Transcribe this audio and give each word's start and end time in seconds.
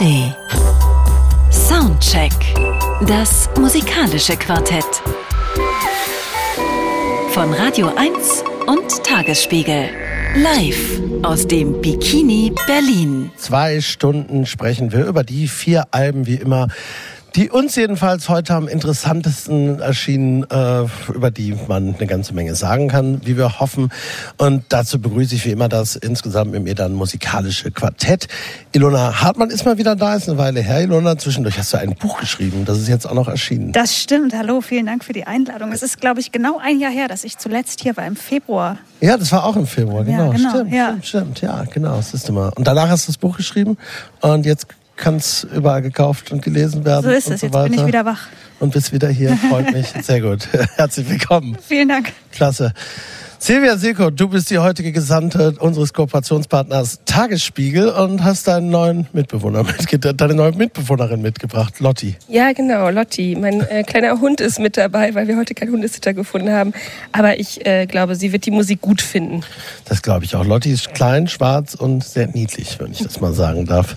ARD. 0.00 0.36
Soundcheck. 1.50 2.32
Das 3.06 3.48
musikalische 3.58 4.36
Quartett. 4.36 4.84
Von 7.30 7.52
Radio 7.52 7.90
1 7.96 8.44
und 8.66 9.04
Tagesspiegel. 9.04 9.88
Live 10.36 11.00
aus 11.22 11.46
dem 11.48 11.80
Bikini 11.80 12.52
Berlin. 12.66 13.30
Zwei 13.36 13.80
Stunden 13.80 14.46
sprechen 14.46 14.92
wir 14.92 15.06
über 15.06 15.24
die 15.24 15.48
vier 15.48 15.86
Alben 15.90 16.26
wie 16.26 16.36
immer 16.36 16.68
die 17.38 17.50
uns 17.50 17.76
jedenfalls 17.76 18.28
heute 18.28 18.52
am 18.54 18.66
interessantesten 18.66 19.78
erschienen, 19.78 20.42
äh, 20.50 20.86
über 21.14 21.30
die 21.30 21.54
man 21.68 21.94
eine 21.94 22.08
ganze 22.08 22.34
Menge 22.34 22.56
sagen 22.56 22.88
kann, 22.88 23.20
wie 23.24 23.36
wir 23.36 23.60
hoffen. 23.60 23.90
Und 24.38 24.64
dazu 24.70 25.00
begrüße 25.00 25.36
ich 25.36 25.44
wie 25.44 25.52
immer 25.52 25.68
das 25.68 25.94
insgesamt 25.94 26.50
mit 26.50 26.64
mir 26.64 26.74
dann 26.74 26.94
musikalische 26.94 27.70
Quartett. 27.70 28.26
Ilona 28.72 29.22
Hartmann 29.22 29.50
ist 29.50 29.64
mal 29.64 29.78
wieder 29.78 29.94
da, 29.94 30.16
ist 30.16 30.28
eine 30.28 30.36
Weile 30.36 30.62
her. 30.62 30.80
Ilona, 30.80 31.16
zwischendurch 31.16 31.56
hast 31.58 31.72
du 31.72 31.78
ein 31.78 31.94
Buch 31.94 32.18
geschrieben, 32.18 32.64
das 32.64 32.78
ist 32.78 32.88
jetzt 32.88 33.08
auch 33.08 33.14
noch 33.14 33.28
erschienen. 33.28 33.70
Das 33.70 33.96
stimmt. 33.96 34.34
Hallo, 34.34 34.60
vielen 34.60 34.86
Dank 34.86 35.04
für 35.04 35.12
die 35.12 35.28
Einladung. 35.28 35.70
Es 35.70 35.84
ist, 35.84 36.00
glaube 36.00 36.18
ich, 36.18 36.32
genau 36.32 36.58
ein 36.58 36.80
Jahr 36.80 36.90
her, 36.90 37.06
dass 37.06 37.22
ich 37.22 37.38
zuletzt 37.38 37.82
hier 37.82 37.96
war, 37.96 38.04
im 38.04 38.16
Februar. 38.16 38.78
Ja, 39.00 39.16
das 39.16 39.30
war 39.30 39.44
auch 39.44 39.54
im 39.54 39.68
Februar, 39.68 40.02
genau. 40.02 40.32
Ja, 40.32 40.36
genau 40.36 40.50
stimmt, 40.50 40.72
ja. 40.72 40.86
stimmt, 40.88 41.06
stimmt, 41.06 41.40
ja, 41.42 41.64
genau, 41.72 41.98
das 41.98 42.14
ist 42.14 42.28
immer. 42.28 42.50
Und 42.56 42.66
danach 42.66 42.88
hast 42.88 43.06
du 43.06 43.12
das 43.12 43.18
Buch 43.18 43.36
geschrieben 43.36 43.78
und 44.22 44.44
jetzt 44.44 44.66
kann 44.98 45.16
es 45.16 45.44
überall 45.44 45.80
gekauft 45.80 46.30
und 46.30 46.42
gelesen 46.42 46.84
werden. 46.84 47.04
So 47.04 47.10
ist 47.10 47.28
und 47.28 47.34
es. 47.34 47.40
So 47.40 47.46
Jetzt 47.46 47.54
weiter. 47.54 47.70
bin 47.70 47.78
ich 47.80 47.86
wieder 47.86 48.04
wach. 48.04 48.26
Und 48.60 48.72
bist 48.72 48.92
wieder 48.92 49.08
hier. 49.08 49.36
Freut 49.48 49.72
mich. 49.72 49.86
Sehr 50.02 50.20
gut. 50.20 50.48
Herzlich 50.76 51.08
willkommen. 51.08 51.56
Vielen 51.66 51.88
Dank. 51.88 52.12
Klasse. 52.32 52.74
Silvia 53.40 53.76
Silko, 53.76 54.10
du 54.10 54.28
bist 54.28 54.50
die 54.50 54.58
heutige 54.58 54.90
Gesandte 54.90 55.54
unseres 55.60 55.92
Kooperationspartners 55.92 57.00
Tagesspiegel 57.04 57.88
und 57.88 58.24
hast 58.24 58.48
deinen 58.48 58.68
neuen 58.68 59.06
Mitbewohner 59.12 59.62
mitgebracht, 59.62 60.20
deine 60.20 60.34
neue 60.34 60.52
Mitbewohnerin 60.52 61.22
mitgebracht, 61.22 61.78
Lotti. 61.78 62.16
Ja, 62.28 62.52
genau, 62.52 62.90
Lotti. 62.90 63.36
Mein 63.40 63.60
äh, 63.60 63.84
kleiner 63.84 64.20
Hund 64.20 64.40
ist 64.40 64.58
mit 64.58 64.76
dabei, 64.76 65.14
weil 65.14 65.28
wir 65.28 65.36
heute 65.36 65.54
keinen 65.54 65.70
Hundesitter 65.70 66.14
gefunden 66.14 66.50
haben. 66.50 66.72
Aber 67.12 67.38
ich 67.38 67.64
äh, 67.64 67.86
glaube, 67.86 68.16
sie 68.16 68.32
wird 68.32 68.44
die 68.44 68.50
Musik 68.50 68.80
gut 68.80 69.00
finden. 69.00 69.44
Das 69.84 70.02
glaube 70.02 70.24
ich 70.24 70.34
auch. 70.34 70.44
Lotti 70.44 70.72
ist 70.72 70.92
klein, 70.92 71.28
schwarz 71.28 71.74
und 71.74 72.02
sehr 72.02 72.26
niedlich, 72.26 72.78
wenn 72.80 72.90
ich 72.90 73.04
das 73.04 73.20
mal 73.20 73.32
sagen 73.32 73.66
darf. 73.66 73.96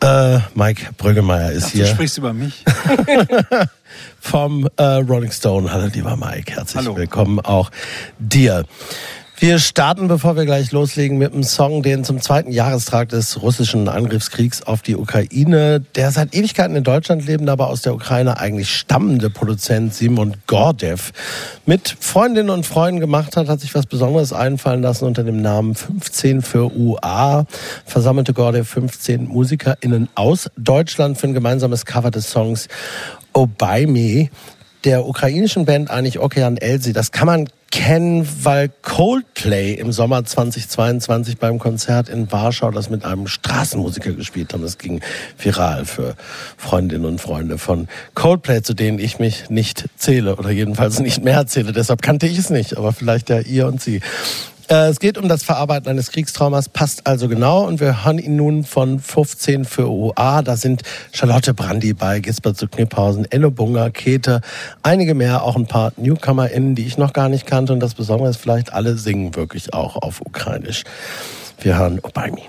Äh, 0.00 0.38
Mike 0.54 0.90
Brüggemeier 0.98 1.50
ist 1.50 1.68
Ach, 1.68 1.72
hier. 1.72 1.84
Du 1.84 1.90
sprichst 1.90 2.18
über 2.18 2.34
mich. 2.34 2.62
vom 4.20 4.68
äh, 4.76 4.82
Rolling 4.82 5.32
Stone. 5.32 5.72
Hallo, 5.72 5.88
lieber 5.92 6.16
Mike. 6.16 6.54
Herzlich 6.54 6.84
Hallo. 6.84 6.96
willkommen 6.96 7.40
auch 7.40 7.70
dir. 8.18 8.64
Wir 9.42 9.58
starten, 9.58 10.06
bevor 10.06 10.36
wir 10.36 10.44
gleich 10.44 10.70
loslegen, 10.70 11.18
mit 11.18 11.32
einem 11.32 11.42
Song, 11.42 11.82
den 11.82 12.04
zum 12.04 12.20
zweiten 12.20 12.52
Jahrestag 12.52 13.08
des 13.08 13.42
russischen 13.42 13.88
Angriffskriegs 13.88 14.62
auf 14.62 14.82
die 14.82 14.94
Ukraine, 14.94 15.80
der 15.96 16.12
seit 16.12 16.32
Ewigkeiten 16.32 16.76
in 16.76 16.84
Deutschland 16.84 17.26
lebende, 17.26 17.50
aber 17.50 17.66
aus 17.66 17.82
der 17.82 17.92
Ukraine 17.92 18.38
eigentlich 18.38 18.72
stammende 18.72 19.30
Produzent 19.30 19.94
Simon 19.94 20.36
Gordev 20.46 21.10
mit 21.66 21.96
Freundinnen 21.98 22.50
und 22.50 22.66
Freunden 22.66 23.00
gemacht 23.00 23.36
hat, 23.36 23.48
hat 23.48 23.58
sich 23.58 23.74
was 23.74 23.86
Besonderes 23.86 24.32
einfallen 24.32 24.80
lassen 24.80 25.06
unter 25.06 25.24
dem 25.24 25.42
Namen 25.42 25.74
15 25.74 26.42
für 26.42 26.72
UA. 26.72 27.44
Versammelte 27.84 28.34
Gordev 28.34 28.68
15 28.68 29.26
MusikerInnen 29.26 30.08
aus 30.14 30.50
Deutschland 30.56 31.18
für 31.18 31.26
ein 31.26 31.34
gemeinsames 31.34 31.84
Cover 31.84 32.12
des 32.12 32.30
Songs 32.30 32.68
Oh 33.32 33.46
By 33.46 33.86
Me 33.86 34.30
der 34.84 35.06
ukrainischen 35.06 35.64
Band 35.64 35.90
eigentlich 35.90 36.18
Okean 36.18 36.56
Elsi. 36.56 36.92
Das 36.92 37.12
kann 37.12 37.26
man 37.26 37.48
kennen, 37.70 38.28
weil 38.42 38.70
Coldplay 38.82 39.72
im 39.74 39.92
Sommer 39.92 40.24
2022 40.24 41.38
beim 41.38 41.58
Konzert 41.58 42.08
in 42.08 42.30
Warschau 42.30 42.70
das 42.70 42.90
mit 42.90 43.04
einem 43.04 43.26
Straßenmusiker 43.26 44.12
gespielt 44.12 44.52
haben. 44.52 44.62
Das 44.62 44.76
ging 44.76 45.00
viral 45.38 45.86
für 45.86 46.14
Freundinnen 46.58 47.06
und 47.06 47.20
Freunde 47.20 47.56
von 47.58 47.88
Coldplay, 48.14 48.62
zu 48.62 48.74
denen 48.74 48.98
ich 48.98 49.18
mich 49.18 49.48
nicht 49.48 49.86
zähle 49.96 50.36
oder 50.36 50.50
jedenfalls 50.50 51.00
nicht 51.00 51.24
mehr 51.24 51.46
zähle. 51.46 51.72
Deshalb 51.72 52.02
kannte 52.02 52.26
ich 52.26 52.38
es 52.38 52.50
nicht, 52.50 52.76
aber 52.76 52.92
vielleicht 52.92 53.30
ja 53.30 53.40
ihr 53.40 53.66
und 53.66 53.80
sie. 53.80 54.00
Äh, 54.72 54.88
Es 54.88 55.00
geht 55.00 55.18
um 55.18 55.28
das 55.28 55.42
Verarbeiten 55.42 55.90
eines 55.90 56.10
Kriegstraumas, 56.10 56.70
passt 56.70 57.06
also 57.06 57.28
genau. 57.28 57.66
Und 57.66 57.78
wir 57.78 58.06
hören 58.06 58.18
ihn 58.18 58.36
nun 58.36 58.64
von 58.64 59.00
15 59.00 59.66
für 59.66 59.90
OA. 59.90 60.40
Da 60.40 60.56
sind 60.56 60.82
Charlotte 61.12 61.52
Brandy 61.52 61.92
bei, 61.92 62.20
Gisbert 62.20 62.56
zu 62.56 62.68
Kniphausen, 62.68 63.30
Enno 63.30 63.50
Bunger, 63.50 63.90
Käthe, 63.90 64.40
einige 64.82 65.14
mehr, 65.14 65.42
auch 65.42 65.56
ein 65.56 65.66
paar 65.66 65.92
NewcomerInnen, 65.98 66.74
die 66.74 66.86
ich 66.86 66.96
noch 66.96 67.12
gar 67.12 67.28
nicht 67.28 67.46
kannte. 67.46 67.74
Und 67.74 67.80
das 67.80 67.94
Besondere 67.94 68.30
ist 68.30 68.38
vielleicht, 68.38 68.72
alle 68.72 68.96
singen 68.96 69.36
wirklich 69.36 69.74
auch 69.74 69.96
auf 69.96 70.22
Ukrainisch. 70.22 70.84
Wir 71.60 71.78
hören 71.78 71.98
Obaimi. 71.98 72.42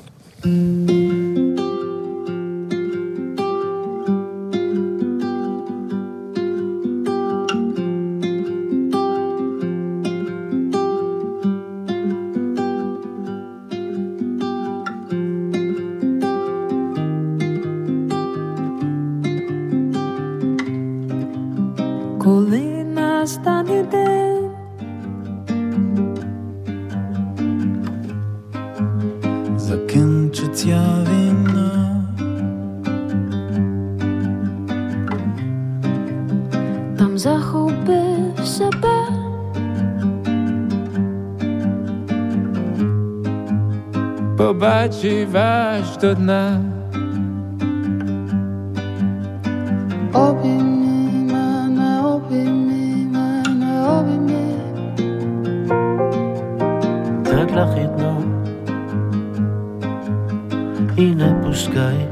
i 60.97 61.15
ne 61.15 61.35
Obi 61.41 62.07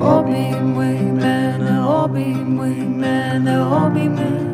Obimoj 0.00 0.98
mene, 1.12 1.80
obimoj 1.80 2.76
mene, 2.88 3.60
obimoj 3.60 4.08
mene 4.08 4.51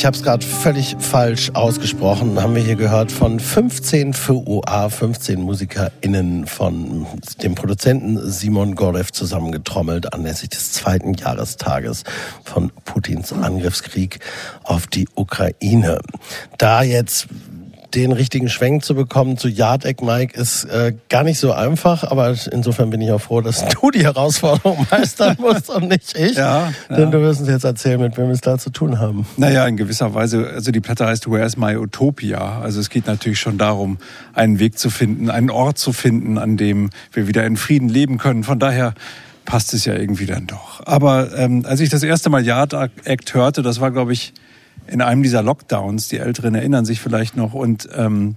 ich 0.00 0.06
habe 0.06 0.16
es 0.16 0.22
gerade 0.22 0.46
völlig 0.46 0.96
falsch 0.98 1.50
ausgesprochen, 1.52 2.40
haben 2.40 2.54
wir 2.54 2.62
hier 2.62 2.76
gehört 2.76 3.12
von 3.12 3.38
15 3.38 4.14
für 4.14 4.48
OA, 4.48 4.88
15 4.88 5.42
MusikerInnen 5.42 6.46
von 6.46 7.06
dem 7.42 7.54
Produzenten 7.54 8.18
Simon 8.30 8.76
Gorev 8.76 9.12
zusammengetrommelt 9.12 10.14
anlässlich 10.14 10.48
des 10.48 10.72
zweiten 10.72 11.12
Jahrestages 11.12 12.04
von 12.44 12.72
Putins 12.86 13.30
Angriffskrieg 13.34 14.20
auf 14.62 14.86
die 14.86 15.06
Ukraine. 15.16 16.00
Da 16.56 16.82
jetzt 16.82 17.26
den 17.94 18.12
richtigen 18.12 18.48
Schwenk 18.48 18.84
zu 18.84 18.94
bekommen 18.94 19.36
zu 19.36 19.48
Yardegg, 19.48 20.04
Mike, 20.04 20.38
ist 20.38 20.64
äh, 20.64 20.94
gar 21.08 21.24
nicht 21.24 21.38
so 21.38 21.52
einfach, 21.52 22.04
aber 22.04 22.34
insofern 22.50 22.90
bin 22.90 23.00
ich 23.00 23.10
auch 23.10 23.20
froh, 23.20 23.40
dass 23.40 23.64
du 23.66 23.90
die 23.90 24.04
Herausforderung 24.04 24.86
meistern 24.90 25.36
musst 25.38 25.70
und 25.70 25.88
nicht 25.88 26.16
ich. 26.16 26.36
Ja, 26.36 26.72
ja. 26.88 26.96
Denn 26.96 27.10
du 27.10 27.20
wirst 27.20 27.40
uns 27.40 27.48
jetzt 27.48 27.64
erzählen, 27.64 28.00
mit 28.00 28.16
wem 28.16 28.26
wir 28.26 28.34
es 28.34 28.40
da 28.40 28.58
zu 28.58 28.70
tun 28.70 28.98
haben. 28.98 29.26
Naja, 29.36 29.66
in 29.66 29.76
gewisser 29.76 30.14
Weise, 30.14 30.48
also 30.48 30.70
die 30.70 30.80
Platte 30.80 31.06
heißt 31.06 31.30
Where's 31.30 31.56
My 31.56 31.76
Utopia? 31.76 32.60
Also 32.60 32.80
es 32.80 32.90
geht 32.90 33.06
natürlich 33.06 33.40
schon 33.40 33.58
darum, 33.58 33.98
einen 34.32 34.58
Weg 34.58 34.78
zu 34.78 34.90
finden, 34.90 35.30
einen 35.30 35.50
Ort 35.50 35.78
zu 35.78 35.92
finden, 35.92 36.38
an 36.38 36.56
dem 36.56 36.90
wir 37.12 37.26
wieder 37.26 37.44
in 37.44 37.56
Frieden 37.56 37.88
leben 37.88 38.18
können. 38.18 38.44
Von 38.44 38.58
daher 38.58 38.94
passt 39.44 39.74
es 39.74 39.84
ja 39.84 39.94
irgendwie 39.94 40.26
dann 40.26 40.46
doch. 40.46 40.80
Aber 40.86 41.36
ähm, 41.36 41.64
als 41.66 41.80
ich 41.80 41.88
das 41.88 42.02
erste 42.02 42.30
Mal 42.30 42.44
Yard 42.44 42.74
Act 43.04 43.34
hörte, 43.34 43.62
das 43.62 43.80
war, 43.80 43.90
glaube 43.90 44.12
ich, 44.12 44.32
in 44.90 45.00
einem 45.02 45.22
dieser 45.22 45.42
Lockdowns, 45.42 46.08
die 46.08 46.18
Älteren 46.18 46.54
erinnern 46.54 46.84
sich 46.84 47.00
vielleicht 47.00 47.36
noch, 47.36 47.54
und 47.54 47.88
ähm, 47.94 48.36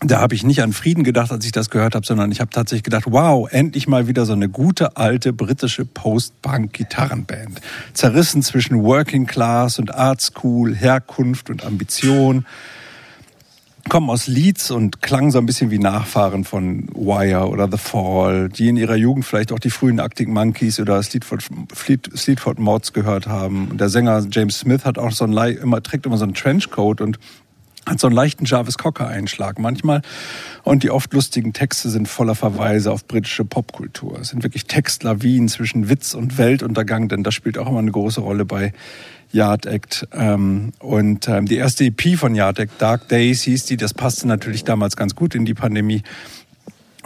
da 0.00 0.20
habe 0.20 0.34
ich 0.34 0.44
nicht 0.44 0.62
an 0.62 0.72
Frieden 0.72 1.04
gedacht, 1.04 1.30
als 1.30 1.44
ich 1.44 1.52
das 1.52 1.68
gehört 1.68 1.94
habe, 1.94 2.06
sondern 2.06 2.32
ich 2.32 2.40
habe 2.40 2.50
tatsächlich 2.50 2.84
gedacht, 2.84 3.04
wow, 3.08 3.46
endlich 3.50 3.86
mal 3.86 4.08
wieder 4.08 4.24
so 4.24 4.32
eine 4.32 4.48
gute 4.48 4.96
alte 4.96 5.34
britische 5.34 5.84
Post-Punk-Gitarrenband. 5.84 7.60
Zerrissen 7.92 8.42
zwischen 8.42 8.82
Working 8.82 9.26
Class 9.26 9.78
und 9.78 9.94
Art 9.94 10.22
School, 10.22 10.74
Herkunft 10.74 11.50
und 11.50 11.64
Ambition. 11.66 12.46
Kommen 13.90 14.08
aus 14.08 14.28
Leeds 14.28 14.70
und 14.70 15.02
klangen 15.02 15.32
so 15.32 15.38
ein 15.38 15.46
bisschen 15.46 15.72
wie 15.72 15.80
Nachfahren 15.80 16.44
von 16.44 16.86
Wire 16.94 17.48
oder 17.48 17.68
The 17.68 17.76
Fall, 17.76 18.48
die 18.48 18.68
in 18.68 18.76
ihrer 18.76 18.94
Jugend 18.94 19.24
vielleicht 19.24 19.50
auch 19.50 19.58
die 19.58 19.70
frühen 19.70 19.98
Arctic 19.98 20.28
Monkeys 20.28 20.78
oder 20.78 21.02
Sleaford, 21.02 21.42
Fleet, 21.74 22.58
Mods 22.60 22.92
gehört 22.92 23.26
haben. 23.26 23.66
Und 23.68 23.80
der 23.80 23.88
Sänger 23.88 24.24
James 24.30 24.60
Smith 24.60 24.84
hat 24.84 24.96
auch 24.96 25.10
so 25.10 25.24
ein, 25.24 25.32
immer, 25.32 25.82
trägt 25.82 26.06
immer 26.06 26.18
so 26.18 26.22
einen 26.22 26.34
Trenchcoat 26.34 27.00
und 27.00 27.18
hat 27.84 27.98
so 27.98 28.06
einen 28.06 28.14
leichten 28.14 28.44
Jarvis 28.44 28.78
Cocker-Einschlag 28.78 29.58
manchmal. 29.58 30.02
Und 30.62 30.84
die 30.84 30.90
oft 30.90 31.12
lustigen 31.12 31.52
Texte 31.52 31.90
sind 31.90 32.06
voller 32.06 32.36
Verweise 32.36 32.92
auf 32.92 33.08
britische 33.08 33.44
Popkultur. 33.44 34.20
Es 34.20 34.28
sind 34.28 34.44
wirklich 34.44 34.66
Textlawinen 34.66 35.48
zwischen 35.48 35.88
Witz 35.88 36.14
und 36.14 36.38
Weltuntergang, 36.38 37.08
denn 37.08 37.24
das 37.24 37.34
spielt 37.34 37.58
auch 37.58 37.66
immer 37.66 37.80
eine 37.80 37.90
große 37.90 38.20
Rolle 38.20 38.44
bei 38.44 38.72
Yard 39.32 39.66
Act. 39.66 40.08
Ähm, 40.12 40.72
und 40.78 41.28
ähm, 41.28 41.46
die 41.46 41.56
erste 41.56 41.84
EP 41.84 42.16
von 42.16 42.34
Yard 42.34 42.58
Act, 42.58 42.72
Dark 42.78 43.08
Days 43.08 43.42
hieß 43.42 43.64
die, 43.66 43.76
das 43.76 43.94
passte 43.94 44.26
natürlich 44.26 44.64
damals 44.64 44.96
ganz 44.96 45.14
gut 45.14 45.34
in 45.34 45.44
die 45.44 45.54
Pandemie. 45.54 46.02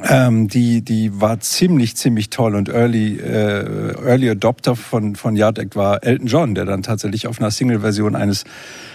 Ähm, 0.03 0.49
die, 0.49 0.83
die 0.83 1.21
war 1.21 1.39
ziemlich, 1.39 1.97
ziemlich 1.97 2.29
toll 2.29 2.57
und 2.57 2.69
Early, 2.69 3.17
äh, 3.17 3.95
Early 4.05 4.29
Adopter 4.29 4.75
von, 4.75 5.15
von 5.15 5.37
Yard 5.37 5.59
Act 5.61 5.77
war 5.77 6.03
Elton 6.03 6.27
John, 6.27 6.55
der 6.57 6.65
dann 6.65 6.83
tatsächlich 6.83 7.29
auf 7.29 7.41
einer 7.41 7.53
Single-Version 7.53 8.17
eines, 8.17 8.45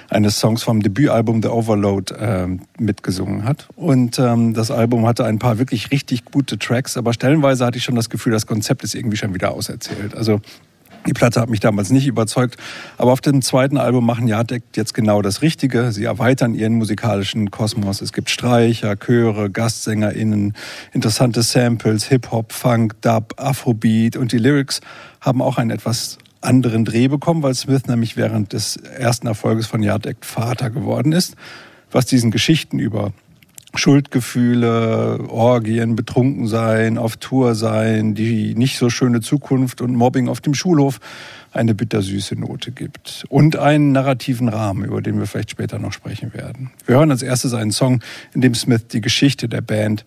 eines 0.10 0.40
Songs 0.40 0.62
vom 0.62 0.82
Debütalbum 0.82 1.42
The 1.42 1.48
Overload 1.48 2.14
ähm, 2.20 2.62
mitgesungen 2.78 3.46
hat. 3.46 3.70
Und 3.78 4.20
ähm, 4.20 4.54
das 4.54 4.72
Album 4.72 5.08
hatte 5.08 5.24
ein 5.24 5.40
paar 5.40 5.58
wirklich 5.58 5.90
richtig 5.92 6.26
gute 6.26 6.60
Tracks, 6.60 6.98
aber 6.98 7.14
stellenweise 7.14 7.66
hatte 7.66 7.78
ich 7.78 7.86
schon 7.86 7.96
das 7.96 8.10
Gefühl, 8.10 8.34
das 8.34 8.46
Konzept 8.46 8.84
ist 8.84 8.94
irgendwie 8.94 9.18
schon 9.18 9.34
wieder 9.34 9.54
auserzählt. 9.54 10.16
Also 10.16 10.42
die 11.08 11.14
Platte 11.14 11.40
hat 11.42 11.50
mich 11.50 11.60
damals 11.60 11.90
nicht 11.90 12.08
überzeugt, 12.08 12.58
aber 12.98 13.12
auf 13.12 13.22
dem 13.22 13.42
zweiten 13.42 13.78
Album 13.78 14.06
machen 14.06 14.28
Jadek 14.28 14.64
jetzt 14.76 14.94
genau 14.94 15.22
das 15.22 15.42
Richtige. 15.42 15.92
Sie 15.92 16.04
erweitern 16.04 16.54
ihren 16.54 16.74
musikalischen 16.74 17.52
Kosmos. 17.52 18.02
Es 18.02 18.14
gibt 18.14 18.30
Streicher, 18.30 18.96
Chöre, 18.96 19.50
GastsängerInnen, 19.50 20.54
interessante 20.92 21.42
Samples, 21.42 22.06
Hip-Hop, 22.06 22.52
Funk, 22.52 23.02
Dub, 23.02 23.34
Afrobeat 23.38 24.18
und 24.18 24.32
die 24.32 24.38
Lyrics 24.38 24.82
haben 25.22 25.42
auch 25.42 25.58
einen 25.58 25.72
etwas 25.72 26.18
anderen 26.42 26.86
Dreh 26.86 27.08
bekommen, 27.08 27.44
weil 27.44 27.56
Smith 27.56 27.86
nämlich 27.88 28.16
während 28.18 28.54
des 28.54 28.78
ersten 28.78 29.28
Erfolges 29.28 29.68
von 29.68 29.84
Yard 29.84 30.08
Vater 30.22 30.70
geworden 30.70 31.12
ist, 31.12 31.36
was 31.92 32.06
diesen 32.06 32.32
Geschichten 32.32 32.80
über 32.80 33.14
Schuldgefühle, 33.76 35.28
Orgien, 35.30 35.96
betrunken 35.96 36.48
sein, 36.48 36.98
auf 36.98 37.18
Tour 37.18 37.56
sein, 37.56 38.16
die 38.16 38.56
nicht 38.56 38.78
so 38.78 38.90
schöne 38.90 39.22
Zukunft 39.22 39.82
und 39.82 39.96
Mobbing 39.96 40.28
auf 40.28 40.42
dem 40.42 40.54
Schulhof 40.54 41.00
eine 41.52 41.76
bittersüße 41.76 42.36
Note 42.36 42.72
gibt. 42.72 43.26
Und 43.30 43.56
einen 43.58 43.92
narrativen 43.92 44.50
Rahmen, 44.50 44.86
über 44.86 45.02
den 45.02 45.20
wir 45.20 45.28
vielleicht 45.28 45.52
später 45.52 45.80
noch 45.80 45.94
sprechen 45.94 46.34
werden. 46.34 46.72
Wir 46.86 46.96
hören 46.96 47.12
als 47.12 47.22
erstes 47.22 47.54
einen 47.54 47.72
Song, 47.72 48.02
in 48.34 48.42
dem 48.42 48.56
Smith 48.56 48.88
die 48.88 49.02
Geschichte 49.02 49.48
der 49.48 49.62
Band 49.62 50.06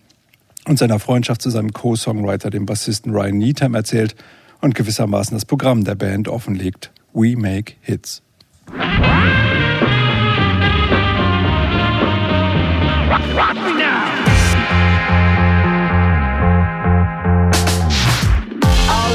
und 0.65 0.79
seiner 0.79 0.99
Freundschaft 0.99 1.41
zu 1.41 1.49
seinem 1.49 1.73
Co-Songwriter, 1.73 2.49
dem 2.49 2.65
Bassisten 2.65 3.13
Ryan 3.13 3.37
Needham, 3.37 3.75
erzählt 3.75 4.15
und 4.61 4.75
gewissermaßen 4.75 5.35
das 5.35 5.45
Programm 5.45 5.83
der 5.83 5.95
Band 5.95 6.27
offenlegt. 6.27 6.91
We 7.13 7.35
Make 7.37 7.73
Hits. 7.81 8.21
I'll 13.15 13.27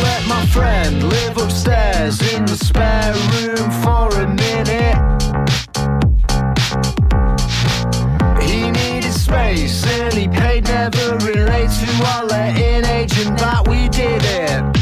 let 0.02 0.24
my 0.28 0.46
friend 0.46 1.02
live 1.02 1.36
upstairs 1.38 2.22
in 2.32 2.44
the 2.44 2.56
spare 2.56 3.12
room 3.32 3.70
for 3.82 4.08
a 4.20 4.28
minute. 4.28 4.98
He 8.40 8.70
needed 8.70 9.12
space 9.12 9.84
and 9.84 10.14
he 10.14 10.28
paid 10.28 10.64
never 10.64 11.16
relates 11.16 11.80
to 11.80 12.04
our 12.06 12.24
letting 12.26 12.84
agent 12.84 13.36
that 13.38 13.66
we 13.66 13.88
did 13.88 14.22
it. 14.22 14.77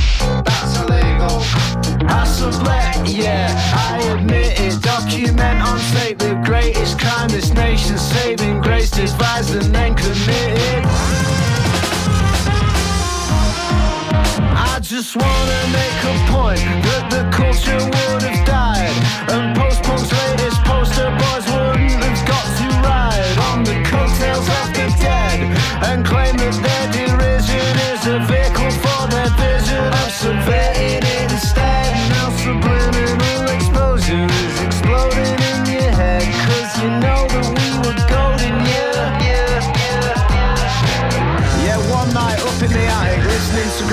I 2.09 2.25
sublet, 2.25 3.09
yeah, 3.09 3.49
I 3.75 3.99
admit 4.13 4.61
it. 4.61 4.83
Document 4.83 5.63
on 5.63 5.79
tape 5.93 6.19
the 6.19 6.35
greatest 6.45 6.99
crime 6.99 7.29
this 7.29 7.53
nation's 7.53 8.01
saving 8.01 8.61
grace 8.61 8.91
devised 8.91 9.55
and 9.55 9.75
then 9.75 9.95
committed. 9.95 10.85
I 14.69 14.79
just 14.81 15.17
wanna 15.17 15.61
make 15.73 15.99
a 16.13 16.15
point 16.33 16.65
that 16.87 17.05
the 17.11 17.23
culture 17.35 17.77
would 17.77 18.23
have 18.23 18.47
died, 18.47 18.97
and 19.33 19.57
post-punk's 19.57 20.13
latest 20.13 20.63
poster 20.65 21.11
boys 21.21 21.47
wouldn't 21.53 22.03
have 22.05 22.23
got 22.27 22.47
to 22.59 22.67
ride 22.87 23.39
on 23.51 23.65
the 23.65 23.77
coattails 23.91 24.49
of 24.49 24.67
the 24.77 24.87
dead 25.01 25.39
and 25.89 26.05
claim 26.07 26.37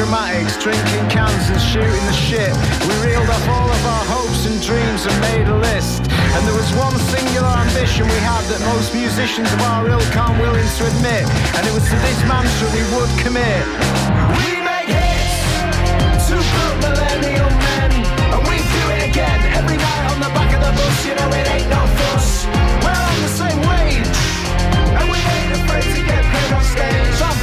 grammatics, 0.03 0.59
drinking 0.59 1.07
cans 1.09 1.49
and 1.49 1.61
shooting 1.61 2.05
the 2.05 2.13
shit. 2.13 2.51
We 2.87 2.93
reeled 3.07 3.29
off 3.29 3.47
all 3.47 3.69
of 3.71 3.83
our 3.85 4.05
hopes 4.11 4.45
and 4.45 4.59
dreams 4.59 5.05
and 5.07 5.15
made 5.31 5.47
a 5.47 5.57
list. 5.57 6.03
And 6.35 6.43
there 6.47 6.55
was 6.55 6.71
one 6.75 6.95
singular 7.07 7.47
ambition 7.47 8.03
we 8.07 8.19
had 8.19 8.43
that 8.51 8.59
most 8.75 8.93
musicians 8.93 9.47
of 9.53 9.61
our 9.71 9.87
ilk 9.87 10.03
aren't 10.17 10.39
willing 10.43 10.67
to 10.67 10.83
admit. 10.91 11.23
And 11.55 11.63
it 11.63 11.73
was 11.73 11.87
to 11.87 11.95
this 12.03 12.19
mantra 12.27 12.67
we 12.75 12.83
would 12.91 13.11
commit. 13.23 13.63
We 14.43 14.59
make 14.59 14.91
hits 14.91 16.27
to 16.27 16.35
put 16.35 16.73
millennial 16.83 17.51
men. 17.71 17.91
And 18.35 18.41
we 18.43 18.59
do 18.59 18.83
it 18.99 19.07
again 19.07 19.39
every 19.55 19.79
night 19.79 20.05
on 20.11 20.19
the 20.19 20.31
back 20.35 20.51
of 20.51 20.61
the 20.67 20.73
bus. 20.75 20.95
You 21.07 21.15
know 21.15 21.29
it 21.31 21.47
ain't 21.47 21.69
no 21.71 21.79
fuss. 21.79 22.43
We're 22.83 22.91
on 22.91 23.17
the 23.23 23.31
same 23.31 23.59
wage. 23.71 24.11
And 24.99 25.05
we 25.07 25.15
ain't 25.15 25.53
afraid 25.63 25.87
to 25.95 26.01
get 26.03 26.21
paid 26.27 26.51
on 26.51 26.63
stage. 26.75 27.42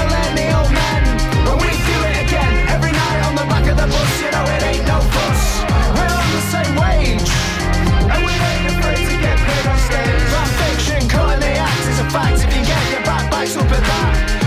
fact. 12.11 12.43
If 12.43 12.55
you 12.55 12.65
get 12.65 12.91
your 12.91 13.03
back 13.03 14.40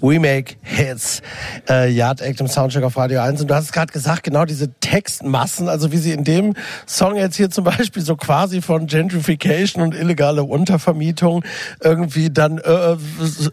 We 0.00 0.18
Make 0.18 0.56
Hits. 0.62 1.22
Äh, 1.68 1.90
Yard 1.92 2.20
Act 2.20 2.40
im 2.40 2.48
Soundcheck 2.48 2.82
auf 2.84 2.96
Radio 2.96 3.20
1. 3.20 3.40
Und 3.42 3.48
du 3.50 3.54
hast 3.54 3.64
es 3.64 3.72
gerade 3.72 3.92
gesagt, 3.92 4.22
genau 4.24 4.44
diese 4.44 4.72
Textmassen, 4.80 5.68
also 5.68 5.92
wie 5.92 5.98
sie 5.98 6.12
in 6.12 6.24
dem 6.24 6.54
Song 6.86 7.16
jetzt 7.16 7.36
hier 7.36 7.50
zum 7.50 7.64
Beispiel 7.64 8.02
so 8.02 8.16
quasi 8.16 8.62
von 8.62 8.86
Gentrification 8.86 9.82
und 9.82 9.94
illegale 9.94 10.42
Untervermietung 10.42 11.44
irgendwie 11.82 12.30
dann, 12.30 12.58
äh, 12.58 12.96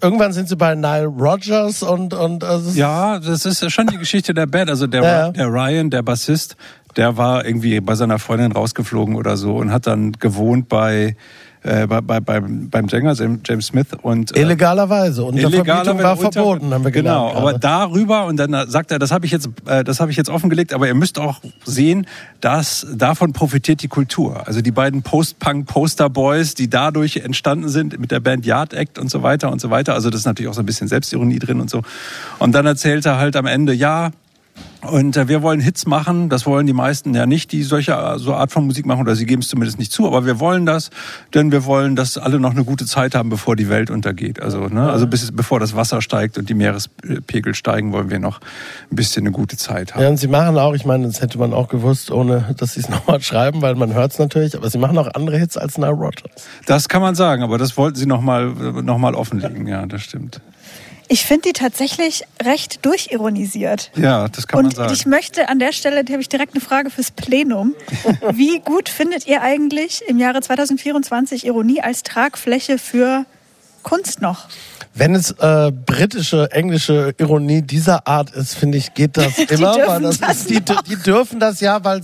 irgendwann 0.01 0.33
sind 0.33 0.49
sie 0.49 0.55
bei 0.55 0.75
Nile 0.75 1.05
Rodgers 1.07 1.83
und, 1.83 2.13
und 2.13 2.43
äh, 2.43 2.57
Ja, 2.73 3.19
das 3.19 3.45
ist 3.45 3.69
schon 3.71 3.87
die 3.87 3.97
Geschichte 3.97 4.33
der 4.33 4.45
Band. 4.47 4.69
Also 4.69 4.87
der, 4.87 5.03
Ja. 5.03 5.31
der 5.31 5.47
Ryan, 5.47 5.89
der 5.89 6.01
Bassist, 6.03 6.55
der 6.95 7.17
war 7.17 7.45
irgendwie 7.45 7.79
bei 7.79 7.95
seiner 7.95 8.19
Freundin 8.19 8.51
rausgeflogen 8.51 9.15
oder 9.15 9.37
so 9.37 9.55
und 9.57 9.71
hat 9.71 9.85
dann 9.87 10.13
gewohnt 10.13 10.67
bei, 10.69 11.15
äh, 11.63 11.87
bei, 11.87 12.01
bei, 12.01 12.19
beim, 12.19 12.69
beim 12.69 12.87
Sänger 12.89 13.13
James 13.45 13.65
Smith 13.67 13.87
und 14.01 14.35
äh, 14.35 14.41
illegalerweise. 14.41 15.23
Untervermietung 15.23 15.65
Illegaler, 15.67 16.03
war 16.03 16.11
unter- 16.17 16.31
verboten, 16.31 16.73
haben 16.73 16.83
wir 16.83 16.91
Genau, 16.91 17.27
gelernt. 17.29 17.37
aber 17.37 17.51
gerade. 17.51 17.59
darüber 17.59 18.25
und 18.25 18.37
dann 18.37 18.69
sagt 18.69 18.91
er, 18.91 18.99
das 18.99 19.11
habe 19.11 19.25
ich 19.25 19.31
jetzt, 19.31 19.49
äh, 19.65 19.83
das 19.83 19.99
habe 19.99 20.11
ich 20.11 20.17
jetzt 20.17 20.29
offengelegt, 20.29 20.73
aber 20.73 20.87
ihr 20.87 20.95
müsst 20.95 21.19
auch 21.19 21.39
sehen, 21.65 22.05
dass 22.41 22.85
davon 22.95 23.33
profitiert 23.33 23.81
die 23.81 23.87
Kultur. 23.87 24.47
Also 24.47 24.61
die 24.61 24.71
beiden 24.71 25.01
Post-Punk-Poster-Boys, 25.03 26.53
die 26.55 26.69
dadurch 26.69 27.17
entstanden 27.17 27.69
sind 27.69 27.99
mit 27.99 28.11
der 28.11 28.19
Band 28.19 28.45
Yard 28.45 28.73
Act 28.73 28.99
und 28.99 29.09
so 29.09 29.23
weiter 29.23 29.51
und 29.51 29.59
so 29.61 29.69
weiter. 29.69 29.93
Also 29.93 30.09
das 30.09 30.21
ist 30.21 30.25
natürlich 30.25 30.49
auch 30.49 30.53
so 30.55 30.61
ein 30.61 30.65
bisschen 30.65 30.87
Selbstironie 30.87 31.39
drin 31.39 31.59
und 31.59 31.69
so. 31.69 31.81
Und 32.39 32.53
dann 32.53 32.65
erzählt 32.65 33.05
er 33.05 33.17
halt 33.17 33.35
am 33.35 33.45
Ende, 33.45 33.73
ja, 33.73 34.11
und 34.81 35.17
äh, 35.17 35.27
wir 35.27 35.41
wollen 35.41 35.59
Hits 35.59 35.85
machen, 35.85 36.29
das 36.29 36.45
wollen 36.45 36.67
die 36.67 36.73
meisten 36.73 37.13
ja 37.13 37.25
nicht, 37.25 37.51
die 37.51 37.63
solche 37.63 37.93
äh, 37.93 38.19
so 38.19 38.33
Art 38.33 38.51
von 38.51 38.65
Musik 38.65 38.85
machen, 38.85 39.01
oder 39.01 39.15
sie 39.15 39.25
geben 39.25 39.41
es 39.41 39.47
zumindest 39.47 39.79
nicht 39.79 39.91
zu, 39.91 40.05
aber 40.07 40.25
wir 40.25 40.39
wollen 40.39 40.65
das, 40.65 40.91
denn 41.33 41.51
wir 41.51 41.65
wollen, 41.65 41.95
dass 41.95 42.17
alle 42.17 42.39
noch 42.39 42.51
eine 42.51 42.63
gute 42.63 42.85
Zeit 42.85 43.15
haben, 43.15 43.29
bevor 43.29 43.55
die 43.55 43.69
Welt 43.69 43.89
untergeht. 43.89 44.41
Also, 44.41 44.67
ne, 44.67 44.89
also 44.89 45.07
bis, 45.07 45.31
bevor 45.31 45.59
das 45.59 45.75
Wasser 45.75 46.01
steigt 46.01 46.37
und 46.37 46.49
die 46.49 46.53
Meerespegel 46.53 47.55
steigen, 47.55 47.91
wollen 47.91 48.09
wir 48.09 48.19
noch 48.19 48.39
ein 48.91 48.95
bisschen 48.95 49.23
eine 49.23 49.31
gute 49.31 49.57
Zeit 49.57 49.93
haben. 49.95 50.03
Ja, 50.03 50.09
und 50.09 50.17
sie 50.17 50.27
machen 50.27 50.57
auch, 50.57 50.73
ich 50.73 50.85
meine, 50.85 51.07
das 51.07 51.21
hätte 51.21 51.39
man 51.39 51.53
auch 51.53 51.69
gewusst, 51.69 52.11
ohne 52.11 52.55
dass 52.57 52.73
sie 52.73 52.81
es 52.81 52.89
nochmal 52.89 53.21
schreiben, 53.21 53.61
weil 53.61 53.75
man 53.75 53.93
hört 53.93 54.11
es 54.11 54.19
natürlich, 54.19 54.55
aber 54.55 54.69
sie 54.69 54.77
machen 54.77 54.97
auch 54.97 55.13
andere 55.15 55.37
Hits 55.37 55.57
als 55.57 55.77
Nile 55.77 55.91
Rodgers. 55.91 56.47
Das 56.65 56.87
kann 56.87 57.01
man 57.01 57.15
sagen, 57.15 57.43
aber 57.43 57.57
das 57.57 57.77
wollten 57.77 57.97
sie 57.97 58.05
nochmal 58.05 58.47
noch 58.47 58.97
mal 58.99 59.15
offenlegen, 59.15 59.67
ja, 59.67 59.85
das 59.85 60.03
stimmt. 60.03 60.39
Ich 61.09 61.25
finde 61.25 61.43
die 61.49 61.53
tatsächlich 61.53 62.23
recht 62.43 62.85
durchironisiert. 62.85 63.91
Ja, 63.95 64.27
das 64.27 64.47
kann 64.47 64.57
man 64.59 64.65
Und 64.67 64.75
sagen. 64.75 64.93
ich 64.93 65.05
möchte 65.05 65.47
an 65.47 65.59
der 65.59 65.71
Stelle, 65.71 66.03
da 66.03 66.11
habe 66.13 66.21
ich 66.21 66.29
direkt 66.29 66.53
eine 66.53 66.61
Frage 66.61 66.89
fürs 66.89 67.11
Plenum. 67.11 67.75
Wie 68.33 68.59
gut 68.59 68.89
findet 68.89 69.25
ihr 69.25 69.41
eigentlich 69.41 70.03
im 70.07 70.17
Jahre 70.19 70.41
2024 70.41 71.45
Ironie 71.45 71.81
als 71.81 72.03
Tragfläche 72.03 72.77
für 72.77 73.25
Kunst 73.83 74.21
noch? 74.21 74.47
Wenn 74.97 75.13
es 75.13 75.31
äh, 75.31 75.71
britische, 75.71 76.51
englische 76.51 77.13
Ironie 77.19 77.61
dieser 77.61 78.07
Art 78.07 78.31
ist, 78.31 78.55
finde 78.55 78.77
ich, 78.79 78.93
geht 78.93 79.15
das 79.15 79.37
immer. 79.49 79.73
dürfen 79.73 79.87
weil 79.87 80.01
das 80.01 80.19
das 80.19 80.37
ist, 80.37 80.49
die, 80.49 80.61
die 80.89 80.95
dürfen 80.95 81.39
das 81.39 81.59
ja, 81.59 81.83
weil 81.83 82.01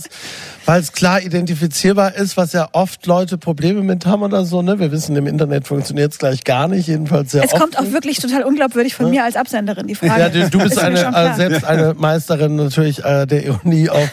es 0.78 0.92
klar 0.92 1.20
identifizierbar 1.20 2.14
ist, 2.14 2.36
was 2.36 2.52
ja 2.52 2.68
oft 2.72 3.04
Leute 3.06 3.36
Probleme 3.36 3.82
mit 3.82 4.06
haben 4.06 4.22
oder 4.22 4.44
so. 4.44 4.62
Ne? 4.62 4.78
Wir 4.78 4.92
wissen, 4.92 5.16
im 5.16 5.26
Internet 5.26 5.66
funktioniert 5.66 6.12
es 6.12 6.18
gleich 6.18 6.44
gar 6.44 6.68
nicht, 6.68 6.86
jedenfalls 6.86 7.32
sehr 7.32 7.44
Es 7.44 7.52
oft. 7.52 7.60
kommt 7.60 7.78
auch 7.78 7.90
wirklich 7.92 8.18
total 8.18 8.44
unglaubwürdig 8.44 8.94
von 8.94 9.10
mir 9.10 9.24
als 9.24 9.36
Absenderin, 9.36 9.86
die 9.86 9.94
Frage. 9.94 10.20
Ja, 10.20 10.28
du, 10.28 10.48
du 10.50 10.58
bist 10.60 10.78
eine, 10.78 11.00
äh, 11.00 11.34
selbst 11.34 11.64
eine 11.64 11.94
Meisterin 11.98 12.56
natürlich 12.56 13.04
äh, 13.04 13.26
der 13.26 13.44
Ironie 13.44 13.90
auf 13.90 14.08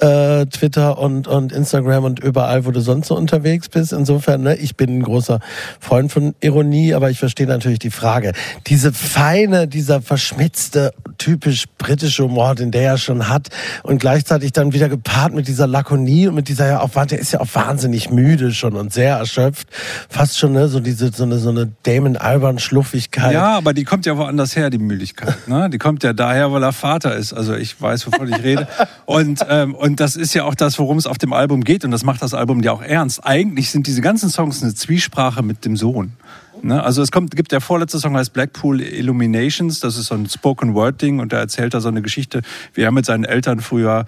äh, 0.00 0.46
Twitter 0.46 0.98
und, 0.98 1.26
und 1.26 1.52
Instagram 1.52 2.04
und 2.04 2.20
überall, 2.20 2.66
wo 2.66 2.70
du 2.70 2.80
sonst 2.80 3.08
so 3.08 3.16
unterwegs 3.16 3.68
bist. 3.68 3.92
Insofern, 3.92 4.42
ne, 4.42 4.56
ich 4.56 4.76
bin 4.76 4.98
ein 4.98 5.02
großer 5.02 5.40
Freund 5.80 6.12
von 6.12 6.34
Ironie, 6.40 6.94
aber 6.94 7.10
ich 7.10 7.18
verstehe 7.18 7.46
natürlich 7.46 7.78
die 7.78 7.90
Frage. 7.90 8.17
Diese 8.66 8.92
feine, 8.92 9.68
dieser 9.68 10.02
verschmitzte, 10.02 10.92
typisch 11.18 11.64
britische 11.78 12.24
Humor, 12.24 12.54
den 12.54 12.70
der 12.70 12.82
ja 12.82 12.98
schon 12.98 13.28
hat 13.28 13.48
und 13.82 13.98
gleichzeitig 13.98 14.52
dann 14.52 14.72
wieder 14.72 14.88
gepaart 14.88 15.34
mit 15.34 15.48
dieser 15.48 15.66
Lakonie 15.66 16.28
und 16.28 16.34
mit 16.34 16.48
dieser 16.48 16.66
ja 16.66 16.80
auch, 16.80 16.90
der 17.06 17.18
ist 17.18 17.32
ja 17.32 17.40
auch 17.40 17.48
wahnsinnig 17.52 18.10
müde 18.10 18.52
schon 18.52 18.74
und 18.74 18.92
sehr 18.92 19.16
erschöpft. 19.16 19.68
Fast 20.08 20.38
schon, 20.38 20.52
ne, 20.52 20.68
so 20.68 20.80
diese, 20.80 21.10
so 21.12 21.24
eine, 21.24 21.38
so 21.38 21.50
eine 21.50 21.70
Damon 21.82 22.16
Alban 22.16 22.58
Schluffigkeit. 22.58 23.32
Ja, 23.32 23.56
aber 23.56 23.74
die 23.74 23.84
kommt 23.84 24.06
ja 24.06 24.16
woanders 24.16 24.56
her, 24.56 24.70
die 24.70 24.78
Müdigkeit. 24.78 25.48
Ne? 25.48 25.70
Die 25.70 25.78
kommt 25.78 26.02
ja 26.02 26.12
daher, 26.12 26.52
weil 26.52 26.62
er 26.62 26.72
Vater 26.72 27.16
ist. 27.16 27.32
Also 27.32 27.54
ich 27.54 27.80
weiß, 27.80 28.06
wovon 28.06 28.28
ich 28.28 28.42
rede. 28.42 28.68
Und, 29.06 29.40
ähm, 29.48 29.74
und 29.74 30.00
das 30.00 30.16
ist 30.16 30.34
ja 30.34 30.44
auch 30.44 30.54
das, 30.54 30.78
worum 30.78 30.98
es 30.98 31.06
auf 31.06 31.18
dem 31.18 31.32
Album 31.32 31.64
geht. 31.64 31.84
Und 31.84 31.90
das 31.90 32.04
macht 32.04 32.22
das 32.22 32.34
Album 32.34 32.62
ja 32.62 32.72
auch 32.72 32.82
ernst. 32.82 33.24
Eigentlich 33.24 33.70
sind 33.70 33.86
diese 33.86 34.00
ganzen 34.00 34.30
Songs 34.30 34.62
eine 34.62 34.74
Zwiesprache 34.74 35.42
mit 35.42 35.64
dem 35.64 35.76
Sohn. 35.76 36.12
Ne? 36.62 36.82
Also 36.82 37.02
es 37.02 37.10
kommt, 37.10 37.34
gibt 37.36 37.52
der 37.52 37.60
vorletzte 37.60 37.98
Song 37.98 38.16
heißt 38.16 38.32
Blackpool 38.32 38.80
Illuminations. 38.80 39.80
Das 39.80 39.96
ist 39.96 40.06
so 40.06 40.14
ein 40.14 40.28
Spoken 40.28 40.74
Word 40.74 41.00
Ding 41.00 41.20
und 41.20 41.32
da 41.32 41.38
erzählt 41.38 41.74
er 41.74 41.80
so 41.80 41.88
eine 41.88 42.02
Geschichte, 42.02 42.42
wie 42.74 42.82
er 42.82 42.92
mit 42.92 43.06
seinen 43.06 43.24
Eltern 43.24 43.60
früher 43.60 44.06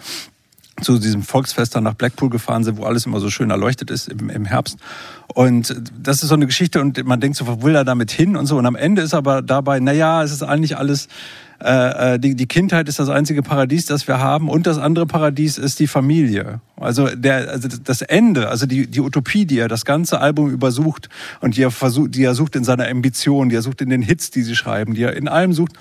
zu 0.83 0.99
diesem 0.99 1.23
Volksfest 1.23 1.75
dann 1.75 1.85
nach 1.85 1.95
Blackpool 1.95 2.31
gefahren 2.31 2.65
sind, 2.65 2.79
wo 2.79 2.85
alles 2.85 3.07
immer 3.07 3.21
so 3.21 3.31
schön 3.31 3.51
erleuchtet 3.51 3.91
ist 3.91 4.09
im, 4.09 4.31
im 4.31 4.45
Herbst. 4.45 4.79
Und 5.35 5.75
das 6.01 6.23
ist 6.23 6.29
so 6.29 6.35
eine 6.35 6.47
Geschichte 6.47 6.81
und 6.81 7.05
man 7.05 7.21
denkt 7.21 7.37
so, 7.37 7.47
wo 7.47 7.63
will 7.63 7.75
er 7.75 7.85
damit 7.85 8.11
hin 8.11 8.37
und 8.37 8.47
so. 8.47 8.57
Und 8.57 8.67
am 8.67 8.77
Ende 8.77 9.03
ist 9.03 9.15
aber 9.15 9.43
dabei, 9.43 9.81
na 9.81 9.93
ja, 9.93 10.23
es 10.23 10.33
ist 10.33 10.43
eigentlich 10.43 10.77
alles, 10.77 11.09
äh, 11.63 12.15
äh, 12.15 12.19
die, 12.19 12.35
die 12.35 12.47
Kindheit 12.47 12.89
ist 12.89 12.99
das 12.99 13.11
einzige 13.11 13.43
Paradies, 13.43 13.85
das 13.85 14.09
wir 14.09 14.19
haben 14.19 14.49
und 14.49 14.67
das 14.67 14.79
andere 14.79 15.07
Paradies 15.07 15.59
ist 15.59 15.79
die 15.79 15.87
Familie. 15.87 16.61
Also 16.77 17.09
der, 17.09 17.51
also 17.51 17.69
das 17.69 18.01
Ende, 18.01 18.49
also 18.49 18.65
die, 18.65 18.87
die 18.87 19.01
Utopie, 19.01 19.45
die 19.45 19.59
er 19.59 19.69
das 19.69 19.85
ganze 19.85 20.21
Album 20.21 20.51
übersucht 20.51 21.11
und 21.41 21.57
die 21.57 21.63
er 21.63 21.71
versucht, 21.71 22.15
die 22.15 22.25
er 22.25 22.35
sucht 22.35 22.57
in 22.57 22.65
seiner 22.65 22.89
Ambition, 22.89 23.51
die 23.51 23.57
er 23.57 23.63
sucht 23.63 23.83
in 23.83 23.91
den 23.91 24.01
Hits, 24.01 24.31
die 24.31 24.43
sie 24.43 24.57
schreiben, 24.57 24.95
die 24.95 25.03
er 25.03 25.15
in 25.15 25.29
allem 25.29 25.53
sucht, 25.53 25.73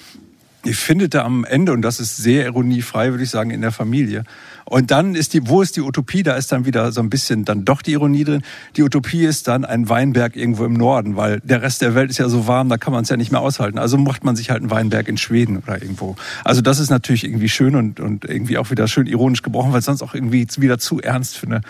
die 0.65 0.73
findet 0.73 1.13
er 1.13 1.23
am 1.23 1.45
Ende, 1.45 1.71
und 1.71 1.81
das 1.81 2.01
ist 2.01 2.17
sehr 2.17 2.43
ironiefrei, 2.45 3.11
würde 3.11 3.23
ich 3.23 3.29
sagen, 3.29 3.49
in 3.49 3.61
der 3.61 3.71
Familie. 3.71 4.25
Und 4.69 4.91
dann 4.91 5.15
ist 5.15 5.33
die, 5.33 5.47
wo 5.47 5.61
ist 5.61 5.75
die 5.75 5.81
Utopie? 5.81 6.23
Da 6.23 6.35
ist 6.35 6.51
dann 6.51 6.65
wieder 6.65 6.91
so 6.91 7.01
ein 7.01 7.09
bisschen 7.09 7.43
dann 7.43 7.65
doch 7.65 7.81
die 7.81 7.93
Ironie 7.93 8.23
drin. 8.23 8.43
Die 8.75 8.83
Utopie 8.83 9.25
ist 9.25 9.47
dann 9.47 9.65
ein 9.65 9.89
Weinberg 9.89 10.35
irgendwo 10.35 10.63
im 10.65 10.73
Norden, 10.73 11.15
weil 11.15 11.39
der 11.41 11.61
Rest 11.61 11.81
der 11.81 11.95
Welt 11.95 12.11
ist 12.11 12.19
ja 12.19 12.29
so 12.29 12.47
warm, 12.47 12.69
da 12.69 12.77
kann 12.77 12.93
man 12.93 13.03
es 13.03 13.09
ja 13.09 13.17
nicht 13.17 13.31
mehr 13.31 13.41
aushalten. 13.41 13.79
Also 13.79 13.97
macht 13.97 14.23
man 14.23 14.35
sich 14.35 14.51
halt 14.51 14.61
einen 14.61 14.69
Weinberg 14.69 15.07
in 15.07 15.17
Schweden 15.17 15.57
oder 15.57 15.81
irgendwo. 15.81 16.15
Also 16.43 16.61
das 16.61 16.79
ist 16.79 16.91
natürlich 16.91 17.23
irgendwie 17.23 17.49
schön 17.49 17.75
und, 17.75 17.99
und 17.99 18.25
irgendwie 18.25 18.57
auch 18.57 18.69
wieder 18.69 18.87
schön 18.87 19.07
ironisch 19.07 19.41
gebrochen, 19.41 19.71
weil 19.71 19.79
es 19.79 19.85
sonst 19.85 20.03
auch 20.03 20.13
irgendwie 20.13 20.47
wieder 20.57 20.77
zu 20.77 21.01
ernst 21.01 21.37
für 21.37 21.47
eine 21.47 21.61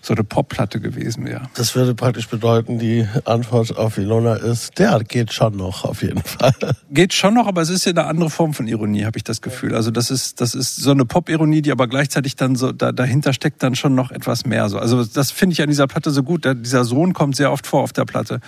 so 0.00 0.14
eine 0.14 0.24
Popplatte 0.24 0.80
gewesen 0.80 1.24
wäre. 1.24 1.42
Das 1.54 1.74
würde 1.74 1.94
praktisch 1.94 2.28
bedeuten, 2.28 2.78
die 2.78 3.06
Antwort 3.24 3.76
auf 3.76 3.98
Ilona 3.98 4.34
ist, 4.34 4.78
der 4.78 5.00
geht 5.00 5.32
schon 5.32 5.56
noch, 5.56 5.84
auf 5.84 6.02
jeden 6.02 6.22
Fall. 6.22 6.52
Geht 6.90 7.12
schon 7.12 7.34
noch, 7.34 7.46
aber 7.46 7.60
es 7.60 7.68
ist 7.68 7.84
ja 7.84 7.90
eine 7.90 8.06
andere 8.06 8.30
Form 8.30 8.54
von 8.54 8.66
Ironie, 8.66 9.04
habe 9.04 9.18
ich 9.18 9.24
das 9.24 9.42
Gefühl. 9.42 9.74
Also 9.74 9.90
das 9.90 10.10
ist, 10.10 10.40
das 10.40 10.54
ist 10.54 10.76
so 10.76 10.90
eine 10.90 11.04
Pop-Ironie, 11.04 11.62
die 11.62 11.70
aber 11.70 11.86
gleichzeitig 11.86 12.36
dann 12.36 12.47
so, 12.56 12.72
da, 12.72 12.92
dahinter 12.92 13.32
steckt 13.32 13.62
dann 13.62 13.74
schon 13.74 13.94
noch 13.94 14.10
etwas 14.10 14.46
mehr. 14.46 14.68
So. 14.68 14.78
Also 14.78 15.04
das 15.04 15.30
finde 15.30 15.54
ich 15.54 15.62
an 15.62 15.68
dieser 15.68 15.86
Platte 15.86 16.10
so 16.10 16.22
gut. 16.22 16.44
Dieser 16.44 16.84
Sohn 16.84 17.12
kommt 17.12 17.36
sehr 17.36 17.52
oft 17.52 17.66
vor 17.66 17.82
auf 17.82 17.92
der 17.92 18.04
Platte. 18.04 18.40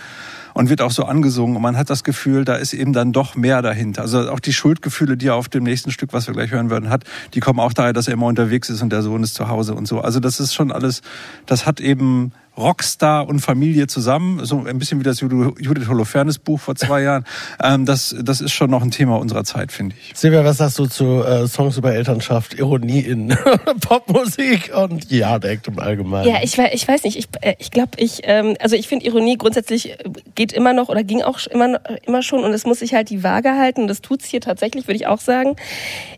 und 0.54 0.68
wird 0.68 0.80
auch 0.80 0.90
so 0.90 1.04
angesungen. 1.04 1.56
Und 1.56 1.62
man 1.62 1.76
hat 1.76 1.90
das 1.90 2.04
Gefühl, 2.04 2.44
da 2.44 2.54
ist 2.56 2.72
eben 2.72 2.92
dann 2.92 3.12
doch 3.12 3.34
mehr 3.34 3.62
dahinter. 3.62 4.02
Also 4.02 4.30
auch 4.30 4.40
die 4.40 4.52
Schuldgefühle, 4.52 5.16
die 5.16 5.28
er 5.28 5.36
auf 5.36 5.48
dem 5.48 5.64
nächsten 5.64 5.90
Stück, 5.90 6.12
was 6.12 6.26
wir 6.26 6.34
gleich 6.34 6.50
hören 6.50 6.70
würden, 6.70 6.90
hat, 6.90 7.04
die 7.34 7.40
kommen 7.40 7.60
auch 7.60 7.72
daher, 7.72 7.92
dass 7.92 8.08
er 8.08 8.14
immer 8.14 8.26
unterwegs 8.26 8.70
ist 8.70 8.82
und 8.82 8.90
der 8.90 9.02
Sohn 9.02 9.22
ist 9.22 9.34
zu 9.34 9.48
Hause 9.48 9.74
und 9.74 9.86
so. 9.86 10.00
Also 10.00 10.20
das 10.20 10.40
ist 10.40 10.54
schon 10.54 10.72
alles, 10.72 11.02
das 11.46 11.66
hat 11.66 11.80
eben 11.80 12.32
Rockstar 12.56 13.28
und 13.28 13.40
Familie 13.40 13.86
zusammen, 13.86 14.44
so 14.44 14.64
ein 14.64 14.78
bisschen 14.78 15.00
wie 15.00 15.04
das 15.04 15.20
Judith 15.20 15.88
Holofernes 15.88 16.38
Buch 16.38 16.60
vor 16.60 16.74
zwei 16.74 17.02
Jahren. 17.02 17.24
Ähm, 17.62 17.86
das, 17.86 18.14
das 18.20 18.40
ist 18.40 18.52
schon 18.52 18.70
noch 18.70 18.82
ein 18.82 18.90
Thema 18.90 19.18
unserer 19.18 19.44
Zeit, 19.44 19.72
finde 19.72 19.96
ich. 19.98 20.16
Silvia, 20.16 20.44
was 20.44 20.58
sagst 20.58 20.78
du 20.78 20.86
zu 20.86 21.22
äh, 21.22 21.46
Songs 21.46 21.76
über 21.76 21.94
Elternschaft, 21.94 22.54
Ironie 22.54 23.00
in 23.00 23.28
Popmusik 23.80 24.72
und 24.76 25.10
ja, 25.10 25.38
direkt 25.38 25.68
im 25.68 25.78
Allgemeinen? 25.78 26.28
Ja, 26.28 26.42
ich, 26.42 26.58
ich 26.58 26.86
weiß 26.86 27.04
nicht. 27.04 27.16
Ich, 27.16 27.28
äh, 27.40 27.54
ich 27.58 27.70
glaube, 27.70 27.92
ich, 27.96 28.20
ähm, 28.24 28.56
also 28.60 28.76
ich 28.76 28.88
finde 28.88 29.06
Ironie 29.06 29.36
grundsätzlich 29.38 29.92
äh, 29.92 30.10
geht 30.34 30.52
immer 30.52 30.72
noch 30.72 30.88
oder 30.88 31.02
ging 31.02 31.22
auch 31.22 31.38
immer, 31.46 31.80
immer 32.06 32.22
schon 32.22 32.44
und 32.44 32.52
es 32.52 32.64
muss 32.64 32.80
sich 32.80 32.94
halt 32.94 33.10
die 33.10 33.22
Waage 33.22 33.56
halten 33.56 33.82
und 33.82 33.88
das 33.88 34.00
tut's 34.00 34.26
hier 34.26 34.40
tatsächlich, 34.40 34.86
würde 34.86 34.96
ich 34.96 35.06
auch 35.06 35.20
sagen. 35.20 35.56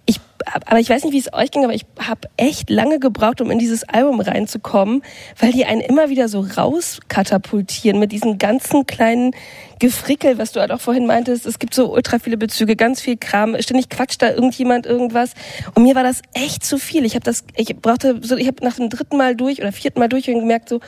Ich, 0.07 0.21
aber 0.47 0.81
ich 0.81 0.89
weiß 0.89 1.05
nicht, 1.05 1.13
wie 1.13 1.19
es 1.19 1.33
euch 1.33 1.51
ging, 1.51 1.65
aber 1.65 1.75
ich 1.75 1.85
habe 1.99 2.29
echt 2.37 2.71
lange 2.71 2.99
gebraucht, 2.99 3.41
um 3.41 3.51
in 3.51 3.59
dieses 3.59 3.85
Album 3.85 4.21
reinzukommen, 4.21 5.03
weil 5.39 5.53
die 5.53 5.65
einen 5.65 5.81
immer 5.81 6.09
wieder 6.09 6.29
so 6.29 6.41
rauskatapultieren 6.41 7.99
mit 7.99 8.13
diesen 8.13 8.39
ganzen 8.39 8.87
kleinen 8.87 9.35
Gefrickel, 9.79 10.39
was 10.39 10.53
du 10.53 10.61
halt 10.61 10.71
auch 10.71 10.81
vorhin 10.81 11.07
meintest. 11.07 11.45
Es 11.47 11.59
gibt 11.59 11.75
so 11.75 11.93
ultra 11.93 12.19
viele 12.19 12.37
Bezüge, 12.37 12.77
ganz 12.77 13.01
viel 13.01 13.17
Kram. 13.17 13.57
Ständig 13.61 13.89
quatscht 13.89 14.23
da 14.23 14.31
irgendjemand 14.31 14.87
irgendwas. 14.87 15.33
Und 15.75 15.83
mir 15.83 15.95
war 15.95 16.05
das 16.05 16.23
echt 16.35 16.65
zu 16.65 16.79
viel. 16.79 17.05
Ich 17.05 17.15
habe 17.15 17.25
das, 17.25 17.45
ich 17.57 17.77
brauchte 17.77 18.21
so, 18.23 18.37
ich 18.37 18.47
habe 18.47 18.65
nach 18.65 18.77
dem 18.77 18.91
dritten 18.91 19.17
Mal 19.17 19.35
durch 19.35 19.61
oder 19.61 19.73
vierten 19.73 19.99
Mal 19.99 20.09
durch 20.09 20.27
gemerkt 20.27 20.69
so, 20.69 20.81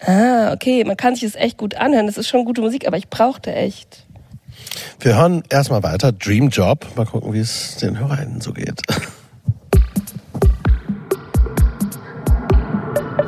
ah, 0.00 0.52
okay, 0.52 0.84
man 0.84 0.96
kann 0.96 1.14
sich 1.14 1.24
das 1.24 1.40
echt 1.40 1.58
gut 1.58 1.74
anhören. 1.74 2.06
Das 2.06 2.18
ist 2.18 2.28
schon 2.28 2.44
gute 2.44 2.60
Musik, 2.60 2.86
aber 2.86 2.96
ich 2.96 3.08
brauchte 3.08 3.52
echt. 3.52 4.05
Wir 5.00 5.16
hören 5.16 5.42
erstmal 5.50 5.82
weiter. 5.82 6.12
Dream 6.12 6.48
Job. 6.48 6.86
Mal 6.96 7.06
gucken, 7.06 7.32
wie 7.32 7.40
es 7.40 7.76
den 7.76 7.98
HörerInnen 7.98 8.40
so 8.40 8.52
geht. 8.52 8.80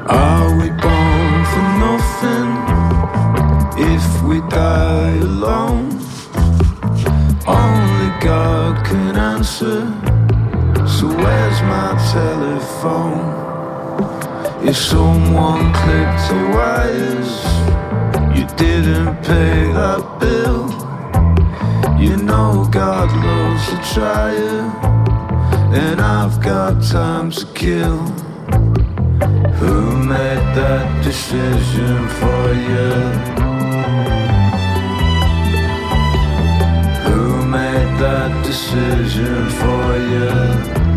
Are 0.08 0.50
we 0.56 0.70
born 0.80 1.44
for 1.44 1.62
nothing 1.78 2.50
if 3.76 4.23
we 4.23 4.40
die 4.49 5.18
alone? 5.20 6.00
Only 7.47 8.11
God 8.20 8.82
can 8.85 9.16
answer. 9.16 9.87
So 10.87 11.08
where's 11.08 11.62
my 11.62 11.94
telephone? 12.12 13.35
If 14.67 14.76
someone 14.76 15.73
clipped 15.73 16.28
the 16.28 16.41
wires, 16.56 17.45
you 18.34 18.47
didn't 18.56 19.23
pay 19.23 19.71
that 19.73 20.19
bill. 20.19 20.88
You 21.99 22.17
know 22.17 22.69
God 22.71 23.11
loves 23.25 23.69
a 23.73 23.93
trier, 23.93 24.61
and 25.75 26.00
I've 26.00 26.41
got 26.41 26.80
time 26.80 27.32
to 27.32 27.45
kill. 27.54 27.99
Who 29.58 29.97
made 29.97 30.45
that 30.54 31.02
decision 31.02 32.08
for 32.21 32.54
you? 32.71 32.93
Who 37.06 37.45
made 37.47 37.99
that 37.99 38.45
decision 38.45 39.49
for 39.61 39.97
you? 40.13 40.88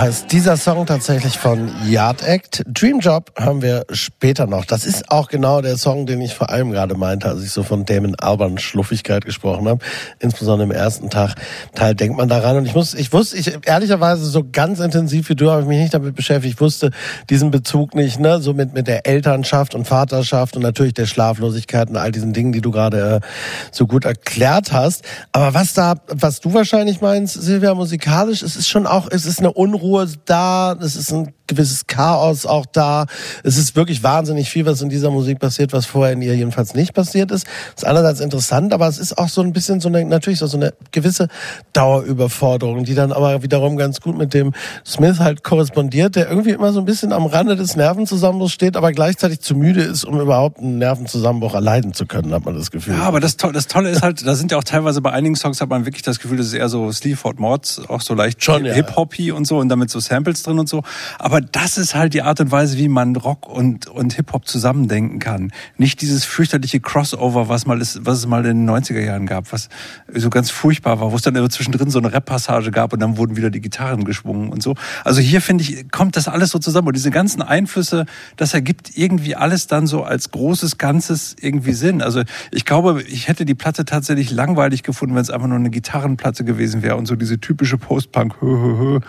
Heißt 0.00 0.32
dieser 0.32 0.56
Song 0.56 0.86
tatsächlich 0.86 1.38
von 1.38 1.70
Yard 1.86 2.22
Act. 2.22 2.62
Dream 2.66 3.00
Job 3.00 3.32
haben 3.38 3.60
wir 3.60 3.84
später 3.90 4.46
noch. 4.46 4.64
Das 4.64 4.86
ist 4.86 5.10
auch 5.10 5.28
genau 5.28 5.60
der 5.60 5.76
Song, 5.76 6.06
den 6.06 6.22
ich 6.22 6.34
vor 6.34 6.48
allem 6.48 6.70
gerade 6.70 6.94
meinte, 6.94 7.28
als 7.28 7.42
ich 7.42 7.50
so 7.50 7.62
von 7.62 7.84
Damon 7.84 8.14
Alban 8.14 8.56
Schluffigkeit 8.56 9.26
gesprochen 9.26 9.68
habe. 9.68 9.84
Insbesondere 10.18 10.68
im 10.68 10.74
ersten 10.74 11.10
Tag 11.10 11.34
Teil 11.80 11.94
denkt 11.94 12.18
man 12.18 12.28
daran. 12.28 12.58
Und 12.58 12.66
ich 12.66 12.74
muss, 12.74 12.92
ich 12.92 13.10
wusste, 13.10 13.38
ich 13.38 13.50
ehrlicherweise 13.64 14.26
so 14.26 14.44
ganz 14.50 14.80
intensiv 14.80 15.30
wie 15.30 15.34
du 15.34 15.50
habe 15.50 15.62
ich 15.62 15.68
mich 15.68 15.78
nicht 15.78 15.94
damit 15.94 16.14
beschäftigt. 16.14 16.54
Ich 16.54 16.60
wusste 16.60 16.90
diesen 17.30 17.50
Bezug 17.50 17.94
nicht, 17.94 18.20
ne, 18.20 18.40
so 18.40 18.52
mit 18.52 18.74
mit 18.74 18.86
der 18.86 19.06
Elternschaft 19.06 19.74
und 19.74 19.86
Vaterschaft 19.86 20.56
und 20.56 20.62
natürlich 20.62 20.92
der 20.92 21.06
Schlaflosigkeit 21.06 21.88
und 21.88 21.96
all 21.96 22.12
diesen 22.12 22.34
Dingen, 22.34 22.52
die 22.52 22.60
du 22.60 22.70
gerade 22.70 23.22
äh, 23.22 23.26
so 23.72 23.86
gut 23.86 24.04
erklärt 24.04 24.72
hast. 24.72 25.04
Aber 25.32 25.54
was 25.54 25.72
da, 25.72 25.94
was 26.08 26.40
du 26.40 26.52
wahrscheinlich 26.52 27.00
meinst, 27.00 27.40
Silvia, 27.40 27.74
musikalisch, 27.74 28.42
es 28.42 28.56
ist 28.56 28.68
schon 28.68 28.86
auch, 28.86 29.08
es 29.10 29.24
ist 29.24 29.38
eine 29.38 29.52
Unruhe 29.52 30.06
da, 30.26 30.72
es 30.72 30.96
ist 30.96 31.10
ein 31.12 31.32
gewisses 31.50 31.86
Chaos 31.86 32.46
auch 32.46 32.64
da. 32.64 33.04
Es 33.44 33.58
ist 33.58 33.76
wirklich 33.76 34.02
wahnsinnig 34.02 34.48
viel, 34.48 34.64
was 34.64 34.80
in 34.80 34.88
dieser 34.88 35.10
Musik 35.10 35.38
passiert, 35.38 35.74
was 35.74 35.84
vorher 35.84 36.14
in 36.14 36.22
ihr 36.22 36.34
jedenfalls 36.34 36.74
nicht 36.74 36.94
passiert 36.94 37.30
ist. 37.30 37.46
Das 37.74 37.82
ist 37.82 37.84
einerseits 37.84 38.20
interessant, 38.20 38.72
aber 38.72 38.88
es 38.88 38.98
ist 38.98 39.18
auch 39.18 39.28
so 39.28 39.42
ein 39.42 39.52
bisschen 39.52 39.80
so 39.80 39.88
eine, 39.88 40.04
natürlich 40.04 40.38
so 40.38 40.56
eine 40.56 40.72
gewisse 40.92 41.28
Dauerüberforderung, 41.74 42.84
die 42.84 42.94
dann 42.94 43.12
aber 43.12 43.42
wiederum 43.42 43.76
ganz 43.76 44.00
gut 44.00 44.16
mit 44.16 44.32
dem 44.32 44.52
Smith 44.86 45.18
halt 45.18 45.42
korrespondiert, 45.42 46.16
der 46.16 46.28
irgendwie 46.28 46.50
immer 46.50 46.72
so 46.72 46.78
ein 46.78 46.84
bisschen 46.84 47.12
am 47.12 47.26
Rande 47.26 47.56
des 47.56 47.76
Nervenzusammenbruchs 47.76 48.52
steht, 48.52 48.76
aber 48.76 48.92
gleichzeitig 48.92 49.40
zu 49.40 49.54
müde 49.54 49.82
ist, 49.82 50.04
um 50.04 50.20
überhaupt 50.20 50.58
einen 50.58 50.78
Nervenzusammenbruch 50.78 51.54
erleiden 51.54 51.92
zu 51.94 52.06
können, 52.06 52.32
hat 52.32 52.44
man 52.44 52.54
das 52.56 52.70
Gefühl. 52.70 52.94
Ja, 52.94 53.02
aber 53.02 53.20
das, 53.20 53.36
To- 53.36 53.52
das 53.52 53.66
Tolle 53.66 53.90
ist 53.90 54.02
halt, 54.02 54.26
da 54.26 54.34
sind 54.34 54.52
ja 54.52 54.58
auch 54.58 54.64
teilweise 54.64 55.00
bei 55.00 55.10
einigen 55.12 55.34
Songs 55.36 55.60
hat 55.60 55.68
man 55.68 55.84
wirklich 55.84 56.02
das 56.02 56.20
Gefühl, 56.20 56.38
das 56.38 56.46
ist 56.46 56.54
eher 56.54 56.68
so 56.68 56.90
Sleaford 56.92 57.40
Mods, 57.40 57.80
auch 57.88 58.00
so 58.00 58.14
leicht 58.14 58.42
Schon, 58.44 58.64
ja. 58.64 58.72
Hip-Hoppy 58.74 59.32
und 59.32 59.46
so 59.46 59.58
und 59.58 59.68
damit 59.68 59.90
so 59.90 60.00
Samples 60.00 60.42
drin 60.42 60.58
und 60.58 60.68
so. 60.68 60.82
Aber 61.18 61.39
das 61.40 61.78
ist 61.78 61.94
halt 61.94 62.14
die 62.14 62.22
Art 62.22 62.40
und 62.40 62.50
Weise, 62.50 62.78
wie 62.78 62.88
man 62.88 63.16
Rock 63.16 63.48
und, 63.48 63.86
und 63.86 64.12
Hip-Hop 64.14 64.46
zusammendenken 64.46 65.18
kann. 65.18 65.52
Nicht 65.76 66.00
dieses 66.00 66.24
fürchterliche 66.24 66.80
Crossover, 66.80 67.48
was 67.48 67.66
mal 67.66 67.80
ist, 67.80 68.04
was 68.04 68.18
es 68.18 68.26
mal 68.26 68.44
in 68.46 68.66
den 68.66 68.70
90er 68.70 69.00
Jahren 69.00 69.26
gab, 69.26 69.52
was 69.52 69.68
so 70.12 70.30
ganz 70.30 70.50
furchtbar 70.50 71.00
war, 71.00 71.12
wo 71.12 71.16
es 71.16 71.22
dann 71.22 71.34
immer 71.36 71.50
zwischendrin 71.50 71.90
so 71.90 71.98
eine 71.98 72.12
Rap-Passage 72.12 72.70
gab 72.70 72.92
und 72.92 73.00
dann 73.00 73.16
wurden 73.16 73.36
wieder 73.36 73.50
die 73.50 73.60
Gitarren 73.60 74.04
geschwungen 74.04 74.50
und 74.50 74.62
so. 74.62 74.74
Also 75.04 75.20
hier 75.20 75.40
finde 75.40 75.64
ich, 75.64 75.90
kommt 75.90 76.16
das 76.16 76.28
alles 76.28 76.50
so 76.50 76.58
zusammen 76.58 76.88
und 76.88 76.96
diese 76.96 77.10
ganzen 77.10 77.42
Einflüsse, 77.42 78.06
das 78.36 78.54
ergibt 78.54 78.96
irgendwie 78.96 79.36
alles 79.36 79.66
dann 79.66 79.86
so 79.86 80.04
als 80.04 80.30
großes 80.30 80.78
Ganzes 80.78 81.36
irgendwie 81.40 81.72
Sinn. 81.72 82.02
Also 82.02 82.22
ich 82.50 82.64
glaube, 82.64 83.02
ich 83.02 83.28
hätte 83.28 83.44
die 83.44 83.54
Platte 83.54 83.84
tatsächlich 83.84 84.30
langweilig 84.30 84.82
gefunden, 84.82 85.14
wenn 85.14 85.22
es 85.22 85.30
einfach 85.30 85.48
nur 85.48 85.58
eine 85.58 85.70
Gitarrenplatte 85.70 86.44
gewesen 86.44 86.82
wäre 86.82 86.96
und 86.96 87.06
so 87.06 87.16
diese 87.16 87.40
typische 87.40 87.78
Post-Punk. 87.78 88.34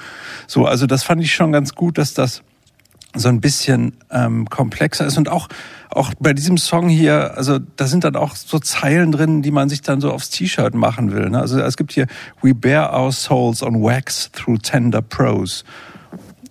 So, 0.47 0.65
also 0.65 0.85
das 0.85 1.03
fand 1.03 1.21
ich 1.21 1.33
schon 1.33 1.51
ganz 1.51 1.75
gut, 1.75 1.97
dass 1.97 2.13
das 2.21 2.43
so 3.13 3.27
ein 3.27 3.41
bisschen 3.41 3.97
ähm, 4.10 4.49
komplexer 4.49 5.05
ist 5.05 5.17
und 5.17 5.27
auch 5.27 5.49
auch 5.93 6.13
bei 6.19 6.34
diesem 6.34 6.57
Song 6.57 6.88
hier, 6.88 7.38
also 7.38 7.60
da 7.60 7.86
sind 7.86 8.05
dann 8.05 8.15
auch 8.15 8.36
so 8.36 8.60
Zeilen 8.60 9.12
drin, 9.12 9.41
die 9.41 9.51
man 9.51 9.67
sich 9.67 9.81
dann 9.81 9.99
so 9.99 10.12
aufs 10.12 10.29
T-Shirt 10.29 10.73
machen 10.73 11.12
will. 11.12 11.29
Ne? 11.29 11.39
Also 11.39 11.60
es 11.60 11.75
gibt 11.75 11.91
hier 11.91 12.07
We 12.41 12.53
bear 12.55 12.97
our 12.97 13.12
souls 13.12 13.62
on 13.62 13.81
wax 13.81 14.31
through 14.31 14.60
tender 14.60 15.01
prose. 15.01 15.63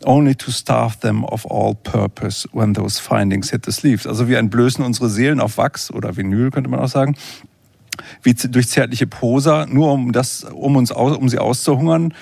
Only 0.04 0.34
to 0.34 0.50
starve 0.50 0.98
them 1.00 1.24
of 1.24 1.46
all 1.50 1.74
purpose 1.74 2.48
when 2.52 2.74
those 2.74 3.00
findings 3.00 3.50
hit 3.50 3.64
the 3.66 3.72
sleeves. 3.72 4.06
Also 4.06 4.28
wir 4.28 4.38
entblößen 4.38 4.84
unsere 4.84 5.08
Seelen 5.08 5.40
auf 5.40 5.58
Wachs 5.58 5.90
oder 5.90 6.16
Vinyl, 6.16 6.50
könnte 6.50 6.70
man 6.70 6.80
auch 6.80 6.88
sagen, 6.88 7.16
wie 8.22 8.34
durch 8.34 8.68
zärtliche 8.68 9.06
Prosa, 9.06 9.66
nur 9.66 9.92
um 9.92 10.12
das, 10.12 10.44
um 10.44 10.76
uns 10.76 10.92
aus, 10.92 11.16
um 11.16 11.28
sie 11.28 11.38
auszuhungern, 11.38 12.14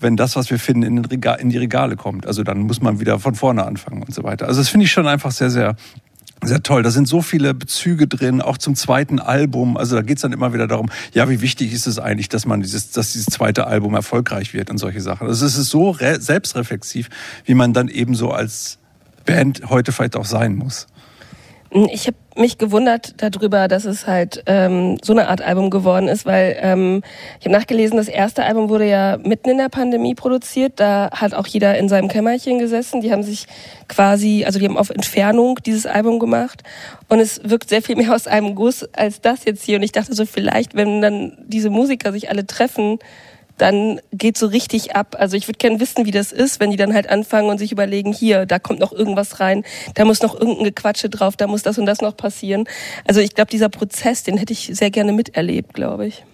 wenn 0.00 0.16
das, 0.16 0.36
was 0.36 0.50
wir 0.50 0.58
finden, 0.58 0.82
in, 0.82 0.96
den 0.96 1.04
Rega 1.04 1.34
in 1.34 1.50
die 1.50 1.58
Regale 1.58 1.96
kommt. 1.96 2.26
Also 2.26 2.42
dann 2.42 2.60
muss 2.60 2.80
man 2.80 3.00
wieder 3.00 3.18
von 3.18 3.34
vorne 3.34 3.64
anfangen 3.64 4.02
und 4.02 4.14
so 4.14 4.22
weiter. 4.22 4.46
Also 4.48 4.60
das 4.60 4.68
finde 4.68 4.84
ich 4.84 4.92
schon 4.92 5.06
einfach 5.06 5.30
sehr, 5.30 5.50
sehr, 5.50 5.76
sehr 6.42 6.62
toll. 6.62 6.82
Da 6.82 6.90
sind 6.90 7.06
so 7.06 7.22
viele 7.22 7.54
Bezüge 7.54 8.06
drin, 8.06 8.40
auch 8.40 8.58
zum 8.58 8.74
zweiten 8.74 9.18
Album. 9.18 9.76
Also 9.76 9.96
da 9.96 10.02
geht's 10.02 10.22
dann 10.22 10.32
immer 10.32 10.52
wieder 10.52 10.66
darum, 10.66 10.90
ja, 11.12 11.28
wie 11.28 11.40
wichtig 11.40 11.72
ist 11.72 11.86
es 11.86 11.98
eigentlich, 11.98 12.28
dass 12.28 12.46
man 12.46 12.62
dieses, 12.62 12.90
dass 12.92 13.12
dieses 13.12 13.26
zweite 13.26 13.66
Album 13.66 13.94
erfolgreich 13.94 14.54
wird 14.54 14.70
und 14.70 14.78
solche 14.78 15.00
Sachen. 15.00 15.26
Also 15.26 15.44
es 15.44 15.56
ist 15.56 15.68
so 15.70 15.90
re 15.90 16.20
selbstreflexiv, 16.20 17.08
wie 17.44 17.54
man 17.54 17.72
dann 17.72 17.88
eben 17.88 18.14
so 18.14 18.30
als 18.30 18.78
Band 19.26 19.62
heute 19.68 19.92
vielleicht 19.92 20.16
auch 20.16 20.24
sein 20.24 20.54
muss. 20.54 20.86
Ich 21.72 22.08
habe 22.08 22.16
mich 22.36 22.58
gewundert 22.58 23.14
darüber, 23.22 23.68
dass 23.68 23.84
es 23.84 24.08
halt 24.08 24.42
ähm, 24.46 24.98
so 25.04 25.12
eine 25.12 25.28
Art 25.28 25.40
Album 25.40 25.70
geworden 25.70 26.08
ist, 26.08 26.26
weil 26.26 26.56
ähm, 26.60 27.02
ich 27.38 27.46
habe 27.46 27.56
nachgelesen, 27.56 27.96
das 27.96 28.08
erste 28.08 28.42
Album 28.42 28.68
wurde 28.68 28.88
ja 28.88 29.18
mitten 29.18 29.50
in 29.50 29.58
der 29.58 29.68
Pandemie 29.68 30.16
produziert. 30.16 30.80
Da 30.80 31.10
hat 31.12 31.32
auch 31.32 31.46
jeder 31.46 31.78
in 31.78 31.88
seinem 31.88 32.08
Kämmerchen 32.08 32.58
gesessen. 32.58 33.02
Die 33.02 33.12
haben 33.12 33.22
sich 33.22 33.46
quasi, 33.86 34.44
also 34.44 34.58
die 34.58 34.64
haben 34.66 34.76
auf 34.76 34.90
Entfernung 34.90 35.60
dieses 35.64 35.86
Album 35.86 36.18
gemacht 36.18 36.64
und 37.08 37.20
es 37.20 37.40
wirkt 37.44 37.68
sehr 37.68 37.82
viel 37.82 37.94
mehr 37.94 38.14
aus 38.14 38.26
einem 38.26 38.56
Guss 38.56 38.82
als 38.92 39.20
das 39.20 39.44
jetzt 39.44 39.62
hier. 39.62 39.76
Und 39.76 39.84
ich 39.84 39.92
dachte 39.92 40.12
so, 40.12 40.26
vielleicht, 40.26 40.74
wenn 40.74 41.00
dann 41.00 41.38
diese 41.46 41.70
Musiker 41.70 42.10
sich 42.10 42.30
alle 42.30 42.46
treffen, 42.46 42.98
dann 43.60 44.00
geht 44.12 44.38
so 44.38 44.46
richtig 44.46 44.96
ab. 44.96 45.16
Also 45.18 45.36
ich 45.36 45.46
würde 45.48 45.58
gerne 45.58 45.80
wissen, 45.80 46.06
wie 46.06 46.10
das 46.10 46.32
ist, 46.32 46.60
wenn 46.60 46.70
die 46.70 46.76
dann 46.76 46.94
halt 46.94 47.08
anfangen 47.08 47.50
und 47.50 47.58
sich 47.58 47.72
überlegen, 47.72 48.12
hier, 48.12 48.46
da 48.46 48.58
kommt 48.58 48.80
noch 48.80 48.92
irgendwas 48.92 49.40
rein, 49.40 49.64
da 49.94 50.04
muss 50.04 50.22
noch 50.22 50.34
irgendein 50.34 50.64
Gequatsche 50.64 51.10
drauf, 51.10 51.36
da 51.36 51.46
muss 51.46 51.62
das 51.62 51.78
und 51.78 51.86
das 51.86 52.00
noch 52.00 52.16
passieren. 52.16 52.64
Also 53.06 53.20
ich 53.20 53.34
glaube, 53.34 53.50
dieser 53.50 53.68
Prozess, 53.68 54.22
den 54.22 54.36
hätte 54.36 54.52
ich 54.52 54.70
sehr 54.72 54.90
gerne 54.90 55.12
miterlebt, 55.12 55.74
glaube 55.74 56.06
ich. 56.06 56.24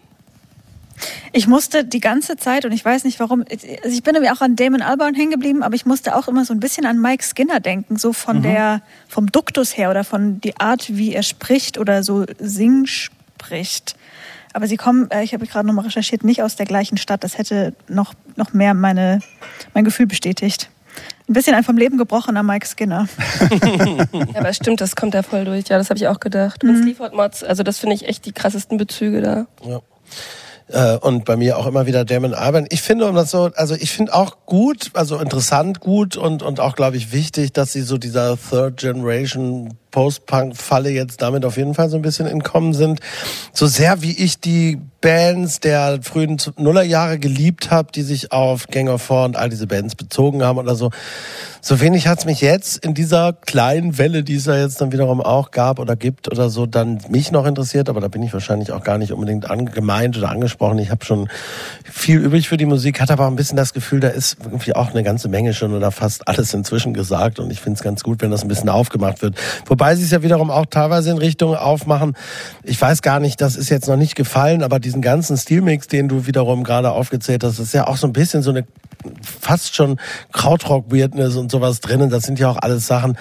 Ich 1.33 1.47
musste 1.47 1.85
die 1.85 2.01
ganze 2.01 2.37
Zeit, 2.37 2.65
und 2.65 2.73
ich 2.73 2.85
weiß 2.85 3.05
nicht 3.05 3.21
warum, 3.21 3.45
also 3.51 3.67
ich 3.67 4.03
bin 4.03 4.15
irgendwie 4.15 4.33
auch 4.33 4.41
an 4.41 4.57
Damon 4.57 4.81
Albarn 4.81 5.15
hängen 5.15 5.31
geblieben, 5.31 5.63
aber 5.63 5.75
ich 5.75 5.85
musste 5.85 6.17
auch 6.17 6.29
immer 6.29 6.45
so 6.45 6.55
ein 6.55 6.61
bisschen 6.61 6.87
an 6.87 7.01
Mike 7.01 7.23
Skinner 7.25 7.61
denken, 7.61 7.97
so 7.97 8.13
von 8.13 8.43
der, 8.43 8.81
vom 9.09 9.31
Duktus 9.31 9.77
her 9.77 9.91
oder 9.91 10.05
von 10.05 10.41
die 10.41 10.57
Art, 10.59 10.97
wie 10.97 11.13
er 11.13 11.23
spricht 11.23 11.77
oder 11.77 12.03
so 12.03 12.25
sing 12.39 12.87
spricht. 12.87 13.97
Aber 14.57 14.67
sie 14.67 14.79
kommen, 14.79 15.11
äh, 15.11 15.23
ich 15.23 15.35
habe 15.35 15.47
gerade 15.47 15.67
nochmal 15.67 15.85
recherchiert, 15.85 16.25
nicht 16.25 16.43
aus 16.43 16.57
der 16.57 16.65
gleichen 16.65 16.97
Stadt. 16.97 17.23
Das 17.25 17.37
hätte 17.37 17.75
noch, 17.89 18.15
noch 18.37 18.55
mehr 18.55 18.73
meine, 18.73 19.21
mein 19.75 19.85
Gefühl 19.85 20.07
bestätigt. 20.07 20.71
Ein 21.29 21.35
bisschen 21.35 21.55
ein 21.55 21.63
vom 21.63 21.77
Leben 21.77 21.99
gebrochener 21.99 22.43
Mike 22.43 22.67
Skinner. 22.67 23.07
Ja, 24.15 24.41
aber 24.41 24.55
stimmt, 24.55 24.81
das 24.81 24.97
kommt 24.97 25.13
da 25.13 25.23
voll 25.23 25.45
durch. 25.45 25.69
Ja, 25.69 25.77
das 25.77 25.91
habe 25.91 25.99
ich 25.99 26.09
auch 26.09 26.21
gedacht. 26.21 26.65
Und 26.65 26.83
Sleaford 26.83 27.13
Mods, 27.13 27.45
also 27.45 27.63
das 27.63 27.79
finde 27.79 27.97
ich 27.97 28.09
echt 28.09 28.25
die 28.25 28.33
krassesten 28.33 28.79
Bezüge 28.79 29.21
da. 29.21 29.47
Ja. 29.63 29.83
Äh, 30.69 30.99
und 31.01 31.27
bei 31.27 31.37
mir 31.37 31.59
auch 31.59 31.67
immer 31.67 31.85
wieder 31.85 32.07
Damon 32.07 32.33
Albarn. 32.33 32.67
Ich 32.71 32.81
finde, 32.81 33.07
um 33.11 33.15
das 33.15 33.31
so, 33.31 33.51
also 33.57 33.75
ich 33.75 33.91
finde 33.91 34.15
auch 34.15 34.39
gut, 34.47 34.91
also 34.95 35.19
interessant 35.19 35.81
gut 35.81 36.17
und, 36.17 36.43
und 36.43 36.61
auch, 36.61 36.77
glaube 36.77 36.97
ich, 36.97 37.13
wichtig, 37.13 37.53
dass 37.53 37.75
sie 37.75 37.83
so 37.83 37.99
dieser 37.99 38.39
Third 38.39 38.79
Generation 38.79 39.75
Post-Punk-Falle 39.97 40.91
jetzt 40.91 41.23
damit 41.23 41.47
auf 41.47 41.57
jeden 41.57 41.73
Fall 41.73 41.89
so 41.89 41.97
ein 41.97 42.03
bisschen 42.03 42.27
entkommen 42.27 42.75
sind. 42.75 43.01
So 43.55 43.67
sehr 43.67 44.03
wie 44.03 44.13
ich 44.13 44.39
die 44.39 44.79
Bands 45.01 45.61
der 45.61 46.01
frühen 46.03 46.37
Nullerjahre 46.59 47.19
geliebt 47.19 47.71
habe, 47.71 47.93
die 47.93 48.03
sich 48.03 48.31
auf 48.31 48.67
Gang 48.67 48.91
of 48.91 49.01
Four 49.01 49.25
und 49.25 49.37
all 49.37 49.49
diese 49.49 49.67
Bands 49.67 49.95
bezogen 49.95 50.43
haben 50.43 50.59
oder 50.59 50.75
so, 50.75 50.91
so 51.61 51.81
wenig 51.81 52.07
hat's 52.07 52.25
mich 52.25 52.41
jetzt 52.41 52.77
in 52.85 52.95
dieser 52.95 53.33
kleinen 53.33 53.99
Welle, 53.99 54.23
die 54.23 54.37
es 54.37 54.47
ja 54.47 54.57
jetzt 54.57 54.81
dann 54.81 54.93
wiederum 54.93 55.21
auch 55.21 55.51
gab 55.51 55.79
oder 55.79 55.97
gibt 55.97 56.31
oder 56.31 56.51
so, 56.51 56.67
dann 56.67 57.01
mich 57.09 57.33
noch 57.33 57.47
interessiert, 57.47 57.89
aber 57.89 58.01
da 58.01 58.09
bin 58.09 58.23
ich 58.23 58.33
wahrscheinlich 58.33 58.73
auch 58.73 58.83
gar 58.83 58.99
nicht 58.99 59.13
unbedingt 59.13 59.49
an, 59.49 59.67
gemeint 59.67 60.19
oder 60.19 60.31
angesprochen. 60.31 60.79
Ich 60.79 60.91
habe 60.91 61.05
schon 61.05 61.29
viel 61.85 62.19
übrig 62.19 62.49
für 62.49 62.57
die 62.57 62.67
Musik, 62.67 63.01
hatte 63.01 63.13
aber 63.13 63.27
ein 63.27 63.37
bisschen 63.37 63.57
das 63.57 63.73
Gefühl, 63.73 64.01
da 64.01 64.09
ist 64.09 64.39
irgendwie 64.45 64.75
auch 64.75 64.91
eine 64.91 65.03
ganze 65.03 65.29
Menge 65.29 65.55
schon 65.55 65.73
oder 65.73 65.91
fast 65.91 66.27
alles 66.27 66.53
inzwischen 66.53 66.95
gesagt 66.95 67.39
und 67.39 67.51
ich 67.51 67.61
finde 67.61 67.77
es 67.77 67.83
ganz 67.83 68.03
gut, 68.03 68.23
wenn 68.23 68.31
das 68.31 68.43
ein 68.43 68.49
bisschen 68.49 68.69
aufgemacht 68.69 69.23
wird. 69.23 69.37
Wobei 69.67 69.86
sie 69.95 70.05
es 70.05 70.11
ja 70.11 70.23
wiederum 70.23 70.51
auch 70.51 70.67
teilweise 70.67 71.11
in 71.11 71.19
Richtung 71.19 71.55
aufmachen. 71.55 72.17
Ich 72.65 72.81
weiß 72.81 73.03
gar 73.03 73.21
nicht, 73.21 73.41
das 73.41 73.55
ist 73.55 73.69
jetzt 73.69 73.87
noch 73.89 73.97
nicht 73.97 74.17
gefallen, 74.17 74.63
aber 74.63 74.81
diesen 74.81 75.03
ganzen 75.03 75.37
Stilmix, 75.37 75.87
den 75.87 76.09
du 76.09 76.27
wiederum 76.27 76.65
gerade 76.65 76.91
aufgezählt 76.91 77.45
hast, 77.45 77.59
ist 77.59 77.75
ja 77.75 77.87
auch 77.87 77.97
so 77.97 78.07
ein 78.07 78.13
bisschen 78.13 78.43
so 78.43 78.51
eine 78.51 78.65
fast 79.23 79.77
schon 79.77 79.99
Krautrock-Weirdness 80.33 81.37
und 81.37 81.51
sowas 81.51 81.81
drinnen. 81.81 82.11
Das 82.11 82.25
sind 82.25 82.39
ja 82.39 82.51
auch 82.51 82.57
alles 82.57 82.87
Sachen, 82.87 83.17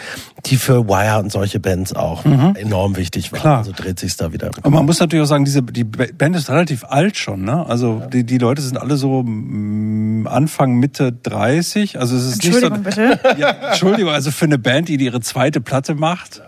die 0.46 0.58
für 0.58 0.88
Wire 0.88 1.20
und 1.20 1.32
solche 1.32 1.60
Bands 1.60 1.94
auch 1.94 2.26
enorm 2.26 2.98
wichtig 2.98 3.32
waren. 3.32 3.42
Klar. 3.42 3.58
Also 3.60 3.72
dreht 3.72 4.00
sich's 4.00 4.18
da 4.18 4.34
wieder. 4.34 4.52
Und 4.64 4.74
man 4.74 4.86
muss 4.86 5.00
natürlich 5.00 5.24
auch 5.24 5.30
sagen, 5.30 5.46
diese, 5.46 5.62
die 5.62 5.84
Band 5.84 6.36
ist 6.36 6.50
relativ 6.50 6.84
alt 6.86 7.18
schon, 7.18 7.44
ne? 7.44 7.66
Also 7.68 8.02
die, 8.12 8.24
die 8.24 8.38
Leute 8.38 8.62
sind 8.62 8.78
alle 8.78 8.98
so 8.98 9.24
mm, 9.24 10.28
Anfang, 10.28 10.76
Mitte 10.76 11.12
30. 11.12 12.00
Also 12.00 12.16
es 12.16 12.26
ist 12.26 12.46
Entschuldigung, 12.46 12.82
nicht 12.84 12.96
so, 12.96 13.02
bitte. 13.02 13.20
Ja, 13.38 13.50
Entschuldigung, 13.50 14.14
also 14.14 14.32
für 14.32 14.46
eine 14.46 14.58
Band, 14.58 14.90
die 14.90 14.96
ihre 14.96 15.22
zweite 15.22 15.62
Platte 15.62 15.96
macht. 15.96 16.42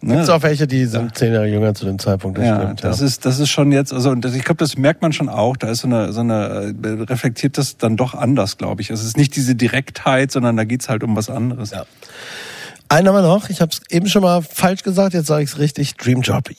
Ne? 0.00 0.14
Gibt's 0.14 0.28
auch 0.28 0.42
welche, 0.42 0.66
die 0.66 0.86
sind 0.86 1.16
zehn 1.16 1.32
Jahre 1.32 1.46
jünger 1.46 1.74
zu 1.74 1.84
dem 1.84 1.98
Zeitpunkt. 1.98 2.38
Das 2.38 2.46
ja, 2.46 2.60
stimmt, 2.60 2.84
das 2.84 3.00
ist 3.00 3.24
das 3.24 3.38
ist 3.38 3.50
schon 3.50 3.72
jetzt, 3.72 3.92
also 3.92 4.10
und 4.10 4.24
das, 4.24 4.34
ich 4.34 4.44
glaube, 4.44 4.58
das 4.58 4.76
merkt 4.76 5.02
man 5.02 5.12
schon 5.12 5.28
auch. 5.28 5.56
Da 5.56 5.68
ist 5.70 5.80
so 5.80 5.88
eine 5.88 6.12
so 6.12 6.20
eine 6.20 6.74
äh, 6.82 7.02
reflektiert 7.02 7.58
das 7.58 7.76
dann 7.76 7.96
doch 7.96 8.14
anders, 8.14 8.58
glaube 8.58 8.80
ich. 8.82 8.90
Es 8.90 9.04
ist 9.04 9.16
nicht 9.16 9.34
diese 9.36 9.54
Direktheit, 9.54 10.30
sondern 10.30 10.56
da 10.56 10.64
geht's 10.64 10.88
halt 10.88 11.02
um 11.02 11.16
was 11.16 11.30
anderes. 11.30 11.70
Ja. 11.70 11.84
Einen 12.88 13.08
haben 13.08 13.14
wir 13.16 13.22
noch. 13.22 13.50
Ich 13.50 13.60
habe 13.60 13.70
es 13.72 13.80
eben 13.90 14.08
schon 14.08 14.22
mal 14.22 14.40
falsch 14.42 14.82
gesagt. 14.82 15.14
Jetzt 15.14 15.26
sage 15.26 15.44
ich 15.44 15.50
es 15.50 15.58
richtig. 15.58 15.96
Dream 15.96 16.22
Job. 16.22 16.48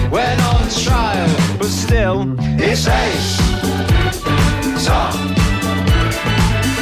When 0.11 0.41
on 0.41 0.69
trial, 0.69 1.29
but 1.57 1.69
still, 1.69 2.35
it's 2.59 2.85
ace. 2.85 3.37
Top. 4.85 5.15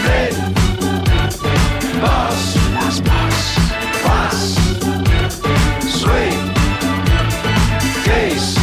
Mid. 0.04 0.34
Boss. 2.02 2.56
That's 2.74 3.00
boss. 3.02 3.56
Class. 4.02 4.40
Sweet. 6.02 6.40
Geese. 8.04 8.58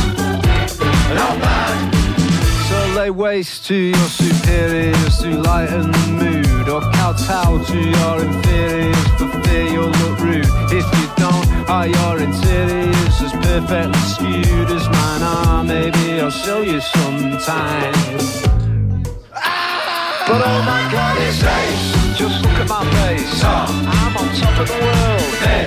Not 1.15 1.39
bad. 1.41 1.95
So 2.69 2.79
lay 2.99 3.11
waste 3.11 3.67
to 3.67 3.77
your 3.77 4.09
superiors 4.09 5.19
to 5.19 5.29
lighten 5.43 5.93
the 5.93 6.09
mood, 6.11 6.69
or 6.69 6.81
kowtow 6.91 7.63
to 7.63 7.79
your 7.79 8.25
inferiors 8.25 9.07
for 9.17 9.29
fear 9.45 9.63
you'll 9.63 9.91
look 9.91 10.19
rude. 10.19 10.51
If 10.73 10.87
you 10.99 11.07
don't, 11.17 11.71
are 11.71 11.87
your 11.87 12.19
interiors 12.19 13.17
perfectly 13.61 14.01
skewed 14.01 14.71
as 14.71 14.87
mine 14.88 15.23
are? 15.23 15.64
Maybe 15.64 16.21
I'll 16.21 16.31
show 16.31 16.61
you 16.61 16.81
sometime. 16.81 17.95
But 20.29 20.40
oh 20.45 20.61
my 20.66 20.83
god, 20.92 21.16
it's 21.23 21.42
ace. 21.42 22.19
Just 22.19 22.42
look 22.42 22.59
at 22.61 22.69
my 22.69 22.85
face. 22.97 23.45
I'm 23.45 24.16
on 24.16 24.29
top 24.37 24.61
of 24.61 24.69
the 24.69 24.79
world. 24.87 25.35
Hey, 25.47 25.64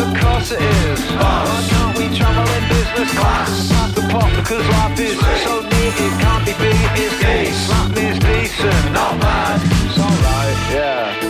of 0.00 0.08
course 0.20 0.52
it 0.52 0.60
is. 0.60 1.00
Why 1.18 1.64
can't 1.70 1.98
we 1.98 2.16
travel 2.16 2.46
in 2.56 2.68
business 2.68 3.10
class? 3.18 3.72
Pass 3.72 3.94
the 3.94 4.02
pop 4.12 4.30
because 4.36 4.66
life 4.68 5.00
is 5.00 5.18
so 5.42 5.62
neat 5.62 5.96
it 6.06 6.14
can't 6.22 6.44
be 6.46 6.52
beat. 6.62 6.90
It's 7.02 7.18
gay. 7.20 7.50
Slap 7.50 7.90
me 7.96 8.10
is 8.12 8.18
decent, 8.18 8.92
not 8.92 9.18
bad. 9.20 9.60
It's 9.86 9.98
alright, 9.98 10.58
yeah. 10.72 11.23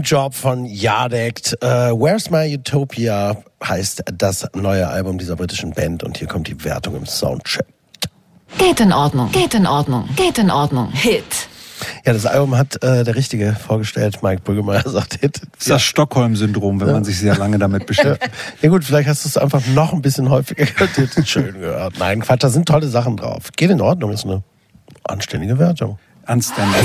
Dream 0.00 0.02
Job 0.02 0.34
von 0.34 0.64
Yardect. 0.64 1.56
Äh, 1.62 1.66
Where's 1.92 2.30
My 2.30 2.54
Utopia 2.54 3.36
heißt 3.62 4.02
das 4.16 4.46
neue 4.54 4.88
Album 4.88 5.18
dieser 5.18 5.36
britischen 5.36 5.72
Band 5.72 6.02
und 6.02 6.16
hier 6.16 6.26
kommt 6.26 6.48
die 6.48 6.64
Wertung 6.64 6.96
im 6.96 7.04
Soundcheck. 7.06 7.66
Geht 8.58 8.80
in 8.80 8.92
Ordnung, 8.92 9.30
geht 9.30 9.52
in 9.54 9.66
Ordnung, 9.66 10.08
geht 10.16 10.38
in 10.38 10.50
Ordnung. 10.50 10.90
Hit. 10.92 11.24
Ja, 12.04 12.12
das 12.14 12.24
Album 12.26 12.56
hat 12.56 12.82
äh, 12.82 13.04
der 13.04 13.14
Richtige 13.14 13.54
vorgestellt. 13.54 14.22
Mike 14.22 14.42
Brüggemeier 14.42 14.82
sagt 14.88 15.20
Hit. 15.20 15.40
Das 15.42 15.60
ist 15.60 15.70
das 15.70 15.82
Stockholm-Syndrom, 15.82 16.80
wenn 16.80 16.92
man 16.92 17.04
sich 17.04 17.18
sehr 17.18 17.36
lange 17.36 17.58
damit 17.58 17.82
Ja. 17.82 17.86
beschäftigt. 17.88 18.32
ja 18.62 18.68
gut, 18.70 18.84
vielleicht 18.84 19.08
hast 19.08 19.24
du 19.24 19.28
es 19.28 19.36
einfach 19.36 19.66
noch 19.68 19.92
ein 19.92 20.00
bisschen 20.02 20.30
häufiger 20.30 20.64
gehört. 20.64 20.96
Hit 20.96 21.28
schön 21.28 21.60
gehört. 21.60 21.98
Nein, 21.98 22.20
Quatsch, 22.20 22.42
da 22.42 22.48
sind 22.48 22.66
tolle 22.66 22.88
Sachen 22.88 23.16
drauf. 23.18 23.48
Geht 23.56 23.70
in 23.70 23.80
Ordnung, 23.82 24.12
ist 24.12 24.24
eine 24.24 24.42
anständige 25.04 25.58
Wertung. 25.58 25.98
Anständig. 26.24 26.84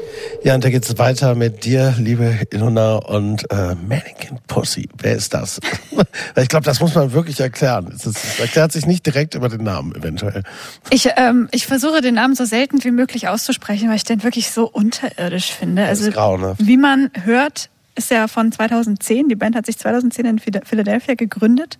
Ja, 0.43 0.55
und 0.55 0.63
da 0.63 0.71
geht's 0.71 0.97
weiter 0.97 1.35
mit 1.35 1.65
dir, 1.65 1.93
liebe 1.99 2.39
Ilona 2.51 2.95
und 2.95 3.43
äh, 3.51 3.75
Mannequin 3.75 4.39
Pussy. 4.47 4.89
Wer 4.99 5.15
ist 5.15 5.35
das? 5.35 5.59
ich 6.35 6.47
glaube, 6.47 6.65
das 6.65 6.79
muss 6.79 6.95
man 6.95 7.13
wirklich 7.13 7.39
erklären. 7.39 7.91
Es, 7.95 8.07
ist, 8.07 8.17
es 8.17 8.39
erklärt 8.39 8.71
sich 8.71 8.87
nicht 8.87 9.05
direkt 9.05 9.35
über 9.35 9.49
den 9.49 9.63
Namen 9.63 9.93
eventuell. 9.93 10.41
Ich, 10.89 11.09
ähm, 11.15 11.47
ich 11.51 11.67
versuche 11.67 12.01
den 12.01 12.15
Namen 12.15 12.33
so 12.33 12.45
selten 12.45 12.83
wie 12.83 12.89
möglich 12.89 13.27
auszusprechen, 13.27 13.87
weil 13.89 13.97
ich 13.97 14.03
den 14.03 14.23
wirklich 14.23 14.49
so 14.49 14.67
unterirdisch 14.67 15.51
finde. 15.51 15.85
Also 15.85 16.09
grauenhaft. 16.09 16.65
wie 16.65 16.77
man 16.77 17.11
hört, 17.23 17.69
ist 17.93 18.09
ja 18.09 18.27
von 18.27 18.51
2010. 18.51 19.29
Die 19.29 19.35
Band 19.35 19.55
hat 19.55 19.67
sich 19.67 19.77
2010 19.77 20.25
in 20.25 20.39
Phila- 20.39 20.65
Philadelphia 20.65 21.13
gegründet. 21.13 21.77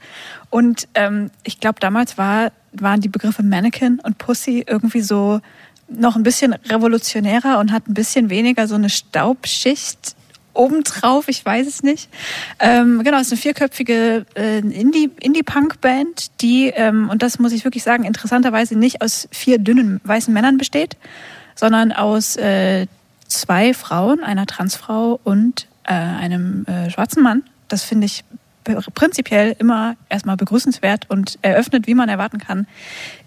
Und 0.52 0.88
ähm, 0.94 1.32
ich 1.44 1.60
glaube, 1.60 1.80
damals 1.80 2.20
war, 2.20 2.52
waren 2.74 3.02
die 3.02 3.10
Begriffe 3.10 3.42
Mannequin 3.42 4.00
und 4.04 4.20
Pussy 4.20 4.64
irgendwie 4.68 5.02
so 5.02 5.42
noch 5.98 6.16
ein 6.16 6.24
bisschen 6.24 6.54
revolutionärer 6.54 7.60
und 7.60 7.72
hat 7.72 7.88
ein 7.88 7.94
bisschen 7.94 8.30
weniger 8.30 8.68
so 8.68 8.76
eine 8.76 8.90
Staubschicht 8.90 10.16
obendrauf, 10.54 11.28
ich 11.28 11.46
weiß 11.46 11.66
es 11.68 11.82
nicht. 11.82 12.10
Ähm, 12.60 13.04
genau, 13.04 13.18
es 13.18 13.28
ist 13.28 13.34
eine 13.34 13.42
vierköpfige 13.42 14.26
äh, 14.36 14.60
Indie- 14.60 15.10
Indie-Punk-Band, 15.20 16.42
die, 16.42 16.68
ähm, 16.68 17.10
und 17.10 17.22
das 17.24 17.40
muss 17.40 17.54
ich 17.54 17.64
wirklich 17.64 17.84
sagen, 17.84 18.04
interessanterweise 18.04 18.78
nicht 18.78 19.02
aus 19.02 19.30
vier 19.32 19.60
dünnen 19.60 20.02
weißen 20.04 20.34
Männern 20.34 20.58
besteht, 20.58 20.98
sondern 21.56 21.92
aus 21.92 22.36
äh, 22.36 22.88
zwei 23.28 23.74
Frauen, 23.74 24.24
einer 24.24 24.46
Transfrau 24.46 25.20
und 25.24 25.68
äh, 25.86 25.94
einem 25.94 26.66
äh, 26.66 26.90
schwarzen 26.90 27.24
Mann. 27.24 27.44
Das 27.70 27.84
finde 27.84 28.06
ich 28.08 28.26
prinzipiell 28.64 29.56
immer 29.60 29.96
erstmal 30.10 30.38
begrüßenswert 30.38 31.10
und 31.10 31.40
eröffnet, 31.42 31.88
wie 31.88 31.96
man 31.96 32.10
erwarten 32.10 32.38
kann, 32.38 32.68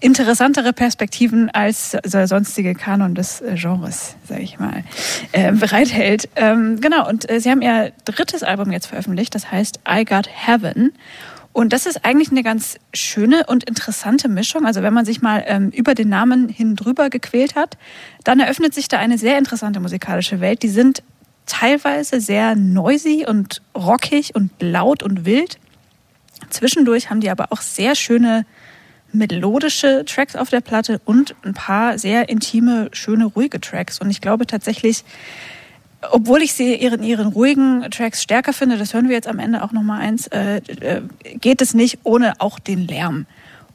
interessantere 0.01 0.73
Perspektiven 0.73 1.51
als 1.51 1.97
der 2.05 2.29
sonstige 2.29 2.75
Kanon 2.75 3.15
des 3.15 3.41
äh, 3.41 3.55
Genres, 3.55 4.17
sage 4.29 4.43
ich 4.43 4.59
mal, 4.59 4.85
äh, 5.33 5.53
bereithält. 5.53 6.29
Ähm, 6.37 6.81
genau, 6.81 7.09
und 7.09 7.29
äh, 7.31 7.41
sie 7.41 7.51
haben 7.51 7.63
ihr 7.63 7.93
drittes 8.05 8.43
Album 8.43 8.73
jetzt 8.73 8.87
veröffentlicht, 8.87 9.35
das 9.35 9.51
heißt 9.51 9.81
I 9.89 10.05
Got 10.05 10.29
Heaven. 10.29 10.93
Und 11.55 11.73
das 11.73 11.87
ist 11.87 12.05
eigentlich 12.05 12.33
eine 12.33 12.43
ganz 12.43 12.79
schöne 12.93 13.47
und 13.47 13.63
interessante 13.63 14.29
Mischung. 14.29 14.67
Also 14.67 14.83
wenn 14.83 14.93
man 14.93 15.05
sich 15.05 15.23
mal 15.23 15.45
ähm, 15.47 15.71
über 15.71 15.95
den 15.95 16.09
Namen 16.09 16.49
hin 16.49 16.75
drüber 16.75 17.11
gequält 17.11 17.55
hat, 17.55 17.79
dann 18.25 18.41
eröffnet 18.41 18.75
sich 18.75 18.89
da 18.89 18.99
eine 18.99 19.19
sehr 19.19 19.39
interessante 19.39 19.79
musikalische 19.79 20.41
Welt. 20.41 20.65
Die 20.65 20.69
sind 20.69 21.05
teilweise 21.47 22.21
sehr 22.21 22.55
noisy 22.55 23.25
und 23.29 23.63
rockig 23.75 24.35
und 24.35 24.51
laut 24.61 25.03
und 25.03 25.25
wild. 25.25 25.59
Zwischendurch 26.51 27.11
haben 27.11 27.21
die 27.21 27.31
aber 27.31 27.53
auch 27.53 27.61
sehr 27.61 27.95
schöne 27.95 28.47
melodische 29.13 30.05
Tracks 30.05 30.37
auf 30.37 30.51
der 30.51 30.61
Platte 30.61 31.01
und 31.05 31.35
ein 31.45 31.55
paar 31.55 31.99
sehr 31.99 32.29
intime, 32.29 32.89
schöne, 32.93 33.27
ruhige 33.27 33.61
Tracks. 33.61 34.01
Und 34.01 34.11
ich 34.11 34.21
glaube 34.21 34.47
tatsächlich, 34.47 35.05
obwohl 36.11 36.43
ich 36.43 36.53
sie 36.53 36.75
ihren, 36.75 37.03
ihren 37.03 37.29
ruhigen 37.29 37.89
Tracks 37.91 38.23
stärker 38.23 38.53
finde, 38.53 38.77
das 38.77 38.93
hören 38.93 39.09
wir 39.09 39.15
jetzt 39.15 39.29
am 39.29 39.39
Ende 39.39 39.63
auch 39.63 39.73
nochmal 39.73 40.01
eins, 40.01 40.27
äh, 40.29 40.57
äh, 40.57 41.03
geht 41.41 41.63
es 41.63 41.75
nicht 41.75 42.01
ohne 42.03 42.41
auch 42.41 42.59
den 42.59 42.87
Lärm. 42.87 43.27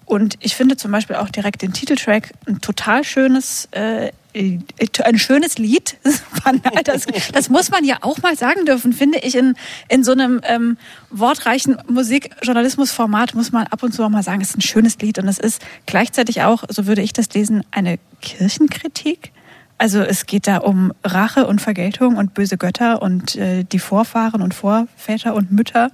Und 0.05 0.35
ich 0.39 0.55
finde 0.55 0.75
zum 0.75 0.91
Beispiel 0.91 1.15
auch 1.15 1.29
direkt 1.29 1.61
den 1.61 1.71
Titeltrack 1.71 2.33
ein 2.47 2.61
total 2.61 3.03
schönes 3.03 3.67
äh, 3.71 4.11
ein 4.35 5.19
schönes 5.19 5.57
Lied. 5.57 5.97
Das, 6.83 7.05
das 7.33 7.49
muss 7.49 7.69
man 7.69 7.83
ja 7.83 7.97
auch 8.01 8.21
mal 8.21 8.35
sagen 8.35 8.65
dürfen, 8.65 8.93
finde 8.93 9.19
ich. 9.19 9.35
In, 9.35 9.55
in 9.87 10.03
so 10.03 10.13
einem 10.13 10.41
ähm, 10.43 10.77
wortreichen 11.11 11.77
Musikjournalismusformat 11.87 13.35
muss 13.35 13.51
man 13.51 13.67
ab 13.67 13.83
und 13.83 13.93
zu 13.93 14.03
auch 14.03 14.09
mal 14.09 14.23
sagen, 14.23 14.41
es 14.41 14.51
ist 14.51 14.57
ein 14.57 14.61
schönes 14.61 14.97
Lied 14.99 15.19
und 15.19 15.27
es 15.27 15.37
ist 15.37 15.61
gleichzeitig 15.85 16.41
auch, 16.41 16.63
so 16.69 16.87
würde 16.87 17.01
ich 17.01 17.13
das 17.13 17.31
lesen, 17.33 17.63
eine 17.71 17.99
Kirchenkritik. 18.21 19.31
Also 19.77 19.99
es 19.99 20.25
geht 20.25 20.47
da 20.47 20.57
um 20.57 20.93
Rache 21.03 21.45
und 21.45 21.61
Vergeltung 21.61 22.17
und 22.17 22.33
böse 22.33 22.57
Götter 22.57 23.01
und 23.01 23.35
äh, 23.35 23.63
die 23.63 23.79
Vorfahren 23.79 24.41
und 24.41 24.53
Vorväter 24.53 25.35
und 25.35 25.51
Mütter. 25.51 25.91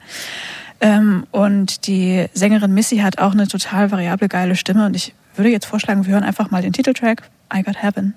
Ähm, 0.82 1.28
und 1.32 1.88
die 1.88 2.28
Sängerin 2.34 2.74
Missy 2.74 2.98
hat 2.98 3.20
auch 3.20 3.34
eine 3.34 3.48
total 3.48 3.92
variable, 3.92 4.28
geile 4.28 4.56
Stimme. 4.56 4.86
Und 4.86 4.96
ich 4.96 5.14
würde 5.36 5.50
jetzt 5.50 5.66
vorschlagen, 5.66 6.06
wir 6.06 6.14
hören 6.14 6.24
einfach 6.24 6.52
mal 6.52 6.62
den 6.62 6.74
Titeltrack 6.74 7.24
I 7.54 7.62
Got 7.62 7.82
Heaven. 7.82 8.16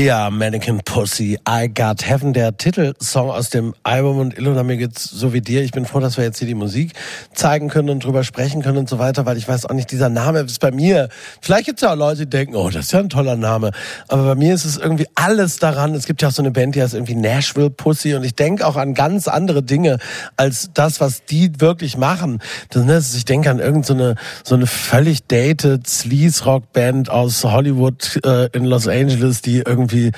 Ja, 0.00 0.30
Mannequin 0.30 0.80
Pussy, 0.82 1.38
I 1.46 1.68
Got 1.68 2.08
Heaven, 2.08 2.32
der 2.32 2.56
Titelsong 2.56 3.30
aus 3.30 3.50
dem 3.50 3.74
Album 3.82 4.18
und 4.18 4.38
Ilona, 4.38 4.62
mir 4.62 4.78
geht's 4.78 5.04
so 5.04 5.34
wie 5.34 5.42
dir. 5.42 5.62
Ich 5.62 5.72
bin 5.72 5.84
froh, 5.84 6.00
dass 6.00 6.16
wir 6.16 6.24
jetzt 6.24 6.38
hier 6.38 6.48
die 6.48 6.54
Musik 6.54 6.94
zeigen 7.40 7.68
können 7.68 7.88
und 7.90 8.04
drüber 8.04 8.22
sprechen 8.22 8.62
können 8.62 8.78
und 8.78 8.88
so 8.88 8.98
weiter, 8.98 9.24
weil 9.26 9.36
ich 9.36 9.48
weiß 9.48 9.66
auch 9.66 9.72
nicht, 9.74 9.90
dieser 9.90 10.08
Name 10.08 10.40
ist 10.40 10.60
bei 10.60 10.70
mir. 10.70 11.08
Vielleicht 11.40 11.66
gibt's 11.66 11.82
ja 11.82 11.92
auch 11.92 11.96
Leute, 11.96 12.20
die 12.26 12.30
denken, 12.30 12.54
oh, 12.54 12.68
das 12.68 12.86
ist 12.86 12.92
ja 12.92 13.00
ein 13.00 13.08
toller 13.08 13.36
Name. 13.36 13.70
Aber 14.08 14.24
bei 14.24 14.34
mir 14.34 14.54
ist 14.54 14.64
es 14.64 14.76
irgendwie 14.76 15.06
alles 15.14 15.58
daran. 15.58 15.94
Es 15.94 16.04
gibt 16.06 16.20
ja 16.22 16.28
auch 16.28 16.32
so 16.32 16.42
eine 16.42 16.50
Band, 16.50 16.74
die 16.74 16.82
heißt 16.82 16.94
irgendwie 16.94 17.14
Nashville 17.14 17.70
Pussy 17.70 18.14
und 18.14 18.24
ich 18.24 18.34
denke 18.34 18.66
auch 18.66 18.76
an 18.76 18.94
ganz 18.94 19.26
andere 19.26 19.62
Dinge 19.62 19.98
als 20.36 20.70
das, 20.74 21.00
was 21.00 21.24
die 21.24 21.60
wirklich 21.60 21.96
machen. 21.96 22.40
Das, 22.68 22.84
ne, 22.84 22.98
ich 22.98 23.24
denke 23.24 23.50
an 23.50 23.58
irgendeine 23.58 23.84
so 23.86 23.94
eine, 23.94 24.14
so 24.44 24.54
eine 24.54 24.66
völlig 24.66 25.26
dated 25.26 25.86
Sleaze-Rock-Band 25.86 27.10
aus 27.10 27.42
Hollywood 27.44 28.20
äh, 28.24 28.48
in 28.52 28.64
Los 28.64 28.86
Angeles, 28.86 29.42
die 29.42 29.58
irgendwie, 29.58 30.12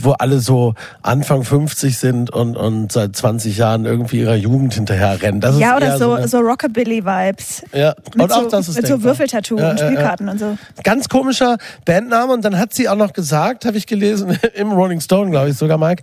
wo 0.00 0.12
alle 0.12 0.40
so 0.40 0.74
Anfang 1.02 1.42
50 1.42 1.96
sind 1.98 2.30
und, 2.30 2.56
und 2.56 2.92
seit 2.92 3.16
20 3.16 3.56
Jahren 3.56 3.84
irgendwie 3.86 4.20
ihrer 4.20 4.34
Jugend 4.36 4.74
hinterher 4.74 5.20
rennen. 5.22 5.40
Das 5.40 5.58
ja, 5.58 5.76
ist 5.76 5.76
oder 5.76 5.98
so, 5.98 6.12
eine- 6.12 6.28
so 6.28 6.40
Rockabilly-Vibes. 6.66 7.62
ja, 7.72 7.94
Mit, 8.14 8.24
und 8.24 8.32
auch 8.32 8.42
so, 8.42 8.50
das 8.50 8.68
ist 8.68 8.76
mit 8.76 8.86
so 8.86 8.94
denkbar. 8.94 9.10
Würfeltattoo 9.10 9.58
Ja, 9.58 9.70
und 9.70 9.80
ja, 9.80 9.84
ja. 9.84 9.90
Spielkarten 9.90 10.28
und 10.28 10.38
so. 10.38 10.58
Ganz 10.82 11.08
komischer 11.08 11.56
Bandname 11.84 12.32
und 12.32 12.44
dann 12.44 12.58
hat 12.58 12.74
sie 12.74 12.88
auch 12.88 12.96
noch 12.96 13.12
gesagt, 13.12 13.64
habe 13.64 13.76
ich 13.76 13.86
gelesen, 13.86 14.38
im 14.54 14.72
Rolling 14.72 15.00
Stone, 15.00 15.30
glaube 15.30 15.50
ich 15.50 15.56
sogar, 15.56 15.78
Mike, 15.78 16.02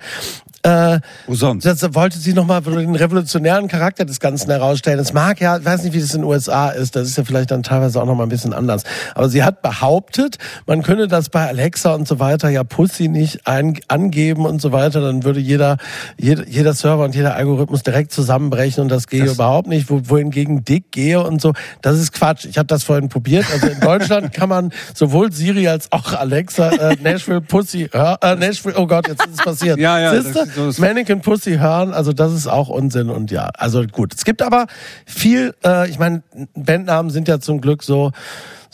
äh, 0.66 1.01
Wo 1.28 1.36
sonst? 1.36 1.66
das 1.66 1.93
wollte 1.93 2.18
sie 2.18 2.34
nochmal 2.34 2.61
den 2.61 2.95
revolutionären 2.95 3.68
Charakter 3.68 4.05
des 4.05 4.22
Ganzen 4.22 4.49
herausstellen. 4.49 4.97
Es 4.97 5.11
mag 5.11 5.41
ja, 5.41 5.57
ich 5.57 5.66
weiß 5.66 5.84
nicht, 5.84 5.93
wie 5.93 5.99
das 5.99 6.14
in 6.14 6.22
den 6.22 6.30
USA 6.30 6.70
ist, 6.70 6.95
das 6.95 7.09
ist 7.09 7.18
ja 7.18 7.26
vielleicht 7.26 7.51
dann 7.51 7.64
teilweise 7.64 8.01
auch 8.01 8.05
nochmal 8.05 8.28
ein 8.28 8.30
bisschen 8.30 8.53
anders. 8.53 8.84
Aber 9.14 9.28
sie 9.28 9.43
hat 9.43 9.61
behauptet, 9.61 10.38
man 10.66 10.82
könne 10.82 11.09
das 11.09 11.28
bei 11.28 11.45
Alexa 11.45 11.93
und 11.93 12.07
so 12.07 12.20
weiter 12.20 12.47
ja 12.47 12.64
Pussy 12.64 13.09
nicht 13.09 13.45
ein, 13.45 13.78
angeben 13.89 14.45
und 14.45 14.61
so 14.61 14.72
weiter, 14.72 15.01
dann 15.01 15.26
würde 15.26 15.41
jeder, 15.41 15.78
jeder, 16.18 16.47
jeder 16.47 16.74
Server 16.74 17.03
und 17.03 17.14
jeder 17.14 17.36
Algorithmus 17.36 17.84
direkt 17.84 18.14
zusammenbrechen 18.14 18.84
und 18.84 18.89
das 18.89 19.07
gehe 19.07 19.26
überhaupt 19.26 19.68
nicht, 19.68 19.89
wo, 19.89 19.99
wohingegen 20.05 20.53
Dick 20.62 20.91
gehe 20.91 21.22
und 21.22 21.41
so. 21.41 21.54
Das 21.82 21.99
ist 21.99 22.12
Quatsch. 22.14 22.45
Ich 22.45 22.58
habe 22.58 22.68
das 22.68 22.84
vorhin 22.84 23.10
probiert. 23.10 23.45
Also 23.51 23.68
in 23.68 23.80
Deutschland 23.80 24.34
kann 24.34 24.49
man 24.49 24.72
sowohl 24.93 25.32
Siri 25.32 25.68
als 25.68 25.91
auch 25.91 26.14
Alexa 26.14 26.70
äh, 26.70 26.97
Nashville 27.01 27.41
Pussy, 27.41 27.89
hör, 27.91 28.18
äh, 28.22 28.36
Nashville, 28.36 28.76
oh 28.78 28.88
Gott, 28.88 29.08
jetzt 29.08 29.26
ist 29.26 29.39
es 29.39 29.45
passiert. 29.45 29.78
Ja, 29.84 29.99
ja, 29.99 30.12
ist 30.12 30.34
so 30.34 30.82
Mannequin 30.82 31.22
Pussy 31.22 31.58
hören, 31.58 31.93
also 31.93 32.14
das 32.14 32.32
ist 32.32 32.47
auch 32.47 32.70
Unsinn 32.70 33.10
und 33.10 33.32
ja, 33.32 33.49
also 33.58 33.84
gut. 33.84 34.14
Es 34.14 34.24
gibt 34.24 34.41
aber 34.41 34.68
viel, 35.06 35.54
äh, 35.66 35.89
ich 35.89 35.99
meine, 35.99 36.24
Bandnamen 36.54 37.12
sind 37.12 37.28
ja 37.28 37.39
zum 37.39 37.60
Glück 37.60 37.84
so 37.84 38.12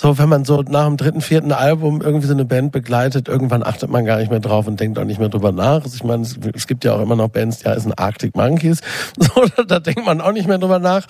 so, 0.02 0.18
wenn 0.18 0.30
man 0.30 0.46
so 0.46 0.62
nach 0.62 0.86
dem 0.86 0.96
dritten, 0.96 1.20
vierten 1.20 1.52
Album 1.52 2.00
irgendwie 2.00 2.26
so 2.26 2.32
eine 2.32 2.46
Band 2.46 2.72
begleitet, 2.72 3.28
irgendwann 3.28 3.64
achtet 3.64 3.90
man 3.90 4.06
gar 4.06 4.18
nicht 4.18 4.32
mehr 4.32 4.40
drauf 4.40 4.66
und 4.66 4.80
denkt 4.80 4.98
auch 4.98 5.04
nicht 5.04 5.20
mehr 5.20 5.28
drüber 5.28 5.52
nach. 5.52 5.84
Also 5.84 5.94
ich 5.94 6.06
meine, 6.06 6.24
es, 6.24 6.40
es 6.56 6.68
gibt 6.68 6.86
ja 6.86 6.94
auch 6.94 7.02
immer 7.02 7.18
noch 7.18 7.28
Bands, 7.28 7.58
die 7.58 7.68
heißen 7.68 7.94
Arctic 7.96 8.34
Monkeys. 8.34 8.80
So, 9.20 9.46
da, 9.58 9.64
da 9.64 9.80
denkt 9.80 10.06
man 10.06 10.22
auch 10.22 10.32
nicht 10.32 10.48
mehr 10.48 10.58
drüber 10.58 10.80
nach. 10.80 11.06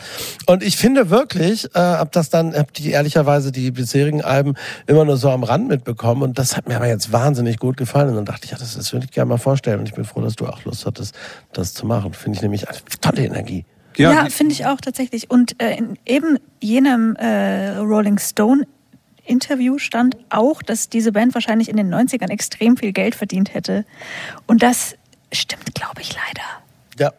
Und 0.48 0.64
ich 0.64 0.78
finde 0.78 1.12
wirklich, 1.12 1.66
äh, 1.76 1.80
hab 1.80 2.12
das 2.12 2.32
dann, 2.32 2.56
hab 2.56 2.74
die 2.74 2.90
ehrlicherweise 2.90 3.52
die 3.52 3.70
bisherigen 3.70 4.24
Alben 4.24 4.56
immer 4.88 5.06
nur 5.06 5.18
so 5.18 5.30
am 5.30 5.44
Rand 5.44 5.68
mitbekommen 5.68 6.24
und 6.24 6.40
das 6.40 6.58
hat 6.58 6.68
mir 6.68 6.78
aber 6.78 6.88
jetzt 6.88 7.14
wahnsinnig 7.14 7.60
gut 7.60 7.78
gefallen. 7.78 8.10
Und 8.10 8.16
dann 8.16 8.26
dachte 8.26 8.46
ich, 8.46 8.52
ja, 8.52 8.58
das, 8.58 8.76
das 8.76 8.92
würde 8.92 9.06
ich 9.06 9.12
gerne 9.12 9.30
mal 9.30 9.38
vorstellen. 9.38 9.80
Und 9.80 9.88
ich 9.88 9.94
bin 9.94 10.04
froh, 10.04 10.22
dass 10.22 10.36
du 10.36 10.48
auch 10.48 10.66
Lust 10.66 10.88
hattest, 10.88 11.14
das 11.54 11.76
zu 11.76 11.86
machen. 11.86 12.14
Finde 12.14 12.38
ich 12.38 12.42
nämlich 12.42 12.68
eine 12.68 12.80
tolle 13.02 13.24
Energie. 13.24 13.66
Ja, 13.98 14.26
finde 14.30 14.54
ich 14.54 14.66
auch 14.66 14.82
tatsächlich. 14.82 15.30
Und 15.30 15.62
äh, 15.62 15.76
in 15.76 15.98
eben 16.06 16.40
jenem 16.60 17.16
äh, 17.18 17.78
Rolling 17.78 18.18
Stone 18.18 18.66
Interview 19.30 19.78
stand 19.78 20.18
auch, 20.30 20.62
dass 20.62 20.90
diese 20.90 21.12
Band 21.12 21.34
wahrscheinlich 21.34 21.70
in 21.70 21.78
den 21.78 21.94
90ern 21.94 22.30
extrem 22.30 22.78
viel 22.78 22.92
Geld 22.92 23.16
verdient 23.16 23.54
hätte. 23.54 23.86
Und 24.48 24.64
das 24.64 24.96
stimmt, 25.32 25.76
glaube 25.76 26.02
ich, 26.02 26.14
leider. 26.14 26.48
Ja. 26.98 27.14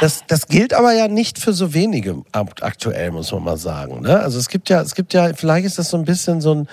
Das, 0.00 0.24
das 0.26 0.46
gilt 0.46 0.72
aber 0.72 0.92
ja 0.92 1.08
nicht 1.08 1.38
für 1.38 1.52
so 1.52 1.74
wenige 1.74 2.22
aktuell, 2.32 3.10
muss 3.10 3.32
man 3.32 3.44
mal 3.44 3.58
sagen. 3.58 4.00
Ne? 4.00 4.18
Also 4.18 4.38
es 4.38 4.48
gibt 4.48 4.70
ja, 4.70 4.80
es 4.80 4.94
gibt 4.94 5.12
ja, 5.12 5.34
vielleicht 5.34 5.66
ist 5.66 5.78
das 5.78 5.90
so 5.90 5.98
ein 5.98 6.04
bisschen 6.04 6.40
so 6.40 6.54
ein, 6.54 6.68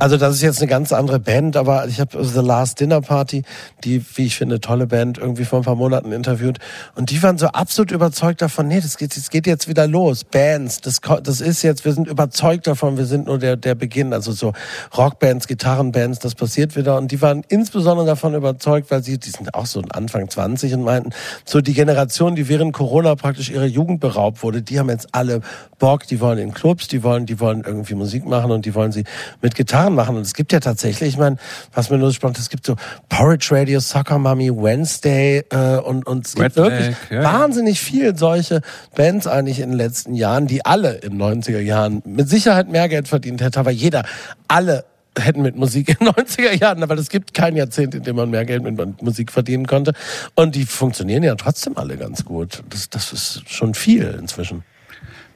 also 0.00 0.16
das 0.16 0.34
ist 0.34 0.40
jetzt 0.40 0.60
eine 0.60 0.66
ganz 0.66 0.92
andere 0.92 1.20
Band, 1.20 1.58
aber 1.58 1.86
ich 1.86 2.00
habe 2.00 2.24
The 2.24 2.40
Last 2.40 2.80
Dinner 2.80 3.02
Party, 3.02 3.42
die, 3.84 4.02
wie 4.14 4.24
ich 4.24 4.36
finde, 4.36 4.58
tolle 4.58 4.86
Band, 4.86 5.18
irgendwie 5.18 5.44
vor 5.44 5.60
ein 5.60 5.64
paar 5.64 5.74
Monaten 5.74 6.10
interviewt. 6.10 6.58
Und 6.94 7.10
die 7.10 7.22
waren 7.22 7.36
so 7.36 7.48
absolut 7.48 7.90
überzeugt 7.90 8.40
davon, 8.40 8.66
nee, 8.66 8.80
das 8.80 8.96
geht, 8.96 9.14
das 9.14 9.28
geht 9.28 9.46
jetzt 9.46 9.68
wieder 9.68 9.86
los. 9.86 10.24
Bands, 10.24 10.80
das, 10.80 11.00
das 11.22 11.42
ist 11.42 11.60
jetzt, 11.60 11.84
wir 11.84 11.92
sind 11.92 12.08
überzeugt 12.08 12.66
davon, 12.66 12.96
wir 12.96 13.04
sind 13.04 13.26
nur 13.26 13.38
der, 13.38 13.56
der 13.56 13.74
Beginn. 13.74 14.14
Also 14.14 14.32
so 14.32 14.54
Rockbands, 14.96 15.46
Gitarrenbands, 15.46 16.18
das 16.18 16.34
passiert 16.34 16.76
wieder. 16.76 16.96
Und 16.96 17.12
die 17.12 17.20
waren 17.20 17.44
insbesondere 17.48 18.06
davon 18.06 18.34
überzeugt, 18.34 18.90
weil 18.90 19.04
sie, 19.04 19.18
die 19.18 19.30
sind 19.30 19.54
auch 19.54 19.66
so 19.66 19.82
Anfang 19.90 20.30
20 20.30 20.72
und 20.74 20.82
meinten, 20.82 21.10
so 21.44 21.60
die 21.60 21.74
Generation, 21.74 22.36
die 22.36 22.48
während 22.48 22.72
Corona 22.72 23.16
praktisch 23.16 23.50
ihrer 23.50 23.66
Jugend 23.66 24.00
beraubt 24.00 24.42
wurde, 24.42 24.62
die 24.62 24.78
haben 24.78 24.88
jetzt 24.88 25.08
alle 25.12 25.42
Bock, 25.78 26.06
die 26.06 26.20
wollen 26.20 26.38
in 26.38 26.54
Clubs, 26.54 26.88
die 26.88 27.02
wollen, 27.02 27.26
die 27.26 27.38
wollen 27.38 27.64
irgendwie 27.66 27.94
Musik 27.94 28.24
machen 28.24 28.50
und 28.50 28.64
die 28.64 28.74
wollen 28.74 28.92
sie 28.92 29.04
mit 29.42 29.54
Gitarren 29.54 29.89
machen. 29.94 30.16
Und 30.16 30.22
es 30.22 30.34
gibt 30.34 30.52
ja 30.52 30.60
tatsächlich, 30.60 31.10
ich 31.10 31.18
meine, 31.18 31.36
was 31.74 31.90
mir 31.90 31.98
nur 31.98 32.08
ist, 32.08 32.22
es 32.22 32.50
gibt 32.50 32.66
so 32.66 32.76
Porridge 33.08 33.48
Radio, 33.50 33.80
Soccer 33.80 34.18
Mommy, 34.18 34.50
Wednesday 34.50 35.44
äh, 35.50 35.76
und, 35.78 36.06
und 36.06 36.26
es 36.26 36.34
gibt 36.34 36.44
Red 36.44 36.56
wirklich 36.56 36.96
ja, 37.10 37.22
ja. 37.22 37.24
wahnsinnig 37.24 37.80
viel 37.80 38.16
solche 38.16 38.60
Bands 38.94 39.26
eigentlich 39.26 39.60
in 39.60 39.70
den 39.70 39.78
letzten 39.78 40.14
Jahren, 40.14 40.46
die 40.46 40.64
alle 40.64 40.94
in 40.98 41.20
90er 41.20 41.60
Jahren 41.60 42.02
mit 42.04 42.28
Sicherheit 42.28 42.68
mehr 42.68 42.88
Geld 42.88 43.08
verdient 43.08 43.40
hätten, 43.40 43.58
aber 43.58 43.70
jeder, 43.70 44.04
alle 44.48 44.84
hätten 45.18 45.42
mit 45.42 45.56
Musik 45.56 45.88
in 45.88 46.06
den 46.06 46.08
90er 46.08 46.60
Jahren, 46.60 46.82
aber 46.82 46.94
es 46.94 47.10
gibt 47.10 47.34
kein 47.34 47.56
Jahrzehnt, 47.56 47.94
in 47.94 48.02
dem 48.02 48.16
man 48.16 48.30
mehr 48.30 48.44
Geld 48.44 48.62
mit 48.62 49.02
Musik 49.02 49.32
verdienen 49.32 49.66
konnte. 49.66 49.92
Und 50.34 50.54
die 50.54 50.64
funktionieren 50.64 51.22
ja 51.22 51.34
trotzdem 51.34 51.76
alle 51.76 51.96
ganz 51.96 52.24
gut. 52.24 52.62
Das, 52.70 52.90
das 52.90 53.12
ist 53.12 53.42
schon 53.48 53.74
viel 53.74 54.16
inzwischen. 54.18 54.64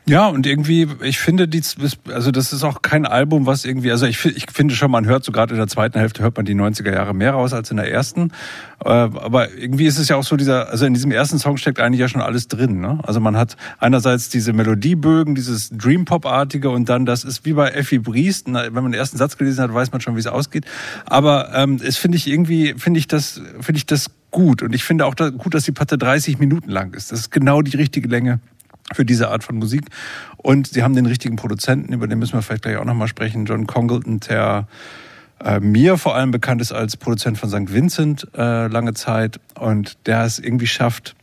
Ja, 0.07 0.29
und 0.29 0.47
irgendwie, 0.47 0.87
ich 1.01 1.19
finde, 1.19 1.49
die, 1.49 1.63
also 2.13 2.31
das 2.31 2.53
ist 2.53 2.63
auch 2.63 2.83
kein 2.83 3.07
Album, 3.07 3.47
was 3.47 3.65
irgendwie, 3.65 3.91
also 3.91 4.05
ich, 4.05 4.23
ich 4.27 4.45
finde 4.53 4.75
schon, 4.75 4.91
man 4.91 5.07
hört 5.07 5.25
so 5.25 5.33
gerade 5.33 5.55
in 5.55 5.59
der 5.59 5.67
zweiten 5.67 5.99
Hälfte, 5.99 6.23
hört 6.23 6.37
man 6.37 6.45
die 6.45 6.55
90er 6.55 6.93
Jahre 6.93 7.15
mehr 7.15 7.33
raus 7.33 7.55
als 7.55 7.71
in 7.71 7.79
der 7.79 7.91
ersten. 7.91 8.31
Äh, 8.85 8.91
Aber 8.91 9.51
irgendwie 9.55 9.87
ist 9.87 9.99
es 9.99 10.09
ja 10.09 10.17
auch 10.17 10.25
so 10.25 10.37
dieser, 10.37 10.69
also 10.69 10.85
in 10.85 10.93
diesem 10.93 11.11
ersten 11.11 11.39
Song 11.39 11.57
steckt 11.57 11.81
eigentlich 11.81 12.01
ja 12.01 12.09
schon 12.09 12.21
alles 12.21 12.49
drin. 12.49 12.81
Ne? 12.81 12.99
Also 13.03 13.19
man 13.19 13.35
hat 13.35 13.57
einerseits 13.79 14.29
diese 14.29 14.53
Melodiebögen, 14.53 15.35
dieses 15.35 15.71
Dream-Pop-artige 15.71 16.69
und 16.69 16.87
dann, 16.91 17.07
das 17.07 17.25
ist 17.25 17.47
wie 17.47 17.55
bei 17.55 17.71
Effi 17.71 17.99
Briest, 17.99 18.47
wenn 18.53 18.75
man 18.75 18.93
den 18.93 18.95
ersten 18.95 19.17
Satz 19.17 19.39
gelesen 19.39 19.63
hat, 19.63 19.73
weiß 19.73 19.91
man 19.93 20.03
schon, 20.03 20.17
wie 20.17 20.21
es 20.21 20.27
ausgeht. 20.27 20.67
Aber 21.07 21.55
ähm, 21.55 21.81
es 21.83 21.97
finde 21.97 22.19
ich 22.19 22.27
irgendwie, 22.27 22.75
finde 22.77 22.99
ich 22.99 23.09
das, 23.09 23.41
finde 23.61 23.79
ich 23.79 23.87
das 23.87 24.11
gut. 24.31 24.61
Und 24.63 24.75
ich 24.75 24.85
finde 24.85 25.07
auch 25.07 25.15
da, 25.15 25.31
gut, 25.31 25.55
dass 25.55 25.65
die 25.65 25.73
Platte 25.73 25.97
30 25.97 26.39
Minuten 26.39 26.69
lang 26.69 26.93
ist. 26.93 27.11
Das 27.11 27.21
ist 27.21 27.31
genau 27.31 27.63
die 27.63 27.77
richtige 27.77 28.09
Länge 28.09 28.41
für 28.93 29.05
diese 29.05 29.29
Art 29.29 29.45
von 29.45 29.57
Musik. 29.57 29.87
Und 30.37 30.69
sie 30.69 30.83
haben 30.83 30.95
den 30.95 31.07
richtigen 31.07 31.37
Produzenten, 31.37 31.93
über 31.93 32.07
den 32.07 32.19
müssen 32.19 32.35
wir 32.35 32.43
vielleicht 32.43 32.63
gleich 32.63 32.77
auch 32.77 32.85
nochmal 32.85 33.09
sprechen, 33.09 33.47
John 33.47 33.67
Congleton, 33.67 34.21
der 34.21 34.67
äh, 35.43 35.61
mir 35.61 35.97
vor 35.97 36.15
allem 36.15 36.31
bekannt 36.31 36.61
ist 36.61 36.73
als 36.73 36.97
Produzent 36.97 37.39
von 37.39 37.49
St. 37.49 37.73
Vincent 37.73 38.29
äh, 38.37 38.67
lange 38.69 38.95
Zeit 38.95 39.41
und 39.59 39.97
der 40.07 40.25
es 40.25 40.39
irgendwie 40.39 40.67
schafft, 40.67 41.15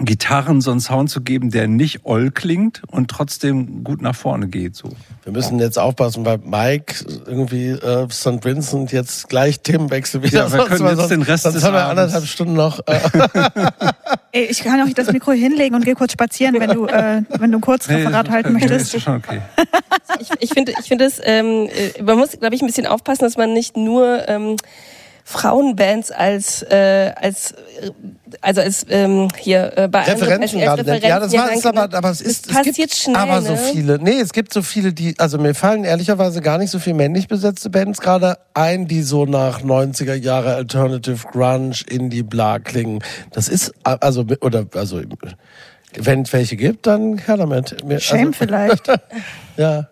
Gitarren 0.00 0.60
so 0.60 0.70
einen 0.70 0.80
Sound 0.80 1.10
zu 1.10 1.20
geben, 1.20 1.50
der 1.50 1.66
nicht 1.66 2.04
oll 2.04 2.30
klingt 2.30 2.82
und 2.86 3.10
trotzdem 3.10 3.82
gut 3.82 4.00
nach 4.00 4.14
vorne 4.14 4.46
geht. 4.46 4.76
So. 4.76 4.90
Wir 5.24 5.32
müssen 5.32 5.58
jetzt 5.58 5.78
aufpassen, 5.78 6.24
weil 6.24 6.38
Mike 6.38 6.94
irgendwie 7.26 7.70
äh, 7.70 8.08
St. 8.10 8.44
Vincent 8.44 8.92
jetzt 8.92 9.28
gleich 9.28 9.60
Themenwechsel 9.60 10.22
wieder. 10.22 10.46
Ja, 10.46 10.52
wir 10.52 10.64
können 10.66 10.86
jetzt 10.86 10.96
sonst, 10.98 11.10
den 11.10 11.22
Rest 11.22 11.42
sonst 11.42 11.56
des 11.56 11.64
haben 11.64 11.74
wir 11.74 11.84
Abends- 11.84 12.00
anderthalb 12.14 12.26
Stunden 12.26 12.54
noch. 12.54 12.80
Äh, 12.86 13.00
Ey, 14.32 14.44
ich 14.44 14.62
kann 14.62 14.80
auch 14.80 14.92
das 14.94 15.10
Mikro 15.10 15.32
hinlegen 15.32 15.74
und 15.74 15.84
gehe 15.84 15.94
kurz 15.94 16.12
spazieren, 16.12 16.60
wenn 16.60 16.70
du, 16.70 16.86
äh, 16.86 17.22
wenn 17.38 17.50
du 17.50 17.58
ein 17.58 17.60
Kurzreferat 17.60 18.30
halten 18.30 18.52
nee, 18.52 18.60
möchtest. 18.60 18.94
ist 18.94 19.02
schon 19.02 19.16
okay. 19.16 19.40
ich, 20.20 20.28
ich 20.38 20.50
finde, 20.50 20.72
ich 20.78 20.86
finde 20.86 21.06
es, 21.06 21.20
ähm, 21.24 21.68
äh, 21.68 22.02
man 22.02 22.18
muss, 22.18 22.38
glaube 22.38 22.54
ich, 22.54 22.62
ein 22.62 22.66
bisschen 22.66 22.86
aufpassen, 22.86 23.24
dass 23.24 23.36
man 23.36 23.52
nicht 23.52 23.76
nur 23.76 24.28
ähm, 24.28 24.56
Frauenbands 25.28 26.10
als 26.10 26.62
äh, 26.62 27.12
als 27.14 27.52
äh, 27.52 27.90
also 28.40 28.62
als 28.62 28.86
ähm, 28.88 29.28
hier 29.36 29.76
äh, 29.76 29.86
bei 29.86 30.04
Referenzen 30.04 30.58
gerade 30.58 30.82
nennt. 30.84 31.04
Ja, 31.04 31.20
das 31.20 31.34
Referenzen, 31.34 31.74
war 31.74 31.84
es 31.84 31.90
aber, 31.90 31.96
aber 31.98 32.10
es 32.10 32.22
ist, 32.22 32.46
es 32.46 32.54
gibt 32.54 32.66
passiert 32.66 32.94
schnell, 32.94 33.16
aber 33.16 33.42
so 33.42 33.52
ne? 33.52 33.58
viele. 33.58 33.98
Nee, 33.98 34.20
es 34.20 34.32
gibt 34.32 34.54
so 34.54 34.62
viele, 34.62 34.94
die, 34.94 35.14
also 35.18 35.36
mir 35.36 35.54
fallen 35.54 35.84
ehrlicherweise 35.84 36.40
gar 36.40 36.56
nicht 36.56 36.70
so 36.70 36.78
viel 36.78 36.94
männlich 36.94 37.28
besetzte 37.28 37.68
Bands 37.68 38.00
gerade 38.00 38.38
ein, 38.54 38.88
die 38.88 39.02
so 39.02 39.26
nach 39.26 39.60
90er 39.60 40.14
Jahre 40.14 40.54
Alternative 40.54 41.28
Grunge, 41.30 41.74
Indie, 41.90 42.22
bla 42.22 42.58
klingen. 42.58 43.04
Das 43.30 43.50
ist, 43.50 43.74
also, 43.82 44.24
oder, 44.40 44.64
also, 44.76 45.02
wenn 45.94 46.22
es 46.22 46.32
welche 46.32 46.56
gibt, 46.56 46.86
dann 46.86 47.18
her 47.18 47.36
damit. 47.36 47.84
Mir- 47.84 48.00
Shame 48.00 48.28
also, 48.28 48.32
vielleicht. 48.32 48.86
Ja. 49.58 49.88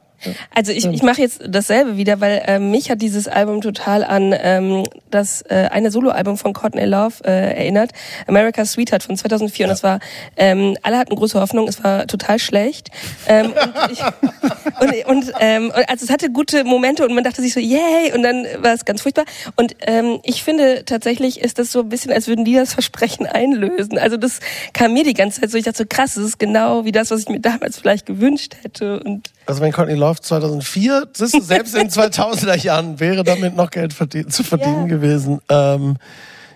Also 0.55 0.73
ich, 0.73 0.87
ich 0.87 1.03
mache 1.03 1.21
jetzt 1.21 1.43
dasselbe 1.47 1.97
wieder, 1.97 2.21
weil 2.21 2.43
ähm, 2.47 2.71
mich 2.71 2.91
hat 2.91 3.03
dieses 3.03 3.29
Album 3.29 3.61
total 3.61 4.03
an 4.05 4.35
ähm, 4.37 4.85
das 5.17 5.43
äh, 5.43 5.69
eine 5.71 5.91
Soloalbum 5.91 6.37
von 6.37 6.53
Courtney 6.53 6.85
Love 6.85 7.25
äh, 7.25 7.57
erinnert, 7.57 7.91
America's 8.27 8.73
Sweetheart 8.73 9.03
von 9.03 9.17
2004 9.17 9.67
und 9.67 9.71
das 9.71 9.83
war 9.83 9.99
ähm, 10.37 10.77
alle 10.83 10.99
hatten 10.99 11.17
große 11.17 11.41
Hoffnung, 11.41 11.67
es 11.67 11.83
war 11.83 12.07
total 12.07 12.39
schlecht. 12.39 12.91
Ähm, 13.27 13.47
und, 13.47 13.93
ich, 13.93 14.01
und, 15.07 15.27
und, 15.27 15.33
ähm, 15.41 15.73
also 15.89 16.05
es 16.05 16.11
hatte 16.11 16.31
gute 16.31 16.65
Momente 16.65 17.05
und 17.05 17.15
man 17.15 17.25
dachte 17.25 17.43
sich 17.43 17.53
so 17.53 17.61
yay 17.61 18.13
und 18.15 18.23
dann 18.23 18.47
war 18.59 18.75
es 18.75 18.85
ganz 18.85 19.03
furchtbar. 19.03 19.25
Und 19.57 19.75
ähm, 19.81 20.21
ich 20.23 20.43
finde 20.43 20.85
tatsächlich 20.85 21.41
ist 21.41 21.59
das 21.59 21.73
so 21.73 21.81
ein 21.81 21.89
bisschen, 21.89 22.13
als 22.13 22.29
würden 22.29 22.45
die 22.45 22.55
das 22.55 22.75
Versprechen 22.75 23.27
einlösen. 23.27 23.99
Also 23.99 24.17
das 24.17 24.41
kam 24.73 24.93
mir 24.93 25.05
die 25.05 25.15
ganze 25.15 25.41
Zeit 25.41 25.51
so, 25.51 25.59
ich 25.59 25.65
dachte 25.65 25.79
so 25.79 25.85
krass, 25.89 26.15
das 26.15 26.25
ist 26.25 26.39
genau 26.39 26.85
wie 26.85 26.93
das, 26.93 27.11
was 27.11 27.21
ich 27.21 27.29
mir 27.29 27.41
damals 27.41 27.79
vielleicht 27.79 28.07
gewünscht 28.07 28.57
hätte. 28.63 29.01
Und 29.01 29.31
Also 29.47 29.61
wenn 29.61 29.73
Courtney 29.73 29.95
Love 29.95 30.21
2004, 30.21 31.07
siehst 31.15 31.35
du, 31.35 31.41
selbst 31.41 31.75
in 31.77 31.89
2000er 31.91 32.57
Jahren 32.57 32.99
wäre 32.99 33.23
damit 33.23 33.55
noch 33.55 33.71
Geld 33.71 33.93
verdien, 33.93 34.29
zu 34.29 34.43
verdienen 34.43 34.83
Ja. 34.83 34.97
gewesen. 34.97 35.41
Ähm, 35.49 35.97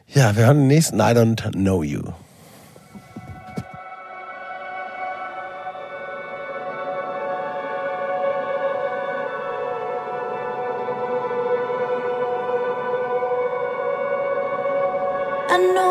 ja, 0.09 0.35
wir 0.37 0.47
hören 0.47 0.59
den 0.59 0.67
nächsten 0.67 0.99
I 0.99 1.03
Don't 1.15 1.53
Know 1.53 1.83
You. 1.85 2.03
I 15.53 15.57
know 15.75 15.90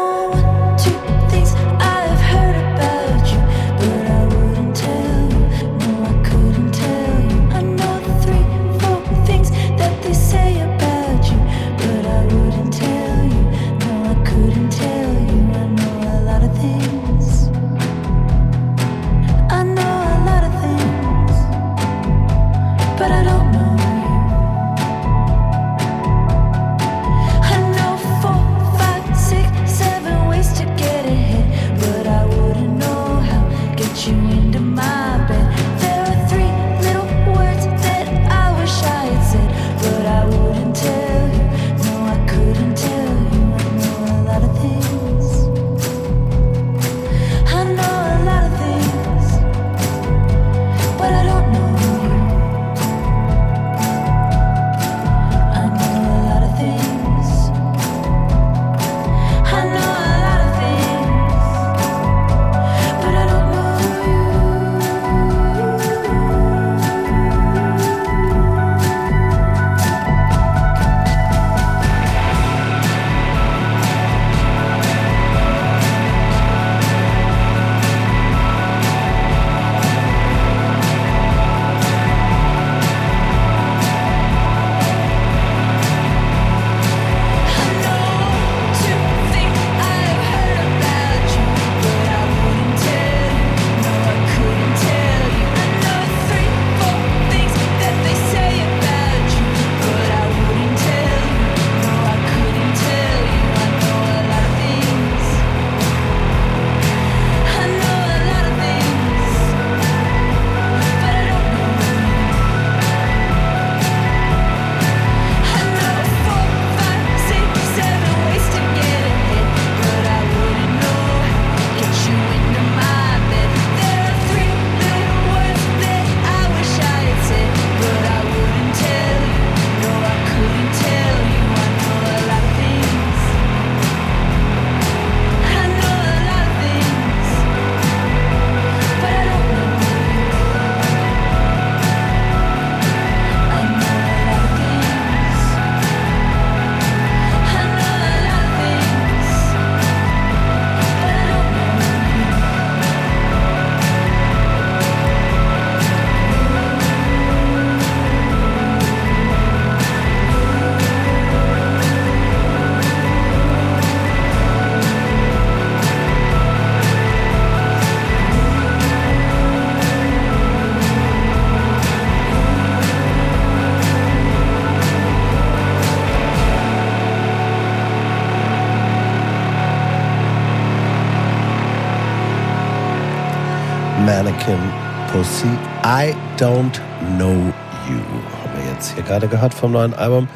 Pussy, 185.19 185.49
I 185.83 186.15
Don't 186.37 186.79
Know 187.17 187.53
You. 187.89 187.99
Haben 188.41 188.53
wir 188.55 188.71
jetzt 188.71 188.93
hier 188.93 189.03
gerade 189.03 189.27
gehört 189.27 189.53
vom 189.53 189.73
neuen 189.73 189.93
Album. 189.93 190.29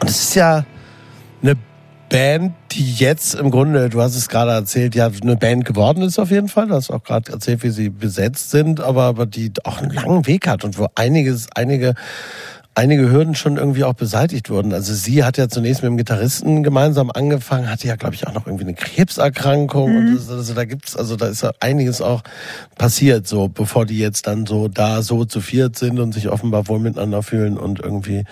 Und 0.00 0.10
es 0.10 0.22
ist 0.22 0.34
ja 0.34 0.64
eine 1.40 1.54
Band, 2.08 2.52
die 2.72 2.94
jetzt 2.94 3.36
im 3.36 3.52
Grunde, 3.52 3.88
du 3.90 4.02
hast 4.02 4.16
es 4.16 4.28
gerade 4.28 4.50
erzählt, 4.50 4.96
ja 4.96 5.08
eine 5.22 5.36
Band 5.36 5.64
geworden 5.64 6.02
ist 6.02 6.18
auf 6.18 6.32
jeden 6.32 6.48
Fall. 6.48 6.66
Du 6.66 6.74
hast 6.74 6.90
auch 6.90 7.04
gerade 7.04 7.30
erzählt, 7.30 7.62
wie 7.62 7.70
sie 7.70 7.90
besetzt 7.90 8.50
sind, 8.50 8.80
aber, 8.80 9.04
aber 9.04 9.26
die 9.26 9.52
auch 9.62 9.80
einen 9.80 9.92
langen 9.92 10.26
Weg 10.26 10.48
hat 10.48 10.64
und 10.64 10.80
wo 10.80 10.88
einiges, 10.96 11.46
einige 11.54 11.94
einige 12.74 13.10
Hürden 13.10 13.34
schon 13.34 13.56
irgendwie 13.56 13.84
auch 13.84 13.94
beseitigt 13.94 14.50
wurden. 14.50 14.72
Also 14.72 14.94
sie 14.94 15.24
hat 15.24 15.38
ja 15.38 15.48
zunächst 15.48 15.82
mit 15.82 15.90
dem 15.90 15.96
Gitarristen 15.96 16.62
gemeinsam 16.62 17.10
angefangen, 17.10 17.70
hatte 17.70 17.86
ja, 17.86 17.96
glaube 17.96 18.14
ich, 18.14 18.26
auch 18.26 18.32
noch 18.32 18.46
irgendwie 18.46 18.64
eine 18.64 18.74
Krebserkrankung. 18.74 19.96
Und 19.96 20.14
das, 20.14 20.28
also 20.28 20.54
da 20.54 20.64
gibt's, 20.64 20.96
also 20.96 21.16
da 21.16 21.26
ist 21.26 21.42
ja 21.42 21.52
einiges 21.60 22.00
auch 22.00 22.22
passiert, 22.76 23.26
so 23.26 23.48
bevor 23.48 23.86
die 23.86 23.98
jetzt 23.98 24.26
dann 24.26 24.46
so 24.46 24.68
da 24.68 25.02
so 25.02 25.24
zu 25.24 25.40
viert 25.40 25.76
sind 25.76 26.00
und 26.00 26.12
sich 26.12 26.28
offenbar 26.28 26.68
wohl 26.68 26.80
miteinander 26.80 27.22
fühlen 27.22 27.56
und 27.56 27.80
irgendwie 27.80 28.24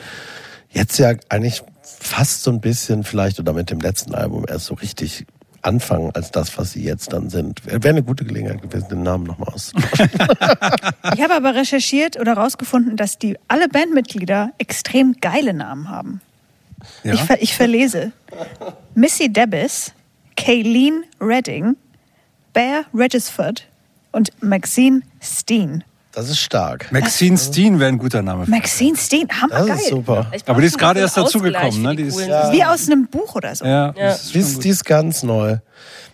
jetzt 0.70 0.98
ja 0.98 1.12
eigentlich 1.28 1.62
fast 1.82 2.42
so 2.42 2.50
ein 2.50 2.60
bisschen 2.60 3.04
vielleicht 3.04 3.38
oder 3.38 3.52
mit 3.52 3.70
dem 3.70 3.80
letzten 3.80 4.14
Album 4.14 4.44
erst 4.48 4.66
so 4.66 4.74
richtig 4.74 5.26
anfangen 5.62 6.10
als 6.14 6.30
das, 6.30 6.56
was 6.58 6.72
sie 6.72 6.82
jetzt 6.82 7.12
dann 7.12 7.30
sind. 7.30 7.64
Wäre 7.64 7.88
eine 7.88 8.02
gute 8.02 8.24
Gelegenheit 8.24 8.62
gewesen, 8.62 8.88
den 8.88 9.02
Namen 9.02 9.24
nochmal 9.24 9.48
auszutauschen. 9.54 10.10
Ich 11.14 11.20
habe 11.20 11.34
aber 11.34 11.54
recherchiert 11.54 12.18
oder 12.18 12.34
rausgefunden, 12.34 12.96
dass 12.96 13.18
die 13.18 13.36
alle 13.48 13.68
Bandmitglieder 13.68 14.52
extrem 14.58 15.16
geile 15.20 15.52
Namen 15.52 15.88
haben. 15.88 16.20
Ja? 17.04 17.14
Ich, 17.14 17.20
ver 17.20 17.42
ich 17.42 17.54
verlese. 17.54 18.12
Missy 18.94 19.32
Debis, 19.32 19.92
Kayleen 20.36 21.04
Redding, 21.20 21.76
Bear 22.52 22.84
Regisford 22.94 23.66
und 24.12 24.30
Maxine 24.42 25.02
Steen. 25.20 25.84
Das 26.14 26.28
ist 26.28 26.38
stark. 26.40 26.92
Maxine 26.92 27.38
Steen 27.38 27.78
wäre 27.80 27.88
ein 27.88 27.96
guter 27.98 28.20
Name. 28.22 28.44
für- 28.44 28.50
Maxine 28.50 28.96
Steen, 28.96 29.26
Das 29.28 29.40
hammergeil. 29.40 29.76
ist 29.76 29.88
super. 29.88 30.26
Ich 30.34 30.42
Aber 30.46 30.60
die 30.60 30.66
ist 30.66 30.78
gerade 30.78 31.00
erst 31.00 31.16
dazugekommen, 31.16 31.80
ne? 31.82 31.96
Die 31.96 32.02
ist- 32.02 32.20
Ja. 32.20 32.52
Wie 32.52 32.62
aus 32.64 32.86
einem 32.88 33.06
Buch 33.06 33.34
oder 33.34 33.54
so. 33.54 33.64
Ja, 33.64 33.86
Ja. 33.86 33.92
das 34.08 34.24
ist 34.24 34.34
Die 34.34 34.38
ist, 34.38 34.54
gut. 34.56 34.64
die 34.64 34.68
ist 34.68 34.84
ganz 34.84 35.22
neu. 35.22 35.56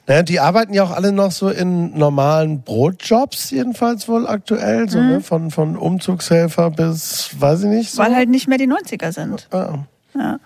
Naja, 0.06 0.22
die 0.22 0.40
arbeiten 0.40 0.72
ja 0.72 0.84
auch 0.84 0.92
alle 0.92 1.10
noch 1.12 1.32
so 1.32 1.48
in 1.50 1.98
normalen 1.98 2.62
Brotjobs, 2.62 3.50
jedenfalls 3.50 4.08
wohl 4.08 4.26
aktuell, 4.26 4.88
so, 4.88 4.98
ne? 5.00 5.20
von, 5.20 5.50
von 5.50 5.76
Umzugshelfer 5.76 6.70
bis, 6.70 7.30
weiß 7.38 7.64
ich 7.64 7.68
nicht. 7.68 7.90
So. 7.90 8.02
Weil 8.02 8.14
halt 8.14 8.28
nicht 8.30 8.48
mehr 8.48 8.56
die 8.58 8.68
90er 8.68 9.12
sind. 9.12 9.48
ja. 9.52 9.84
Ja. 10.14 10.38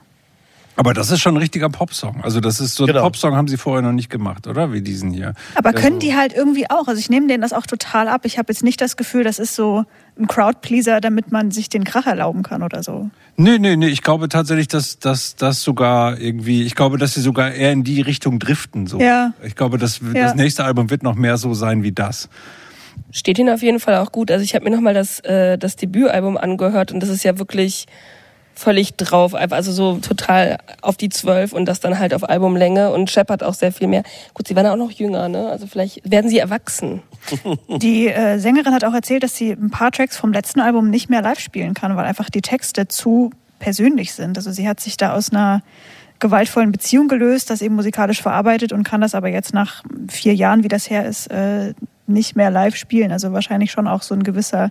Aber 0.76 0.94
das 0.94 1.10
ist 1.10 1.20
schon 1.20 1.34
ein 1.34 1.38
richtiger 1.38 1.68
Popsong. 1.68 2.22
Also 2.22 2.40
das 2.40 2.58
ist 2.60 2.74
so 2.74 2.84
ein 2.84 2.88
Genau. 2.88 3.02
Popsong 3.02 3.34
haben 3.36 3.46
sie 3.48 3.56
vorher 3.58 3.82
noch 3.82 3.92
nicht 3.92 4.08
gemacht, 4.08 4.46
oder? 4.46 4.72
Wie 4.72 4.80
diesen 4.80 5.12
hier. 5.12 5.34
Aber 5.54 5.72
Der 5.72 5.80
können 5.80 5.98
die 5.98 6.14
halt 6.16 6.32
irgendwie 6.32 6.70
auch. 6.70 6.88
Also 6.88 6.98
ich 6.98 7.10
nehme 7.10 7.26
denen 7.28 7.42
das 7.42 7.52
auch 7.52 7.66
total 7.66 8.08
ab. 8.08 8.22
Ich 8.24 8.38
habe 8.38 8.50
jetzt 8.52 8.62
nicht 8.62 8.80
das 8.80 8.96
Gefühl, 8.96 9.22
das 9.22 9.38
ist 9.38 9.54
so 9.54 9.84
ein 10.18 10.26
Crowdpleaser, 10.26 11.00
damit 11.00 11.30
man 11.30 11.50
sich 11.50 11.68
den 11.68 11.84
Krach 11.84 12.06
erlauben 12.06 12.42
kann 12.42 12.62
oder 12.62 12.82
so. 12.82 13.10
Nee, 13.36 13.58
nee, 13.58 13.76
nee. 13.76 13.88
Ich 13.88 14.02
glaube 14.02 14.28
tatsächlich, 14.28 14.68
dass 14.68 14.98
dass 14.98 15.36
das 15.36 15.62
sogar 15.62 16.18
irgendwie, 16.18 16.62
ich 16.62 16.74
glaube, 16.74 16.96
dass 16.98 17.14
sie 17.14 17.20
sogar 17.20 17.52
eher 17.52 17.72
in 17.72 17.84
die 17.84 18.00
Richtung 18.00 18.38
driften. 18.38 18.86
So. 18.86 18.98
Ja. 18.98 19.34
Ich 19.42 19.56
glaube, 19.56 19.76
das, 19.78 20.00
Ja. 20.00 20.24
das 20.24 20.34
nächste 20.34 20.64
Album 20.64 20.88
wird 20.90 21.02
noch 21.02 21.14
mehr 21.16 21.36
so 21.36 21.52
sein 21.54 21.82
wie 21.82 21.92
das. 21.92 22.28
Steht 23.10 23.38
ihnen 23.38 23.50
auf 23.52 23.62
jeden 23.62 23.80
Fall 23.80 23.96
auch 23.96 24.10
gut. 24.12 24.30
Also 24.30 24.42
ich 24.42 24.54
habe 24.54 24.64
mir 24.64 24.70
nochmal 24.74 24.94
das, 24.94 25.20
äh, 25.20 25.58
das 25.58 25.76
Debütalbum 25.76 26.36
angehört 26.38 26.92
und 26.92 27.00
das 27.00 27.10
ist 27.10 27.24
ja 27.24 27.38
wirklich 27.38 27.86
völlig 28.54 28.94
drauf, 28.96 29.34
also 29.34 29.72
so 29.72 29.96
total 29.96 30.58
auf 30.82 30.96
die 30.96 31.08
Zwölf 31.08 31.52
und 31.52 31.66
das 31.66 31.80
dann 31.80 31.98
halt 31.98 32.14
auf 32.14 32.28
Albumlänge 32.28 32.90
und 32.90 33.10
Shepard 33.10 33.42
auch 33.42 33.54
sehr 33.54 33.72
viel 33.72 33.88
mehr. 33.88 34.02
Gut, 34.34 34.48
sie 34.48 34.56
waren 34.56 34.66
auch 34.66 34.76
noch 34.76 34.90
jünger, 34.90 35.28
ne? 35.28 35.48
Also 35.48 35.66
vielleicht 35.66 36.00
werden 36.08 36.30
sie 36.30 36.38
erwachsen. 36.38 37.02
Die 37.68 38.08
äh, 38.08 38.38
Sängerin 38.38 38.74
hat 38.74 38.84
auch 38.84 38.94
erzählt, 38.94 39.22
dass 39.22 39.36
sie 39.36 39.52
ein 39.52 39.70
paar 39.70 39.92
Tracks 39.92 40.16
vom 40.16 40.32
letzten 40.32 40.60
Album 40.60 40.90
nicht 40.90 41.08
mehr 41.08 41.22
live 41.22 41.40
spielen 41.40 41.74
kann, 41.74 41.96
weil 41.96 42.04
einfach 42.04 42.30
die 42.30 42.42
Texte 42.42 42.88
zu 42.88 43.30
persönlich 43.58 44.12
sind. 44.12 44.36
Also 44.36 44.50
sie 44.50 44.68
hat 44.68 44.80
sich 44.80 44.96
da 44.96 45.14
aus 45.14 45.30
einer 45.30 45.62
gewaltvollen 46.18 46.72
Beziehung 46.72 47.08
gelöst, 47.08 47.50
das 47.50 47.62
eben 47.62 47.74
musikalisch 47.74 48.22
verarbeitet 48.22 48.72
und 48.72 48.84
kann 48.84 49.00
das 49.00 49.14
aber 49.14 49.28
jetzt 49.28 49.54
nach 49.54 49.82
vier 50.08 50.34
Jahren, 50.34 50.62
wie 50.62 50.68
das 50.68 50.88
her 50.88 51.04
ist, 51.04 51.28
äh, 51.28 51.74
nicht 52.06 52.36
mehr 52.36 52.50
live 52.50 52.76
spielen. 52.76 53.12
Also 53.12 53.32
wahrscheinlich 53.32 53.72
schon 53.72 53.88
auch 53.88 54.02
so 54.02 54.14
ein 54.14 54.22
gewisser 54.22 54.70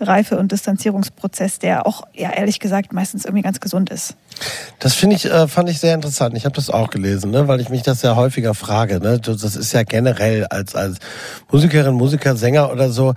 Reife- 0.00 0.38
und 0.38 0.52
Distanzierungsprozess, 0.52 1.58
der 1.58 1.86
auch, 1.86 2.02
ja 2.14 2.30
ehrlich 2.30 2.60
gesagt, 2.60 2.92
meistens 2.92 3.24
irgendwie 3.24 3.42
ganz 3.42 3.60
gesund 3.60 3.90
ist. 3.90 4.16
Das 4.78 4.94
finde 4.94 5.16
ich, 5.16 5.24
äh, 5.26 5.48
fand 5.48 5.70
ich 5.70 5.78
sehr 5.78 5.94
interessant. 5.94 6.36
Ich 6.36 6.44
habe 6.44 6.54
das 6.54 6.70
auch 6.70 6.90
gelesen, 6.90 7.30
ne, 7.30 7.48
weil 7.48 7.60
ich 7.60 7.68
mich 7.68 7.82
das 7.82 8.02
ja 8.02 8.16
häufiger 8.16 8.54
frage. 8.54 9.00
Ne? 9.00 9.18
Das 9.18 9.56
ist 9.56 9.72
ja 9.72 9.82
generell 9.82 10.46
als 10.46 10.74
als 10.74 10.98
Musikerin, 11.50 11.94
Musiker, 11.94 12.36
Sänger 12.36 12.70
oder 12.70 12.90
so 12.90 13.14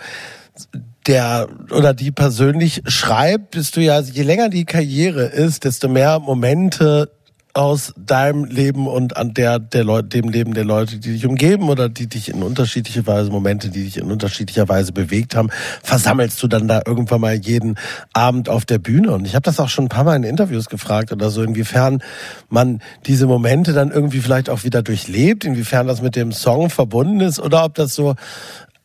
der 1.08 1.48
oder 1.72 1.94
die 1.94 2.12
persönlich 2.12 2.84
schreibt, 2.86 3.52
bist 3.52 3.76
du 3.76 3.82
ja, 3.82 4.00
je 4.00 4.24
länger 4.24 4.50
die 4.50 4.66
Karriere 4.66 5.24
ist, 5.24 5.64
desto 5.64 5.88
mehr 5.88 6.20
Momente 6.20 7.10
aus 7.54 7.94
deinem 7.98 8.46
Leben 8.46 8.88
und 8.88 9.18
an 9.18 9.34
der, 9.34 9.60
der 9.60 9.84
Leute, 9.84 10.08
dem 10.10 10.30
Leben 10.30 10.54
der 10.54 10.66
Leute, 10.66 11.00
die 11.00 11.14
dich 11.14 11.26
umgeben 11.26 11.70
oder 11.70 11.90
die 11.90 12.08
dich 12.08 12.30
in 12.30 12.44
unterschiedliche 12.44 13.08
Weise, 13.08 13.32
Momente, 13.32 13.70
die 13.70 13.86
dich 13.86 13.98
in 13.98 14.12
unterschiedlicher 14.12 14.70
Weise 14.70 14.92
bewegt 14.92 15.36
haben, 15.36 15.50
versammelst 15.84 16.42
du 16.44 16.48
dann 16.48 16.68
da 16.68 16.82
irgendwann 16.86 17.22
mal 17.22 17.36
jeden 17.36 17.76
Abend 18.14 18.50
auf 18.50 18.66
der 18.66 18.78
Bühne. 18.78 19.12
Und 19.12 19.26
ich 19.26 19.34
habe 19.34 19.44
das 19.44 19.60
auch 19.60 19.70
schon 19.70 19.86
ein 19.86 19.90
paar 19.90 20.04
Mal 20.04 20.16
in 20.16 20.24
Interviews 20.24 20.70
gefragt 20.70 21.12
oder 21.12 21.32
so, 21.32 21.42
inwiefern 21.42 22.04
man 22.50 22.82
diese 23.08 23.26
Momente 23.26 23.74
dann 23.74 23.92
irgendwie 23.92 24.20
vielleicht 24.20 24.50
auch 24.50 24.64
wieder 24.64 24.84
durchlebt, 24.84 25.44
inwiefern 25.44 25.88
das 25.88 26.02
mit 26.02 26.16
dem 26.16 26.32
Song 26.32 26.70
verbunden 26.70 27.20
ist 27.20 27.40
oder 27.40 27.66
ob 27.66 27.74
das 27.74 27.96
so 27.96 28.16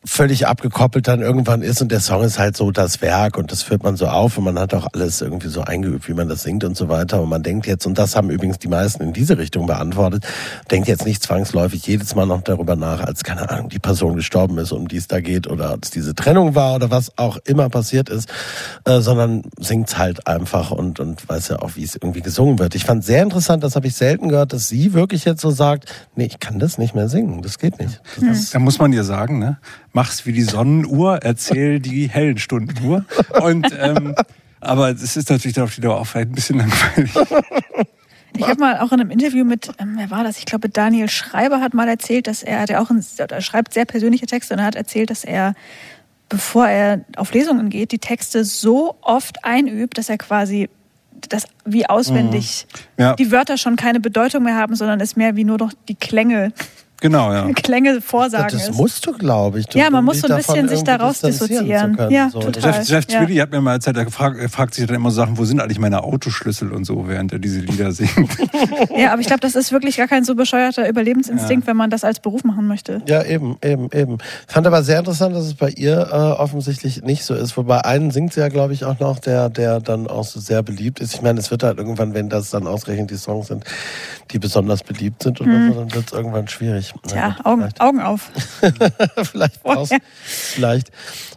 völlig 0.05 0.47
abgekoppelt 0.47 1.07
dann 1.07 1.21
irgendwann 1.21 1.61
ist 1.61 1.81
und 1.81 1.91
der 1.91 1.99
Song 1.99 2.23
ist 2.23 2.37
halt 2.37 2.55
so 2.55 2.71
das 2.71 3.01
Werk 3.01 3.37
und 3.37 3.51
das 3.51 3.63
führt 3.63 3.83
man 3.83 3.97
so 3.97 4.07
auf 4.07 4.37
und 4.37 4.43
man 4.43 4.59
hat 4.59 4.73
auch 4.73 4.87
alles 4.93 5.21
irgendwie 5.21 5.47
so 5.47 5.61
eingeübt, 5.61 6.07
wie 6.07 6.13
man 6.13 6.29
das 6.29 6.43
singt 6.43 6.63
und 6.63 6.77
so 6.77 6.89
weiter 6.89 7.21
und 7.21 7.29
man 7.29 7.43
denkt 7.43 7.65
jetzt, 7.65 7.85
und 7.85 7.97
das 7.97 8.15
haben 8.15 8.29
übrigens 8.29 8.59
die 8.59 8.67
meisten 8.67 9.01
in 9.01 9.13
diese 9.13 9.37
Richtung 9.37 9.65
beantwortet, 9.65 10.25
denkt 10.69 10.87
jetzt 10.87 11.05
nicht 11.05 11.23
zwangsläufig 11.23 11.85
jedes 11.87 12.15
Mal 12.15 12.25
noch 12.25 12.41
darüber 12.41 12.75
nach, 12.75 13.01
als, 13.01 13.23
keine 13.23 13.49
Ahnung, 13.49 13.69
die 13.69 13.79
Person 13.79 14.15
gestorben 14.15 14.57
ist, 14.59 14.71
um 14.71 14.87
die 14.87 14.97
es 14.97 15.07
da 15.07 15.19
geht 15.21 15.47
oder 15.47 15.71
als 15.71 15.89
diese 15.89 16.13
Trennung 16.13 16.55
war 16.55 16.75
oder 16.75 16.91
was 16.91 17.17
auch 17.17 17.37
immer 17.45 17.69
passiert 17.69 18.09
ist, 18.09 18.29
äh, 18.85 19.01
sondern 19.01 19.41
singt's 19.59 19.97
halt 19.97 20.27
einfach 20.27 20.71
und, 20.71 20.99
und 20.99 21.27
weiß 21.27 21.49
ja 21.49 21.59
auch, 21.59 21.75
wie 21.75 21.83
es 21.83 21.95
irgendwie 21.95 22.21
gesungen 22.21 22.59
wird. 22.59 22.75
Ich 22.75 22.85
fand 22.85 23.03
sehr 23.03 23.23
interessant, 23.23 23.63
das 23.63 23.75
habe 23.75 23.87
ich 23.87 23.95
selten 23.95 24.29
gehört, 24.29 24.53
dass 24.53 24.69
sie 24.69 24.93
wirklich 24.93 25.25
jetzt 25.25 25.41
so 25.41 25.49
sagt, 25.49 25.91
nee, 26.15 26.25
ich 26.25 26.39
kann 26.39 26.59
das 26.59 26.77
nicht 26.77 26.93
mehr 26.93 27.09
singen, 27.09 27.41
das 27.41 27.57
geht 27.57 27.79
nicht. 27.79 28.01
Das 28.19 28.37
ist 28.37 28.55
Da 28.55 28.59
muss 28.59 28.79
man 28.79 28.91
dir 28.91 29.03
sagen, 29.03 29.39
ne? 29.39 29.57
Mach's 29.95 30.25
wie 30.25 30.33
die 30.33 30.43
Sonnenuhr, 30.43 31.19
erzähl 31.23 31.79
die 31.79 32.09
hellen 32.09 32.37
Stunden 32.37 32.75
nur. 32.83 33.05
Und 33.41 33.67
ähm, 33.79 34.13
aber 34.59 34.89
es 34.89 35.15
ist 35.15 35.29
natürlich 35.29 35.57
auf 35.61 35.73
die 35.73 35.79
Dauer 35.79 36.01
auch 36.01 36.05
vielleicht 36.05 36.31
ein 36.31 36.35
bisschen 36.35 36.57
langweilig. 36.57 37.13
Ich 38.37 38.45
habe 38.45 38.59
mal 38.59 38.79
auch 38.79 38.91
in 38.91 38.99
einem 38.99 39.09
Interview 39.11 39.45
mit, 39.45 39.69
ähm, 39.79 39.93
wer 39.95 40.11
war 40.11 40.25
das? 40.25 40.37
Ich 40.37 40.45
glaube, 40.45 40.67
Daniel 40.67 41.07
Schreiber 41.07 41.61
hat 41.61 41.73
mal 41.73 41.87
erzählt, 41.87 42.27
dass 42.27 42.43
er, 42.43 42.65
ja 42.67 42.81
auch 42.81 42.89
ein, 42.89 43.01
er 43.17 43.39
schreibt 43.39 43.73
sehr 43.73 43.85
persönliche 43.85 44.25
Texte 44.25 44.53
und 44.53 44.59
er 44.59 44.65
hat 44.65 44.75
erzählt, 44.75 45.09
dass 45.09 45.23
er, 45.23 45.53
bevor 46.27 46.67
er 46.67 47.05
auf 47.15 47.33
Lesungen 47.33 47.69
geht, 47.69 47.93
die 47.93 47.99
Texte 47.99 48.43
so 48.43 48.97
oft 48.99 49.45
einübt, 49.45 49.97
dass 49.97 50.09
er 50.09 50.17
quasi 50.17 50.69
das 51.29 51.45
wie 51.63 51.85
auswendig 51.87 52.67
Ja. 52.97 53.13
die 53.15 53.31
Wörter 53.31 53.57
schon 53.57 53.77
keine 53.77 54.01
Bedeutung 54.01 54.43
mehr 54.43 54.55
haben, 54.55 54.75
sondern 54.75 54.99
es 54.99 55.15
mehr 55.15 55.37
wie 55.37 55.45
nur 55.45 55.57
noch 55.57 55.71
die 55.87 55.95
Klänge, 55.95 56.51
Genau, 57.05 57.31
ja. 57.31 57.47
Klänge 57.53 58.01
vorsagen 58.01 58.47
das 58.51 58.69
ist. 58.69 58.75
musst 58.77 59.05
du, 59.05 59.11
glaube 59.13 59.59
ich. 59.59 59.71
Ja, 59.75 59.91
man 59.91 60.03
muss 60.03 60.21
so 60.21 60.27
ein 60.27 60.37
bisschen 60.37 60.67
sich 60.67 60.83
daraus 60.83 61.21
dissoziieren. 61.21 61.95
können. 61.95 62.09
Ja, 62.11 62.31
So. 62.31 62.39
total. 62.39 62.73
Jeff, 62.79 62.89
Jeff 62.89 63.05
Ja. 63.09 63.19
Tweedy 63.19 63.35
hat 63.35 63.51
mir 63.51 63.61
mal 63.61 63.73
erzählt, 63.73 63.95
er 63.97 64.09
fragt, 64.09 64.39
er 64.39 64.49
fragt 64.49 64.73
sich 64.73 64.87
dann 64.87 64.95
immer 64.95 65.11
Sachen, 65.11 65.37
wo 65.37 65.45
sind 65.45 65.59
eigentlich 65.59 65.77
meine 65.77 66.03
Autoschlüssel 66.03 66.71
und 66.71 66.83
so, 66.85 67.07
während 67.07 67.31
er 67.31 67.37
diese 67.37 67.59
Lieder 67.59 67.91
singt. 67.91 68.09
Ja, 68.97 69.11
aber 69.11 69.21
ich 69.21 69.27
glaube, 69.27 69.41
das 69.41 69.55
ist 69.55 69.71
wirklich 69.71 69.97
gar 69.97 70.07
kein 70.07 70.23
so 70.23 70.33
bescheuerter 70.35 70.87
Überlebensinstinkt, 70.89 71.67
wenn 71.67 71.77
man 71.77 71.89
das 71.91 72.03
als 72.03 72.19
Beruf 72.19 72.43
machen 72.43 72.65
möchte. 72.67 73.01
Ja, 73.07 73.23
eben, 73.23 73.57
eben, 73.63 73.89
eben. 73.91 74.17
Fand 74.47 74.65
aber 74.65 74.81
sehr 74.83 74.97
interessant, 74.97 75.35
dass 75.35 75.45
es 75.45 75.53
bei 75.53 75.69
ihr 75.69 76.07
äh, 76.11 76.15
offensichtlich 76.41 77.03
nicht 77.03 77.23
so 77.23 77.35
ist. 77.35 77.55
Wobei 77.57 77.83
einen 77.85 78.09
singt 78.11 78.33
sie 78.33 78.39
ja, 78.39 78.47
glaube 78.47 78.73
ich, 78.73 78.83
auch 78.85 78.99
noch, 78.99 79.19
der, 79.19 79.49
der 79.49 79.79
dann 79.79 80.07
auch 80.07 80.23
so 80.23 80.39
sehr 80.39 80.63
beliebt 80.63 80.99
ist. 81.01 81.13
Ich 81.13 81.21
meine, 81.21 81.39
es 81.39 81.51
wird 81.51 81.61
halt 81.63 81.77
irgendwann, 81.77 82.13
wenn 82.15 82.29
das 82.29 82.49
dann 82.49 82.65
ausgerechnet 82.65 83.11
die 83.11 83.17
Songs 83.17 83.47
sind, 83.47 83.63
die 84.31 84.39
besonders 84.39 84.81
beliebt 84.83 85.21
sind 85.21 85.39
oder 85.41 85.51
so, 85.51 85.73
dann 85.81 85.93
wird 85.93 86.07
es 86.07 86.13
irgendwann 86.13 86.47
schwierig. 86.47 86.93
Tja, 87.07 87.29
gut, 87.37 87.45
Augen, 87.45 87.61
vielleicht- 87.61 87.81
Augen 87.81 88.01
auf. 88.01 88.31
vielleicht 89.23 89.63
brauchst, 89.63 89.93
vielleicht 90.23 90.91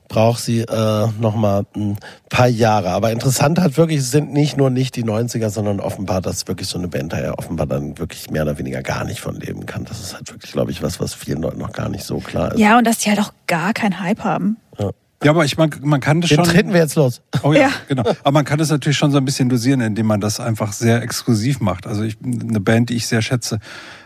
braucht 0.08 0.40
sie 0.42 0.60
äh, 0.60 1.06
noch 1.20 1.34
mal 1.36 1.66
ein 1.76 1.98
paar 2.30 2.48
Jahre. 2.48 2.90
Aber 2.90 3.10
interessant 3.12 3.58
halt 3.58 3.76
wirklich, 3.76 3.98
es 3.98 4.10
sind 4.10 4.32
nicht 4.32 4.56
nur 4.56 4.70
nicht 4.70 4.96
die 4.96 5.04
90er, 5.04 5.50
sondern 5.50 5.80
offenbar, 5.80 6.20
dass 6.22 6.48
wirklich 6.48 6.68
so 6.68 6.78
eine 6.78 6.88
Band 6.88 7.12
da 7.12 7.20
ja 7.20 7.34
offenbar 7.36 7.66
dann 7.66 7.98
wirklich 7.98 8.30
mehr 8.30 8.42
oder 8.42 8.56
weniger 8.58 8.82
gar 8.82 9.04
nicht 9.04 9.20
von 9.20 9.36
leben 9.38 9.66
kann. 9.66 9.84
Das 9.84 10.00
ist 10.00 10.14
halt 10.14 10.30
wirklich, 10.32 10.52
glaube 10.52 10.70
ich, 10.70 10.82
was, 10.82 10.98
was 11.00 11.12
vielen 11.14 11.42
Leuten 11.42 11.58
noch 11.58 11.72
gar 11.72 11.88
nicht 11.90 12.04
so 12.04 12.18
klar 12.18 12.52
ist. 12.52 12.58
Ja, 12.58 12.78
und 12.78 12.86
dass 12.86 12.98
die 12.98 13.10
halt 13.10 13.20
auch 13.20 13.32
gar 13.46 13.74
keinen 13.74 14.00
Hype 14.00 14.24
haben. 14.24 14.56
Ja, 15.24 15.32
aber 15.32 15.44
ich 15.44 15.58
man, 15.58 15.68
man 15.82 15.98
kann 16.00 16.20
das 16.20 16.28
Den 16.28 16.36
schon. 16.36 16.44
treten 16.44 16.72
wir 16.72 16.78
jetzt 16.78 16.94
los. 16.94 17.22
Oh 17.42 17.52
ja, 17.52 17.62
Ja. 17.62 17.70
genau. 17.88 18.04
Aber 18.22 18.30
man 18.30 18.44
kann 18.44 18.60
das 18.60 18.70
natürlich 18.70 18.96
schon 18.96 19.10
so 19.10 19.18
ein 19.18 19.24
bisschen 19.24 19.48
dosieren, 19.48 19.80
indem 19.80 20.06
man 20.06 20.20
das 20.20 20.38
einfach 20.38 20.72
sehr 20.72 21.02
exklusiv 21.02 21.58
macht. 21.60 21.88
Also 21.88 22.04
ich, 22.04 22.16
eine 22.22 22.60
Band, 22.60 22.90
die 22.90 22.94
ich 22.94 23.08
sehr 23.08 23.20
schätze, 23.20 23.58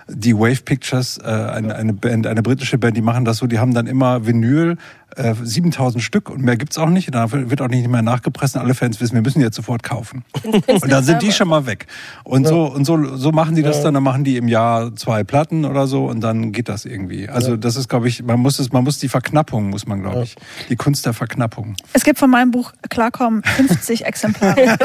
die 0.08 0.36
Wave 0.36 0.62
Pictures, 0.64 1.18
äh, 1.18 1.28
eine, 1.28 1.74
eine 1.74 1.92
Band, 1.92 2.26
eine 2.26 2.42
britische 2.42 2.78
Band, 2.78 2.96
die 2.96 3.02
machen 3.02 3.24
das 3.24 3.38
so, 3.38 3.46
die 3.46 3.58
haben 3.58 3.74
dann 3.74 3.86
immer 3.86 4.26
Vinyl 4.26 4.76
äh, 5.16 5.34
7000 5.42 6.02
Stück 6.02 6.30
und 6.30 6.42
mehr 6.42 6.56
gibt's 6.56 6.78
auch 6.78 6.88
nicht. 6.88 7.08
Und 7.08 7.14
dann 7.14 7.50
wird 7.50 7.60
auch 7.60 7.68
nicht 7.68 7.86
mehr 7.88 8.02
nachgepresst 8.02 8.56
und 8.56 8.62
alle 8.62 8.74
Fans 8.74 9.00
wissen, 9.00 9.14
wir 9.14 9.22
müssen 9.22 9.40
jetzt 9.40 9.56
sofort 9.56 9.82
kaufen. 9.82 10.24
Und 10.42 10.90
dann 10.90 11.04
sind 11.04 11.22
die 11.22 11.32
schon 11.32 11.48
mal 11.48 11.66
weg. 11.66 11.86
Und 12.24 12.46
so 12.46 12.64
und 12.64 12.84
so 12.84 13.16
so 13.16 13.32
machen 13.32 13.54
die 13.54 13.62
das 13.62 13.82
dann. 13.82 13.94
Dann 13.94 14.02
machen 14.02 14.24
die 14.24 14.36
im 14.36 14.48
Jahr 14.48 14.94
zwei 14.96 15.24
Platten 15.24 15.64
oder 15.64 15.86
so 15.86 16.06
und 16.06 16.20
dann 16.20 16.52
geht 16.52 16.68
das 16.68 16.84
irgendwie. 16.84 17.28
Also 17.28 17.56
das 17.56 17.76
ist, 17.76 17.88
glaube 17.88 18.08
ich, 18.08 18.22
man 18.22 18.40
muss 18.40 18.58
es, 18.58 18.72
man 18.72 18.84
muss 18.84 18.98
die 18.98 19.08
Verknappung, 19.08 19.70
muss 19.70 19.86
man, 19.86 20.02
glaube 20.02 20.22
ich, 20.24 20.36
die 20.68 20.76
Kunst 20.76 21.04
der 21.06 21.12
Verknappung. 21.12 21.74
Es 21.92 22.04
gibt 22.04 22.18
von 22.18 22.30
meinem 22.30 22.50
Buch 22.50 22.72
Klarkommen 22.88 23.42
50 23.42 24.04
Exemplare. 24.06 24.76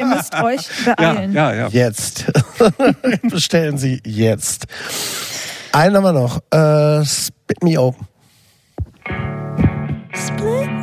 Ihr 0.00 0.06
müsst 0.06 0.34
euch 0.42 0.66
Ja, 0.86 0.94
beeilen. 0.94 1.32
ja, 1.32 1.52
ja. 1.54 1.68
Jetzt. 1.68 2.30
Bestellen 3.22 3.78
Sie 3.78 4.00
jetzt. 4.04 4.66
Einen 5.72 5.96
haben 5.96 6.02
wir 6.04 6.12
noch. 6.12 6.40
Äh, 6.50 7.04
Spit 7.04 7.62
Me 7.62 7.80
Open. 7.80 8.06
Split 10.20 10.79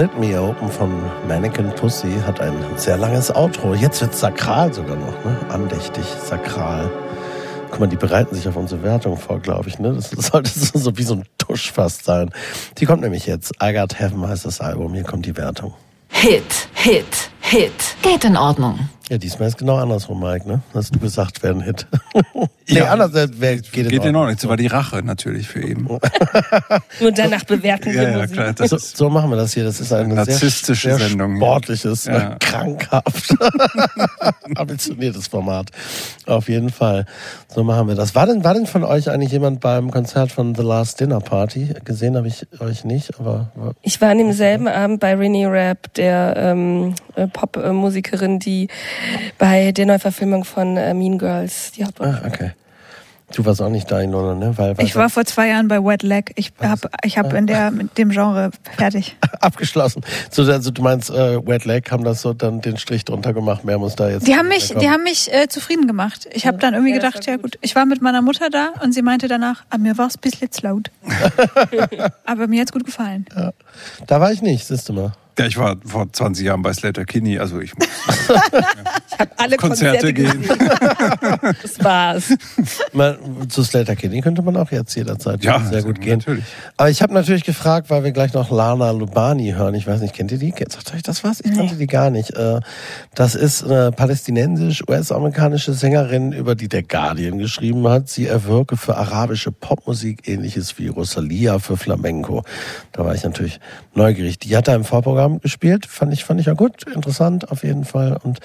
Split 0.00 0.18
Me 0.18 0.40
Open 0.40 0.70
von 0.70 0.90
Mannequin 1.28 1.68
Pussy 1.74 2.10
hat 2.26 2.40
ein 2.40 2.54
sehr 2.76 2.96
langes 2.96 3.30
Outro. 3.36 3.74
Jetzt 3.74 4.00
wird 4.00 4.14
sakral 4.14 4.72
sogar 4.72 4.96
noch, 4.96 5.12
ne? 5.26 5.36
Andächtig, 5.50 6.06
sakral. 6.24 6.90
Guck 7.70 7.80
mal, 7.80 7.86
die 7.86 7.96
bereiten 7.96 8.34
sich 8.34 8.48
auf 8.48 8.56
unsere 8.56 8.82
Wertung 8.82 9.18
vor, 9.18 9.40
glaube 9.40 9.68
ich. 9.68 9.78
Ne? 9.78 9.92
Das 9.92 10.10
sollte 10.32 10.48
so, 10.48 10.96
wie 10.96 11.02
so 11.02 11.16
ein 11.16 11.24
Tusch 11.36 11.70
fast 11.70 12.06
sein. 12.06 12.30
Die 12.78 12.86
kommt 12.86 13.02
nämlich 13.02 13.26
jetzt. 13.26 13.52
I 13.62 13.74
Got 13.74 14.00
Heaven 14.00 14.26
heißt 14.26 14.46
das 14.46 14.62
Album. 14.62 14.94
Hier 14.94 15.04
kommt 15.04 15.26
die 15.26 15.36
Wertung. 15.36 15.74
Hit, 16.08 16.68
Hit, 16.72 17.30
Hit. 17.42 17.70
Geht 18.00 18.24
in 18.24 18.38
Ordnung. 18.38 18.78
Ja, 19.10 19.18
diesmal 19.18 19.48
ist 19.48 19.58
genau 19.58 19.76
andersrum, 19.76 20.20
Mike. 20.20 20.48
Ne? 20.48 20.62
Hast 20.72 20.94
du 20.94 20.98
gesagt, 20.98 21.42
wäre 21.42 21.52
ein 21.52 21.60
Hit. 21.60 21.86
nee, 22.70 22.78
Ja. 22.78 22.90
anders 22.92 23.14
äh, 23.14 23.28
wer, 23.38 23.56
geht, 23.56 23.72
Geht 23.72 23.92
in 23.92 24.10
in 24.10 24.16
Ordnung. 24.16 24.36
Das 24.36 24.48
war 24.48 24.56
die 24.56 24.66
Rache 24.68 25.02
natürlich 25.02 25.48
für 25.48 25.60
ihn. 25.60 25.86
Und 27.00 27.18
danach 27.18 27.44
bewerten 27.44 27.92
wir 27.92 28.02
Ja, 28.02 28.26
klar. 28.26 28.52
Das 28.52 28.70
So, 28.70 28.76
ist, 28.76 28.96
so 28.96 29.10
machen 29.10 29.30
wir 29.30 29.36
das 29.36 29.52
hier. 29.54 29.64
Das 29.64 29.80
ist 29.80 29.92
eine 29.92 30.14
Narzisstische 30.14 30.88
sehr, 30.90 30.98
sehr 30.98 31.08
Sendung 31.08 31.36
sportliches, 31.36 32.04
Ja. 32.06 32.32
äh, 32.32 32.36
krankhaft 32.40 33.34
ambitioniertes 34.56 35.26
Format. 35.28 35.70
Auf 36.26 36.48
jeden 36.48 36.70
Fall. 36.70 37.06
So 37.52 37.64
machen 37.64 37.88
wir 37.88 37.94
das. 37.94 38.14
War 38.14 38.26
denn, 38.26 38.44
war 38.44 38.54
denn 38.54 38.66
von 38.66 38.84
euch 38.84 39.10
eigentlich 39.10 39.32
jemand 39.32 39.60
beim 39.60 39.90
Konzert 39.90 40.32
von 40.32 40.54
The 40.54 40.62
Last 40.62 41.00
Dinner 41.00 41.20
Party? 41.20 41.74
Gesehen 41.84 42.16
habe 42.16 42.28
ich 42.28 42.46
euch 42.60 42.84
nicht, 42.84 43.18
aber 43.18 43.50
Ich 43.82 44.00
war 44.00 44.10
an 44.10 44.18
demselben 44.18 44.68
Abend 44.68 45.00
bei 45.00 45.14
Renee 45.14 45.46
Rapp, 45.46 45.92
der 45.94 46.34
ähm, 46.36 46.94
äh, 47.16 47.26
Popmusikerin, 47.26 48.38
die 48.38 48.68
bei 49.38 49.72
der 49.72 49.86
Neuverfilmung 49.86 50.44
von 50.44 50.76
äh, 50.76 50.94
Mean 50.94 51.18
Girls 51.18 51.72
die 51.72 51.84
Hauptrolle 51.84 52.20
ah, 52.22 52.26
okay. 52.26 52.52
Du 53.34 53.44
warst 53.44 53.62
auch 53.62 53.68
nicht 53.68 53.90
da, 53.90 54.00
Ilona, 54.00 54.34
ne? 54.34 54.58
Weil, 54.58 54.76
weil 54.76 54.84
Ich 54.84 54.96
war 54.96 55.08
vor 55.08 55.24
zwei 55.24 55.48
Jahren 55.48 55.68
bei 55.68 55.82
Wet 55.82 56.02
Leg. 56.02 56.32
Ich 56.34 56.52
habe 56.60 56.90
ich 57.04 57.16
hab 57.16 57.32
in 57.32 57.46
der, 57.46 57.70
mit 57.70 57.96
dem 57.96 58.10
Genre 58.10 58.50
fertig. 58.76 59.16
abgeschlossen. 59.40 60.02
So, 60.30 60.42
also 60.42 60.70
du 60.70 60.82
meinst, 60.82 61.10
äh, 61.10 61.46
Wet 61.46 61.64
Leg 61.64 61.90
haben 61.90 62.04
das 62.04 62.22
so 62.22 62.32
dann 62.32 62.60
den 62.60 62.76
Strich 62.76 63.04
drunter 63.04 63.32
gemacht, 63.32 63.64
mehr 63.64 63.78
muss 63.78 63.94
da 63.94 64.08
jetzt. 64.08 64.26
Die 64.26 64.36
haben 64.36 64.48
mich, 64.48 64.74
die 64.74 64.88
haben 64.88 65.04
mich 65.04 65.32
äh, 65.32 65.48
zufrieden 65.48 65.86
gemacht. 65.86 66.28
Ich 66.32 66.46
habe 66.46 66.58
dann 66.58 66.74
irgendwie 66.74 66.92
gedacht, 66.92 67.24
ja 67.26 67.36
gut, 67.36 67.56
ich 67.60 67.76
war 67.76 67.86
mit 67.86 68.02
meiner 68.02 68.22
Mutter 68.22 68.50
da 68.50 68.70
und 68.82 68.92
sie 68.92 69.02
meinte 69.02 69.28
danach, 69.28 69.62
ah, 69.70 69.78
mir 69.78 69.96
war 69.96 70.08
es 70.08 70.16
ein 70.16 70.20
bisschen 70.20 70.50
zu 70.50 70.62
laut. 70.62 70.90
Aber 72.24 72.48
mir 72.48 72.60
hat's 72.62 72.72
gut 72.72 72.84
gefallen. 72.84 73.26
Da 74.06 74.20
war 74.20 74.32
ich 74.32 74.42
nicht, 74.42 74.66
siehst 74.66 74.88
du 74.88 74.92
mal. 74.92 75.12
Ja, 75.38 75.46
ich 75.46 75.56
war 75.56 75.76
vor 75.86 76.12
20 76.12 76.44
Jahren 76.44 76.60
bei 76.60 76.72
Slater 76.74 77.06
Kinney, 77.06 77.38
also 77.38 77.60
ich 77.60 77.72
muss 79.28 79.38
Alle 79.38 79.56
Konzerte 79.56 80.12
Konzerte, 80.12 80.12
gehen. 80.12 80.44
Das 81.62 81.82
war's. 81.84 82.34
Mal, 82.92 83.18
zu 83.48 83.62
Slater 83.62 83.96
Kinney 83.96 84.20
könnte 84.20 84.42
man 84.42 84.56
auch 84.56 84.70
jetzt 84.70 84.94
jederzeit 84.94 85.42
Ja, 85.44 85.60
sehr 85.60 85.82
gut 85.82 86.00
gehen. 86.00 86.18
natürlich. 86.18 86.44
Aber 86.76 86.90
ich 86.90 87.02
habe 87.02 87.12
natürlich 87.14 87.44
gefragt, 87.44 87.90
weil 87.90 88.04
wir 88.04 88.12
gleich 88.12 88.32
noch 88.34 88.50
Lana 88.50 88.90
Lubani 88.90 89.52
hören. 89.52 89.74
Ich 89.74 89.86
weiß 89.86 90.00
nicht, 90.00 90.14
kennt 90.14 90.32
ihr 90.32 90.38
die? 90.38 90.52
Sagt 90.68 90.94
euch 90.94 91.02
das 91.02 91.24
was? 91.24 91.40
Ich 91.40 91.54
kannte 91.54 91.76
die 91.76 91.86
gar 91.86 92.10
nicht. 92.10 92.30
Äh, 92.36 92.60
Das 93.14 93.34
ist 93.34 93.64
eine 93.64 93.92
palästinensisch-US-amerikanische 93.92 95.72
Sängerin, 95.72 96.32
über 96.32 96.54
die 96.54 96.68
der 96.68 96.82
Guardian 96.82 97.38
geschrieben 97.38 97.86
hat. 97.88 98.08
Sie 98.08 98.26
erwirke 98.26 98.76
für 98.76 98.96
arabische 98.96 99.52
Popmusik 99.52 100.28
ähnliches 100.28 100.78
wie 100.78 100.88
Rosalia 100.88 101.58
für 101.58 101.76
Flamenco. 101.76 102.44
Da 102.92 103.04
war 103.04 103.14
ich 103.14 103.24
natürlich 103.24 103.60
neugierig. 103.94 104.38
Die 104.38 104.56
hat 104.56 104.68
da 104.68 104.74
im 104.74 104.84
Vorprogramm 104.84 105.40
gespielt. 105.40 105.86
Fand 105.86 106.12
ich, 106.12 106.24
fand 106.24 106.40
ich 106.40 106.46
ja 106.46 106.54
gut, 106.54 106.84
interessant 106.92 107.50
auf 107.50 107.64
jeden 107.64 107.84
Fall. 107.84 108.18
Und 108.22 108.38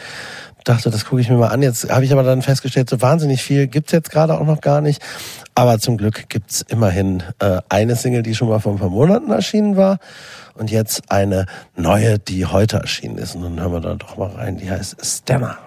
dachte, 0.66 0.90
das 0.90 1.06
gucke 1.06 1.22
ich 1.22 1.30
mir 1.30 1.38
mal 1.38 1.48
an. 1.48 1.62
Jetzt 1.62 1.90
habe 1.90 2.04
ich 2.04 2.12
aber 2.12 2.24
dann 2.24 2.42
festgestellt, 2.42 2.90
so 2.90 3.02
wahnsinnig 3.02 3.42
viel 3.42 3.68
gibt 3.68 3.88
es 3.88 3.94
jetzt 3.94 4.12
gerade 4.12 4.38
auch 4.38 4.46
noch 4.46 4.62
gar 4.62 4.82
nicht. 4.82 5.02
Aber 5.56 5.80
zum 5.80 5.98
Glück 5.98 6.28
gibt 6.28 6.52
es 6.52 6.62
immerhin 6.64 7.24
äh, 7.40 7.62
eine 7.70 7.96
Single, 7.96 8.24
die 8.24 8.36
schon 8.36 8.50
mal 8.50 8.60
vor 8.60 8.74
ein 8.74 8.80
paar 8.80 8.90
Monaten 8.90 9.32
erschienen 9.32 9.78
war. 9.78 10.00
Und 10.56 10.72
jetzt 10.72 11.12
eine 11.12 11.46
neue, 11.76 12.20
die 12.20 12.46
heute 12.46 12.78
erschienen 12.78 13.18
ist. 13.18 13.36
Und 13.36 13.44
dann 13.44 13.60
hören 13.60 13.72
wir 13.74 13.82
da 13.82 13.96
doch 13.96 14.18
mal 14.18 14.32
rein. 14.32 14.58
Die 14.58 14.70
heißt 14.70 14.98
Stemmer. 15.02 15.58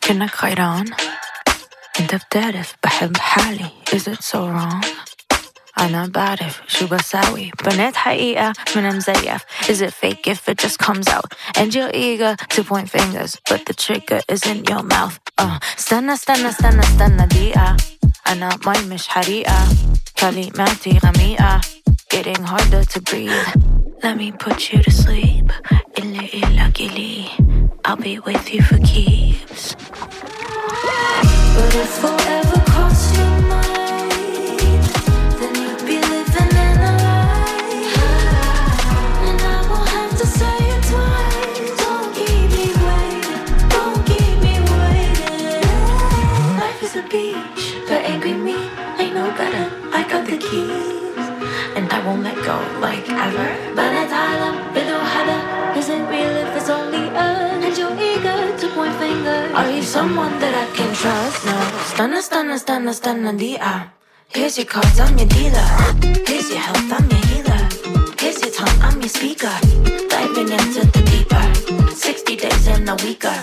Can 0.00 0.22
I 0.22 0.28
cry 0.28 0.54
down? 0.54 0.94
And 1.98 2.12
if 2.12 2.24
that 2.30 2.54
is 2.54 2.74
bad, 2.80 3.10
Is 3.92 4.06
it 4.06 4.22
so 4.22 4.46
wrong? 4.46 4.82
أنا 5.79 6.07
بعرف 6.07 6.61
شو 6.67 6.87
بساوي 6.87 7.51
بنات 7.65 7.95
حقيقة 7.95 8.53
من 8.75 8.95
مزيف 8.95 9.41
Is 9.69 9.81
it 9.81 9.93
fake 9.93 10.27
if 10.27 10.49
it 10.49 10.57
just 10.65 10.77
comes 10.87 11.07
out 11.07 11.33
And 11.57 11.73
you're 11.75 11.93
eager 11.93 12.35
to 12.53 12.63
point 12.63 12.89
fingers 12.89 13.37
But 13.49 13.65
the 13.65 13.73
trigger 13.73 14.21
is 14.33 14.41
in 14.51 14.65
your 14.65 14.83
mouth 14.83 15.19
uh, 15.41 15.59
استنى 15.79 16.13
استنى 16.13 16.49
استنى 16.49 16.79
استنى 16.79 17.27
دقيقة 17.27 17.77
أنا 18.27 18.49
مي 18.67 18.95
مش 18.95 19.07
حريقة 19.07 19.67
كلماتي 20.19 20.99
غميقة 21.05 21.61
Getting 22.13 22.43
harder 22.43 22.83
to 22.93 22.99
breathe 23.01 23.51
Let 24.03 24.17
me 24.17 24.31
put 24.31 24.73
you 24.73 24.79
to 24.83 24.91
sleep 24.91 25.51
اللي 25.99 26.29
إلك 26.33 26.79
إلي 26.79 27.25
I'll 27.87 27.95
be 27.95 28.19
with 28.19 28.53
you 28.53 28.61
for 28.61 28.77
keeps 28.77 29.75
But 31.55 31.75
if 31.83 31.89
forever 32.01 32.61
costs 32.73 33.17
your 33.17 33.34
won't 52.06 52.22
let 52.22 52.36
go 52.44 52.56
like 52.78 53.08
ever. 53.10 53.48
But 53.74 53.90
it's 54.00 54.12
Tyler, 54.12 54.52
below 54.72 55.00
Heather. 55.14 55.40
Is 55.78 55.88
it 55.88 56.02
real 56.12 56.34
if 56.44 56.56
it's 56.56 56.70
only 56.70 57.04
us? 57.10 57.64
And 57.64 57.76
you're 57.76 57.96
eager 58.10 58.38
to 58.60 58.66
point 58.74 58.94
fingers. 58.94 59.50
Are 59.52 59.70
you 59.70 59.82
someone 59.82 60.38
that 60.38 60.54
I 60.54 60.66
can 60.76 60.90
trust? 60.94 61.44
No. 61.46 61.58
Stunna, 61.90 62.20
stunna, 62.28 62.56
stunna, 62.62 62.92
stunna, 63.00 63.36
the 63.36 63.58
ah. 63.60 63.90
Here's 64.28 64.56
your 64.56 64.66
cards, 64.66 65.00
I'm 65.00 65.18
your 65.18 65.28
dealer. 65.28 65.68
Here's 66.28 66.48
your 66.48 66.62
health, 66.66 66.92
I'm 66.96 67.10
your 67.10 67.24
healer. 67.30 67.62
Here's 68.20 68.38
your 68.42 68.52
tongue, 68.58 68.78
I'm 68.86 69.00
your 69.00 69.08
speaker. 69.18 69.54
Diving 70.12 70.50
into 70.58 70.82
the 70.94 71.02
deeper. 71.10 71.44
60 71.90 72.36
days 72.36 72.66
in 72.68 72.88
a 72.88 72.94
weeker. 73.02 73.36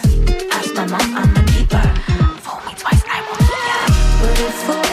Ask 0.55 0.73
my 0.73 0.87
mom, 0.87 1.07
I'm 1.19 1.35
a 1.35 1.43
keeper. 1.51 1.85
Fool 2.43 2.59
me 2.65 2.73
twice, 2.81 3.03
I 3.15 3.19
won't 3.27 3.43
ya. 3.67 3.79
But 4.21 4.39
if 4.47 4.92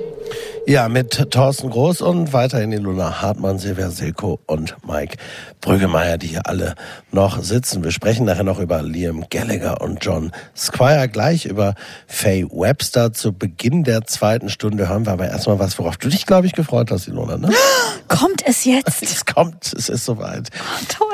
Ja, 0.67 0.87
mit 0.89 1.31
Thorsten 1.31 1.71
Groß 1.71 2.01
und 2.01 2.33
weiterhin 2.33 2.71
Ilona 2.71 3.21
Hartmann, 3.21 3.57
Silvia 3.57 3.89
Silko 3.89 4.39
und 4.45 4.75
Mike 4.87 5.17
Brüggemeier, 5.59 6.17
die 6.17 6.27
hier 6.27 6.45
alle 6.45 6.75
noch 7.11 7.41
sitzen. 7.41 7.83
Wir 7.83 7.91
sprechen 7.91 8.25
nachher 8.25 8.43
noch 8.43 8.59
über 8.59 8.83
Liam 8.83 9.25
Gallagher 9.29 9.81
und 9.81 10.05
John 10.05 10.31
Squire, 10.55 11.09
gleich 11.09 11.45
über 11.45 11.73
Faye 12.05 12.45
Webster. 12.45 13.11
Zu 13.11 13.33
Beginn 13.33 13.83
der 13.83 14.05
zweiten 14.05 14.49
Stunde 14.49 14.87
hören 14.87 15.05
wir 15.05 15.13
aber 15.13 15.29
erstmal 15.29 15.57
was, 15.57 15.77
worauf 15.79 15.97
du 15.97 16.09
dich, 16.09 16.27
glaube 16.27 16.45
ich, 16.45 16.53
gefreut 16.53 16.91
hast, 16.91 17.07
Ilona. 17.07 17.37
Ne? 17.37 17.49
Kommt 18.07 18.43
es 18.45 18.63
jetzt? 18.63 19.01
Es 19.11 19.25
kommt, 19.25 19.73
es 19.73 19.89
ist 19.89 20.05
soweit. 20.05 20.49
Toll. 20.87 21.07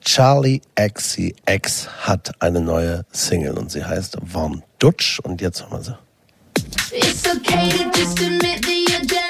Charlie 0.00 0.60
XCX 0.76 1.88
hat 2.00 2.32
eine 2.40 2.60
neue 2.60 3.04
Single 3.12 3.58
und 3.58 3.70
sie 3.70 3.84
heißt 3.84 4.18
Von 4.30 4.62
Dutch 4.78 5.20
und 5.20 5.40
jetzt 5.40 5.62
hören 5.62 5.72
wir 5.72 5.82
sie. 5.82 5.98
It's 6.92 7.26
okay 7.26 7.70
to 7.70 7.90
just 7.92 8.20
admit 8.20 8.62
that 8.62 8.86
you're 8.88 9.00
jealous 9.00 9.21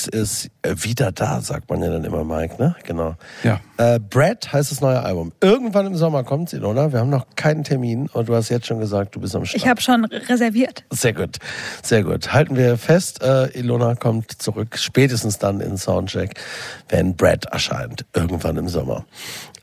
CX 0.00 0.06
ist 0.08 0.50
äh, 0.62 0.74
wieder 0.76 1.12
da, 1.12 1.40
sagt 1.40 1.70
man 1.70 1.82
ja 1.82 1.90
dann 1.90 2.04
immer, 2.04 2.24
Mike, 2.24 2.56
ne? 2.58 2.74
Genau. 2.84 3.16
Ja. 3.42 3.60
Äh, 3.76 3.98
Brad 3.98 4.52
heißt 4.52 4.70
das 4.70 4.80
neue 4.80 5.02
Album. 5.02 5.32
Irgendwann 5.40 5.86
im 5.86 5.96
Sommer 5.96 6.24
kommt 6.24 6.52
Ilona. 6.52 6.92
Wir 6.92 7.00
haben 7.00 7.10
noch 7.10 7.26
keinen 7.36 7.64
Termin 7.64 8.08
und 8.12 8.28
du 8.28 8.34
hast 8.34 8.48
jetzt 8.48 8.66
schon 8.66 8.78
gesagt, 8.78 9.14
du 9.14 9.20
bist 9.20 9.34
am 9.34 9.44
Start. 9.44 9.62
Ich 9.62 9.68
habe 9.68 9.80
schon 9.80 10.04
reserviert. 10.04 10.84
Sehr 10.90 11.12
gut, 11.12 11.38
sehr 11.82 12.04
gut. 12.04 12.32
Halten 12.32 12.56
wir 12.56 12.76
fest, 12.76 13.22
äh, 13.22 13.46
Ilona 13.58 13.94
kommt 13.94 14.30
zurück, 14.42 14.78
spätestens 14.78 15.38
dann 15.38 15.60
in 15.60 15.76
Soundcheck, 15.76 16.34
wenn 16.88 17.16
Brad 17.16 17.46
erscheint, 17.46 18.04
irgendwann 18.14 18.56
im 18.56 18.68
Sommer. 18.68 19.04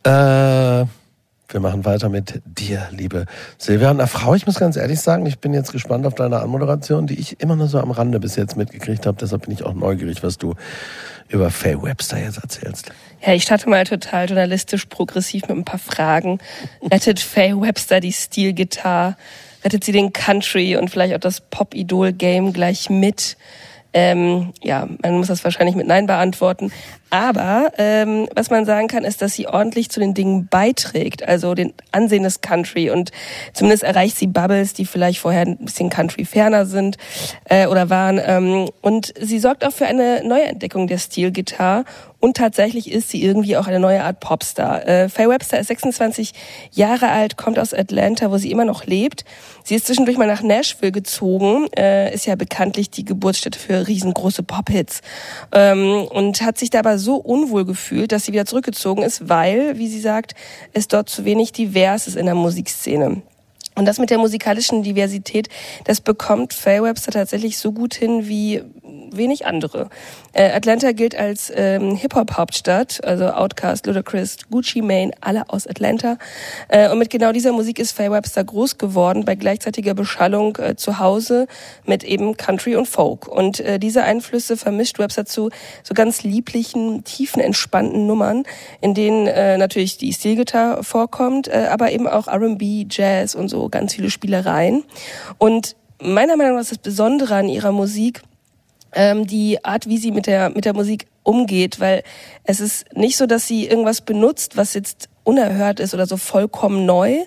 Äh, 0.03 0.85
wir 1.49 1.59
machen 1.61 1.85
weiter 1.85 2.09
mit 2.09 2.41
dir, 2.45 2.89
liebe 2.91 3.25
Silvia. 3.57 3.91
Und 3.91 4.05
Frau, 4.07 4.35
ich 4.35 4.45
muss 4.45 4.59
ganz 4.59 4.75
ehrlich 4.75 4.99
sagen, 4.99 5.25
ich 5.25 5.39
bin 5.39 5.53
jetzt 5.53 5.71
gespannt 5.71 6.05
auf 6.05 6.13
deine 6.13 6.39
Anmoderation, 6.39 7.07
die 7.07 7.17
ich 7.17 7.39
immer 7.39 7.55
nur 7.55 7.67
so 7.67 7.79
am 7.79 7.91
Rande 7.91 8.19
bis 8.19 8.35
jetzt 8.35 8.57
mitgekriegt 8.57 9.05
habe. 9.05 9.17
Deshalb 9.19 9.43
bin 9.43 9.53
ich 9.53 9.63
auch 9.63 9.73
neugierig, 9.73 10.23
was 10.23 10.37
du 10.37 10.55
über 11.29 11.49
Faye 11.49 11.81
Webster 11.81 12.19
jetzt 12.19 12.39
erzählst. 12.39 12.91
Ja, 13.25 13.33
ich 13.33 13.43
starte 13.43 13.69
mal 13.69 13.85
total 13.85 14.27
journalistisch 14.27 14.85
progressiv 14.85 15.43
mit 15.47 15.57
ein 15.57 15.65
paar 15.65 15.79
Fragen. 15.79 16.39
Rettet 16.83 17.19
Faye 17.19 17.59
Webster 17.59 18.01
die 18.01 18.13
Steel-Gitarre? 18.13 19.15
Rettet 19.63 19.83
sie 19.85 19.91
den 19.93 20.11
Country 20.13 20.75
und 20.75 20.89
vielleicht 20.89 21.15
auch 21.15 21.19
das 21.19 21.41
Pop-Idol-Game 21.41 22.51
gleich 22.51 22.89
mit? 22.89 23.37
Ähm, 23.93 24.53
ja, 24.61 24.87
man 25.01 25.17
muss 25.17 25.27
das 25.27 25.43
wahrscheinlich 25.43 25.75
mit 25.75 25.87
Nein 25.87 26.07
beantworten. 26.07 26.71
Aber 27.09 27.71
ähm, 27.77 28.27
was 28.35 28.49
man 28.49 28.65
sagen 28.65 28.87
kann, 28.87 29.03
ist, 29.03 29.21
dass 29.21 29.33
sie 29.33 29.47
ordentlich 29.47 29.89
zu 29.89 29.99
den 29.99 30.13
Dingen 30.13 30.47
beiträgt, 30.47 31.27
also 31.27 31.53
den 31.53 31.73
Ansehen 31.91 32.23
des 32.23 32.41
Country. 32.41 32.89
Und 32.89 33.11
zumindest 33.53 33.83
erreicht 33.83 34.17
sie 34.17 34.27
Bubbles, 34.27 34.73
die 34.73 34.85
vielleicht 34.85 35.19
vorher 35.19 35.41
ein 35.41 35.57
bisschen 35.57 35.89
Country 35.89 36.25
ferner 36.25 36.65
sind 36.65 36.97
äh, 37.45 37.67
oder 37.67 37.89
waren. 37.89 38.19
Ähm, 38.23 38.69
und 38.81 39.13
sie 39.19 39.39
sorgt 39.39 39.65
auch 39.65 39.71
für 39.71 39.85
eine 39.85 40.21
Neuentdeckung 40.27 40.87
der 40.87 40.97
Steel-Gitarre. 40.97 41.85
Und 42.19 42.35
tatsächlich 42.35 42.91
ist 42.91 43.09
sie 43.09 43.23
irgendwie 43.23 43.57
auch 43.57 43.67
eine 43.67 43.79
neue 43.79 44.03
Art 44.03 44.19
Popstar. 44.19 44.87
Äh, 44.87 45.07
Faye 45.07 45.29
Webster 45.29 45.59
ist 45.59 45.67
26 45.67 46.33
Jahre 46.71 47.09
alt, 47.09 47.37
kommt 47.37 47.59
aus 47.59 47.75
Atlanta, 47.75 48.31
wo 48.31 48.37
sie 48.37 48.49
immer 48.49 48.65
noch 48.65 48.85
lebt. 48.85 49.23
Sie 49.63 49.75
ist 49.75 49.85
zwischendurch 49.85 50.17
mal 50.17 50.25
nach 50.25 50.41
Nashville 50.41 50.91
gezogen, 50.91 51.67
äh, 51.77 52.11
ist 52.13 52.25
ja 52.25 52.35
bekanntlich 52.35 52.89
die 52.89 53.05
Geburtsstätte 53.05 53.59
für 53.59 53.87
riesengroße 53.87 54.41
Pop-Hits 54.41 55.01
ähm, 55.51 56.07
und 56.09 56.41
hat 56.41 56.57
sich 56.57 56.71
dabei 56.71 56.96
so 56.97 57.15
unwohl 57.15 57.65
gefühlt, 57.65 58.11
dass 58.11 58.25
sie 58.25 58.33
wieder 58.33 58.45
zurückgezogen 58.45 59.03
ist, 59.03 59.29
weil, 59.29 59.77
wie 59.77 59.87
sie 59.87 60.01
sagt, 60.01 60.33
es 60.73 60.87
dort 60.87 61.09
zu 61.09 61.25
wenig 61.25 61.51
divers 61.51 62.07
ist 62.07 62.15
in 62.15 62.25
der 62.25 62.35
Musikszene. 62.35 63.21
Und 63.77 63.85
das 63.85 63.99
mit 63.99 64.09
der 64.09 64.17
musikalischen 64.17 64.81
Diversität, 64.81 65.49
das 65.85 66.01
bekommt 66.01 66.53
Faye 66.53 66.81
Webster 66.81 67.11
tatsächlich 67.11 67.59
so 67.59 67.71
gut 67.71 67.93
hin 67.93 68.27
wie 68.27 68.63
wenig 69.11 69.45
andere. 69.45 69.89
Äh, 70.33 70.51
Atlanta 70.51 70.91
gilt 70.91 71.15
als 71.15 71.51
ähm, 71.55 71.95
Hip-Hop-Hauptstadt, 71.95 73.03
also 73.03 73.27
Outkast, 73.27 73.85
Ludacris, 73.85 74.37
Gucci 74.49 74.81
Mane, 74.81 75.11
alle 75.21 75.49
aus 75.49 75.67
Atlanta. 75.67 76.17
Äh, 76.67 76.89
und 76.89 76.99
mit 76.99 77.09
genau 77.09 77.31
dieser 77.31 77.51
Musik 77.51 77.79
ist 77.79 77.91
Faye 77.91 78.11
Webster 78.11 78.43
groß 78.43 78.77
geworden, 78.77 79.25
bei 79.25 79.35
gleichzeitiger 79.35 79.93
Beschallung 79.93 80.57
äh, 80.57 80.75
zu 80.75 80.99
Hause 80.99 81.47
mit 81.85 82.03
eben 82.03 82.35
Country 82.35 82.75
und 82.75 82.87
Folk. 82.87 83.27
Und 83.27 83.59
äh, 83.59 83.79
diese 83.79 84.03
Einflüsse 84.03 84.57
vermischt 84.57 84.99
Webster 84.99 85.25
zu 85.25 85.49
so 85.83 85.93
ganz 85.93 86.23
lieblichen, 86.23 87.03
tiefen, 87.03 87.41
entspannten 87.41 88.07
Nummern, 88.07 88.43
in 88.81 88.93
denen 88.93 89.27
äh, 89.27 89.57
natürlich 89.57 89.97
die 89.97 90.13
Steelgitarre 90.13 90.83
vorkommt, 90.83 91.47
äh, 91.47 91.67
aber 91.71 91.91
eben 91.91 92.07
auch 92.07 92.27
R&B, 92.27 92.87
Jazz 92.89 93.35
und 93.35 93.49
so 93.49 93.66
ganz 93.69 93.93
viele 93.93 94.09
Spielereien. 94.09 94.83
Und 95.37 95.75
meiner 96.01 96.37
Meinung 96.37 96.55
nach 96.55 96.61
ist 96.61 96.71
das 96.71 96.77
Besondere 96.77 97.35
an 97.35 97.49
ihrer 97.49 97.71
Musik, 97.71 98.21
ähm, 98.93 99.27
die 99.27 99.63
Art, 99.63 99.87
wie 99.87 99.97
sie 99.97 100.11
mit 100.11 100.27
der, 100.27 100.49
mit 100.49 100.65
der 100.65 100.73
Musik 100.73 101.07
umgeht, 101.23 101.79
weil 101.79 102.03
es 102.43 102.59
ist 102.59 102.85
nicht 102.95 103.17
so, 103.17 103.25
dass 103.25 103.47
sie 103.47 103.67
irgendwas 103.67 104.01
benutzt, 104.01 104.55
was 104.55 104.73
jetzt 104.73 105.09
unerhört 105.23 105.79
ist 105.81 105.93
oder 105.93 106.05
so 106.05 106.15
vollkommen 106.15 106.85
neu, 106.85 107.17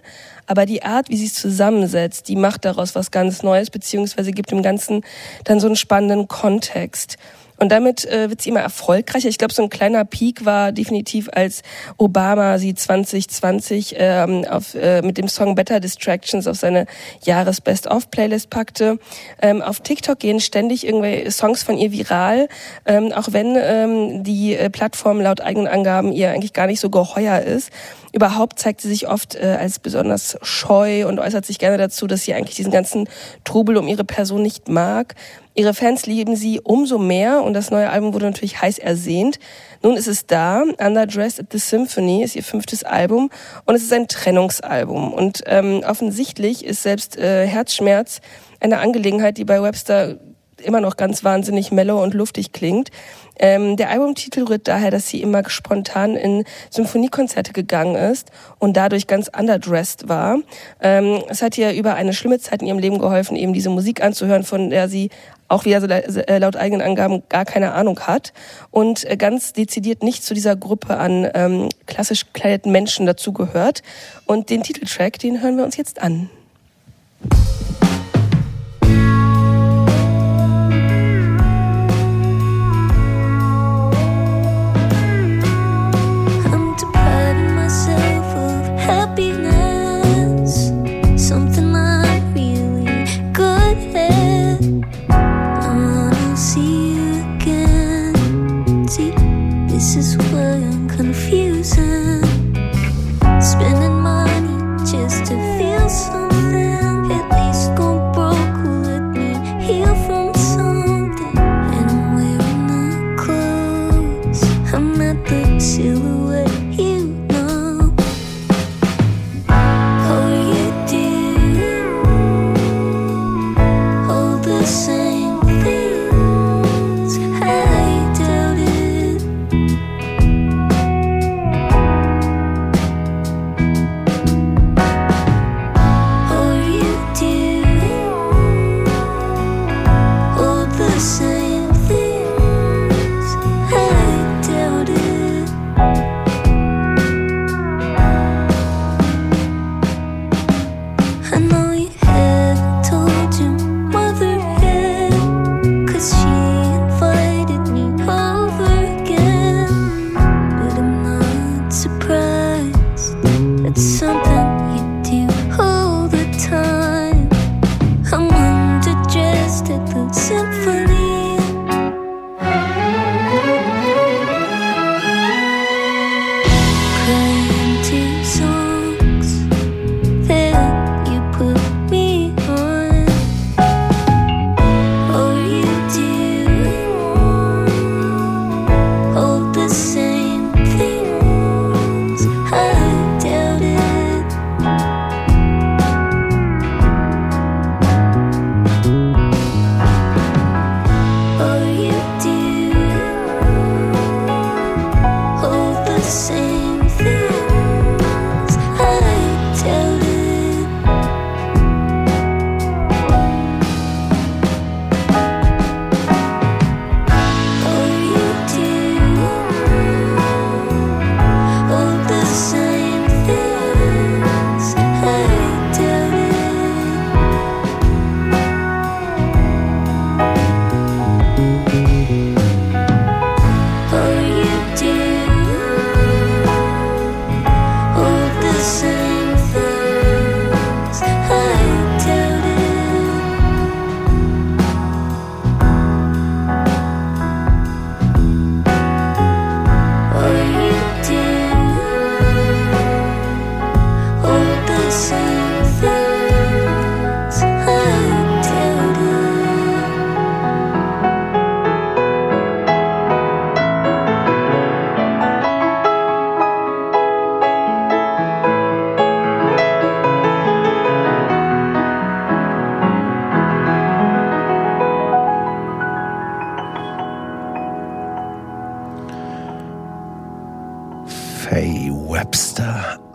aber 0.51 0.67
die 0.67 0.83
Art, 0.83 1.11
wie 1.11 1.17
sie 1.17 1.27
es 1.27 1.35
zusammensetzt, 1.35 2.27
die 2.27 2.35
macht 2.35 2.65
daraus 2.65 2.97
was 2.97 3.13
ganz 3.13 3.45
Neues, 3.45 3.71
beziehungsweise 3.71 4.33
gibt 4.33 4.51
dem 4.51 4.63
Ganzen 4.63 5.05
dann 5.45 5.61
so 5.61 5.69
einen 5.69 5.77
spannenden 5.77 6.27
Kontext. 6.27 7.19
Und 7.61 7.71
damit 7.71 8.07
äh, 8.07 8.31
wird 8.31 8.41
sie 8.41 8.49
immer 8.49 8.61
erfolgreicher. 8.61 9.29
Ich 9.29 9.37
glaube, 9.37 9.53
so 9.53 9.63
ein 9.63 9.69
kleiner 9.69 10.07
Peak 10.07 10.47
war 10.47 10.73
definitiv, 10.73 11.29
als 11.31 11.63
Obama 11.99 12.59
sie 12.59 12.75
2020 12.75 13.97
ähm, 13.99 14.47
auf, 14.49 14.75
äh, 14.75 15.03
mit 15.03 15.19
dem 15.19 15.29
Song 15.29 15.55
Better 15.55 15.79
Distractions 15.79 16.47
auf 16.47 16.57
seine 16.57 16.87
Jahres-Best-of-Playlist 17.23 18.49
packte. 18.49 18.99
Ähm, 19.43 19.61
auf 19.61 19.81
TikTok 19.81 20.19
gehen 20.19 20.41
ständig 20.41 20.87
irgendwelche 20.87 21.31
Songs 21.31 21.63
von 21.63 21.77
ihr 21.77 21.93
viral, 21.93 22.49
ähm, 22.87 23.13
auch 23.13 23.29
wenn 23.33 23.55
ähm, 23.61 24.25
die 24.25 24.55
äh, 24.55 24.71
Plattform 24.71 25.21
laut 25.21 25.43
eigenen 25.43 25.69
Angaben 25.69 26.13
ihr 26.13 26.31
eigentlich 26.31 26.55
gar 26.55 26.67
nicht 26.67 26.81
so 26.81 26.89
geheuer 26.89 27.41
ist. 27.41 27.71
Überhaupt 28.13 28.59
zeigt 28.59 28.81
sie 28.81 28.89
sich 28.89 29.09
oft 29.09 29.37
äh, 29.37 29.57
als 29.61 29.79
besonders 29.79 30.37
scheu 30.43 31.07
und 31.07 31.21
äußert 31.21 31.47
sich 31.47 31.59
gerne 31.59 31.79
dazu, 31.79 32.07
dass 32.07 32.23
sie 32.23 32.35
eigentlich 32.35 32.57
diesen 32.57 32.73
ganzen 32.73 33.09
Trubel 33.45 33.77
um 33.77 33.87
ihre 33.87 34.05
Person 34.05 34.43
nicht 34.43 34.69
mag. 34.69 35.15
Ihre 35.55 35.75
Fans 35.75 36.07
lieben 36.07 36.37
sie 36.37 36.61
umso 36.61 36.99
mehr 36.99 37.43
und 37.43 37.55
das 37.55 37.71
neue 37.71 37.91
Album 37.91 38.13
wurde 38.13 38.27
natürlich 38.27 38.61
heiß 38.61 38.79
ersehnt. 38.79 39.39
Nun 39.83 39.97
ist 39.97 40.09
es 40.09 40.27
da. 40.27 40.63
Underdressed 40.63 41.41
at 41.41 41.47
the 41.53 41.59
Symphony 41.59 42.23
ist 42.23 42.35
ihr 42.35 42.43
fünftes 42.43 42.83
Album 42.83 43.31
und 43.65 43.75
es 43.75 43.83
ist 43.83 43.93
ein 43.93 44.09
Trennungsalbum. 44.09 45.13
Und 45.13 45.43
ähm, 45.47 45.83
offensichtlich 45.87 46.65
ist 46.65 46.83
selbst 46.83 47.17
äh, 47.17 47.47
Herzschmerz 47.47 48.21
eine 48.61 48.79
Angelegenheit, 48.79 49.39
die 49.39 49.45
bei 49.45 49.63
Webster 49.63 50.19
immer 50.61 50.81
noch 50.81 50.97
ganz 50.97 51.25
wahnsinnig 51.25 51.73
mellow 51.73 52.03
und 52.03 52.15
luftig 52.15 52.53
klingt. 52.53 52.91
Ähm, 53.39 53.77
der 53.77 53.89
Albumtitel 53.89 54.45
rührt 54.45 54.69
daher, 54.69 54.91
dass 54.91 55.09
sie 55.09 55.23
immer 55.23 55.49
spontan 55.49 56.15
in 56.15 56.45
Symphoniekonzerte 56.69 57.53
gegangen 57.53 57.95
ist 57.95 58.31
und 58.59 58.77
dadurch 58.77 59.07
ganz 59.07 59.31
underdressed 59.37 60.09
war. 60.09 60.39
Ähm, 60.81 61.23
es 61.29 61.41
hat 61.41 61.57
ihr 61.57 61.73
über 61.73 61.95
eine 61.95 62.13
schlimme 62.13 62.39
Zeit 62.39 62.61
in 62.61 62.69
ihrem 62.69 62.79
Leben 62.79 62.99
geholfen, 62.99 63.37
eben 63.37 63.55
diese 63.55 63.71
Musik 63.71 64.03
anzuhören, 64.03 64.43
von 64.43 64.69
der 64.69 64.89
sie 64.91 65.11
auch 65.49 65.65
wieder 65.65 65.81
äh, 66.29 66.39
laut 66.39 66.57
eigenen 66.57 66.87
Angaben 66.87 67.23
gar 67.29 67.45
keine 67.45 67.73
Ahnung 67.73 67.99
hat 68.01 68.33
und 68.71 69.05
äh, 69.11 69.17
ganz 69.17 69.53
dezidiert 69.53 70.03
nicht 70.03 70.23
zu 70.23 70.35
dieser 70.35 70.55
Gruppe 70.55 70.99
an 70.99 71.29
ähm, 71.35 71.69
klassisch 71.87 72.27
gekleideten 72.33 72.71
Menschen 72.71 73.07
dazugehört. 73.07 73.83
Und 74.27 74.51
den 74.51 74.63
Titeltrack, 74.63 75.19
den 75.19 75.43
hören 75.43 75.57
wir 75.57 75.65
uns 75.65 75.77
jetzt 75.77 76.01
an. 76.03 76.31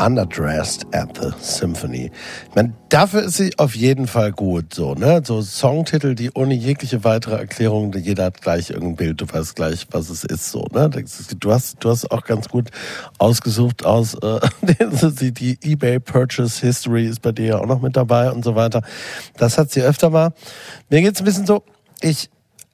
Underdressed 0.05 0.85
at 0.93 1.17
the 1.17 1.31
Symphony. 1.41 2.11
Ich 2.49 2.55
meine, 2.55 2.73
dafür 2.89 3.23
ist 3.23 3.37
sie 3.37 3.57
auf 3.57 3.75
jeden 3.75 4.05
Fall 4.05 4.31
gut, 4.31 4.73
so, 4.73 4.93
ne? 4.93 5.21
So 5.25 5.41
Songtitel, 5.41 6.13
die 6.13 6.29
ohne 6.31 6.53
jegliche 6.53 7.03
weitere 7.03 7.37
Erklärung, 7.37 7.91
jeder 7.93 8.25
hat 8.25 8.41
gleich 8.41 8.69
irgendein 8.69 8.97
Bild, 8.97 9.21
du 9.21 9.25
weißt 9.27 9.55
gleich, 9.55 9.87
was 9.89 10.11
es 10.11 10.23
ist, 10.23 10.51
so, 10.51 10.67
ne? 10.71 10.91
Du 11.39 11.51
hast, 11.51 11.77
du 11.79 11.89
hast 11.89 12.11
auch 12.11 12.23
ganz 12.23 12.49
gut 12.49 12.69
ausgesucht 13.17 13.83
aus, 13.83 14.13
äh, 14.13 14.39
die, 15.19 15.31
die 15.31 15.57
eBay 15.63 15.99
Purchase 15.99 16.61
History 16.61 17.07
ist 17.07 17.23
bei 17.23 17.31
dir 17.31 17.45
ja 17.45 17.57
auch 17.57 17.65
noch 17.65 17.81
mit 17.81 17.97
dabei 17.97 18.31
und 18.31 18.45
so 18.45 18.55
weiter. 18.55 18.83
Das 19.37 19.57
hat 19.57 19.71
sie 19.71 19.81
öfter 19.81 20.11
mal. 20.11 20.33
Mir 20.89 21.01
geht's 21.01 21.19
ein 21.21 21.25
bisschen 21.25 21.47
so, 21.47 21.63
ich, 22.01 22.29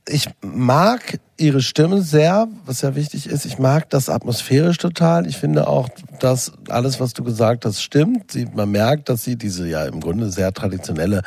ich 0.08 0.28
mag 0.42 1.20
ihre 1.38 1.62
Stimme 1.62 2.02
sehr, 2.02 2.48
was 2.66 2.82
ja 2.82 2.96
wichtig 2.96 3.28
ist. 3.28 3.46
Ich 3.46 3.58
mag 3.58 3.90
das 3.90 4.10
atmosphärisch 4.10 4.78
total. 4.78 5.28
Ich 5.28 5.38
finde 5.38 5.68
auch, 5.68 5.90
dass 6.24 6.52
alles, 6.70 7.00
was 7.00 7.14
du 7.14 7.24
gesagt 7.24 7.66
hast, 7.66 7.82
stimmt. 7.82 8.36
Man 8.56 8.72
merkt, 8.72 9.10
dass 9.10 9.24
sie 9.24 9.36
diese 9.36 9.68
ja 9.68 9.86
im 9.86 10.00
Grunde 10.00 10.30
sehr 10.32 10.54
traditionelle 10.54 11.22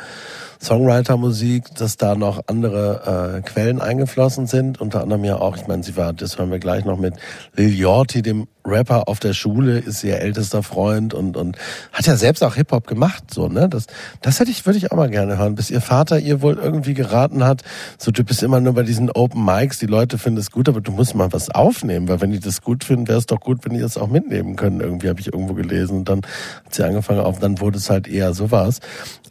Songwriter-Musik, 0.61 1.75
dass 1.75 1.97
da 1.97 2.15
noch 2.15 2.41
andere 2.47 3.37
äh, 3.37 3.41
Quellen 3.41 3.81
eingeflossen 3.81 4.47
sind. 4.47 4.81
Unter 4.81 5.01
anderem 5.01 5.23
ja 5.23 5.37
auch, 5.37 5.57
ich 5.57 5.67
meine, 5.67 5.83
sie 5.83 5.95
war, 5.97 6.13
das 6.13 6.37
hören 6.37 6.51
wir 6.51 6.59
gleich 6.59 6.85
noch 6.85 6.97
mit 6.97 7.15
Lil 7.55 7.73
Yorti, 7.73 8.21
dem 8.21 8.47
Rapper 8.65 9.07
auf 9.07 9.19
der 9.19 9.33
Schule, 9.33 9.77
ist 9.79 10.03
ihr 10.03 10.19
ältester 10.19 10.63
Freund 10.63 11.13
und, 11.13 11.37
und 11.37 11.57
hat 11.93 12.07
ja 12.07 12.17
selbst 12.17 12.43
auch 12.43 12.55
Hip-Hop 12.55 12.87
gemacht, 12.87 13.25
so, 13.31 13.47
ne? 13.47 13.69
Das, 13.69 13.85
das 14.21 14.39
hätte 14.39 14.51
ich, 14.51 14.65
würde 14.65 14.77
ich 14.77 14.91
auch 14.91 14.97
mal 14.97 15.09
gerne 15.09 15.37
hören, 15.37 15.55
bis 15.55 15.69
ihr 15.69 15.81
Vater 15.81 16.19
ihr 16.19 16.41
wohl 16.41 16.55
irgendwie 16.55 16.93
geraten 16.93 17.43
hat, 17.43 17.61
so, 17.97 18.11
du 18.11 18.23
bist 18.23 18.41
immer 18.43 18.59
nur 18.59 18.73
bei 18.73 18.83
diesen 18.83 19.11
Open 19.11 19.45
Mics, 19.45 19.79
die 19.79 19.85
Leute 19.85 20.17
finden 20.17 20.39
es 20.39 20.51
gut, 20.51 20.67
aber 20.67 20.81
du 20.81 20.91
musst 20.91 21.15
mal 21.15 21.31
was 21.31 21.49
aufnehmen, 21.49 22.07
weil 22.07 22.21
wenn 22.21 22.31
die 22.31 22.39
das 22.39 22.61
gut 22.61 22.83
finden, 22.83 23.07
wäre 23.07 23.19
es 23.19 23.27
doch 23.27 23.39
gut, 23.39 23.59
wenn 23.65 23.73
die 23.73 23.81
das 23.81 23.97
auch 23.97 24.07
mitnehmen 24.07 24.55
können, 24.55 24.81
irgendwie 24.81 25.09
habe 25.09 25.19
ich 25.19 25.27
irgendwo 25.27 25.53
gelesen 25.53 25.99
und 25.99 26.09
dann 26.09 26.21
hat 26.65 26.73
sie 26.73 26.83
angefangen 26.83 27.19
auf, 27.19 27.39
dann 27.39 27.59
wurde 27.59 27.77
es 27.77 27.89
halt 27.89 28.07
eher 28.07 28.33
sowas. 28.33 28.79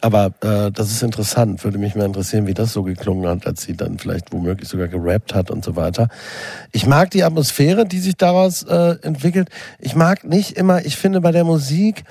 Aber 0.01 0.27
äh, 0.43 0.71
das 0.71 0.91
ist 0.91 1.03
interessant, 1.03 1.14
würde 1.19 1.79
mich 1.79 1.95
mal 1.95 2.05
interessieren, 2.07 2.47
wie 2.47 2.55
das 2.55 2.73
so 2.73 2.83
geklungen 2.83 3.29
hat, 3.29 3.47
als 3.47 3.63
sie 3.63 3.77
dann 3.77 3.99
vielleicht 3.99 4.33
womöglich 4.33 4.69
sogar 4.69 4.89
gerappt 4.89 5.35
hat 5.35 5.51
und 5.51 5.65
so 5.65 5.77
weiter. 5.77 6.09
Ich 6.73 6.87
mag 6.87 7.11
die 7.11 7.25
Atmosphäre, 7.25 7.87
die 7.87 7.99
sich 8.01 8.17
daraus 8.17 8.63
äh, 8.65 8.97
entwickelt. 9.03 9.49
Ich 9.79 9.95
mag 9.95 10.25
nicht 10.25 10.53
immer, 10.57 10.85
ich 10.85 10.97
finde 10.97 11.21
bei 11.21 11.33
der 11.33 11.45
Musik, 11.45 12.05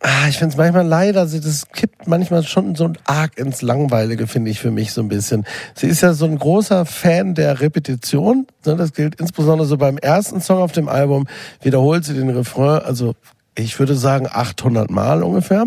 ah, 0.00 0.28
ich 0.28 0.36
finde 0.38 0.52
es 0.52 0.56
manchmal 0.58 0.86
leider, 0.86 1.26
sie- 1.26 1.40
das 1.40 1.68
kippt 1.72 2.06
manchmal 2.06 2.42
schon 2.44 2.74
so 2.74 2.92
arg 3.04 3.38
ins 3.38 3.62
Langweilige, 3.62 4.26
finde 4.26 4.50
ich 4.50 4.60
für 4.60 4.70
mich 4.70 4.92
so 4.92 5.00
ein 5.00 5.08
bisschen. 5.08 5.44
Sie 5.74 5.86
ist 5.86 6.02
ja 6.02 6.12
so 6.12 6.26
ein 6.26 6.38
großer 6.38 6.84
Fan 6.86 7.34
der 7.34 7.60
Repetition. 7.60 8.46
ne, 8.66 8.76
Das 8.76 8.92
gilt 8.92 9.18
insbesondere 9.20 9.66
so 9.66 9.76
beim 9.78 9.98
ersten 9.98 10.40
Song 10.40 10.58
auf 10.58 10.72
dem 10.72 10.88
Album. 10.88 11.26
Wiederholt 11.62 12.04
sie 12.04 12.14
den 12.14 12.30
Refrain, 12.30 12.82
also 12.82 13.14
ich 13.56 13.78
würde 13.78 13.94
sagen 13.94 14.26
800 14.30 14.90
Mal 14.90 15.22
ungefähr. 15.22 15.64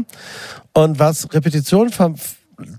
Und 0.73 0.99
was 0.99 1.33
Repetition 1.33 1.89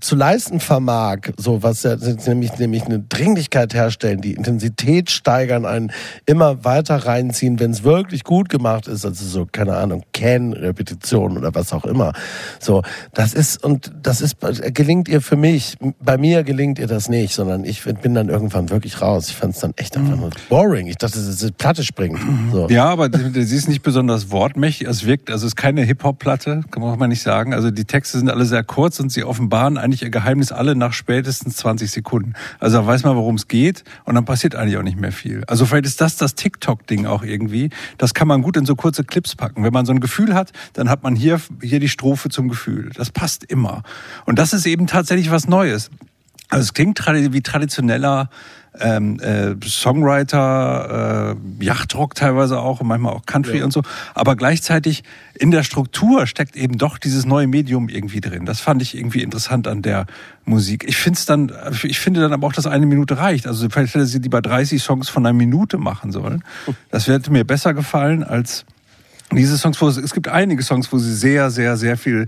zu 0.01 0.15
leisten 0.15 0.59
vermag, 0.59 1.31
so 1.37 1.63
was 1.63 1.83
ja 1.83 1.95
nämlich 2.27 2.57
nämlich 2.57 2.83
eine 2.83 2.99
Dringlichkeit 2.99 3.73
herstellen, 3.73 4.19
die 4.19 4.33
Intensität 4.33 5.09
steigern, 5.09 5.65
einen 5.65 5.91
immer 6.25 6.65
weiter 6.65 6.97
reinziehen, 6.97 7.59
wenn 7.59 7.71
es 7.71 7.83
wirklich 7.83 8.23
gut 8.23 8.49
gemacht 8.49 8.87
ist, 8.87 9.05
also 9.05 9.25
so 9.25 9.47
keine 9.49 9.77
Ahnung, 9.77 10.03
Can 10.13 10.53
Repetition 10.53 11.37
oder 11.37 11.55
was 11.55 11.71
auch 11.71 11.85
immer. 11.85 12.13
So, 12.59 12.81
das 13.13 13.33
ist 13.33 13.63
und 13.63 13.91
das 14.01 14.21
ist 14.21 14.37
gelingt 14.73 15.07
ihr 15.07 15.21
für 15.21 15.37
mich, 15.37 15.77
bei 16.01 16.17
mir 16.17 16.43
gelingt 16.43 16.77
ihr 16.79 16.87
das 16.87 17.07
nicht, 17.07 17.33
sondern 17.33 17.63
ich 17.63 17.83
bin 17.83 18.13
dann 18.13 18.29
irgendwann 18.29 18.69
wirklich 18.69 19.01
raus. 19.01 19.29
Ich 19.29 19.35
fand 19.35 19.55
es 19.55 19.61
dann 19.61 19.73
echt 19.77 19.95
einfach 19.95 20.17
nur 20.17 20.29
boring. 20.49 20.87
Ich 20.87 20.97
dachte, 20.97 21.17
das 21.17 21.41
ist 21.41 21.57
Platte 21.57 21.83
springt. 21.83 22.19
So. 22.51 22.67
Ja, 22.69 22.85
aber 22.85 23.09
sie 23.11 23.55
ist 23.55 23.69
nicht 23.69 23.81
besonders 23.81 24.31
wortmächtig. 24.31 24.87
Es 24.87 25.05
wirkt, 25.05 25.29
also 25.29 25.45
es 25.45 25.53
ist 25.53 25.55
keine 25.55 25.83
Hip-Hop-Platte, 25.83 26.63
kann 26.69 26.97
man 26.97 27.09
nicht 27.09 27.21
sagen. 27.21 27.53
Also 27.53 27.71
die 27.71 27.85
Texte 27.85 28.17
sind 28.17 28.29
alle 28.29 28.45
sehr 28.45 28.63
kurz 28.63 28.99
und 28.99 29.11
sie 29.11 29.23
offenbaren 29.23 29.68
eigentlich 29.77 30.01
ihr 30.01 30.09
Geheimnis 30.09 30.51
alle 30.51 30.75
nach 30.75 30.93
spätestens 30.93 31.57
20 31.57 31.91
Sekunden. 31.91 32.33
Also 32.59 32.77
da 32.77 32.85
weiß 32.85 33.03
man, 33.03 33.15
worum 33.15 33.35
es 33.35 33.47
geht 33.47 33.83
und 34.05 34.15
dann 34.15 34.25
passiert 34.25 34.55
eigentlich 34.55 34.77
auch 34.77 34.83
nicht 34.83 34.99
mehr 34.99 35.11
viel. 35.11 35.43
Also 35.47 35.65
vielleicht 35.65 35.85
ist 35.85 36.01
das 36.01 36.17
das 36.17 36.35
TikTok-Ding 36.35 37.05
auch 37.05 37.23
irgendwie. 37.23 37.69
Das 37.97 38.13
kann 38.13 38.27
man 38.27 38.41
gut 38.41 38.57
in 38.57 38.65
so 38.65 38.75
kurze 38.75 39.03
Clips 39.03 39.35
packen. 39.35 39.63
Wenn 39.63 39.73
man 39.73 39.85
so 39.85 39.93
ein 39.93 39.99
Gefühl 39.99 40.33
hat, 40.33 40.51
dann 40.73 40.89
hat 40.89 41.03
man 41.03 41.15
hier, 41.15 41.39
hier 41.61 41.79
die 41.79 41.89
Strophe 41.89 42.29
zum 42.29 42.49
Gefühl. 42.49 42.91
Das 42.95 43.11
passt 43.11 43.43
immer. 43.43 43.83
Und 44.25 44.39
das 44.39 44.53
ist 44.53 44.65
eben 44.65 44.87
tatsächlich 44.87 45.31
was 45.31 45.47
Neues. 45.47 45.89
Also 46.49 46.63
es 46.63 46.73
klingt 46.73 46.99
wie 47.05 47.41
traditioneller 47.41 48.29
ähm, 48.79 49.19
äh, 49.19 49.55
Songwriter, 49.65 51.35
äh, 51.59 51.65
Yachtrock 51.65 52.15
teilweise 52.15 52.59
auch 52.59 52.81
und 52.81 52.87
manchmal 52.87 53.13
auch 53.13 53.25
Country 53.25 53.61
und 53.61 53.71
so. 53.71 53.81
Aber 54.13 54.35
gleichzeitig 54.35 55.03
in 55.35 55.51
der 55.51 55.63
Struktur 55.63 56.27
steckt 56.27 56.55
eben 56.55 56.77
doch 56.77 56.97
dieses 56.97 57.25
neue 57.25 57.47
Medium 57.47 57.89
irgendwie 57.89 58.21
drin. 58.21 58.45
Das 58.45 58.59
fand 58.59 58.81
ich 58.81 58.95
irgendwie 58.95 59.21
interessant 59.21 59.67
an 59.67 59.81
der 59.81 60.05
Musik. 60.45 60.85
Ich 60.87 60.97
finde 60.97 61.19
dann, 61.27 61.51
ich 61.83 61.99
finde 61.99 62.21
dann 62.21 62.33
aber 62.33 62.47
auch, 62.47 62.53
dass 62.53 62.67
eine 62.67 62.85
Minute 62.85 63.17
reicht. 63.17 63.47
Also 63.47 63.69
vielleicht 63.69 63.95
hätte 63.95 64.05
sie 64.05 64.19
lieber 64.19 64.41
30 64.41 64.81
Songs 64.81 65.09
von 65.09 65.25
einer 65.25 65.33
Minute 65.33 65.77
machen 65.77 66.11
sollen. 66.11 66.43
Das 66.89 67.07
hätte 67.07 67.31
mir 67.31 67.45
besser 67.45 67.73
gefallen 67.73 68.23
als 68.23 68.65
diese 69.31 69.57
Songs, 69.57 69.79
wo 69.81 69.87
es, 69.87 69.97
es 69.97 70.13
gibt 70.13 70.27
einige 70.27 70.63
Songs, 70.63 70.91
wo 70.91 70.97
sie 70.97 71.13
sehr, 71.13 71.51
sehr, 71.51 71.77
sehr 71.77 71.97
viel 71.97 72.25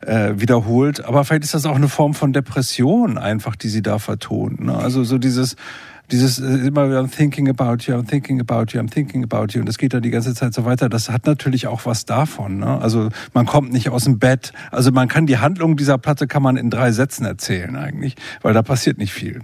äh, 0.00 0.34
wiederholt, 0.36 1.04
aber 1.04 1.24
vielleicht 1.24 1.44
ist 1.44 1.54
das 1.54 1.66
auch 1.66 1.76
eine 1.76 1.88
Form 1.88 2.14
von 2.14 2.32
Depression 2.32 3.18
einfach, 3.18 3.56
die 3.56 3.68
sie 3.68 3.82
da 3.82 3.98
vertont. 3.98 4.60
Ne? 4.64 4.74
Also 4.74 5.04
so 5.04 5.18
dieses, 5.18 5.56
dieses 6.10 6.38
äh, 6.38 6.66
immer 6.66 6.88
wieder 6.88 7.00
I'm 7.00 7.14
thinking 7.14 7.48
about 7.48 7.84
you, 7.84 7.94
I'm 7.94 8.06
thinking 8.06 8.40
about 8.40 8.72
you, 8.72 8.80
I'm 8.80 8.90
thinking 8.90 9.24
about 9.24 9.48
you 9.52 9.60
und 9.60 9.66
das 9.68 9.78
geht 9.78 9.92
dann 9.92 10.02
die 10.02 10.10
ganze 10.10 10.34
Zeit 10.34 10.54
so 10.54 10.64
weiter. 10.64 10.88
Das 10.88 11.10
hat 11.10 11.26
natürlich 11.26 11.66
auch 11.66 11.84
was 11.84 12.06
davon. 12.06 12.58
Ne? 12.58 12.80
Also 12.80 13.10
man 13.34 13.46
kommt 13.46 13.72
nicht 13.72 13.90
aus 13.90 14.04
dem 14.04 14.18
Bett. 14.18 14.52
Also 14.70 14.90
man 14.90 15.08
kann 15.08 15.26
die 15.26 15.38
Handlung 15.38 15.76
dieser 15.76 15.98
Platte 15.98 16.26
kann 16.26 16.42
man 16.42 16.56
in 16.56 16.70
drei 16.70 16.92
Sätzen 16.92 17.24
erzählen 17.24 17.76
eigentlich, 17.76 18.16
weil 18.42 18.54
da 18.54 18.62
passiert 18.62 18.98
nicht 18.98 19.12
viel 19.12 19.40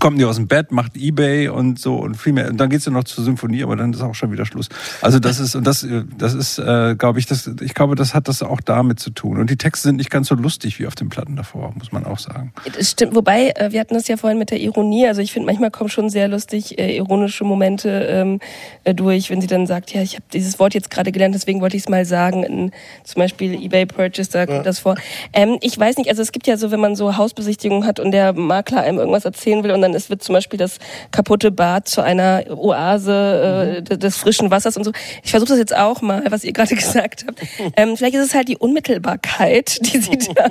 kommt 0.00 0.16
nicht 0.16 0.26
aus 0.26 0.36
dem 0.36 0.46
Bett, 0.46 0.70
macht 0.72 0.96
Ebay 0.96 1.48
und 1.48 1.78
so 1.78 1.96
und 1.96 2.16
viel 2.16 2.32
mehr. 2.32 2.48
Und 2.48 2.58
dann 2.58 2.70
geht's 2.70 2.84
ja 2.84 2.92
noch 2.92 3.04
zur 3.04 3.24
Symphonie, 3.24 3.62
aber 3.62 3.76
dann 3.76 3.92
ist 3.92 4.02
auch 4.02 4.14
schon 4.14 4.30
wieder 4.32 4.46
Schluss. 4.46 4.68
Also 5.00 5.18
das 5.18 5.40
ist 5.40 5.54
und 5.54 5.66
das 5.66 5.82
äh, 5.82 6.04
das 6.16 6.34
ist, 6.34 6.58
äh, 6.58 6.94
glaube 6.96 7.18
ich, 7.18 7.26
das 7.26 7.50
ich 7.60 7.74
glaube, 7.74 7.94
das 7.94 8.14
hat 8.14 8.28
das 8.28 8.42
auch 8.42 8.60
damit 8.60 9.00
zu 9.00 9.10
tun. 9.10 9.38
Und 9.38 9.50
die 9.50 9.56
Texte 9.56 9.88
sind 9.88 9.96
nicht 9.96 10.10
ganz 10.10 10.28
so 10.28 10.34
lustig 10.34 10.78
wie 10.78 10.86
auf 10.86 10.94
den 10.94 11.08
Platten 11.08 11.36
davor, 11.36 11.72
muss 11.76 11.92
man 11.92 12.04
auch 12.04 12.18
sagen. 12.18 12.52
Das 12.76 12.90
stimmt, 12.90 13.14
wobei, 13.14 13.50
äh, 13.50 13.72
wir 13.72 13.80
hatten 13.80 13.94
das 13.94 14.08
ja 14.08 14.16
vorhin 14.16 14.38
mit 14.38 14.50
der 14.50 14.60
Ironie, 14.60 15.06
also 15.06 15.20
ich 15.20 15.32
finde, 15.32 15.46
manchmal 15.46 15.70
kommen 15.70 15.90
schon 15.90 16.10
sehr 16.10 16.28
lustig 16.28 16.78
äh, 16.78 16.96
ironische 16.96 17.44
Momente 17.44 17.88
ähm, 17.88 18.40
äh, 18.84 18.94
durch, 18.94 19.30
wenn 19.30 19.40
sie 19.40 19.46
dann 19.46 19.66
sagt, 19.66 19.92
ja, 19.92 20.02
ich 20.02 20.14
habe 20.14 20.24
dieses 20.32 20.58
Wort 20.58 20.74
jetzt 20.74 20.90
gerade 20.90 21.12
gelernt, 21.12 21.34
deswegen 21.34 21.60
wollte 21.60 21.76
ich 21.76 21.84
es 21.84 21.88
mal 21.88 22.04
sagen, 22.04 22.42
in, 22.42 22.70
zum 23.04 23.20
Beispiel 23.20 23.54
eBay 23.54 23.86
Purchase, 23.86 24.30
da 24.30 24.46
kommt 24.46 24.66
das 24.66 24.80
vor. 24.80 24.96
Ähm, 25.32 25.58
ich 25.60 25.78
weiß 25.78 25.96
nicht, 25.96 26.10
also 26.10 26.22
es 26.22 26.32
gibt 26.32 26.46
ja 26.46 26.56
so, 26.56 26.70
wenn 26.70 26.80
man 26.80 26.96
so 26.96 27.16
Hausbesichtigungen 27.16 27.86
hat 27.86 28.00
und 28.00 28.10
der 28.10 28.32
Makler 28.32 28.82
einem 28.82 28.98
irgendwas 28.98 29.24
erzählen 29.24 29.62
will 29.64 29.72
und 29.78 29.82
dann 29.82 29.94
ist, 29.94 30.10
wird 30.10 30.22
zum 30.22 30.34
Beispiel 30.34 30.58
das 30.58 30.78
kaputte 31.10 31.50
Bad 31.50 31.88
zu 31.88 32.02
einer 32.02 32.44
Oase 32.50 33.82
äh, 33.88 33.96
des 33.96 34.16
frischen 34.16 34.50
Wassers 34.50 34.76
und 34.76 34.84
so. 34.84 34.92
Ich 35.22 35.30
versuche 35.30 35.50
das 35.50 35.58
jetzt 35.58 35.76
auch 35.76 36.02
mal, 36.02 36.24
was 36.30 36.44
ihr 36.44 36.52
gerade 36.52 36.74
gesagt 36.74 37.24
habt. 37.26 37.40
Ähm, 37.76 37.96
vielleicht 37.96 38.14
ist 38.14 38.26
es 38.26 38.34
halt 38.34 38.48
die 38.48 38.56
Unmittelbarkeit, 38.56 39.78
die 39.92 39.98
sie 39.98 40.18
da 40.34 40.48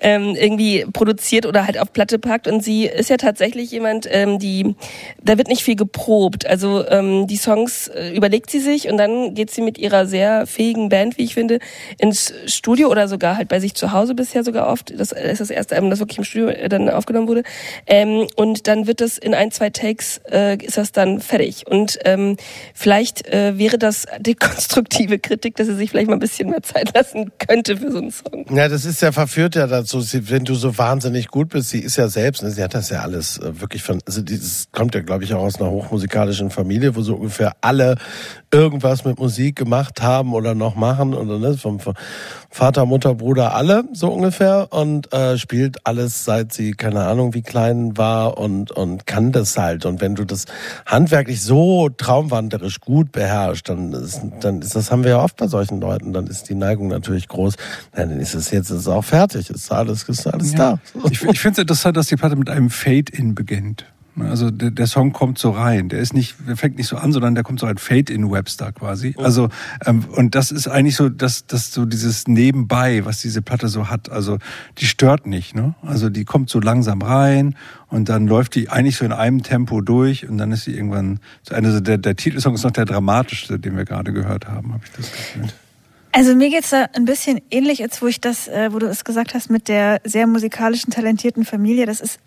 ähm, 0.00 0.34
irgendwie 0.34 0.86
produziert 0.92 1.46
oder 1.46 1.66
halt 1.66 1.78
auf 1.78 1.92
Platte 1.92 2.18
packt. 2.18 2.46
Und 2.46 2.62
sie 2.62 2.86
ist 2.86 3.10
ja 3.10 3.16
tatsächlich 3.16 3.70
jemand, 3.70 4.06
ähm, 4.10 4.38
die, 4.38 4.74
da 5.22 5.38
wird 5.38 5.48
nicht 5.48 5.62
viel 5.62 5.76
geprobt. 5.76 6.46
Also 6.46 6.86
ähm, 6.88 7.26
die 7.26 7.36
Songs 7.36 7.88
äh, 7.88 8.14
überlegt 8.14 8.50
sie 8.50 8.60
sich 8.60 8.88
und 8.88 8.98
dann 8.98 9.34
geht 9.34 9.50
sie 9.50 9.62
mit 9.62 9.78
ihrer 9.78 10.06
sehr 10.06 10.46
fähigen 10.46 10.88
Band, 10.88 11.18
wie 11.18 11.24
ich 11.24 11.34
finde, 11.34 11.58
ins 11.98 12.32
Studio 12.46 12.88
oder 12.88 13.08
sogar 13.08 13.36
halt 13.36 13.48
bei 13.48 13.60
sich 13.60 13.74
zu 13.74 13.92
Hause 13.92 14.14
bisher 14.14 14.44
sogar 14.44 14.68
oft. 14.68 14.92
Das 14.98 15.12
ist 15.12 15.40
das 15.40 15.50
erste 15.50 15.74
Album, 15.74 15.90
das 15.90 16.00
wirklich 16.00 16.18
im 16.18 16.24
Studio 16.24 16.48
äh, 16.48 16.68
dann 16.68 16.88
aufgenommen 16.90 17.28
wurde. 17.28 17.42
Ähm, 17.86 18.26
und 18.36 18.65
dann 18.66 18.86
wird 18.86 19.00
das 19.00 19.18
in 19.18 19.34
ein, 19.34 19.50
zwei 19.50 19.70
Takes, 19.70 20.20
äh, 20.30 20.56
ist 20.62 20.76
das 20.78 20.92
dann 20.92 21.20
fertig. 21.20 21.66
Und 21.66 21.98
ähm, 22.04 22.36
vielleicht 22.74 23.26
äh, 23.26 23.58
wäre 23.58 23.78
das 23.78 24.06
die 24.20 24.34
konstruktive 24.46 25.18
Kritik, 25.18 25.56
dass 25.56 25.66
sie 25.66 25.74
sich 25.74 25.90
vielleicht 25.90 26.08
mal 26.08 26.14
ein 26.14 26.20
bisschen 26.20 26.50
mehr 26.50 26.62
Zeit 26.62 26.94
lassen 26.94 27.32
könnte 27.38 27.76
für 27.76 27.90
so 27.90 27.98
einen 27.98 28.10
Song. 28.10 28.46
Ja, 28.50 28.68
das 28.68 28.84
ist 28.84 29.02
ja 29.02 29.12
verführt 29.12 29.54
ja 29.54 29.66
dazu, 29.66 30.00
sie, 30.00 30.30
wenn 30.30 30.44
du 30.44 30.54
so 30.54 30.76
wahnsinnig 30.78 31.28
gut 31.28 31.50
bist, 31.50 31.70
sie 31.70 31.80
ist 31.80 31.96
ja 31.96 32.08
selbst, 32.08 32.42
ne, 32.42 32.50
sie 32.50 32.62
hat 32.62 32.74
das 32.74 32.90
ja 32.90 33.00
alles 33.00 33.38
äh, 33.38 33.60
wirklich 33.60 33.82
von, 33.82 34.00
also 34.06 34.22
dieses 34.22 34.68
kommt 34.72 34.94
ja, 34.94 35.00
glaube 35.00 35.24
ich, 35.24 35.34
auch 35.34 35.42
aus 35.42 35.60
einer 35.60 35.70
hochmusikalischen 35.70 36.50
Familie, 36.50 36.96
wo 36.96 37.02
so 37.02 37.14
ungefähr 37.16 37.56
alle 37.60 37.96
irgendwas 38.52 39.04
mit 39.04 39.18
Musik 39.18 39.56
gemacht 39.56 40.02
haben 40.02 40.34
oder 40.34 40.54
noch 40.54 40.76
machen 40.76 41.14
oder 41.14 41.38
ne, 41.38 41.56
vom, 41.56 41.80
vom 41.80 41.94
Vater, 42.50 42.86
Mutter, 42.86 43.14
Bruder, 43.14 43.54
alle 43.54 43.84
so 43.92 44.08
ungefähr 44.08 44.68
und 44.70 45.12
äh, 45.12 45.36
spielt 45.36 45.86
alles 45.86 46.24
seit 46.24 46.52
sie 46.52 46.72
keine 46.72 47.04
Ahnung 47.04 47.34
wie 47.34 47.42
klein 47.42 47.96
war 47.96 48.38
und 48.38 48.70
und 48.70 49.06
kann 49.06 49.32
das 49.32 49.58
halt 49.58 49.84
und 49.84 50.00
wenn 50.00 50.14
du 50.14 50.24
das 50.24 50.46
handwerklich 50.86 51.42
so 51.42 51.88
traumwanderisch 51.88 52.80
gut 52.80 53.12
beherrschst, 53.12 53.68
dann 53.68 53.92
ist, 53.92 54.22
dann 54.40 54.62
ist 54.62 54.76
das 54.76 54.90
haben 54.90 55.04
wir 55.04 55.10
ja 55.10 55.22
oft 55.22 55.36
bei 55.36 55.48
solchen 55.48 55.80
Leuten, 55.80 56.12
dann 56.12 56.26
ist 56.26 56.48
die 56.48 56.54
Neigung 56.54 56.88
natürlich 56.88 57.28
groß, 57.28 57.54
Na, 57.94 58.06
dann 58.06 58.20
ist 58.20 58.34
es 58.34 58.50
jetzt 58.50 58.70
ist 58.70 58.78
es 58.78 58.88
auch 58.88 59.04
fertig, 59.04 59.50
ist 59.50 59.70
alles 59.72 60.04
ist 60.04 60.26
alles 60.26 60.54
da. 60.54 60.78
Ich, 61.10 61.22
ich 61.22 61.40
finde 61.40 61.52
es 61.52 61.58
interessant, 61.58 61.96
dass 61.96 62.06
die 62.06 62.16
Platte 62.16 62.36
mit 62.36 62.48
einem 62.48 62.70
Fade-In 62.70 63.34
beginnt. 63.34 63.86
Also 64.18 64.50
der, 64.50 64.70
der 64.70 64.86
Song 64.86 65.12
kommt 65.12 65.38
so 65.38 65.50
rein. 65.50 65.88
Der 65.88 65.98
ist 65.98 66.14
nicht, 66.14 66.36
der 66.48 66.56
fängt 66.56 66.76
nicht 66.78 66.88
so 66.88 66.96
an, 66.96 67.12
sondern 67.12 67.34
der 67.34 67.44
kommt 67.44 67.60
so 67.60 67.66
ein 67.66 67.76
Fade 67.76 68.12
in 68.12 68.30
Webster 68.30 68.72
quasi. 68.72 69.14
Also 69.18 69.48
ähm, 69.84 70.04
und 70.12 70.34
das 70.34 70.50
ist 70.50 70.68
eigentlich 70.68 70.96
so, 70.96 71.08
dass 71.08 71.46
das 71.46 71.72
so 71.72 71.84
dieses 71.84 72.26
Nebenbei, 72.26 73.04
was 73.04 73.20
diese 73.20 73.42
Platte 73.42 73.68
so 73.68 73.90
hat. 73.90 74.10
Also 74.10 74.38
die 74.78 74.86
stört 74.86 75.26
nicht. 75.26 75.54
Ne? 75.54 75.74
Also 75.82 76.08
die 76.08 76.24
kommt 76.24 76.48
so 76.48 76.60
langsam 76.60 77.02
rein 77.02 77.56
und 77.88 78.08
dann 78.08 78.26
läuft 78.26 78.54
die 78.54 78.70
eigentlich 78.70 78.96
so 78.96 79.04
in 79.04 79.12
einem 79.12 79.42
Tempo 79.42 79.80
durch 79.82 80.28
und 80.28 80.38
dann 80.38 80.50
ist 80.52 80.64
sie 80.64 80.74
irgendwann 80.74 81.20
zu 81.42 81.54
Ende. 81.54 81.68
Also 81.68 81.80
der, 81.80 81.98
der 81.98 82.16
Titelsong 82.16 82.54
ist 82.54 82.64
noch 82.64 82.70
der 82.70 82.86
dramatischste, 82.86 83.58
den 83.58 83.76
wir 83.76 83.84
gerade 83.84 84.12
gehört 84.12 84.48
haben, 84.48 84.72
habe 84.72 84.82
ich 84.84 84.92
das 84.92 85.12
Gefühl. 85.12 85.48
Also 86.16 86.34
mir 86.34 86.48
geht's 86.48 86.70
da 86.70 86.86
ein 86.94 87.04
bisschen 87.04 87.42
ähnlich, 87.50 87.78
jetzt 87.78 88.00
wo 88.00 88.06
ich 88.06 88.22
das, 88.22 88.48
äh, 88.48 88.72
wo 88.72 88.78
du 88.78 88.86
es 88.86 89.04
gesagt 89.04 89.34
hast, 89.34 89.50
mit 89.50 89.68
der 89.68 90.00
sehr 90.02 90.26
musikalischen, 90.26 90.90
talentierten 90.90 91.44
Familie. 91.44 91.84
Das 91.84 92.00
ist, 92.00 92.20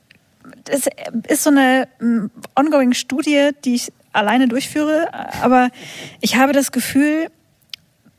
das 0.65 0.87
ist 1.27 1.43
so 1.43 1.49
eine 1.49 1.87
mm, 1.99 2.27
ongoing 2.55 2.93
Studie, 2.93 3.51
die 3.65 3.75
ich 3.75 3.91
alleine 4.13 4.47
durchführe. 4.47 5.09
Aber 5.41 5.69
ich 6.21 6.35
habe 6.35 6.53
das 6.53 6.71
Gefühl, 6.71 7.29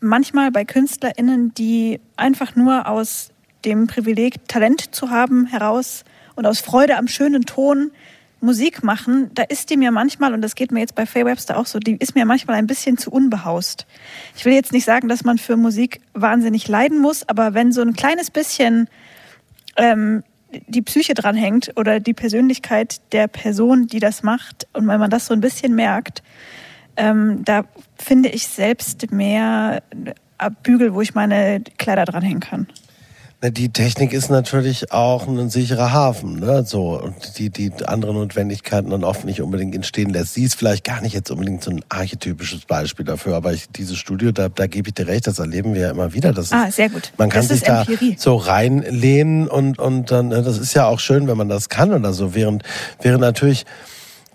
manchmal 0.01 0.51
bei 0.51 0.65
KünstlerInnen, 0.65 1.55
die 1.55 2.01
einfach 2.17 2.57
nur 2.57 2.89
aus 2.89 3.31
dem 3.65 3.87
Privileg, 3.87 4.49
Talent 4.49 4.95
zu 4.95 5.11
haben, 5.11 5.47
heraus 5.47 6.05
und 6.35 6.47
aus 6.47 6.61
Freude 6.61 6.97
am 6.97 7.09
schönen 7.09 7.43
Ton 7.43 7.91
Musik 8.43 8.83
machen, 8.83 9.31
da 9.35 9.43
ist 9.43 9.69
die 9.69 9.77
mir 9.77 9.91
manchmal, 9.91 10.33
und 10.33 10.41
das 10.41 10.55
geht 10.55 10.73
mir 10.73 10.81
jetzt 10.81 10.95
bei 10.95 11.05
Faye 11.05 11.27
Webster 11.27 11.59
auch 11.59 11.67
so, 11.67 11.79
die 11.79 11.97
ist 11.97 12.15
mir 12.15 12.25
manchmal 12.25 12.57
ein 12.57 12.67
bisschen 12.67 12.97
zu 12.97 13.11
unbehaust. 13.11 13.87
Ich 14.35 14.47
will 14.47 14.55
jetzt 14.55 14.73
nicht 14.73 14.87
sagen, 14.87 15.09
dass 15.09 15.25
man 15.25 15.37
für 15.37 15.59
Musik 15.59 16.01
wahnsinnig 16.15 16.67
leiden 16.67 17.01
muss, 17.01 17.29
aber 17.29 17.53
wenn 17.53 17.71
so 17.71 17.83
ein 17.83 17.93
kleines 17.93 18.31
bisschen 18.31 18.89
ähm, 19.77 20.23
die 20.66 20.82
Psyche 20.82 21.14
dranhängt 21.14 21.72
oder 21.77 22.01
die 22.01 22.14
Persönlichkeit 22.14 23.01
der 23.12 23.28
Person, 23.28 23.86
die 23.86 24.01
das 24.01 24.22
macht, 24.22 24.66
und 24.72 24.86
wenn 24.89 25.01
man 25.01 25.10
das 25.10 25.27
so 25.27 25.35
ein 25.35 25.40
bisschen 25.40 25.74
merkt, 25.74 26.22
ähm, 26.97 27.44
da 27.44 27.64
finde 27.97 28.28
ich 28.31 28.47
selbst 28.47 29.12
mehr 29.12 29.82
Bügel, 30.62 30.94
wo 30.94 31.01
ich 31.01 31.14
meine 31.14 31.62
Kleider 31.78 32.05
dranhängen 32.05 32.40
kann. 32.40 32.66
Die 33.43 33.71
Technik 33.73 34.12
ist 34.12 34.29
natürlich 34.29 34.93
auch 34.93 35.27
ein 35.27 35.49
sicherer 35.49 35.93
Hafen, 35.93 36.41
ne? 36.41 36.62
So 36.67 37.01
und 37.01 37.39
die 37.39 37.49
die 37.49 37.73
andere 37.87 38.12
Notwendigkeiten 38.12 38.91
dann 38.91 39.03
oft 39.03 39.25
nicht 39.25 39.41
unbedingt 39.41 39.75
entstehen 39.75 40.11
lässt. 40.11 40.35
Sie 40.35 40.43
ist 40.45 40.57
vielleicht 40.57 40.85
gar 40.85 41.01
nicht 41.01 41.15
jetzt 41.15 41.31
unbedingt 41.31 41.62
so 41.62 41.71
ein 41.71 41.81
archetypisches 41.89 42.67
Beispiel 42.67 43.07
dafür, 43.07 43.37
aber 43.37 43.55
ich, 43.55 43.71
dieses 43.71 43.97
Studio, 43.97 44.31
da, 44.31 44.51
da 44.51 44.67
gebe 44.67 44.89
ich 44.91 44.95
dir 44.95 45.07
recht, 45.07 45.27
das 45.27 45.39
erleben 45.39 45.73
wir 45.73 45.81
ja 45.81 45.91
immer 45.91 46.12
wieder. 46.12 46.35
Das 46.35 46.53
Ah, 46.53 46.65
ist, 46.65 46.77
sehr 46.77 46.91
gut. 46.91 47.12
man 47.17 47.31
kann 47.31 47.41
Das 47.41 47.49
sich 47.49 47.62
da 47.62 47.81
Empirie. 47.81 48.15
so 48.19 48.37
reinlehnen 48.37 49.49
und 49.49 49.79
und 49.79 50.11
dann 50.11 50.29
ne, 50.29 50.43
das 50.43 50.59
ist 50.59 50.75
ja 50.75 50.85
auch 50.87 51.01
schön, 51.01 51.27
wenn 51.27 51.39
man 51.39 51.49
das 51.49 51.71
kann 51.71 51.95
oder 51.95 52.12
so. 52.12 52.35
Während 52.35 52.62
während 53.01 53.23
natürlich 53.23 53.65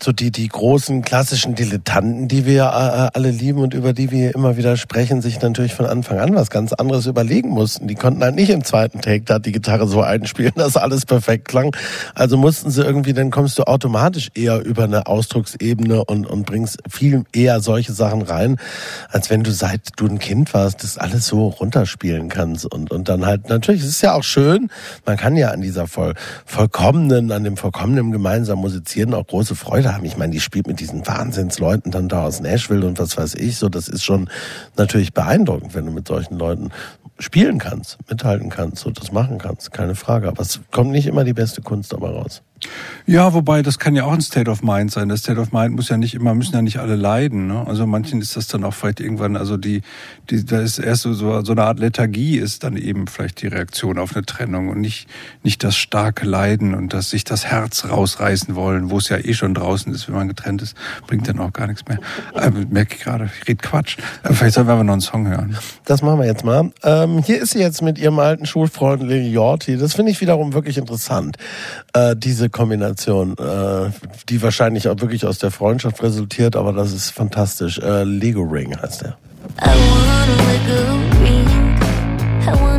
so 0.02 0.12
die, 0.12 0.32
die 0.32 0.48
großen 0.48 1.02
klassischen 1.02 1.56
Dilettanten, 1.56 2.28
die 2.28 2.46
wir 2.46 2.64
äh, 2.64 3.18
alle 3.18 3.32
lieben 3.32 3.60
und 3.60 3.74
über 3.74 3.94
die 3.94 4.12
wir 4.12 4.36
immer 4.36 4.58
wieder 4.58 4.76
sprechen, 4.78 5.22
sich 5.22 5.42
natürlich 5.42 5.74
von 5.74 5.86
Anfang 5.86 6.20
an 6.20 6.36
was 6.36 6.50
ganz 6.50 6.74
anderes 6.74 7.06
überlegen 7.06 7.50
mussten. 7.50 7.88
Die 7.88 7.96
konnten 7.96 8.22
halt 8.22 8.36
nicht 8.36 8.50
im 8.50 8.64
zweiten 8.64 9.02
Take 9.02 9.24
da 9.24 9.40
die 9.40 9.54
Gitarre 9.54 9.88
so 9.88 10.02
einspielen, 10.02 10.54
dass 10.56 10.76
alles 10.76 11.06
perfekt 11.06 11.48
klang. 11.48 11.76
Also 12.14 12.38
mussten 12.38 12.72
sie 12.72 12.84
irgendwie, 12.84 13.14
dann 13.14 13.32
kommst 13.32 13.58
du 13.58 13.64
automatisch 13.64 14.30
eher 14.36 14.64
über 14.64 14.84
eine 14.84 15.08
Ausdrucksebene 15.08 16.04
und, 16.04 16.26
und 16.26 16.46
bringst 16.46 16.80
viel 16.90 17.24
eher 17.32 17.62
solche 17.62 17.94
Sachen 17.94 18.22
rein, 18.22 18.58
als 19.10 19.30
wenn 19.30 19.44
du 19.44 19.52
seit 19.52 19.82
du 19.96 20.08
ein 20.08 20.20
Kind 20.20 20.54
warst, 20.54 20.84
das 20.84 20.98
alles 20.98 21.26
so 21.26 21.48
runterspielen 21.48 22.28
kannst. 22.28 22.66
Und, 22.66 22.92
und 22.92 23.08
dann 23.08 23.26
halt, 23.26 23.50
natürlich, 23.50 23.82
es 23.82 23.88
ist 23.88 24.02
ja 24.02 24.14
auch 24.14 24.24
schön, 24.24 24.70
man 25.06 25.16
kann 25.16 25.38
ja 25.38 25.52
an 25.52 25.62
dieser 25.62 25.88
voll, 25.88 26.16
vollkommenen, 26.46 27.32
an 27.32 27.44
dem 27.44 27.56
vollkommenen 27.56 28.12
gemeinsamen 28.12 28.62
Musizieren 28.62 29.14
auch 29.14 29.26
große 29.26 29.56
Freude 29.56 29.85
haben. 29.94 30.06
Ich 30.06 30.18
meine, 30.18 30.32
die 30.32 30.40
spielt 30.40 30.68
mit 30.68 30.80
diesen 30.80 31.06
Wahnsinnsleuten 31.06 31.92
dann 31.92 32.10
da 32.10 32.24
aus 32.24 32.40
Nashville 32.40 32.86
und 32.86 33.00
was 33.00 33.18
weiß 33.18 33.36
ich, 33.36 33.58
so, 33.58 33.70
das 33.70 33.88
ist 33.88 34.04
schon 34.04 34.30
natürlich 34.78 35.14
beeindruckend, 35.14 35.74
wenn 35.74 35.86
du 35.86 35.92
mit 35.92 36.08
solchen 36.08 36.38
Leuten 36.38 36.72
spielen 37.20 37.60
kannst, 37.60 37.98
mithalten 38.10 38.50
kannst, 38.50 38.84
so 38.84 38.92
das 38.92 39.12
machen 39.12 39.38
kannst, 39.38 39.72
keine 39.72 39.96
Frage. 39.96 40.28
Aber 40.28 40.42
es 40.42 40.60
kommt 40.72 40.92
nicht 40.92 41.08
immer 41.08 41.24
die 41.24 41.34
beste 41.34 41.62
Kunst 41.62 41.94
dabei 41.94 42.10
raus. 42.10 42.42
Ja, 43.08 43.34
wobei 43.36 43.62
das 43.62 43.78
kann 43.78 43.96
ja 43.96 44.06
auch 44.06 44.14
ein 44.14 44.22
State 44.22 44.50
of 44.50 44.64
Mind 44.64 44.92
sein. 44.92 45.10
Das 45.10 45.20
State 45.20 45.40
of 45.40 45.52
Mind 45.52 45.76
muss 45.76 45.90
ja 45.90 45.98
nicht 45.98 46.16
immer, 46.16 46.34
müssen 46.34 46.56
ja 46.56 46.64
nicht 46.64 46.80
alle 46.80 46.96
leiden. 46.96 47.48
Ne? 47.48 47.64
Also 47.68 47.86
manchen 47.86 48.20
ist 48.20 48.36
das 48.36 48.48
dann 48.48 48.64
auch 48.64 48.74
vielleicht 48.74 49.00
irgendwann, 49.00 49.38
also 49.38 49.58
die, 49.58 49.84
die, 50.32 50.44
da 50.44 50.60
ist 50.60 50.80
erst 50.80 51.04
so, 51.04 51.14
so, 51.14 51.52
eine 51.52 51.64
Art 51.64 51.80
Lethargie 51.80 52.38
ist 52.38 52.64
dann 52.64 52.78
eben 52.78 53.06
vielleicht 53.06 53.44
die 53.44 53.48
Reaktion 53.48 54.00
auf 54.00 54.16
eine 54.16 54.26
Trennung 54.26 54.70
und 54.70 54.82
nicht, 54.82 55.08
nicht 55.44 55.64
das 55.64 55.76
starke 55.76 56.26
Leiden 56.26 56.74
und 56.74 56.94
das 56.94 57.12
sich 57.12 57.24
das 57.24 57.46
Herz 57.46 57.86
rausreißen 57.86 58.56
wollen, 58.56 58.90
wo 58.90 58.98
es 58.98 59.10
ja 59.10 59.18
eh 59.18 59.36
schon 59.36 59.54
draußen 59.54 59.94
ist, 59.94 60.08
wenn 60.08 60.16
man 60.16 60.28
getrennt 60.28 60.64
ist, 60.64 60.76
bringt 61.06 61.28
dann 61.28 61.38
auch 61.38 61.54
gar 61.54 61.68
nichts 61.68 61.84
mehr. 61.88 62.00
Äh, 62.34 62.50
merke 62.70 62.96
ich 62.96 63.04
gerade, 63.04 63.30
ich 63.40 63.48
rede 63.48 63.62
Quatsch. 63.62 63.98
Äh, 64.24 64.34
vielleicht 64.34 64.56
sollen 64.56 64.66
wir 64.66 64.74
aber 64.74 64.84
noch 64.84 64.94
einen 64.94 65.02
Song 65.02 65.28
hören. 65.28 65.58
Das 65.86 66.02
machen 66.02 66.20
wir 66.20 66.26
jetzt 66.26 66.44
mal. 66.44 66.72
Ähm, 66.82 67.22
hier 67.24 67.40
ist 67.40 67.52
sie 67.52 67.60
jetzt 67.60 67.84
mit 67.84 68.00
ihrem 68.00 68.18
alten 68.18 68.48
Schulfreund 68.48 69.04
Lily 69.04 69.30
Yorti. 69.32 69.78
Das 69.78 69.94
finde 69.94 70.12
ich 70.12 70.22
wiederum 70.22 70.54
wirklich 70.54 70.80
interessant. 70.80 71.38
Äh, 71.94 72.16
diese 72.16 72.50
Kombination, 72.56 73.36
äh, 73.38 73.92
die 74.30 74.42
wahrscheinlich 74.42 74.88
auch 74.88 75.02
wirklich 75.02 75.26
aus 75.26 75.40
der 75.40 75.52
Freundschaft 75.52 76.02
resultiert, 76.02 76.56
aber 76.56 76.72
das 76.72 76.94
ist 76.94 77.10
fantastisch. 77.10 77.80
Äh, 77.80 78.06
Lego 78.06 78.44
Ring 78.44 78.74
heißt 78.82 79.04
er. 79.04 79.18
I 79.62 79.68
wanna 79.68 80.36
let 80.48 80.62
go 80.66 80.80
ring. 81.22 81.46
I 82.48 82.54
want 82.62 82.76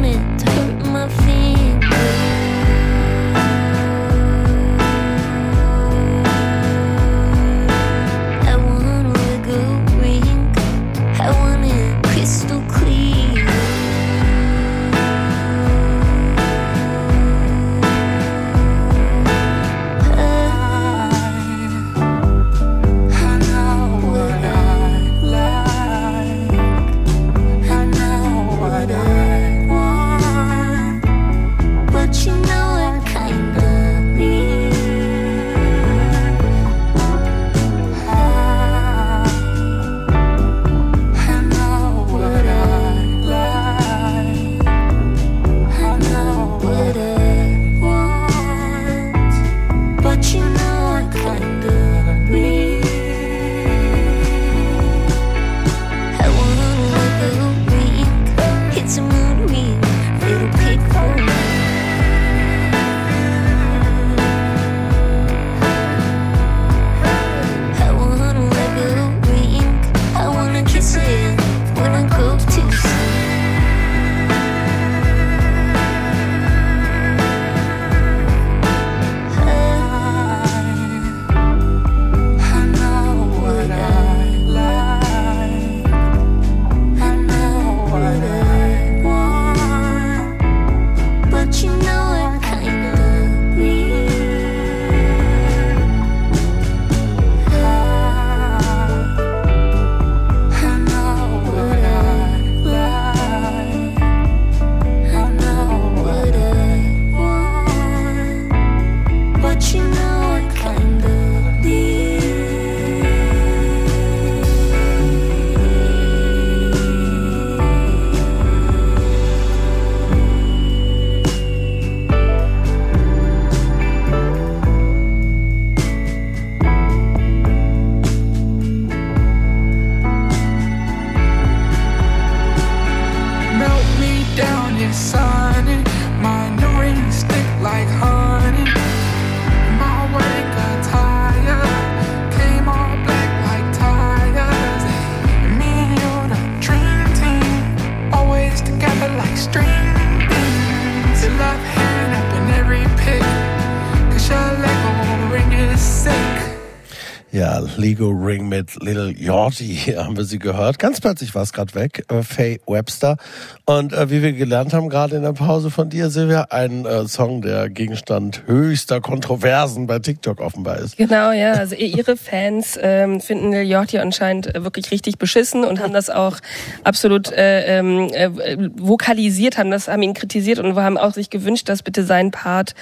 hier 159.65 159.99
haben 160.05 160.17
wir 160.17 160.25
sie 160.25 160.39
gehört. 160.39 160.79
Ganz 160.79 161.01
plötzlich 161.01 161.35
war 161.35 161.43
es 161.43 161.53
gerade 161.53 161.75
weg, 161.75 162.05
äh, 162.09 162.23
Faye 162.23 162.61
Webster. 162.67 163.17
Und 163.65 163.93
äh, 163.93 164.11
wie 164.11 164.23
wir 164.23 164.33
gelernt 164.33 164.73
haben, 164.73 164.89
gerade 164.89 165.17
in 165.17 165.23
der 165.23 165.33
Pause 165.33 165.71
von 165.71 165.91
dir, 165.91 166.11
Silvia, 166.11 166.49
ein 166.51 166.87
äh, 166.87 167.07
Song, 167.09 167.43
der 167.43 167.69
Gegenstand 167.69 168.43
höchster 168.47 169.01
Kontroversen 169.01 169.87
bei 169.87 169.99
TikTok 169.99 170.41
offenbar 170.41 170.79
ist. 170.79 170.97
Genau, 170.97 171.33
ja. 171.33 171.53
Also 171.53 171.75
ihre 171.75 172.17
Fans 172.17 172.79
ähm, 172.81 173.21
finden 173.21 173.53
Yachty 173.53 173.99
anscheinend 173.99 174.55
äh, 174.55 174.63
wirklich 174.63 174.91
richtig 174.91 175.19
beschissen 175.19 175.65
und 175.65 175.81
haben 175.81 175.93
das 175.93 176.11
auch 176.11 176.39
absolut 176.87 177.33
äh, 177.33 177.79
ähm, 177.79 178.09
äh, 178.13 178.31
vokalisiert, 178.77 179.59
haben 179.59 179.71
das, 179.71 179.89
haben 179.89 180.03
ihn 180.03 180.15
kritisiert 180.15 180.59
und 180.59 180.77
haben 180.77 180.97
auch 180.97 181.13
sich 181.13 181.31
gewünscht, 181.31 181.69
dass 181.69 181.83
bitte 181.83 182.05
sein 182.05 182.31
Part 182.31 182.75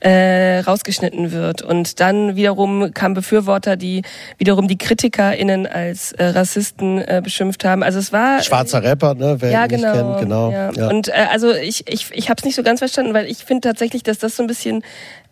äh, 0.00 0.60
rausgeschnitten 0.60 1.32
wird. 1.32 1.62
Und 1.62 2.00
dann 2.00 2.36
wiederum 2.36 2.92
kamen 2.94 3.14
Befürworter, 3.14 3.76
die 3.76 4.02
wiederum 4.38 4.66
die 4.66 4.78
KritikerInnen 4.78 5.66
als 5.66 6.12
äh, 6.12 6.24
Rassisten 6.26 6.98
äh, 6.98 7.20
beschimpft 7.22 7.64
haben. 7.64 7.82
Also 7.82 7.98
es 7.98 8.12
war 8.12 8.42
Schwarzer 8.42 8.82
Rapper, 8.82 9.14
ne? 9.14 9.36
Wer 9.38 9.50
ja, 9.50 9.66
genau. 9.66 9.92
kennt, 9.92 10.20
genau. 10.20 10.50
Ja. 10.50 10.72
Ja. 10.72 10.88
Und 10.88 11.08
äh, 11.08 11.26
also 11.30 11.52
ich, 11.54 11.86
ich, 11.86 12.10
ich 12.12 12.30
habe 12.30 12.38
es 12.38 12.44
nicht 12.44 12.56
so 12.56 12.62
ganz 12.62 12.80
verstanden, 12.80 13.12
weil 13.12 13.26
ich 13.26 13.38
finde 13.38 13.68
tatsächlich, 13.68 14.02
dass 14.02 14.18
das 14.18 14.36
so 14.36 14.42
ein 14.42 14.46
bisschen 14.46 14.82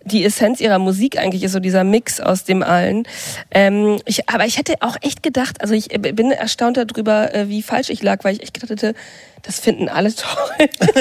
die 0.04 0.24
Essenz 0.24 0.60
ihrer 0.60 0.78
Musik 0.78 1.18
eigentlich 1.18 1.42
ist, 1.42 1.52
so 1.52 1.60
dieser 1.60 1.84
Mix 1.84 2.20
aus 2.20 2.44
dem 2.44 2.62
allen. 2.62 3.06
Ähm, 3.50 4.00
ich, 4.04 4.28
aber 4.28 4.46
ich 4.46 4.58
hätte 4.58 4.74
auch 4.80 4.96
echt 5.00 5.22
gedacht, 5.22 5.60
also 5.60 5.74
ich 5.74 5.94
äh, 5.94 5.98
bin 5.98 6.30
erstaunt 6.30 6.76
darüber, 6.76 7.34
äh, 7.34 7.48
wie 7.48 7.62
falsch 7.62 7.90
ich 7.90 8.02
lag, 8.02 8.24
weil 8.24 8.34
ich 8.34 8.42
echt 8.42 8.54
gedacht 8.54 8.70
hätte, 8.70 8.94
das 9.42 9.60
finden 9.60 9.88
alle 9.88 10.14
toll. 10.14 10.68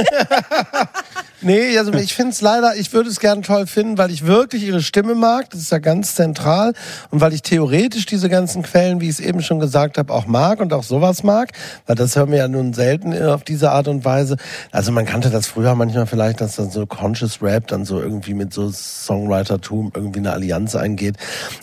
Nee, 1.41 1.77
also 1.77 1.93
ich 1.93 2.15
finde 2.15 2.31
es 2.31 2.41
leider, 2.41 2.75
ich 2.75 2.93
würde 2.93 3.09
es 3.09 3.19
gern 3.19 3.43
toll 3.43 3.67
finden, 3.67 3.99
weil 3.99 4.09
ich 4.09 4.25
wirklich 4.25 4.63
ihre 4.63 4.81
Stimme 4.81 5.13
mag, 5.13 5.51
das 5.51 5.61
ist 5.61 5.71
ja 5.71 5.77
ganz 5.77 6.15
zentral. 6.15 6.73
Und 7.11 7.21
weil 7.21 7.31
ich 7.31 7.43
theoretisch 7.43 8.07
diese 8.07 8.27
ganzen 8.27 8.63
Quellen, 8.63 9.01
wie 9.01 9.05
ich 9.05 9.11
es 9.11 9.19
eben 9.19 9.43
schon 9.43 9.59
gesagt 9.59 9.99
habe, 9.99 10.11
auch 10.11 10.25
mag 10.25 10.59
und 10.59 10.73
auch 10.73 10.81
sowas 10.81 11.21
mag, 11.21 11.51
weil 11.85 11.95
das 11.95 12.15
hören 12.15 12.31
wir 12.31 12.39
ja 12.39 12.47
nun 12.47 12.73
selten 12.73 13.15
auf 13.23 13.43
diese 13.43 13.71
Art 13.71 13.87
und 13.87 14.03
Weise. 14.03 14.37
Also 14.71 14.91
man 14.91 15.05
kannte 15.05 15.29
das 15.29 15.45
früher 15.45 15.75
manchmal 15.75 16.07
vielleicht, 16.07 16.41
dass 16.41 16.55
dann 16.55 16.71
so 16.71 16.87
Conscious 16.87 17.39
Rap 17.41 17.67
dann 17.67 17.85
so 17.85 18.01
irgendwie 18.01 18.33
mit 18.33 18.51
so 18.51 18.71
Songwritertum 18.71 19.91
irgendwie 19.93 20.19
eine 20.19 20.33
Allianz 20.33 20.75
eingeht, 20.75 21.17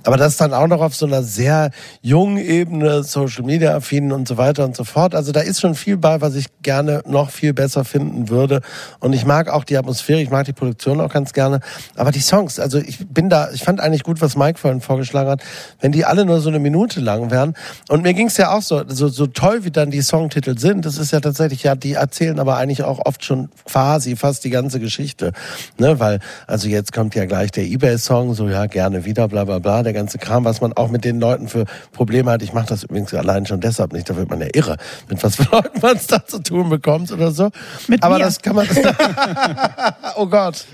aber 0.05 0.17
das 0.17 0.37
dann 0.37 0.55
auch 0.55 0.69
noch 0.69 0.83
auf 0.83 0.95
so 0.95 1.07
einer 1.07 1.25
sehr 1.25 1.71
jungen 2.01 2.39
Ebene, 2.39 3.03
Social 3.03 3.45
Media 3.45 3.75
affinen 3.75 4.13
und 4.13 4.29
so 4.29 4.37
weiter 4.37 4.65
und 4.65 4.77
so 4.77 4.85
fort. 4.85 5.17
Also 5.17 5.33
da 5.33 5.41
ist 5.41 5.61
schon 5.61 5.75
viel 5.75 5.97
bei, 5.97 6.21
was 6.21 6.37
ich 6.37 6.47
gerne 6.63 7.03
noch 7.07 7.31
viel 7.31 7.53
besser 7.53 7.85
finden 7.85 8.29
würde. 8.29 8.61
Und 9.01 9.13
ich 9.13 9.25
mag 9.25 9.49
auch 9.49 9.64
die 9.67 9.77
Atmosphäre, 9.77 10.21
ich 10.21 10.31
mag 10.31 10.45
die 10.47 10.53
Produktion 10.53 11.01
auch 11.01 11.13
ganz 11.13 11.33
gerne. 11.33 11.61
Aber 11.97 12.11
die 12.11 12.21
Songs, 12.21 12.59
also 12.59 12.79
ich 12.79 13.07
bin 13.09 13.29
da, 13.29 13.51
ich 13.53 13.63
fand 13.63 13.81
eigentlich 13.81 14.03
gut, 14.03 14.21
was 14.21 14.37
Mike 14.37 14.59
vorhin 14.59 14.81
vorgeschlagen 14.81 15.31
hat, 15.31 15.43
wenn 15.81 15.93
die 15.93 16.05
alle 16.05 16.25
nur 16.25 16.41
so 16.41 16.49
eine 16.49 16.59
Minute 16.59 17.01
lang 17.01 17.31
wären. 17.31 17.55
Und 17.89 18.03
mir 18.03 18.15
ging 18.15 18.29
es 18.29 18.37
ja 18.37 18.53
auch 18.53 18.63
so, 18.63 18.83
so, 18.89 19.09
so 19.09 19.27
toll, 19.27 19.65
wie 19.65 19.71
dann 19.71 19.91
die 19.91 20.03
Songtitel 20.03 20.59
sind. 20.59 20.85
Das 20.87 20.99
ist 20.99 21.13
ja 21.13 21.21
tatsächlich, 21.21 21.63
ja, 21.63 21.75
die 21.75 21.95
erzählen 21.95 22.39
aber 22.39 22.57
eigentlich 22.57 22.83
auch 22.83 23.01
oft 23.05 23.25
schon 23.25 23.51
quasi 23.65 24.17
fast 24.17 24.45
die 24.45 24.51
ganze 24.51 24.81
Geschichte. 24.81 25.33
Ne? 25.79 26.01
Weil, 26.01 26.21
also 26.47 26.69
jetzt 26.69 26.93
kommt 26.93 27.15
ja 27.15 27.25
gleich 27.27 27.51
der 27.51 27.65
Ebay-Song, 27.65 28.35
so 28.35 28.49
ja, 28.49 28.67
gerne 28.67 29.05
wieder, 29.05 29.29
bla 29.29 29.45
bla 29.45 29.59
bla, 29.59 29.83
der 29.83 29.93
ganze 29.93 30.19
Kram, 30.19 30.45
was 30.45 30.61
man 30.61 30.73
auch 30.73 30.91
mit 30.91 31.05
den 31.05 31.21
Leuten 31.21 31.49
für 31.49 31.65
Probleme 31.93 32.31
hat. 32.31 32.43
Ich 32.43 32.53
mache 32.53 32.67
das 32.67 32.85
übrigens 32.85 33.13
allein 33.15 33.47
schon 33.47 33.61
deshalb 33.61 33.93
nicht, 33.93 34.09
da 34.09 34.17
wird 34.17 34.31
man 34.31 34.41
ja 34.41 34.49
irre, 34.53 34.77
mit 35.09 35.23
was 35.23 35.37
für 35.37 35.45
Leuten 35.51 35.81
man 35.81 35.97
es 35.97 36.07
da 36.07 36.25
zu 36.25 36.39
tun 36.41 36.69
bekommt 36.69 37.13
oder 37.13 37.31
so. 37.31 37.51
Mit 37.89 38.03
aber 38.03 38.19
mir. 38.19 38.25
das 38.25 38.41
kann 38.41 38.57
man. 38.57 38.67
oh 40.17 40.27
Gott. 40.27 40.67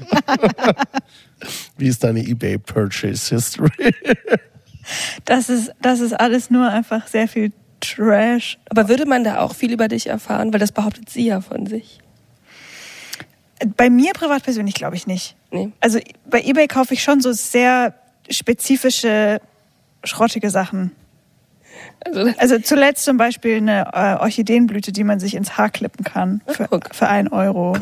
Wie 1.78 1.88
ist 1.88 2.04
deine 2.04 2.20
eBay 2.20 2.58
Purchase 2.58 3.34
History? 3.34 3.94
Das 5.24 5.48
ist, 5.48 5.72
das 5.82 6.00
ist 6.00 6.14
alles 6.14 6.50
nur 6.50 6.68
einfach 6.68 7.06
sehr 7.06 7.28
viel 7.28 7.52
Trash. 7.80 8.58
Aber 8.68 8.88
würde 8.88 9.06
man 9.06 9.24
da 9.24 9.40
auch 9.40 9.54
viel 9.54 9.72
über 9.72 9.88
dich 9.88 10.08
erfahren? 10.08 10.52
Weil 10.52 10.60
das 10.60 10.72
behauptet 10.72 11.10
sie 11.10 11.26
ja 11.26 11.40
von 11.40 11.66
sich. 11.66 12.00
Bei 13.76 13.90
mir 13.90 14.12
privat 14.14 14.42
persönlich 14.42 14.74
glaube 14.74 14.96
ich 14.96 15.06
nicht. 15.06 15.36
Nee. 15.50 15.70
Also 15.80 15.98
bei 16.28 16.42
eBay 16.42 16.66
kaufe 16.66 16.94
ich 16.94 17.02
schon 17.02 17.20
so 17.20 17.32
sehr 17.32 17.94
spezifische, 18.30 19.40
schrottige 20.02 20.50
Sachen. 20.50 20.92
Also, 22.04 22.32
Also 22.38 22.58
zuletzt 22.58 23.04
zum 23.04 23.16
Beispiel 23.16 23.56
eine 23.56 23.90
äh, 23.92 24.22
Orchideenblüte, 24.22 24.92
die 24.92 25.04
man 25.04 25.20
sich 25.20 25.34
ins 25.34 25.58
Haar 25.58 25.70
klippen 25.70 26.04
kann 26.04 26.40
für, 26.46 26.68
guck. 26.68 26.94
für 26.94 27.08
einen 27.08 27.28
Euro. 27.28 27.76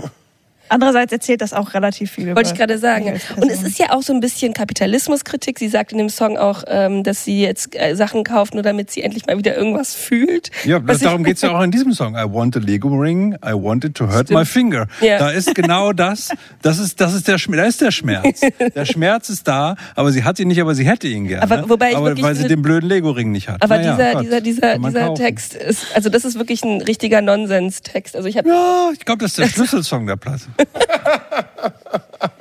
Andererseits 0.68 1.12
erzählt 1.12 1.40
das 1.40 1.52
auch 1.52 1.74
relativ 1.74 2.10
viel. 2.12 2.34
Wollte 2.34 2.50
ich 2.52 2.56
gerade 2.58 2.78
sagen. 2.78 3.20
Und 3.36 3.50
es 3.50 3.62
ist 3.62 3.78
ja 3.78 3.90
auch 3.92 4.02
so 4.02 4.12
ein 4.12 4.20
bisschen 4.20 4.52
Kapitalismuskritik. 4.54 5.58
Sie 5.58 5.68
sagt 5.68 5.92
in 5.92 5.98
dem 5.98 6.08
Song 6.08 6.36
auch, 6.36 6.64
ähm, 6.66 7.02
dass 7.02 7.24
sie 7.24 7.40
jetzt 7.42 7.74
äh, 7.74 7.94
Sachen 7.94 8.24
kauft, 8.24 8.54
nur 8.54 8.62
damit 8.62 8.90
sie 8.90 9.02
endlich 9.02 9.26
mal 9.26 9.38
wieder 9.38 9.56
irgendwas 9.56 9.94
fühlt. 9.94 10.50
Ja, 10.64 10.80
Was 10.86 11.00
darum 11.00 11.20
ich- 11.22 11.26
geht's 11.28 11.42
ja 11.42 11.50
auch 11.56 11.62
in 11.62 11.70
diesem 11.70 11.92
Song. 11.92 12.14
I 12.14 12.24
want 12.24 12.56
a 12.56 12.60
Lego 12.60 12.88
ring, 12.88 13.34
I 13.44 13.52
want 13.52 13.84
it 13.84 13.94
to 13.96 14.06
hurt 14.06 14.26
Stimmt. 14.26 14.40
my 14.40 14.44
finger. 14.46 14.86
Ja. 15.00 15.18
Da 15.18 15.30
ist 15.30 15.54
genau 15.54 15.92
das. 15.98 16.30
Das 16.62 16.78
ist, 16.78 17.00
das 17.00 17.14
ist 17.14 17.28
der 17.28 17.38
Schmerz. 17.38 17.58
Da 17.58 17.66
ist 17.68 17.80
der 17.80 17.90
Schmerz. 17.90 18.40
Der 18.74 18.84
Schmerz 18.84 19.28
ist 19.28 19.46
da, 19.48 19.76
aber 19.94 20.12
sie 20.12 20.24
hat 20.24 20.38
ihn 20.38 20.48
nicht, 20.48 20.60
aber 20.60 20.74
sie 20.74 20.86
hätte 20.86 21.08
ihn 21.08 21.26
gerne. 21.26 21.42
Aber 21.42 21.68
wobei 21.68 21.90
ich 21.90 21.96
aber 21.96 22.20
weil 22.22 22.34
sie 22.34 22.46
den 22.48 22.62
blöden 22.62 22.88
Lego-Ring 22.88 23.30
nicht 23.30 23.48
hat. 23.48 23.62
Aber 23.62 23.76
Naja, 23.78 23.92
dieser, 23.96 24.12
Gott, 24.12 24.22
dieser, 24.24 24.40
dieser, 24.40 24.78
dieser 24.78 25.00
kaufen. 25.06 25.22
Text 25.22 25.54
ist, 25.54 25.86
also 25.94 26.08
das 26.08 26.24
ist 26.24 26.38
wirklich 26.38 26.62
ein 26.64 26.80
richtiger 26.82 27.20
Nonsens-Text. 27.22 28.16
Also 28.16 28.28
ich 28.28 28.36
habe 28.38 28.48
Ja, 28.48 28.90
ich 28.92 29.00
glaube, 29.04 29.20
das 29.22 29.32
ist 29.32 29.38
der 29.38 29.48
Schlüsselsong 29.48 30.06
der 30.06 30.16
Platte. 30.16 30.44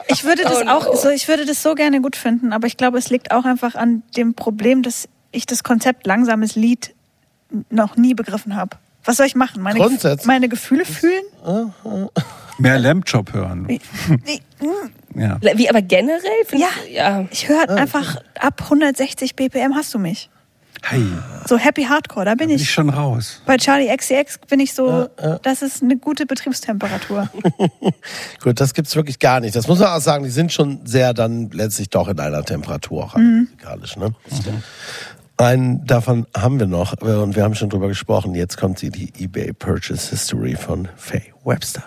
Ich 0.10 0.24
würde 0.24 0.44
das 0.44 0.62
Oh 0.62 0.64
no. 0.64 0.72
auch 0.72 0.96
so, 0.96 1.10
ich 1.10 1.28
würde 1.28 1.46
das 1.46 1.62
so 1.62 1.76
gerne 1.76 2.02
gut 2.02 2.16
finden, 2.16 2.54
aber 2.54 2.66
ich 2.68 2.78
glaube, 2.78 2.98
es 2.98 3.10
liegt 3.10 3.32
auch 3.32 3.44
einfach 3.46 3.76
an 3.76 4.04
dem 4.16 4.34
Problem, 4.34 4.82
dass 4.82 5.08
ich 5.32 5.46
das 5.46 5.64
Konzept 5.64 6.08
langsames 6.08 6.56
Lied 6.56 6.96
noch 7.70 7.98
nie 7.98 8.14
begriffen 8.14 8.56
habe. 8.56 8.78
Was 9.04 9.18
soll 9.18 9.26
ich 9.26 9.36
machen? 9.36 9.62
Meine, 9.62 9.80
Gef- 9.80 9.84
Grundsätzlich. 9.88 10.26
meine 10.26 10.48
Gefühle 10.50 10.86
fühlen? 10.86 11.24
Mehr 12.58 12.80
Lamb-Chop 12.80 13.34
hören. 13.34 13.68
Wie- 13.68 13.82
Ja. 15.16 15.38
wie 15.42 15.70
aber 15.70 15.82
generell 15.82 16.22
Ja. 16.54 16.68
ich, 16.86 16.94
ja. 16.94 17.26
Ich 17.30 17.48
höre 17.50 17.70
einfach 17.70 18.18
ab 18.40 18.62
160 18.64 19.36
BPM 19.36 19.76
hast 19.76 19.94
du 19.94 20.00
mich. 20.00 20.30
Hey, 20.84 21.04
So 21.48 21.58
Happy 21.58 21.84
Hardcore, 21.84 22.26
da 22.26 22.36
bin 22.36 22.48
bin 22.48 22.56
ich 22.56 22.64
ich. 22.64 22.72
schon 22.72 22.90
raus. 22.90 23.42
Bei 23.46 23.58
Charlie 23.58 23.88
XCX 23.96 24.40
bin 24.48 24.60
ich 24.60 24.74
so, 24.74 25.08
das 25.44 25.62
ist 25.62 25.82
eine 25.84 25.98
gute 25.98 26.26
Betriebstemperatur. 26.26 27.30
Gut, 28.44 28.60
das 28.60 28.74
gibt's 28.74 28.96
wirklich 28.96 29.20
gar 29.20 29.40
nicht. 29.40 29.56
Das 29.56 29.68
muss 29.68 29.80
man 29.80 29.90
auch 29.90 30.00
sagen, 30.02 30.24
die 30.24 30.30
sind 30.30 30.54
schon 30.54 30.80
sehr 30.86 31.14
dann 31.14 31.50
letztlich 31.52 31.90
doch 31.90 32.08
in 32.08 32.20
einer 32.20 32.44
Temperatur 32.44 33.04
auch 33.06 33.16
Mhm. 33.16 33.48
musikalisch. 33.52 33.98
Ne? 33.98 34.14
Einen 35.38 35.86
davon 35.86 36.26
haben 36.36 36.60
wir 36.60 36.68
noch 36.68 36.94
äh, 37.02 37.06
und 37.06 37.36
wir 37.36 37.44
haben 37.44 37.54
schon 37.56 37.70
drüber 37.70 37.88
gesprochen. 37.88 38.34
Jetzt 38.34 38.58
kommt 38.58 38.80
sie, 38.80 38.90
die 38.90 39.12
eBay 39.24 39.54
Purchase 39.54 40.10
History 40.10 40.56
von 40.56 40.88
Faye 40.96 41.34
Webster. 41.44 41.84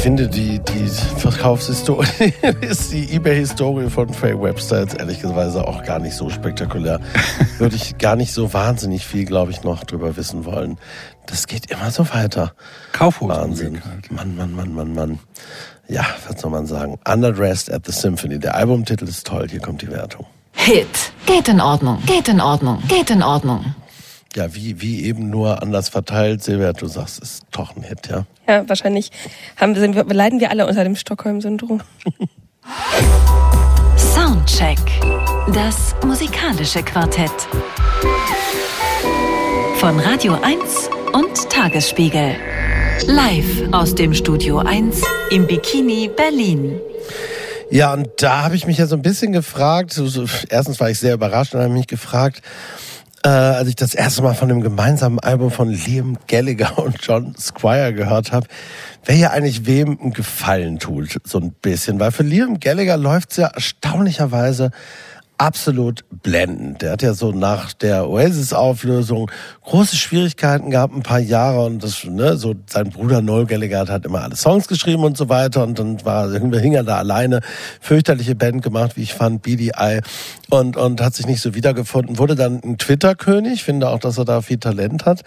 Finde, 0.00 0.28
die, 0.28 0.58
die 0.60 0.88
Verkaufshistorie 1.18 2.32
ist 2.62 2.90
die 2.90 3.12
Ebay-Historie 3.12 3.90
von 3.90 4.08
Faye 4.14 4.40
Webster 4.40 4.80
jetzt 4.80 4.98
ehrlicherweise 4.98 5.66
auch 5.66 5.82
gar 5.84 5.98
nicht 5.98 6.14
so 6.14 6.30
spektakulär. 6.30 7.00
Würde 7.58 7.76
ich 7.76 7.98
gar 7.98 8.16
nicht 8.16 8.32
so 8.32 8.54
wahnsinnig 8.54 9.06
viel, 9.06 9.26
glaube 9.26 9.50
ich, 9.50 9.62
noch 9.62 9.84
drüber 9.84 10.16
wissen 10.16 10.46
wollen. 10.46 10.78
Das 11.26 11.46
geht 11.46 11.70
immer 11.70 11.90
so 11.90 12.08
weiter. 12.14 12.54
Kaufhausmusik 12.92 13.66
Wahnsinn. 13.66 13.84
halt. 13.84 14.10
Mann, 14.10 14.36
Mann, 14.36 14.54
Mann, 14.54 14.74
Mann, 14.74 14.94
Mann. 14.94 15.18
Ja, 15.86 16.06
was 16.26 16.40
soll 16.40 16.50
man 16.50 16.64
sagen? 16.66 16.98
Underdressed 17.06 17.70
at 17.70 17.84
the 17.84 17.92
Symphony. 17.92 18.38
Der 18.38 18.54
Albumtitel 18.54 19.04
ist 19.04 19.26
toll. 19.26 19.48
Hier 19.50 19.60
kommt 19.60 19.82
die 19.82 19.90
Wertung. 19.90 20.24
Hit. 20.52 21.12
Geht 21.26 21.48
in 21.48 21.60
Ordnung. 21.60 22.02
Geht 22.06 22.28
in 22.28 22.40
Ordnung. 22.40 22.82
Geht 22.88 23.10
in 23.10 23.22
Ordnung. 23.22 23.74
Ja, 24.36 24.54
wie, 24.54 24.80
wie 24.80 25.04
eben 25.04 25.28
nur 25.28 25.60
anders 25.60 25.88
verteilt. 25.88 26.42
Silvia, 26.42 26.72
du 26.72 26.86
sagst, 26.86 27.18
ist 27.18 27.42
doch 27.50 27.76
ein 27.76 27.82
Hit, 27.82 28.08
ja? 28.08 28.26
Ja, 28.48 28.68
wahrscheinlich 28.68 29.10
haben, 29.60 29.74
sind 29.74 29.94
leiden 30.12 30.40
wir 30.40 30.50
alle 30.50 30.66
unter 30.66 30.84
dem 30.84 30.96
Stockholm-Syndrom. 30.96 31.80
Soundcheck. 33.96 34.78
Das 35.52 35.94
musikalische 36.04 36.82
Quartett. 36.82 37.32
Von 39.76 39.98
Radio 40.00 40.34
1 40.42 40.90
und 41.12 41.50
Tagesspiegel. 41.50 42.36
Live 43.06 43.72
aus 43.72 43.94
dem 43.94 44.14
Studio 44.14 44.58
1 44.58 45.02
im 45.30 45.46
Bikini 45.46 46.10
Berlin. 46.14 46.78
Ja, 47.70 47.92
und 47.94 48.08
da 48.18 48.42
habe 48.42 48.56
ich 48.56 48.66
mich 48.66 48.78
ja 48.78 48.86
so 48.86 48.96
ein 48.96 49.02
bisschen 49.02 49.32
gefragt. 49.32 49.92
So, 49.92 50.06
so, 50.06 50.26
erstens 50.48 50.80
war 50.80 50.90
ich 50.90 50.98
sehr 50.98 51.14
überrascht 51.14 51.54
und 51.54 51.60
habe 51.60 51.72
mich 51.72 51.86
gefragt, 51.86 52.42
äh, 53.24 53.28
als 53.28 53.68
ich 53.68 53.76
das 53.76 53.94
erste 53.94 54.22
Mal 54.22 54.34
von 54.34 54.48
dem 54.48 54.62
gemeinsamen 54.62 55.18
Album 55.18 55.50
von 55.50 55.68
Liam 55.68 56.16
Gallagher 56.26 56.78
und 56.78 56.96
John 57.00 57.34
Squire 57.36 57.92
gehört 57.92 58.32
habe, 58.32 58.46
wer 59.04 59.14
hier 59.14 59.30
eigentlich 59.32 59.66
wem 59.66 59.98
einen 60.00 60.12
Gefallen 60.12 60.78
tut, 60.78 61.16
so 61.24 61.38
ein 61.38 61.52
bisschen. 61.52 62.00
Weil 62.00 62.12
für 62.12 62.22
Liam 62.22 62.60
Gallagher 62.60 62.96
läuft's 62.96 63.36
ja 63.36 63.48
erstaunlicherweise 63.48 64.70
absolut 65.40 66.04
blendend. 66.22 66.82
Der 66.82 66.92
hat 66.92 67.00
ja 67.02 67.14
so 67.14 67.32
nach 67.32 67.72
der 67.72 68.10
Oasis-Auflösung 68.10 69.30
große 69.62 69.96
Schwierigkeiten 69.96 70.70
gehabt, 70.70 70.94
ein 70.94 71.02
paar 71.02 71.18
Jahre 71.18 71.64
und 71.64 71.82
das, 71.82 72.04
ne, 72.04 72.36
so 72.36 72.54
sein 72.68 72.90
Bruder 72.90 73.22
Noel 73.22 73.46
Gallagher 73.46 73.88
hat 73.88 74.04
immer 74.04 74.20
alle 74.22 74.36
Songs 74.36 74.68
geschrieben 74.68 75.02
und 75.02 75.16
so 75.16 75.30
weiter 75.30 75.62
und 75.62 75.78
dann 75.78 76.04
war 76.04 76.30
irgendwie 76.30 76.58
hing 76.60 76.74
er 76.74 76.82
da 76.82 76.98
alleine, 76.98 77.40
fürchterliche 77.80 78.34
Band 78.34 78.62
gemacht, 78.62 78.98
wie 78.98 79.02
ich 79.02 79.14
fand, 79.14 79.40
BDI 79.40 80.00
und 80.50 80.76
und 80.76 81.00
hat 81.00 81.14
sich 81.14 81.26
nicht 81.26 81.40
so 81.40 81.54
wiedergefunden, 81.54 82.18
wurde 82.18 82.34
dann 82.34 82.60
ein 82.62 82.76
Twitter-König, 82.76 83.64
finde 83.64 83.88
auch, 83.88 83.98
dass 83.98 84.18
er 84.18 84.26
da 84.26 84.42
viel 84.42 84.58
Talent 84.58 85.06
hat. 85.06 85.22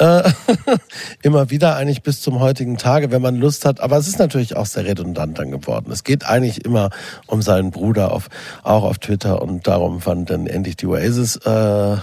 Äh, 0.00 0.32
immer 1.22 1.50
wieder 1.50 1.76
eigentlich 1.76 2.02
bis 2.02 2.22
zum 2.22 2.40
heutigen 2.40 2.78
Tage, 2.78 3.10
wenn 3.10 3.20
man 3.20 3.36
Lust 3.36 3.66
hat. 3.66 3.80
Aber 3.80 3.98
es 3.98 4.08
ist 4.08 4.18
natürlich 4.18 4.56
auch 4.56 4.64
sehr 4.64 4.86
redundant 4.86 5.38
dann 5.38 5.50
geworden. 5.50 5.92
Es 5.92 6.04
geht 6.04 6.24
eigentlich 6.24 6.64
immer 6.64 6.88
um 7.26 7.42
seinen 7.42 7.70
Bruder 7.70 8.12
auf, 8.12 8.28
auch 8.62 8.84
auf 8.84 8.98
Twitter 8.98 9.42
und 9.42 9.66
darum, 9.66 10.00
wann 10.04 10.24
dann 10.24 10.46
endlich 10.46 10.76
die 10.76 10.86
Oasis 10.86 11.36
äh, 11.36 11.96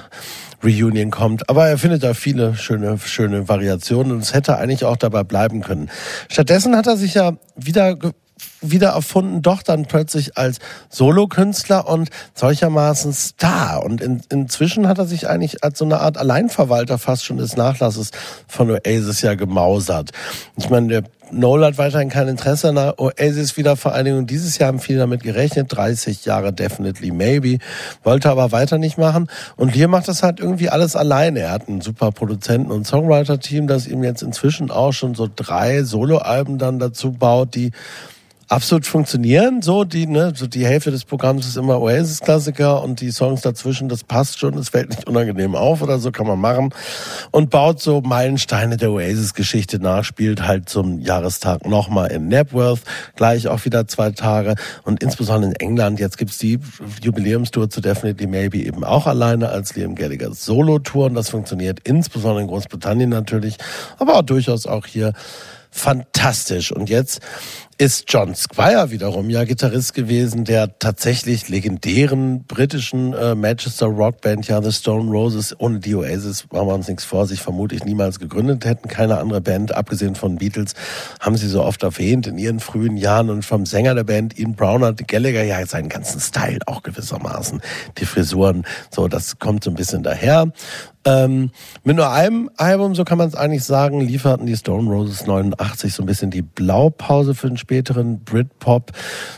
Reunion 0.64 1.10
kommt. 1.10 1.50
Aber 1.50 1.68
er 1.68 1.80
findet 1.80 2.04
da 2.04 2.14
viele 2.14 2.56
schöne, 2.56 3.00
schöne 3.00 3.50
Variationen 3.50 4.12
und 4.12 4.20
es 4.20 4.34
hätte 4.34 4.58
eigentlich 4.58 4.86
auch 4.86 4.98
dabei 4.98 5.24
bleiben 5.24 5.62
können. 5.62 5.90
Stattdessen 6.30 6.76
hat 6.76 6.86
er 6.86 6.98
sich 6.98 7.16
ja 7.16 7.34
wieder 7.56 7.98
wieder 8.62 8.90
erfunden, 8.90 9.42
doch 9.42 9.64
dann 9.64 9.86
plötzlich 9.86 10.38
als 10.38 10.60
Solokünstler 10.90 11.88
und 11.88 12.10
solchermaßen 12.34 13.14
Star. 13.14 13.84
Und 13.84 14.02
in, 14.02 14.22
inzwischen 14.30 14.88
hat 14.88 14.98
er 14.98 15.06
sich 15.06 15.28
eigentlich 15.28 15.64
als 15.64 15.80
so 15.80 15.86
eine 15.86 16.00
Art 16.00 16.18
Alleinverwalter 16.18 16.98
fast 16.98 17.26
schon 17.26 17.38
des 17.38 17.56
Nachlasses 17.56 18.12
von 18.48 18.72
Oasis 18.72 19.22
ja 19.22 19.36
gemausert. 19.36 20.12
Ich 20.56 20.70
meine, 20.70 20.88
der 20.88 21.04
Noel 21.32 21.66
hat 21.66 21.78
weiterhin 21.78 22.10
kein 22.10 22.28
Interesse 22.28 22.70
an 22.70 22.76
der 22.76 23.00
Oasis-Wiedervereinigung. 23.00 24.28
Dieses 24.28 24.58
Jahr 24.58 24.68
haben 24.68 24.80
viele 24.80 25.00
damit 25.00 25.24
gerechnet. 25.24 25.76
30 25.76 26.26
Jahre 26.26 26.54
definitely 26.54 27.12
maybe. 27.12 27.58
Wollte 28.04 28.30
aber 28.30 28.52
weiter 28.52 28.78
nicht 28.78 28.98
machen. 28.98 29.28
Und 29.56 29.70
hier 29.70 29.88
macht 29.88 30.08
das 30.08 30.24
halt 30.24 30.40
irgendwie 30.40 30.70
alles 30.70 30.96
alleine. 30.96 31.40
Er 31.42 31.52
hat 31.52 31.68
einen 31.68 31.82
super 31.82 32.12
Produzenten- 32.12 32.72
und 32.72 32.88
Songwriter-Team, 32.88 33.68
das 33.68 33.88
ihm 33.88 34.04
jetzt 34.04 34.22
inzwischen 34.22 34.72
auch 34.72 34.94
schon 34.94 35.16
so 35.16 35.28
drei 35.34 35.84
Soloalben 35.84 36.58
dann 36.58 36.80
dazu 36.80 37.12
baut, 37.12 37.56
die 37.56 37.72
absolut 38.48 38.86
funktionieren. 38.86 39.62
So 39.62 39.84
die, 39.84 40.08
ne, 40.08 40.34
so 40.36 40.48
die 40.48 40.66
Hälfte 40.66 40.92
des 40.92 41.06
Programms 41.06 41.48
ist 41.48 41.58
immer 41.58 41.80
Oasis-Klassiker 41.80 42.82
und 42.84 43.02
die 43.02 43.12
Songs 43.12 43.42
dazwischen, 43.42 43.90
das 43.90 44.04
passt 44.04 44.40
schon, 44.40 44.58
es 44.58 44.70
fällt 44.70 44.90
nicht 44.90 45.08
unangenehm 45.08 45.56
auf 45.56 45.82
oder 45.82 46.00
so, 46.00 46.12
kann 46.12 46.28
man 46.28 46.40
machen. 46.40 46.74
Und 47.32 47.50
baut 47.50 47.82
so 47.82 48.02
Meilensteine 48.02 48.78
der 48.78 48.92
Oasis-Geschichte 48.92 49.80
nach, 49.80 50.04
spielt 50.04 50.48
halt 50.48 50.70
zum 50.70 51.00
Jahrestag 51.00 51.66
nochmal 51.66 52.12
in 52.12 52.30
Napworth, 52.30 52.82
gleich 53.16 53.48
auch 53.48 53.66
wieder 53.66 53.88
zwei 53.88 54.12
Tage. 54.12 54.56
Und 54.84 55.04
insbesondere 55.04 55.52
in 55.52 55.56
England, 55.58 56.00
jetzt 56.00 56.18
gibt's 56.18 56.38
die 56.38 56.60
Jubiläumstour 57.02 57.70
zu 57.70 57.82
Definitely 57.82 58.28
Maybe 58.28 58.66
eben 58.66 58.84
auch 58.84 59.08
alleine 59.08 59.50
als 59.50 59.76
Liam 59.76 59.96
Gallaghers 59.96 60.46
Solo-Tour. 60.46 61.08
Und 61.08 61.16
das 61.16 61.30
funktioniert 61.30 61.80
insbesondere 61.84 62.42
in 62.42 62.48
Großbritannien 62.48 63.10
natürlich, 63.10 63.58
aber 63.98 64.16
auch 64.16 64.22
durchaus 64.22 64.66
auch 64.66 64.86
hier 64.86 65.14
fantastisch. 65.70 66.72
Und 66.72 66.90
jetzt 66.90 67.22
ist 67.80 68.06
John 68.12 68.34
Squire 68.34 68.90
wiederum 68.90 69.30
ja 69.30 69.44
Gitarrist 69.44 69.94
gewesen, 69.94 70.46
der 70.46 70.80
tatsächlich 70.80 71.48
legendären 71.48 72.44
britischen 72.46 73.14
äh, 73.14 73.36
Manchester 73.36 73.86
Rockband, 73.86 74.48
ja 74.48 74.64
The 74.64 74.72
Stone 74.72 75.12
Roses, 75.12 75.56
ohne 75.60 75.80
die 75.80 75.94
Oasis 75.94 76.46
machen 76.52 76.68
wir 76.68 76.74
uns 76.74 76.88
nichts 76.88 77.04
vor, 77.04 77.28
sich 77.28 77.40
vermutlich 77.40 77.86
niemals 77.86 78.20
gegründet 78.20 78.66
hätten. 78.66 78.88
Keine 78.88 79.20
andere 79.20 79.42
Band, 79.42 79.76
abgesehen 79.76 80.16
von 80.16 80.38
Beatles, 80.38 80.74
haben 81.20 81.38
sie 81.38 81.48
so 81.48 81.64
oft 81.64 81.84
erwähnt 81.84 82.26
in 82.26 82.40
ihren 82.40 82.60
frühen 82.60 82.98
Jahren. 82.98 83.30
Und 83.30 83.46
vom 83.46 83.68
Sänger 83.68 83.94
der 83.94 84.06
Band, 84.06 84.40
Ian 84.40 84.56
Brown, 84.56 84.96
Gallagher 84.96 85.44
ja 85.44 85.64
seinen 85.68 85.90
ganzen 85.90 86.20
Style 86.20 86.60
auch 86.66 86.82
gewissermaßen. 86.82 87.62
Die 88.00 88.06
Frisuren, 88.06 88.66
so, 88.90 89.08
das 89.08 89.38
kommt 89.38 89.64
so 89.64 89.70
ein 89.70 89.76
bisschen 89.76 90.02
daher. 90.02 90.52
Ähm, 91.08 91.52
mit 91.86 91.96
nur 91.96 92.12
einem 92.12 92.50
Album, 92.58 92.94
so 92.94 93.06
kann 93.06 93.18
man 93.18 93.30
es 93.30 93.36
eigentlich 93.36 93.64
sagen, 93.64 94.02
lieferten 94.02 94.46
die 94.46 94.58
Stone 94.58 94.90
Roses 94.90 95.26
89 95.26 95.94
so 95.94 96.04
ein 96.04 96.06
bisschen 96.06 96.32
die 96.32 96.42
Blaupause 96.42 97.34
für 97.34 97.48
den 97.48 97.56
späteren 97.68 98.24
Britpop. 98.24 98.94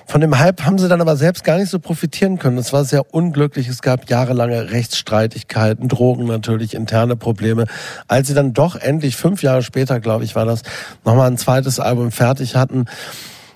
Von 0.05 0.21
dem 0.21 0.37
Hype 0.37 0.63
haben 0.63 0.77
sie 0.77 0.87
dann 0.87 1.01
aber 1.01 1.15
selbst 1.15 1.43
gar 1.43 1.57
nicht 1.57 1.71
so 1.71 1.79
profitieren 1.79 2.37
können. 2.37 2.59
Es 2.59 2.71
war 2.71 2.85
sehr 2.85 3.11
unglücklich. 3.11 3.67
Es 3.67 3.81
gab 3.81 4.07
jahrelange 4.07 4.69
Rechtsstreitigkeiten, 4.69 5.87
Drogen 5.87 6.27
natürlich, 6.27 6.75
interne 6.75 7.15
Probleme. 7.15 7.65
Als 8.07 8.27
sie 8.27 8.35
dann 8.35 8.53
doch 8.53 8.75
endlich 8.75 9.15
fünf 9.15 9.41
Jahre 9.41 9.63
später, 9.63 9.99
glaube 9.99 10.25
ich, 10.25 10.35
war 10.35 10.45
das, 10.45 10.61
nochmal 11.03 11.25
ein 11.25 11.39
zweites 11.39 11.79
Album 11.79 12.11
fertig 12.11 12.55
hatten, 12.55 12.85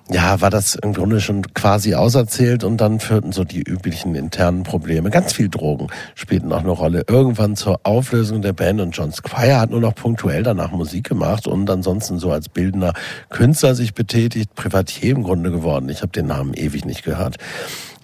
ja, 0.10 0.42
war 0.42 0.50
das 0.50 0.76
im 0.76 0.94
Grunde 0.94 1.22
schon 1.22 1.54
quasi 1.54 1.96
auserzählt 1.96 2.64
und 2.64 2.78
dann 2.78 3.00
führten 3.00 3.32
so 3.32 3.46
die 3.46 3.62
üblichen 3.62 4.16
internen 4.16 4.64
Probleme. 4.64 5.10
Ganz 5.10 5.32
viel 5.32 5.48
Drogen 5.48 5.88
spielten 6.14 6.52
auch 6.52 6.60
eine 6.60 6.72
Rolle. 6.72 7.06
Irgendwann 7.08 7.56
zur 7.56 7.80
Auflösung 7.84 8.42
der 8.42 8.54
Band 8.54 8.82
und 8.82 8.92
John 8.92 9.14
Squire 9.14 9.60
hat 9.60 9.70
nur 9.70 9.80
noch 9.80 9.96
punktuell 9.96 10.44
danach 10.44 10.72
Musik 10.72 11.08
gemacht 11.08 11.48
und 11.48 11.70
ansonsten 11.70 12.20
so 12.20 12.32
als 12.32 12.50
bildender 12.50 12.94
Künstler 13.30 13.76
sich 13.76 13.94
betätigt, 13.94 14.56
Privatier 14.56 15.16
im 15.16 15.24
Grunde 15.24 15.52
geworden. 15.52 15.88
Ich 15.88 16.02
habe 16.02 16.12
den 16.12 16.28
Namen 16.28 16.54
ewig 16.54 16.84
nicht 16.84 17.04
gehört. 17.04 17.38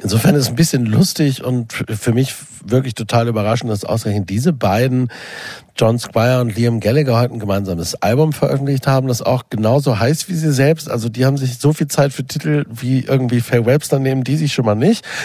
Insofern 0.01 0.35
ist 0.35 0.43
es 0.43 0.49
ein 0.49 0.55
bisschen 0.55 0.85
lustig 0.85 1.43
und 1.43 1.73
für 1.73 2.13
mich 2.13 2.33
wirklich 2.63 2.93
total 2.93 3.27
überraschend, 3.27 3.71
dass 3.71 3.83
ausgerechnet 3.83 4.29
diese 4.29 4.53
beiden, 4.53 5.09
John 5.77 5.99
Squire 5.99 6.41
und 6.41 6.55
Liam 6.55 6.79
Gallagher, 6.79 7.17
heute 7.17 7.33
ein 7.33 7.39
gemeinsames 7.39 7.95
Album 7.95 8.33
veröffentlicht 8.33 8.87
haben, 8.87 9.07
das 9.07 9.21
auch 9.21 9.43
genauso 9.49 9.99
heißt 9.99 10.29
wie 10.29 10.35
sie 10.35 10.51
selbst. 10.51 10.89
Also 10.89 11.09
die 11.09 11.25
haben 11.25 11.37
sich 11.37 11.57
so 11.57 11.73
viel 11.73 11.87
Zeit 11.87 12.11
für 12.13 12.25
Titel 12.25 12.65
wie 12.69 13.01
irgendwie 13.01 13.41
Faye 13.41 13.65
Webster 13.65 13.99
nehmen, 13.99 14.23
die 14.23 14.35
sich 14.37 14.53
schon 14.53 14.65
mal 14.65 14.75
nicht. 14.75 15.05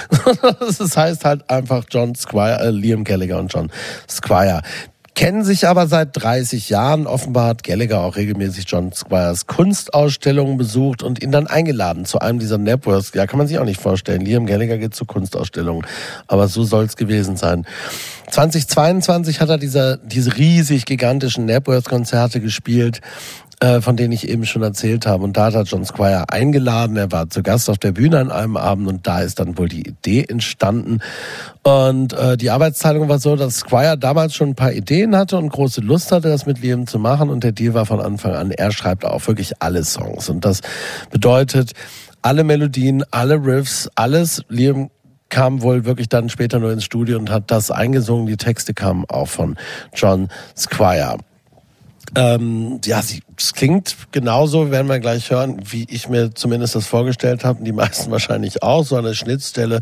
Das 0.61 0.97
heißt 0.97 1.25
halt 1.25 1.49
einfach 1.51 1.85
John 1.91 2.15
Squire, 2.15 2.61
äh, 2.61 2.71
Liam 2.71 3.05
Gallagher 3.05 3.39
und 3.39 3.53
John 3.53 3.71
Squire 4.09 4.63
kennen 5.15 5.45
sich 5.45 5.69
aber 5.69 5.87
seit 5.87 6.11
30 6.13 6.69
Jahren. 6.69 7.07
Offenbar 7.07 7.49
hat 7.49 7.63
Gallagher 7.63 8.01
auch 8.01 8.17
regelmäßig 8.17 8.65
John 8.69 8.93
Squires 8.93 9.47
Kunstausstellungen 9.47 10.57
besucht 10.57 11.03
und 11.03 11.23
ihn 11.23 11.33
dann 11.33 11.47
eingeladen 11.47 12.05
zu 12.05 12.19
einem 12.19 12.39
dieser 12.39 12.59
Networks. 12.59 13.13
Ja, 13.15 13.27
kann 13.27 13.39
man 13.39 13.47
sich 13.47 13.59
auch 13.59 13.65
nicht 13.65 13.81
vorstellen. 13.81 14.23
Liam 14.23 14.47
Gallagher 14.47 14.79
geht 14.79 14.95
zu 14.95 15.05
Kunstausstellungen. 15.05 15.87
Aber 16.27 16.49
so 16.49 16.65
soll 16.65 16.85
es 16.85 16.97
gewesen 16.97 17.37
sein. 17.37 17.67
2022 18.31 19.41
hat 19.41 19.51
er 19.51 19.59
diese, 19.59 20.01
diese 20.05 20.37
riesig 20.37 20.87
gigantischen 20.87 21.45
Networks-Konzerte 21.47 22.41
gespielt 22.41 23.01
äh, 23.61 23.81
von 23.81 23.97
denen 23.97 24.13
ich 24.13 24.29
eben 24.29 24.45
schon 24.47 24.63
erzählt 24.63 25.07
habe. 25.07 25.25
Und 25.25 25.37
da 25.37 25.47
hat 25.47 25.55
er 25.55 25.63
John 25.63 25.85
Squire 25.85 26.25
eingeladen. 26.29 26.97
Er 26.97 27.13
war 27.13 27.31
zu 27.31 27.43
Gast 27.43 27.71
auf 27.71 27.79
der 27.79 27.93
Bühne 27.93 28.19
an 28.19 28.31
einem 28.31 28.57
Abend 28.57 28.89
und 28.89 29.07
da 29.07 29.21
ist 29.21 29.39
dann 29.39 29.57
wohl 29.59 29.69
die 29.69 29.87
Idee 29.87 30.25
entstanden. 30.29 31.01
Und 31.63 32.13
äh, 32.13 32.37
die 32.37 32.51
Arbeitsteilung 32.51 33.09
war 33.09 33.19
so, 33.19 33.37
dass 33.37 33.59
Squire 33.59 33.97
damals 33.97 34.35
schon 34.35 34.51
ein 34.51 34.55
paar 34.55 34.73
Ideen 34.73 35.17
hatte 35.17 35.39
und 35.39 35.51
große 35.51 35.81
Lust 35.81 36.13
hatte, 36.13 36.29
das 36.29 36.47
mit 36.47 36.61
Liam 36.61 36.87
zu 36.87 36.99
machen. 36.99 37.31
Und 37.31 37.45
der 37.45 37.53
Deal 37.53 37.75
war 37.75 37.87
von 37.87 38.01
Anfang 38.01 38.35
an, 38.35 38.51
er 38.51 38.73
schreibt 38.73 39.05
auch 39.05 39.27
wirklich 39.27 39.63
alle 39.63 39.85
Songs. 39.85 40.29
Und 40.29 40.45
das 40.45 40.61
bedeutet, 41.11 41.73
alle 42.23 42.45
Melodien, 42.45 43.05
alle 43.11 43.35
Riffs, 43.35 43.89
alles. 43.95 44.43
Liam 44.49 44.91
kam 45.29 45.63
wohl 45.63 45.85
wirklich 45.85 46.09
dann 46.09 46.29
später 46.29 46.59
nur 46.59 46.73
ins 46.73 46.85
Studio 46.85 47.19
und 47.19 47.31
hat 47.31 47.51
das 47.51 47.71
eingesungen. 47.71 48.27
Die 48.27 48.37
Texte 48.37 48.73
kamen 48.73 49.05
auch 49.09 49.29
von 49.29 49.57
John 49.95 50.29
Squire. 50.57 51.19
Ähm, 52.17 52.81
ja, 52.85 53.03
sie, 53.03 53.23
es 53.37 53.55
klingt 53.55 53.97
genauso, 54.13 54.71
werden 54.71 54.89
wir 54.89 55.01
gleich 55.01 55.31
hören, 55.31 55.61
wie 55.69 55.85
ich 55.89 56.09
mir 56.09 56.35
zumindest 56.35 56.75
das 56.77 56.87
vorgestellt 56.87 57.45
habe. 57.45 57.65
Die 57.65 57.73
meisten 57.73 58.11
wahrscheinlich 58.13 58.63
auch. 58.63 58.85
So 58.85 58.97
eine 58.97 59.15
Schnittstelle 59.15 59.81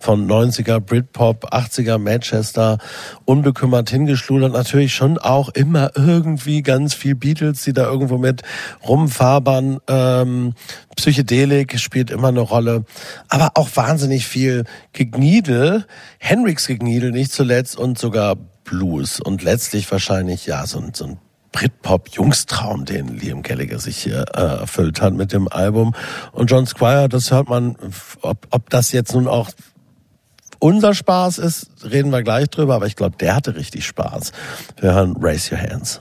von 0.00 0.26
90er 0.26 0.80
Britpop, 0.80 1.52
80er 1.52 1.98
Manchester, 1.98 2.78
unbekümmert 3.24 3.90
hingeschludert. 3.90 4.52
Natürlich 4.52 4.94
schon 4.94 5.18
auch 5.18 5.50
immer 5.50 5.90
irgendwie 5.94 6.62
ganz 6.62 6.94
viel 6.94 7.14
Beatles, 7.14 7.62
die 7.64 7.72
da 7.72 7.84
irgendwo 7.84 8.18
mit 8.18 8.42
rumfabern. 8.86 9.78
Ähm, 9.88 10.54
Psychedelik 10.96 11.78
spielt 11.80 12.10
immer 12.10 12.28
eine 12.28 12.40
Rolle. 12.40 12.84
Aber 13.28 13.52
auch 13.54 13.68
wahnsinnig 13.74 14.26
viel 14.26 14.64
Gegniedel. 14.92 15.84
Henriks 16.18 16.66
Gegniedel 16.66 17.10
nicht 17.10 17.32
zuletzt 17.32 17.76
und 17.76 17.98
sogar 17.98 18.36
Blues. 18.64 19.20
Und 19.20 19.42
letztlich 19.42 19.90
wahrscheinlich, 19.92 20.46
ja, 20.46 20.66
so, 20.66 20.78
ein- 20.78 20.94
so 20.94 21.04
ein 21.04 21.18
Britpop-Jungstraum, 21.54 22.84
den 22.84 23.16
Liam 23.16 23.42
Gallagher 23.42 23.78
sich 23.78 23.96
hier 23.96 24.24
äh, 24.34 24.40
erfüllt 24.40 25.00
hat 25.00 25.14
mit 25.14 25.32
dem 25.32 25.48
Album. 25.48 25.94
Und 26.32 26.50
John 26.50 26.66
Squire, 26.66 27.08
das 27.08 27.30
hört 27.30 27.48
man, 27.48 27.76
ob, 28.22 28.48
ob 28.50 28.70
das 28.70 28.90
jetzt 28.90 29.14
nun 29.14 29.28
auch 29.28 29.50
unser 30.58 30.94
Spaß 30.94 31.38
ist, 31.38 31.70
reden 31.84 32.10
wir 32.10 32.22
gleich 32.22 32.48
drüber, 32.48 32.74
aber 32.74 32.86
ich 32.86 32.96
glaube, 32.96 33.16
der 33.18 33.36
hatte 33.36 33.54
richtig 33.54 33.86
Spaß. 33.86 34.32
Wir 34.80 34.94
hören 34.94 35.14
Raise 35.20 35.54
Your 35.54 35.60
Hands. 35.60 36.00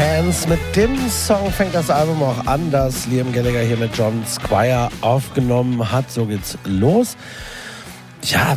Hands. 0.00 0.48
Mit 0.48 0.58
dem 0.76 0.96
Song 1.10 1.50
fängt 1.50 1.74
das 1.74 1.90
Album 1.90 2.22
auch 2.22 2.46
an, 2.46 2.70
das 2.70 3.06
Liam 3.06 3.32
Gallagher 3.32 3.60
hier 3.60 3.76
mit 3.76 3.94
John 3.94 4.24
Squire 4.26 4.88
aufgenommen 5.02 5.92
hat. 5.92 6.10
So 6.10 6.24
geht's 6.24 6.56
los. 6.64 7.16
Ja, 8.22 8.56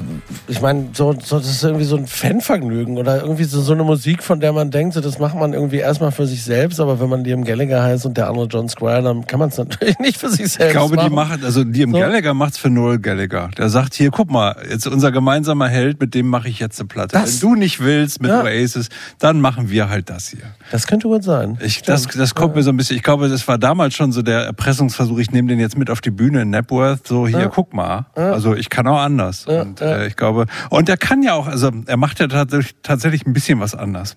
ich 0.50 0.60
meine, 0.62 0.90
so, 0.94 1.16
so, 1.24 1.38
das 1.40 1.48
ist 1.50 1.64
irgendwie 1.64 1.86
so 1.86 1.96
ein 1.96 2.06
Fanvergnügen 2.06 2.98
oder 2.98 3.22
irgendwie 3.22 3.46
so, 3.46 3.62
so 3.62 3.72
eine 3.72 3.84
Musik, 3.84 4.22
von 4.22 4.42
der 4.42 4.52
man 4.52 4.72
denkt, 4.72 4.94
so, 4.94 5.00
das 5.00 5.20
macht 5.20 5.36
man 5.36 5.54
irgendwie 5.54 5.78
erstmal 5.78 6.12
für 6.12 6.28
sich 6.28 6.44
selbst, 6.44 6.82
aber 6.82 7.00
wenn 7.00 7.08
man 7.08 7.24
Liam 7.24 7.46
Gallagher 7.46 7.82
heißt 7.82 8.06
und 8.06 8.18
der 8.18 8.28
andere 8.28 8.48
John 8.48 8.68
Squire, 8.68 9.02
dann 9.02 9.26
kann 9.26 9.40
man 9.40 9.50
es 9.50 9.58
natürlich 9.58 9.98
nicht 10.00 10.18
für 10.18 10.30
sich 10.30 10.50
selbst 10.50 10.66
Ich 10.68 10.72
glaube, 10.72 10.96
machen. 10.96 11.10
die 11.10 11.16
machen, 11.16 11.44
also 11.46 11.64
Liam 11.64 11.92
So. 11.92 11.98
Gallagher 12.00 12.34
macht's 12.34 12.58
für 12.58 12.70
Noel 12.70 13.00
Gallagher. 13.00 13.52
Der 13.58 13.70
sagt 13.70 13.94
hier, 13.94 14.12
guck 14.12 14.30
mal, 14.30 14.56
jetzt 14.70 14.86
unser 14.86 15.12
gemeinsamer 15.14 15.70
Held, 15.70 16.00
mit 16.02 16.14
dem 16.14 16.28
mache 16.28 16.50
ich 16.50 16.60
jetzt 16.60 16.80
eine 16.82 16.88
Platte. 16.90 17.14
Das- 17.18 17.42
Wenn 17.42 17.50
du 17.52 17.56
nicht 17.56 17.80
willst 17.80 18.22
mit 18.22 18.32
Ja. 18.32 18.44
Oasis, 18.44 18.90
dann 19.20 19.40
machen 19.40 19.70
wir 19.70 19.88
halt 19.90 20.10
das 20.10 20.28
hier. 20.28 20.42
Das 20.72 20.88
könnte 20.88 21.08
gut 21.08 21.24
sein. 21.24 21.58
Ich, 21.62 21.82
das, 21.84 22.08
das 22.08 22.36
kommt 22.36 22.56
mir 22.58 22.64
so 22.64 22.72
ein 22.72 22.78
bisschen, 22.78 22.98
ich 22.98 23.04
glaube, 23.04 23.30
das 23.30 23.48
war 23.48 23.58
damals 23.58 23.94
schon 23.96 24.12
so 24.12 24.22
der 24.22 24.42
Erpressungsversuch, 24.42 25.20
ich 25.20 25.32
nehme 25.32 25.48
den 25.48 25.60
jetzt 25.62 25.78
mit 25.78 25.90
auf 25.90 26.02
die 26.02 26.12
Bühne 26.12 26.42
in 26.42 26.50
Napworth, 26.50 27.08
so 27.08 27.28
hier, 27.28 27.40
Ja. 27.40 27.48
guck 27.48 27.74
mal. 27.74 28.08
Ja. 28.18 28.34
Also 28.34 28.56
ich 28.56 28.70
kann 28.70 28.86
auch 28.88 29.00
anders. 29.00 29.46
Ja, 29.54 29.62
Und 29.62 29.80
ja. 29.80 29.98
äh, 29.98 30.08
ich 30.08 30.16
glaube, 30.16 30.46
und 30.70 30.90
er 30.90 30.98
kann 30.98 31.24
ja 31.24 31.34
auch, 31.34 31.48
also 31.48 31.72
er 31.86 31.98
macht 31.98 32.20
ja 32.20 32.28
tatsächlich, 32.28 32.76
tatsächlich 32.84 33.26
ein 33.26 33.34
bisschen 33.34 33.60
was 33.60 33.76
anders. 33.76 34.16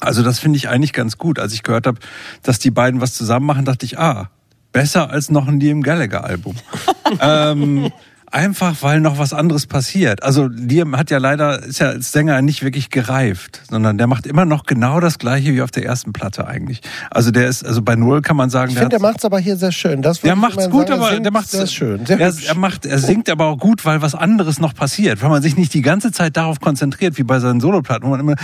Also 0.00 0.22
das 0.22 0.38
finde 0.38 0.56
ich 0.56 0.68
eigentlich 0.68 0.92
ganz 0.92 1.16
gut. 1.16 1.38
Als 1.38 1.52
ich 1.52 1.62
gehört 1.62 1.86
habe, 1.86 1.98
dass 2.42 2.58
die 2.58 2.70
beiden 2.70 3.00
was 3.00 3.14
zusammen 3.14 3.46
machen, 3.46 3.64
dachte 3.64 3.86
ich, 3.86 3.98
ah, 3.98 4.30
besser 4.72 5.10
als 5.10 5.30
noch 5.30 5.46
ein 5.46 5.60
Liam 5.60 5.82
Gallagher 5.82 6.24
Album. 6.24 6.56
ähm, 7.20 7.92
einfach 8.32 8.82
weil 8.82 9.00
noch 9.00 9.18
was 9.18 9.32
anderes 9.32 9.66
passiert. 9.66 10.22
Also 10.22 10.46
Liam 10.46 10.96
hat 10.96 11.10
ja 11.10 11.18
leider, 11.18 11.62
ist 11.62 11.80
ja 11.80 11.88
als 11.88 12.12
Sänger 12.12 12.40
nicht 12.42 12.62
wirklich 12.62 12.90
gereift, 12.90 13.62
sondern 13.70 13.98
der 13.98 14.06
macht 14.06 14.26
immer 14.26 14.44
noch 14.44 14.64
genau 14.64 15.00
das 15.00 15.18
gleiche 15.18 15.54
wie 15.54 15.62
auf 15.62 15.70
der 15.70 15.84
ersten 15.84 16.12
Platte 16.12 16.46
eigentlich. 16.46 16.80
Also 17.10 17.30
der 17.30 17.48
ist, 17.48 17.64
also 17.64 17.82
bei 17.82 17.94
Null 17.94 18.22
kann 18.22 18.36
man 18.36 18.50
sagen, 18.50 18.70
Ich 18.70 18.74
der 18.74 18.84
finde, 18.84 18.96
hat 18.96 19.02
der 19.02 19.08
macht's 19.10 19.24
aber 19.24 19.38
hier 19.38 19.56
sehr 19.56 19.72
schön. 19.72 20.02
Das 20.02 20.20
der 20.20 20.36
macht's 20.36 20.70
gut, 20.70 20.88
sagen, 20.88 21.00
aber 21.00 21.10
singt 21.10 21.24
der 21.24 21.32
macht's 21.32 21.50
sehr 21.52 21.66
schön. 21.66 22.06
Sehr 22.06 22.18
er, 22.18 22.32
er 22.46 22.54
macht, 22.54 22.86
er 22.86 22.98
singt 22.98 23.28
aber 23.28 23.46
auch 23.46 23.58
gut, 23.58 23.84
weil 23.84 24.02
was 24.02 24.14
anderes 24.14 24.58
noch 24.58 24.74
passiert, 24.74 25.22
weil 25.22 25.30
man 25.30 25.42
sich 25.42 25.56
nicht 25.56 25.74
die 25.74 25.82
ganze 25.82 26.10
Zeit 26.10 26.36
darauf 26.36 26.60
konzentriert, 26.60 27.18
wie 27.18 27.24
bei 27.24 27.38
seinen 27.38 27.60
Soloplatten, 27.60 28.06
wo 28.06 28.10
man 28.10 28.20
immer 28.20 28.34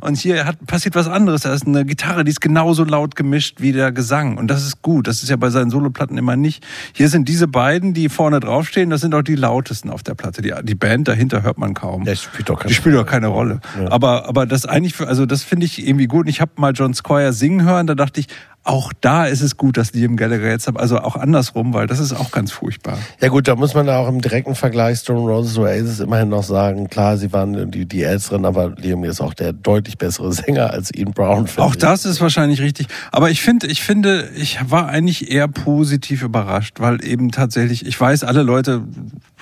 und 0.00 0.18
hier 0.18 0.44
hat 0.44 0.64
passiert 0.66 0.94
was 0.94 1.08
anderes. 1.08 1.42
Da 1.42 1.52
ist 1.52 1.66
eine 1.66 1.84
Gitarre, 1.84 2.24
die 2.24 2.30
ist 2.30 2.40
genauso 2.40 2.84
laut 2.84 3.16
gemischt 3.16 3.60
wie 3.60 3.72
der 3.72 3.92
Gesang 3.92 4.36
und 4.36 4.48
das 4.48 4.64
ist 4.64 4.82
gut. 4.82 5.08
Das 5.08 5.22
ist 5.22 5.28
ja 5.28 5.36
bei 5.36 5.50
seinen 5.50 5.70
Soloplatten 5.70 6.16
immer 6.16 6.36
nicht. 6.36 6.64
Hier 6.92 7.08
sind 7.08 7.28
diese 7.28 7.47
beiden, 7.48 7.94
die 7.94 8.08
vorne 8.08 8.40
draufstehen, 8.40 8.90
das 8.90 9.00
sind 9.00 9.14
auch 9.14 9.22
die 9.22 9.34
lautesten 9.34 9.90
auf 9.90 10.02
der 10.02 10.14
Platte. 10.14 10.42
Die, 10.42 10.54
die 10.62 10.74
Band 10.74 11.08
dahinter 11.08 11.42
hört 11.42 11.58
man 11.58 11.74
kaum. 11.74 12.04
Der 12.04 12.16
spielt 12.16 12.48
doch 12.48 12.58
keine 12.58 12.68
Die 12.68 12.74
spielt 12.74 12.94
doch 12.94 13.06
keine 13.06 13.28
Rolle. 13.28 13.60
Aber, 13.90 14.28
aber 14.28 14.46
das 14.46 14.66
eigentlich, 14.66 15.00
also 15.00 15.26
das 15.26 15.42
finde 15.42 15.66
ich 15.66 15.86
irgendwie 15.86 16.06
gut. 16.06 16.26
Und 16.26 16.30
ich 16.30 16.40
habe 16.40 16.52
mal 16.56 16.72
John 16.72 16.94
Squire 16.94 17.32
singen 17.32 17.64
hören, 17.64 17.86
da 17.86 17.94
dachte 17.94 18.20
ich, 18.20 18.26
auch 18.68 18.92
da 19.00 19.24
ist 19.24 19.40
es 19.40 19.56
gut, 19.56 19.78
dass 19.78 19.94
Liam 19.94 20.16
Gallagher 20.16 20.50
jetzt 20.50 20.66
hat, 20.66 20.78
also 20.78 20.98
auch 20.98 21.16
andersrum, 21.16 21.72
weil 21.72 21.86
das 21.86 22.00
ist 22.00 22.12
auch 22.12 22.30
ganz 22.30 22.52
furchtbar. 22.52 22.98
Ja 23.20 23.28
gut, 23.28 23.48
da 23.48 23.56
muss 23.56 23.74
man 23.74 23.88
auch 23.88 24.06
im 24.08 24.20
direkten 24.20 24.54
Vergleich 24.54 24.98
Stone 24.98 25.20
Roses 25.20 25.56
Oasis 25.56 26.00
immerhin 26.00 26.28
noch 26.28 26.42
sagen, 26.42 26.88
klar, 26.88 27.16
sie 27.16 27.32
waren 27.32 27.70
die, 27.70 27.86
die 27.86 28.02
Älteren, 28.02 28.44
aber 28.44 28.74
Liam 28.76 29.04
ist 29.04 29.22
auch 29.22 29.32
der 29.32 29.54
deutlich 29.54 29.96
bessere 29.96 30.32
Sänger 30.32 30.70
als 30.70 30.90
Ian 30.94 31.12
Brown. 31.12 31.48
Auch 31.56 31.72
ich. 31.72 31.78
das 31.78 32.04
ist 32.04 32.20
wahrscheinlich 32.20 32.60
richtig. 32.60 32.88
Aber 33.10 33.30
ich 33.30 33.40
finde, 33.40 33.68
ich 33.68 33.82
finde, 33.82 34.28
ich 34.36 34.58
war 34.68 34.88
eigentlich 34.88 35.30
eher 35.30 35.48
positiv 35.48 36.22
überrascht, 36.22 36.76
weil 36.78 37.02
eben 37.02 37.30
tatsächlich, 37.30 37.86
ich 37.86 37.98
weiß, 37.98 38.22
alle 38.24 38.42
Leute 38.42 38.82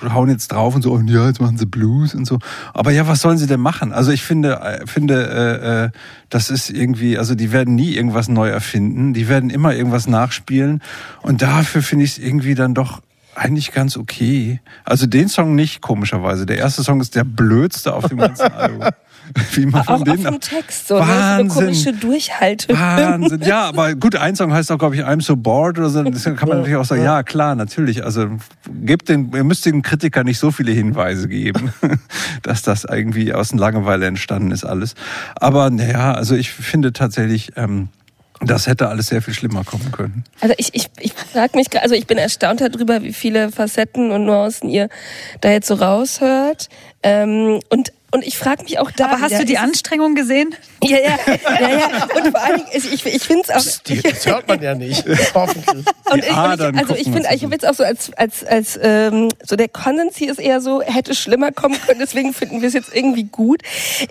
hauen 0.01 0.29
jetzt 0.29 0.51
drauf 0.51 0.75
und 0.75 0.81
so, 0.81 0.93
und 0.93 1.09
ja, 1.09 1.27
jetzt 1.27 1.41
machen 1.41 1.57
sie 1.57 1.65
Blues 1.65 2.15
und 2.15 2.25
so. 2.25 2.39
Aber 2.73 2.91
ja, 2.91 3.07
was 3.07 3.21
sollen 3.21 3.37
sie 3.37 3.47
denn 3.47 3.59
machen? 3.59 3.93
Also 3.93 4.11
ich 4.11 4.23
finde, 4.23 4.59
äh, 4.59 4.85
finde, 4.85 5.27
äh, 5.27 5.85
äh, 5.85 5.89
das 6.29 6.49
ist 6.49 6.69
irgendwie, 6.69 7.17
also 7.17 7.35
die 7.35 7.51
werden 7.51 7.75
nie 7.75 7.95
irgendwas 7.95 8.27
neu 8.27 8.49
erfinden. 8.49 9.13
Die 9.13 9.27
werden 9.27 9.49
immer 9.49 9.73
irgendwas 9.73 10.07
nachspielen. 10.07 10.81
Und 11.21 11.41
dafür 11.41 11.81
finde 11.81 12.05
ich 12.05 12.11
es 12.11 12.17
irgendwie 12.17 12.55
dann 12.55 12.73
doch 12.73 13.01
eigentlich 13.37 13.71
ganz 13.71 13.97
okay. 13.97 14.61
Also 14.83 15.05
den 15.05 15.29
Song 15.29 15.55
nicht, 15.55 15.81
komischerweise. 15.81 16.45
Der 16.45 16.57
erste 16.57 16.83
Song 16.83 17.01
ist 17.01 17.15
der 17.15 17.23
blödste 17.23 17.93
auf 17.93 18.07
dem 18.07 18.17
ganzen 18.17 18.51
Album. 18.53 18.89
Wie 19.53 19.65
man 19.65 19.83
von 19.83 19.95
Auch, 19.95 20.03
denen 20.03 20.23
vom 20.23 20.39
Text 20.39 20.87
so, 20.87 20.99
ne? 20.99 21.05
so 21.05 21.11
eine 21.11 21.19
Wahnsinn. 21.19 21.63
komische 21.63 21.93
Durchhalte. 21.93 22.77
Wahnsinn. 22.77 23.41
Ja, 23.41 23.63
aber 23.67 23.95
gut, 23.95 24.15
ein 24.15 24.35
Song 24.35 24.53
heißt 24.53 24.71
auch, 24.71 24.77
glaube 24.77 24.95
ich, 24.95 25.03
I'm 25.03 25.21
so 25.21 25.35
bored 25.35 25.77
oder 25.77 25.89
so. 25.89 26.03
Das 26.03 26.23
kann 26.23 26.47
man 26.47 26.59
natürlich 26.59 26.77
auch 26.77 26.85
sagen, 26.85 27.03
ja, 27.03 27.23
klar, 27.23 27.55
natürlich. 27.55 28.03
Also 28.03 28.27
gebt 28.83 29.09
den, 29.09 29.31
ihr 29.33 29.43
müsst 29.43 29.65
den 29.65 29.81
Kritiker 29.81 30.23
nicht 30.23 30.39
so 30.39 30.51
viele 30.51 30.71
Hinweise 30.71 31.27
geben, 31.27 31.73
dass 32.43 32.61
das 32.61 32.85
irgendwie 32.85 33.33
aus 33.33 33.53
Langeweile 33.53 34.05
entstanden 34.05 34.51
ist 34.51 34.65
alles. 34.65 34.95
Aber 35.35 35.69
naja, 35.69 36.13
also 36.13 36.35
ich 36.35 36.51
finde 36.51 36.93
tatsächlich, 36.93 37.51
ähm, 37.55 37.89
das 38.41 38.67
hätte 38.67 38.89
alles 38.89 39.07
sehr 39.07 39.21
viel 39.21 39.33
schlimmer 39.33 39.63
kommen 39.63 39.91
können. 39.91 40.23
Also 40.41 40.53
ich, 40.57 40.69
ich, 40.73 40.89
ich 40.99 41.13
frage 41.13 41.57
mich, 41.57 41.67
also 41.81 41.95
ich 41.95 42.05
bin 42.05 42.17
erstaunt 42.17 42.61
darüber, 42.61 43.01
wie 43.01 43.13
viele 43.13 43.51
Facetten 43.51 44.11
und 44.11 44.25
Nuancen 44.25 44.69
ihr 44.69 44.89
da 45.41 45.49
jetzt 45.49 45.67
so 45.67 45.73
raushört. 45.73 46.69
Ähm, 47.01 47.59
und 47.69 47.91
und 48.17 48.27
ich 48.27 48.37
frage 48.37 48.63
mich 48.63 48.79
auch 48.79 48.91
da. 48.91 49.05
Aber 49.05 49.21
hast 49.21 49.39
du 49.39 49.45
die 49.45 49.57
Anstrengung 49.57 50.15
gesehen? 50.15 50.53
Ja, 50.83 50.97
ja, 50.97 51.17
ja, 51.59 51.69
ja. 51.69 52.07
Und 52.15 52.31
vor 52.31 52.43
allen 52.43 52.57
Dingen, 52.57 52.67
ich, 52.73 53.05
ich, 53.05 53.23
finde 53.23 53.43
es 53.43 53.49
auch. 53.49 53.57
Psst, 53.57 53.87
die, 53.89 54.01
das 54.01 54.25
hört 54.25 54.47
man 54.47 54.61
ja 54.61 54.75
nicht. 54.75 55.03
Hoffentlich. 55.33 55.85
Und 56.09 56.19
ich, 56.23 56.29
und 56.29 56.37
Adern 56.37 56.75
ich, 56.75 56.81
also 56.81 56.95
ich 56.95 57.03
finde, 57.03 57.27
ich 57.33 57.43
habe 57.43 57.53
jetzt 57.53 57.67
auch 57.67 57.73
so 57.73 57.83
als 57.83 58.13
als 58.15 58.45
als 58.45 58.79
ähm, 58.81 59.27
so 59.45 59.57
der 59.57 59.67
Konsens 59.67 60.15
hier 60.15 60.31
ist 60.31 60.39
eher 60.39 60.61
so 60.61 60.81
hätte 60.81 61.13
schlimmer 61.15 61.51
kommen 61.51 61.75
können, 61.85 61.99
deswegen 61.99 62.33
finden 62.33 62.61
wir 62.61 62.69
es 62.69 62.73
jetzt 62.73 62.95
irgendwie 62.95 63.25
gut. 63.25 63.61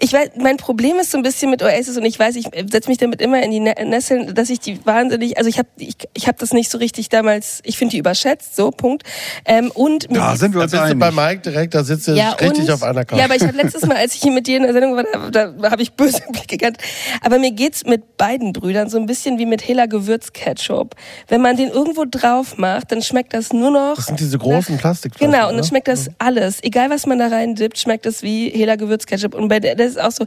Ich 0.01 0.13
weiß, 0.13 0.33
mein 0.39 0.59
Problem 0.59 0.97
ist 0.99 1.11
so 1.11 1.17
ein 1.17 1.23
bisschen 1.23 1.51
mit 1.51 1.63
Oasis 1.63 1.97
und 1.97 2.05
ich 2.05 2.19
weiß, 2.19 2.37
ich 2.37 2.49
setze 2.71 2.91
mich 2.91 2.99
damit 2.99 3.23
immer 3.23 3.43
in 3.43 3.51
die 3.51 3.61
Ne- 3.61 3.75
Nesseln, 3.85 4.35
dass 4.35 4.51
ich 4.51 4.61
die 4.61 4.85
wahnsinnig, 4.85 5.39
also 5.39 5.49
ich 5.49 5.59
habe 5.59 5.69
ich, 5.79 5.97
ich 6.13 6.27
habe 6.29 6.37
das 6.39 6.53
nicht 6.53 6.71
so 6.71 6.77
richtig 6.77 7.09
damals, 7.09 7.61
ich 7.65 7.79
finde 7.79 7.93
die 7.93 7.99
überschätzt, 7.99 8.55
so 8.57 8.71
Punkt. 8.71 9.05
Ähm, 9.47 9.71
und 9.71 10.07
Da 10.11 10.37
sind 10.37 10.53
wir 10.53 10.59
Da 10.59 10.65
uns 10.65 10.73
bist 10.73 10.93
du 10.93 10.97
bei 10.97 11.11
Mike 11.11 11.41
direkt, 11.51 11.75
da 11.75 11.83
sitzt 11.83 12.09
du 12.09 12.13
richtig 12.13 12.65
und- 12.65 12.71
auf 12.73 12.83
einer 12.83 13.07
Couch. 13.07 13.19
Ja, 13.19 13.25
aber 13.25 13.37
ich 13.37 13.43
habe 13.43 13.57
letztes 13.57 13.87
Mal, 13.87 13.96
als 13.97 14.15
ich 14.15 14.23
hier 14.23 14.33
mit 14.33 14.47
dir 14.47 14.57
in 14.57 14.63
der 14.63 14.73
Sendung 14.73 14.97
war, 14.97 15.05
da, 15.31 15.49
da 15.49 15.71
habe 15.71 15.83
ich 15.83 15.93
böse 15.93 16.23
Blicke 16.31 16.57
gehabt. 16.57 16.83
Aber 17.23 17.39
mir 17.39 17.51
geht's 17.51 17.85
mit 17.85 18.17
beiden 18.17 18.53
Brüdern 18.53 18.89
so 18.89 18.99
ein 18.99 19.07
bisschen 19.07 19.39
wie 19.39 19.47
mit 19.47 19.67
Hela 19.67 19.87
Gewürzketchup. 19.87 20.95
Wenn 21.29 21.41
man 21.41 21.57
den 21.57 21.69
irgendwo 21.69 22.05
drauf 22.05 22.59
macht, 22.59 22.93
dann 22.93 23.03
schmeckt 23.03 23.35
das 23.35 23.53
nur 23.53 23.71
noch. 23.71 23.97
das 23.97 24.07
sind 24.07 24.21
diese 24.21 24.39
großen 24.39 24.79
Plastikflaschen. 24.79 25.33
Genau, 25.33 25.49
und 25.49 25.57
ne? 25.57 25.61
dann 25.61 25.69
schmeckt 25.69 25.89
das 25.89 26.09
alles. 26.19 26.63
Egal, 26.63 26.91
was 26.91 27.07
man 27.07 27.19
da 27.19 27.29
rein 27.29 27.55
dippt, 27.55 27.79
schmeckt 27.79 28.07
das 28.07 28.23
wie 28.23 28.51
Hela 28.51 28.77
Gewürzketchup. 28.77 29.35
Und 29.35 29.49
bei 29.49 29.61
der, 29.61 29.75
das 29.75 29.93
ist 29.93 30.01
auch 30.01 30.13
so, 30.13 30.25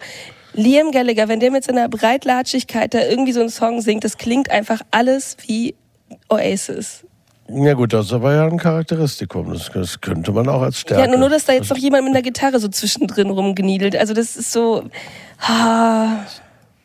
Liam 0.53 0.91
Gallagher, 0.91 1.27
wenn 1.27 1.39
der 1.39 1.51
mit 1.51 1.63
seiner 1.63 1.87
Breitlatschigkeit 1.89 2.93
da 2.93 3.05
irgendwie 3.05 3.33
so 3.33 3.41
einen 3.41 3.49
Song 3.49 3.81
singt, 3.81 4.03
das 4.03 4.17
klingt 4.17 4.49
einfach 4.49 4.81
alles 4.91 5.37
wie 5.45 5.75
Oasis. 6.27 7.05
Ja 7.51 7.73
gut, 7.73 7.93
das 7.93 8.07
ist 8.07 8.13
aber 8.13 8.33
ja 8.33 8.45
ein 8.45 8.57
Charakteristikum. 8.57 9.51
Das, 9.51 9.71
das 9.73 10.01
könnte 10.01 10.31
man 10.31 10.47
auch 10.47 10.61
als 10.61 10.79
Stärke. 10.79 11.03
Ja, 11.03 11.09
nur, 11.09 11.19
nur, 11.19 11.29
dass 11.29 11.45
da 11.45 11.53
jetzt 11.53 11.69
noch 11.69 11.77
jemand 11.77 12.03
mit 12.03 12.13
einer 12.13 12.21
Gitarre 12.21 12.59
so 12.59 12.67
zwischendrin 12.67 13.29
rumgeniedelt. 13.29 13.95
Also 13.95 14.13
das 14.13 14.35
ist 14.35 14.51
so. 14.51 14.83
Ah, 15.41 16.25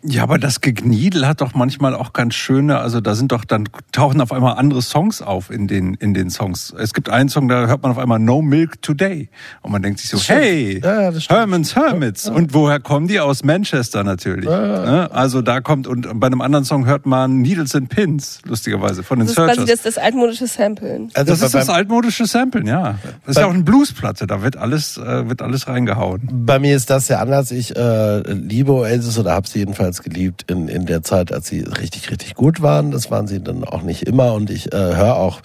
Ja, 0.06 0.22
aber 0.22 0.38
das 0.38 0.60
Gegniedel 0.60 1.26
hat 1.26 1.40
doch 1.40 1.54
manchmal 1.54 1.94
auch 1.94 2.12
ganz 2.12 2.34
schöne, 2.34 2.78
also 2.78 3.00
da 3.00 3.14
sind 3.14 3.32
doch, 3.32 3.46
dann 3.46 3.68
tauchen 3.90 4.20
auf 4.20 4.32
einmal 4.32 4.56
andere 4.58 4.82
Songs 4.82 5.22
auf 5.22 5.50
in 5.50 5.66
den, 5.66 5.94
in 5.94 6.12
den 6.12 6.28
Songs. 6.28 6.74
Es 6.78 6.92
gibt 6.92 7.08
einen 7.08 7.30
Song, 7.30 7.48
da 7.48 7.66
hört 7.66 7.82
man 7.82 7.92
auf 7.92 7.96
einmal 7.98 8.18
No 8.18 8.42
Milk 8.42 8.82
Today. 8.82 9.30
Und 9.62 9.72
man 9.72 9.80
denkt 9.80 10.00
sich 10.00 10.10
so, 10.10 10.18
hey, 10.18 10.78
Ja, 10.84 11.10
ja. 11.10 11.18
Herman's 11.28 11.74
Hermits. 11.74 12.28
Und 12.28 12.52
woher 12.52 12.80
kommen 12.80 13.08
die? 13.08 13.18
Aus 13.18 13.44
Manchester 13.44 14.04
natürlich. 14.04 14.44
Ne? 14.44 15.08
Also 15.10 15.40
da 15.40 15.62
kommt, 15.62 15.86
und 15.86 16.20
bei 16.20 16.26
einem 16.26 16.42
anderen 16.42 16.66
Song 16.66 16.84
hört 16.84 17.06
man 17.06 17.40
Needles 17.40 17.74
and 17.74 17.88
Pins, 17.88 18.40
lustigerweise, 18.44 19.02
von 19.02 19.20
den 19.20 19.26
Das 19.28 19.30
ist 19.30 19.36
quasi 19.36 19.54
Searchers. 19.60 19.82
das, 19.82 19.94
das 19.94 20.04
altmodische 20.04 20.46
Samplen. 20.46 21.10
Also 21.14 21.32
Das 21.32 21.40
ist 21.40 21.54
das 21.54 21.70
altmodische 21.70 22.26
Samplen, 22.26 22.66
ja. 22.66 22.98
Das 23.24 23.36
ist 23.36 23.40
ja 23.40 23.46
auch 23.46 23.54
eine 23.54 23.62
Bluesplatte, 23.62 24.26
da 24.26 24.42
wird 24.42 24.58
alles, 24.58 24.98
äh, 24.98 25.30
wird 25.30 25.40
alles 25.40 25.66
reingehauen. 25.66 26.28
Bei 26.30 26.58
mir 26.58 26.76
ist 26.76 26.90
das 26.90 27.08
ja 27.08 27.20
anders. 27.20 27.50
Ich 27.52 27.74
äh, 27.74 28.20
liebe 28.32 28.72
Oasis 28.72 29.18
oder 29.18 29.32
habe 29.32 29.48
sie 29.48 29.60
jedenfalls 29.60 29.93
geliebt 30.02 30.50
in, 30.50 30.68
in 30.68 30.86
der 30.86 31.02
Zeit, 31.02 31.32
als 31.32 31.48
sie 31.48 31.60
richtig, 31.60 32.10
richtig 32.10 32.34
gut 32.34 32.62
waren. 32.62 32.90
Das 32.90 33.10
waren 33.10 33.26
sie 33.26 33.42
dann 33.42 33.64
auch 33.64 33.82
nicht 33.82 34.02
immer. 34.02 34.34
Und 34.34 34.50
ich 34.50 34.72
äh, 34.72 34.76
höre 34.76 35.16
auch 35.16 35.40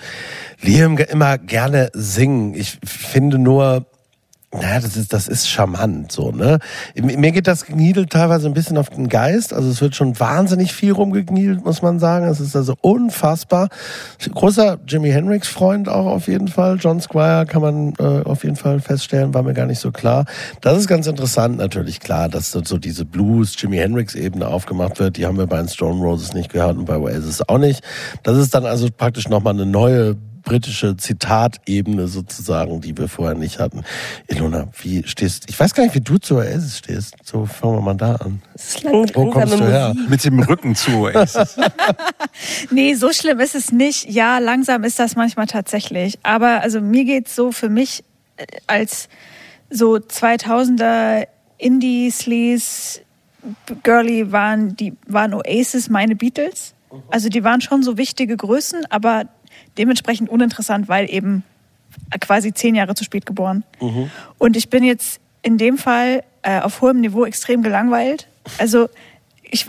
Liam 0.61 0.97
immer 0.97 1.37
gerne 1.37 1.89
singen. 1.93 2.53
Ich 2.53 2.77
finde 2.83 3.37
nur, 3.37 3.85
naja, 4.51 4.79
das 4.79 4.97
ist, 4.97 5.13
das 5.13 5.27
ist 5.27 5.47
charmant, 5.47 6.11
so, 6.11 6.31
ne? 6.31 6.57
Mir 6.95 7.31
geht 7.31 7.45
das 7.45 7.67
Gniedel 7.67 8.07
teilweise 8.07 8.47
ein 8.47 8.55
bisschen 8.55 8.79
auf 8.79 8.89
den 8.89 9.07
Geist. 9.07 9.53
Also 9.53 9.69
es 9.69 9.79
wird 9.79 9.95
schon 9.95 10.19
wahnsinnig 10.19 10.73
viel 10.73 10.91
rumgegniedelt, 10.91 11.63
muss 11.63 11.83
man 11.83 11.99
sagen. 11.99 12.25
Es 12.25 12.39
ist 12.39 12.55
also 12.55 12.73
unfassbar. 12.81 13.69
Großer 14.33 14.79
Jimi 14.87 15.11
Hendrix 15.11 15.47
Freund 15.47 15.87
auch 15.87 16.07
auf 16.07 16.27
jeden 16.27 16.47
Fall. 16.47 16.77
John 16.79 16.99
Squire 16.99 17.45
kann 17.45 17.61
man 17.61 17.93
äh, 17.99 18.23
auf 18.23 18.43
jeden 18.43 18.55
Fall 18.55 18.79
feststellen, 18.79 19.35
war 19.35 19.43
mir 19.43 19.53
gar 19.53 19.67
nicht 19.67 19.79
so 19.79 19.91
klar. 19.91 20.25
Das 20.61 20.79
ist 20.79 20.87
ganz 20.87 21.05
interessant 21.05 21.57
natürlich, 21.57 21.99
klar, 21.99 22.27
dass 22.27 22.49
so 22.51 22.79
diese 22.79 23.05
Blues 23.05 23.55
Jimi 23.55 23.77
Hendrix 23.77 24.15
Ebene 24.15 24.47
aufgemacht 24.47 24.99
wird. 24.99 25.17
Die 25.17 25.27
haben 25.27 25.37
wir 25.37 25.45
bei 25.45 25.57
den 25.57 25.69
Stone 25.69 26.01
Roses 26.01 26.33
nicht 26.33 26.51
gehört 26.51 26.75
und 26.75 26.85
bei 26.85 26.97
Oasis 26.97 27.47
auch 27.47 27.59
nicht. 27.59 27.83
Das 28.23 28.35
ist 28.35 28.55
dann 28.55 28.65
also 28.65 28.87
praktisch 28.89 29.29
nochmal 29.29 29.53
eine 29.53 29.67
neue 29.67 30.15
britische 30.43 30.97
Zitatebene 30.97 32.07
sozusagen, 32.07 32.81
die 32.81 32.97
wir 32.97 33.07
vorher 33.07 33.35
nicht 33.35 33.59
hatten. 33.59 33.83
Ilona, 34.27 34.67
wie 34.81 35.03
stehst 35.05 35.49
Ich 35.49 35.59
weiß 35.59 35.73
gar 35.73 35.83
nicht, 35.83 35.95
wie 35.95 36.01
du 36.01 36.17
zu 36.17 36.35
Oasis 36.35 36.79
stehst. 36.79 37.15
So 37.23 37.45
fangen 37.45 37.75
wir 37.75 37.81
mal 37.81 37.95
da 37.95 38.15
an. 38.15 38.41
Das 38.53 38.75
ist 38.75 38.83
lang, 38.83 39.09
Wo 39.13 39.29
kommst 39.29 39.59
du 39.59 39.65
her? 39.65 39.93
Musik. 39.93 40.09
Mit 40.09 40.25
dem 40.25 40.39
Rücken 40.39 40.75
zu 40.75 40.91
Oasis. 40.91 41.57
Nee, 42.71 42.93
so 42.93 43.11
schlimm 43.11 43.39
ist 43.39 43.55
es 43.55 43.71
nicht. 43.71 44.09
Ja, 44.09 44.37
langsam 44.37 44.83
ist 44.83 44.99
das 44.99 45.15
manchmal 45.15 45.47
tatsächlich. 45.47 46.19
Aber 46.23 46.61
also 46.61 46.79
mir 46.79 47.03
geht's 47.03 47.35
so 47.35 47.51
für 47.51 47.69
mich 47.69 48.03
äh, 48.37 48.45
als 48.67 49.09
so 49.69 49.95
2000er 49.95 51.27
Indie 51.57 52.09
Sleaze 52.11 53.01
Girly 53.83 54.31
waren 54.31 54.75
die 54.75 54.93
waren 55.07 55.33
Oasis 55.33 55.89
meine 55.89 56.15
Beatles. 56.15 56.73
Also 57.11 57.29
die 57.29 57.43
waren 57.43 57.61
schon 57.61 57.83
so 57.83 57.97
wichtige 57.97 58.35
Größen, 58.35 58.85
aber 58.89 59.25
dementsprechend 59.79 60.29
uninteressant, 60.29 60.87
weil 60.87 61.09
eben 61.09 61.43
quasi 62.19 62.53
zehn 62.53 62.75
Jahre 62.75 62.93
zu 62.93 63.03
spät 63.03 63.25
geboren. 63.25 63.63
Und 64.37 64.55
ich 64.55 64.69
bin 64.69 64.83
jetzt 64.83 65.19
in 65.41 65.57
dem 65.57 65.77
Fall 65.77 66.23
äh, 66.43 66.59
auf 66.59 66.81
hohem 66.81 66.99
Niveau 66.99 67.25
extrem 67.25 67.63
gelangweilt. 67.63 68.27
Also 68.57 68.89
ich 69.51 69.65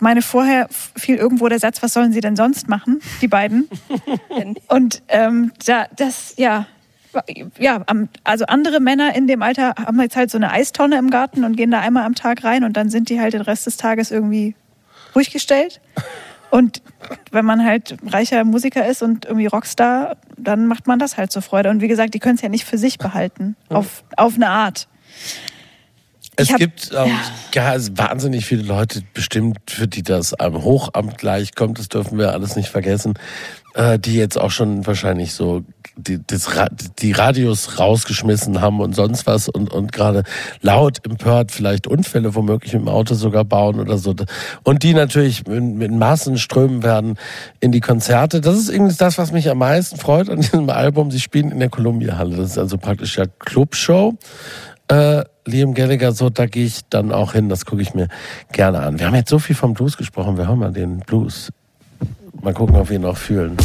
meine, 0.00 0.22
vorher 0.22 0.68
fiel 0.70 1.16
irgendwo 1.16 1.48
der 1.48 1.58
Satz, 1.58 1.82
was 1.82 1.92
sollen 1.92 2.12
sie 2.12 2.20
denn 2.20 2.36
sonst 2.36 2.68
machen, 2.68 3.00
die 3.20 3.28
beiden? 3.28 3.68
Und 4.68 5.02
ähm, 5.08 5.52
da, 5.66 5.86
das, 5.94 6.34
ja, 6.38 6.66
ja, 7.58 7.84
also 8.24 8.44
andere 8.46 8.80
Männer 8.80 9.14
in 9.14 9.26
dem 9.26 9.42
Alter 9.42 9.74
haben 9.76 10.00
jetzt 10.00 10.16
halt 10.16 10.30
so 10.30 10.38
eine 10.38 10.50
Eistonne 10.50 10.98
im 10.98 11.10
Garten 11.10 11.42
und 11.42 11.56
gehen 11.56 11.70
da 11.70 11.80
einmal 11.80 12.04
am 12.04 12.14
Tag 12.14 12.44
rein 12.44 12.64
und 12.64 12.76
dann 12.76 12.90
sind 12.90 13.08
die 13.08 13.18
halt 13.18 13.32
den 13.32 13.40
Rest 13.40 13.66
des 13.66 13.76
Tages 13.76 14.10
irgendwie 14.10 14.54
ruhig 15.14 15.30
gestellt. 15.30 15.80
Und 16.50 16.82
wenn 17.30 17.44
man 17.44 17.64
halt 17.64 17.96
reicher 18.06 18.44
Musiker 18.44 18.86
ist 18.86 19.02
und 19.02 19.26
irgendwie 19.26 19.46
Rockstar, 19.46 20.16
dann 20.36 20.66
macht 20.66 20.86
man 20.86 20.98
das 20.98 21.16
halt 21.16 21.30
zur 21.30 21.42
Freude. 21.42 21.70
Und 21.70 21.80
wie 21.80 21.88
gesagt, 21.88 22.14
die 22.14 22.18
können 22.18 22.36
es 22.36 22.42
ja 22.42 22.48
nicht 22.48 22.64
für 22.64 22.78
sich 22.78 22.98
behalten, 22.98 23.56
auf, 23.68 24.04
auf 24.16 24.34
eine 24.34 24.48
Art. 24.48 24.88
Es 26.36 26.50
hab- 26.50 26.58
gibt 26.58 26.90
ähm, 26.96 27.10
ja, 27.52 27.74
wahnsinnig 27.98 28.46
viele 28.46 28.62
Leute 28.62 29.02
bestimmt, 29.12 29.58
für 29.68 29.88
die 29.88 30.02
das 30.02 30.34
einem 30.34 30.62
Hochamt 30.62 31.18
gleichkommt, 31.18 31.78
das 31.78 31.88
dürfen 31.88 32.16
wir 32.16 32.32
alles 32.32 32.54
nicht 32.54 32.68
vergessen, 32.68 33.14
äh, 33.74 33.98
die 33.98 34.14
jetzt 34.14 34.38
auch 34.38 34.50
schon 34.50 34.86
wahrscheinlich 34.86 35.32
so 35.32 35.62
die, 35.96 36.20
das, 36.24 36.48
die 37.00 37.12
Radios 37.12 37.78
rausgeschmissen 37.78 38.60
haben 38.60 38.80
und 38.80 38.94
sonst 38.94 39.26
was 39.26 39.48
und, 39.48 39.72
und 39.72 39.92
gerade 39.92 40.22
laut 40.60 41.04
empört 41.04 41.50
vielleicht 41.50 41.86
Unfälle 41.86 42.34
womöglich 42.34 42.74
im 42.74 42.88
Auto 42.88 43.14
sogar 43.14 43.44
bauen 43.44 43.80
oder 43.80 43.98
so. 43.98 44.14
Und 44.62 44.82
die 44.84 44.94
natürlich 44.94 45.46
in, 45.46 45.76
mit 45.76 45.90
Massen 45.90 46.38
strömen 46.38 46.82
werden 46.82 47.18
in 47.60 47.72
die 47.72 47.80
Konzerte. 47.80 48.40
Das 48.40 48.56
ist 48.56 48.68
irgendwie 48.68 48.94
das, 48.96 49.18
was 49.18 49.32
mich 49.32 49.50
am 49.50 49.58
meisten 49.58 49.98
freut 49.98 50.30
an 50.30 50.40
diesem 50.40 50.70
Album. 50.70 51.10
Sie 51.10 51.20
spielen 51.20 51.50
in 51.50 51.58
der 51.58 51.68
Columbia-Halle. 51.68 52.36
Das 52.36 52.50
ist 52.50 52.58
also 52.58 52.78
praktisch 52.78 53.18
ja 53.18 53.24
Clubshow 53.40 54.16
äh, 54.88 55.24
Liam 55.44 55.74
Gallagher, 55.74 56.12
so, 56.12 56.30
da 56.30 56.46
gehe 56.46 56.66
ich 56.66 56.80
dann 56.90 57.12
auch 57.12 57.32
hin, 57.32 57.48
das 57.48 57.64
gucke 57.64 57.82
ich 57.82 57.94
mir 57.94 58.08
gerne 58.52 58.80
an. 58.80 58.98
Wir 58.98 59.06
haben 59.06 59.14
jetzt 59.14 59.30
so 59.30 59.38
viel 59.38 59.56
vom 59.56 59.74
Blues 59.74 59.96
gesprochen, 59.96 60.36
wir 60.36 60.48
haben 60.48 60.58
mal 60.58 60.72
den 60.72 61.00
Blues. 61.00 61.50
Mal 62.40 62.54
gucken, 62.54 62.76
ob 62.76 62.88
wir 62.88 62.96
ihn 62.96 63.04
auch 63.04 63.16
fühlen. 63.16 63.56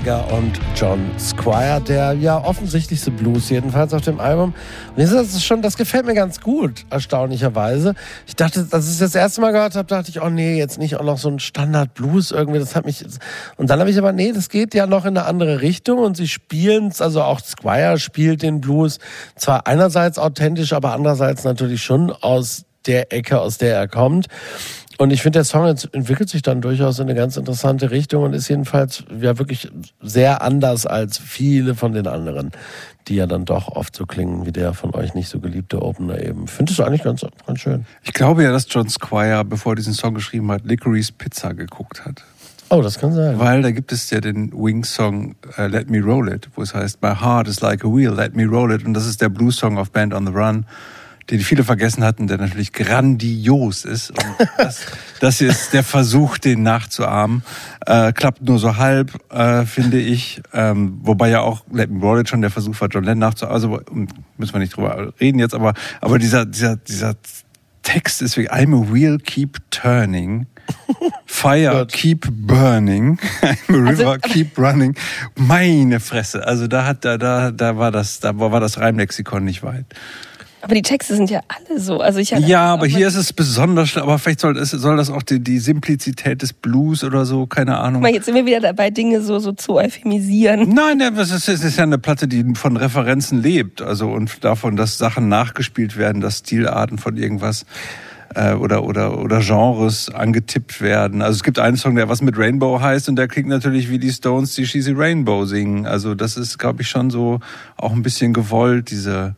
Gallagher 0.00 0.32
und 0.32 0.60
John 0.76 1.10
Squire, 1.18 1.80
der 1.80 2.12
ja 2.12 2.42
offensichtlichste 2.42 3.10
Blues 3.10 3.50
jedenfalls 3.50 3.92
auf 3.92 4.02
dem 4.02 4.20
Album. 4.20 4.54
Und 4.94 5.00
jetzt 5.00 5.12
ist 5.12 5.34
das 5.34 5.44
schon, 5.44 5.62
das 5.62 5.76
gefällt 5.76 6.06
mir 6.06 6.14
ganz 6.14 6.40
gut, 6.40 6.84
erstaunlicherweise. 6.90 7.94
Ich 8.26 8.36
dachte, 8.36 8.66
als 8.70 8.92
ich 8.92 8.98
das 8.98 9.14
erste 9.14 9.40
Mal 9.40 9.52
gehört 9.52 9.74
habe, 9.74 9.88
dachte 9.88 10.10
ich, 10.10 10.20
oh 10.20 10.28
nee, 10.28 10.56
jetzt 10.56 10.78
nicht 10.78 10.96
auch 10.96 11.04
noch 11.04 11.18
so 11.18 11.28
ein 11.28 11.38
Standard 11.38 11.94
Blues 11.94 12.30
irgendwie, 12.30 12.58
das 12.58 12.76
hat 12.76 12.86
mich, 12.86 13.04
und 13.56 13.70
dann 13.70 13.80
habe 13.80 13.90
ich 13.90 13.98
aber, 13.98 14.12
nee, 14.12 14.32
das 14.32 14.48
geht 14.48 14.74
ja 14.74 14.86
noch 14.86 15.04
in 15.04 15.16
eine 15.16 15.26
andere 15.26 15.60
Richtung 15.62 15.98
und 15.98 16.16
sie 16.16 16.28
spielen 16.28 16.88
es, 16.88 17.00
also 17.00 17.22
auch 17.22 17.40
Squire 17.40 17.98
spielt 17.98 18.42
den 18.42 18.60
Blues 18.60 18.98
zwar 19.36 19.66
einerseits 19.66 20.18
authentisch, 20.18 20.72
aber 20.72 20.92
andererseits 20.92 21.44
natürlich 21.44 21.82
schon 21.82 22.12
aus 22.12 22.64
der 22.86 23.12
Ecke, 23.12 23.40
aus 23.40 23.58
der 23.58 23.76
er 23.76 23.88
kommt. 23.88 24.28
Und 24.98 25.12
ich 25.12 25.22
finde, 25.22 25.38
der 25.38 25.44
Song 25.44 25.64
ent- 25.64 25.88
entwickelt 25.92 26.28
sich 26.28 26.42
dann 26.42 26.60
durchaus 26.60 26.98
in 26.98 27.04
eine 27.04 27.14
ganz 27.14 27.36
interessante 27.36 27.92
Richtung 27.92 28.24
und 28.24 28.32
ist 28.34 28.48
jedenfalls 28.48 29.04
ja 29.20 29.38
wirklich 29.38 29.70
sehr 30.02 30.42
anders 30.42 30.86
als 30.86 31.18
viele 31.18 31.76
von 31.76 31.92
den 31.92 32.08
anderen, 32.08 32.50
die 33.06 33.14
ja 33.14 33.26
dann 33.28 33.44
doch 33.44 33.68
oft 33.68 33.94
so 33.94 34.06
klingen 34.06 34.44
wie 34.44 34.50
der 34.50 34.74
von 34.74 34.92
euch 34.96 35.14
nicht 35.14 35.28
so 35.28 35.38
geliebte 35.38 35.82
Opener 35.82 36.20
eben. 36.20 36.44
Ich 36.46 36.50
finde 36.50 36.72
es 36.72 36.80
eigentlich 36.80 37.04
ganz, 37.04 37.24
ganz 37.46 37.60
schön. 37.60 37.86
Ich 38.02 38.12
glaube 38.12 38.42
ja, 38.42 38.50
dass 38.50 38.66
John 38.68 38.88
Squire, 38.88 39.44
bevor 39.44 39.72
er 39.72 39.76
diesen 39.76 39.94
Song 39.94 40.14
geschrieben 40.14 40.50
hat, 40.50 40.64
Licorice 40.64 41.12
Pizza 41.12 41.54
geguckt 41.54 42.04
hat. 42.04 42.24
Oh, 42.70 42.82
das 42.82 42.98
kann 42.98 43.14
sein. 43.14 43.38
Weil 43.38 43.62
da 43.62 43.70
gibt 43.70 43.92
es 43.92 44.10
ja 44.10 44.20
den 44.20 44.52
Wings-Song 44.52 45.36
äh, 45.56 45.68
Let 45.68 45.88
Me 45.88 46.02
Roll 46.02 46.28
It, 46.30 46.50
wo 46.56 46.62
es 46.62 46.74
heißt, 46.74 47.00
My 47.00 47.14
heart 47.14 47.46
is 47.46 47.60
like 47.60 47.84
a 47.84 47.88
wheel, 47.88 48.12
let 48.12 48.34
me 48.34 48.44
roll 48.46 48.72
it. 48.72 48.84
Und 48.84 48.94
das 48.94 49.06
ist 49.06 49.22
der 49.22 49.28
Blues-Song 49.28 49.78
auf 49.78 49.90
Band 49.92 50.12
on 50.12 50.26
the 50.26 50.32
Run, 50.32 50.66
den 51.30 51.40
viele 51.40 51.64
vergessen 51.64 52.04
hatten, 52.04 52.26
der 52.26 52.38
natürlich 52.38 52.72
grandios 52.72 53.84
ist. 53.84 54.10
Und 54.10 54.48
das, 54.56 54.86
das 55.20 55.38
hier 55.38 55.50
ist 55.50 55.72
der 55.72 55.84
Versuch, 55.84 56.38
den 56.38 56.62
nachzuahmen. 56.62 57.42
Äh, 57.86 58.12
klappt 58.12 58.42
nur 58.42 58.58
so 58.58 58.76
halb, 58.76 59.12
äh, 59.30 59.64
finde 59.66 59.98
ich. 59.98 60.40
Ähm, 60.52 61.00
wobei 61.02 61.28
ja 61.28 61.40
auch 61.40 61.64
Let 61.70 61.90
Me 61.90 62.00
Roll 62.00 62.20
It 62.20 62.28
schon 62.28 62.40
der 62.40 62.50
Versuch 62.50 62.80
war, 62.80 62.88
John 62.88 63.04
Lennon 63.04 63.18
nachzuahmen. 63.18 63.54
Also 63.54 63.80
um, 63.90 64.08
müssen 64.36 64.54
wir 64.54 64.60
nicht 64.60 64.76
drüber 64.76 65.12
reden 65.20 65.38
jetzt, 65.38 65.54
aber, 65.54 65.74
aber 66.00 66.18
dieser, 66.18 66.46
dieser, 66.46 66.76
dieser 66.76 67.14
Text 67.82 68.22
ist 68.22 68.36
wie 68.36 68.50
I'm 68.50 68.74
a 68.74 68.92
wheel, 68.92 69.18
keep 69.18 69.58
turning. 69.70 70.46
Fire, 71.26 71.86
keep 71.86 72.26
burning. 72.30 73.18
I'm 73.42 73.74
a 73.74 73.90
river, 73.90 74.06
Also, 74.06 74.18
keep 74.20 74.58
running. 74.58 74.94
Meine 75.36 76.00
Fresse. 76.00 76.46
Also 76.46 76.66
da 76.66 76.84
hat, 76.84 77.04
da, 77.04 77.16
da, 77.16 77.50
da 77.50 77.76
war 77.76 77.90
das, 77.90 78.20
da 78.20 78.38
war 78.38 78.60
das 78.60 78.78
Reimlexikon 78.78 79.44
nicht 79.44 79.62
weit. 79.62 79.86
Aber 80.60 80.74
die 80.74 80.82
Texte 80.82 81.14
sind 81.14 81.30
ja 81.30 81.40
alle 81.48 81.80
so. 81.80 82.00
Also 82.00 82.18
ich 82.18 82.30
Ja, 82.30 82.66
aber 82.66 82.86
hier 82.86 83.06
ist 83.06 83.14
es 83.14 83.32
besonders 83.32 83.90
schlimm. 83.90 84.04
Aber 84.04 84.18
vielleicht 84.18 84.40
soll, 84.40 84.56
es, 84.56 84.70
soll 84.70 84.96
das 84.96 85.10
auch 85.10 85.22
die, 85.22 85.40
die 85.40 85.58
Simplizität 85.58 86.42
des 86.42 86.52
Blues 86.52 87.04
oder 87.04 87.24
so, 87.24 87.46
keine 87.46 87.78
Ahnung. 87.78 88.02
Mal, 88.02 88.12
jetzt 88.12 88.26
sind 88.26 88.34
wir 88.34 88.46
wieder 88.46 88.60
dabei, 88.60 88.90
Dinge 88.90 89.20
so, 89.20 89.38
so 89.38 89.52
zu 89.52 89.76
euphemisieren. 89.76 90.74
Nein, 90.74 91.00
ja, 91.00 91.10
das 91.10 91.30
ist, 91.30 91.48
es 91.48 91.62
ist 91.62 91.76
ja 91.76 91.84
eine 91.84 91.98
Platte, 91.98 92.26
die 92.26 92.44
von 92.54 92.76
Referenzen 92.76 93.40
lebt. 93.40 93.82
Also 93.82 94.08
und 94.10 94.44
davon, 94.44 94.76
dass 94.76 94.98
Sachen 94.98 95.28
nachgespielt 95.28 95.96
werden, 95.96 96.20
dass 96.20 96.38
Stilarten 96.38 96.98
von 96.98 97.16
irgendwas 97.16 97.64
äh, 98.34 98.54
oder, 98.54 98.84
oder, 98.84 99.18
oder 99.18 99.40
Genres 99.40 100.10
angetippt 100.10 100.80
werden. 100.80 101.22
Also 101.22 101.36
es 101.36 101.42
gibt 101.42 101.58
einen 101.58 101.76
Song, 101.76 101.94
der 101.94 102.08
was 102.08 102.20
mit 102.22 102.36
Rainbow 102.36 102.80
heißt 102.80 103.08
und 103.08 103.16
der 103.16 103.28
klingt 103.28 103.48
natürlich 103.48 103.90
wie 103.90 103.98
die 103.98 104.10
Stones, 104.10 104.54
die 104.54 104.66
She's 104.66 104.88
a 104.88 104.92
Rainbow 104.94 105.44
singen. 105.44 105.86
Also 105.86 106.14
das 106.14 106.36
ist, 106.36 106.58
glaube 106.58 106.82
ich, 106.82 106.88
schon 106.88 107.10
so 107.10 107.40
auch 107.76 107.92
ein 107.92 108.02
bisschen 108.02 108.32
gewollt, 108.32 108.90
diese 108.90 109.34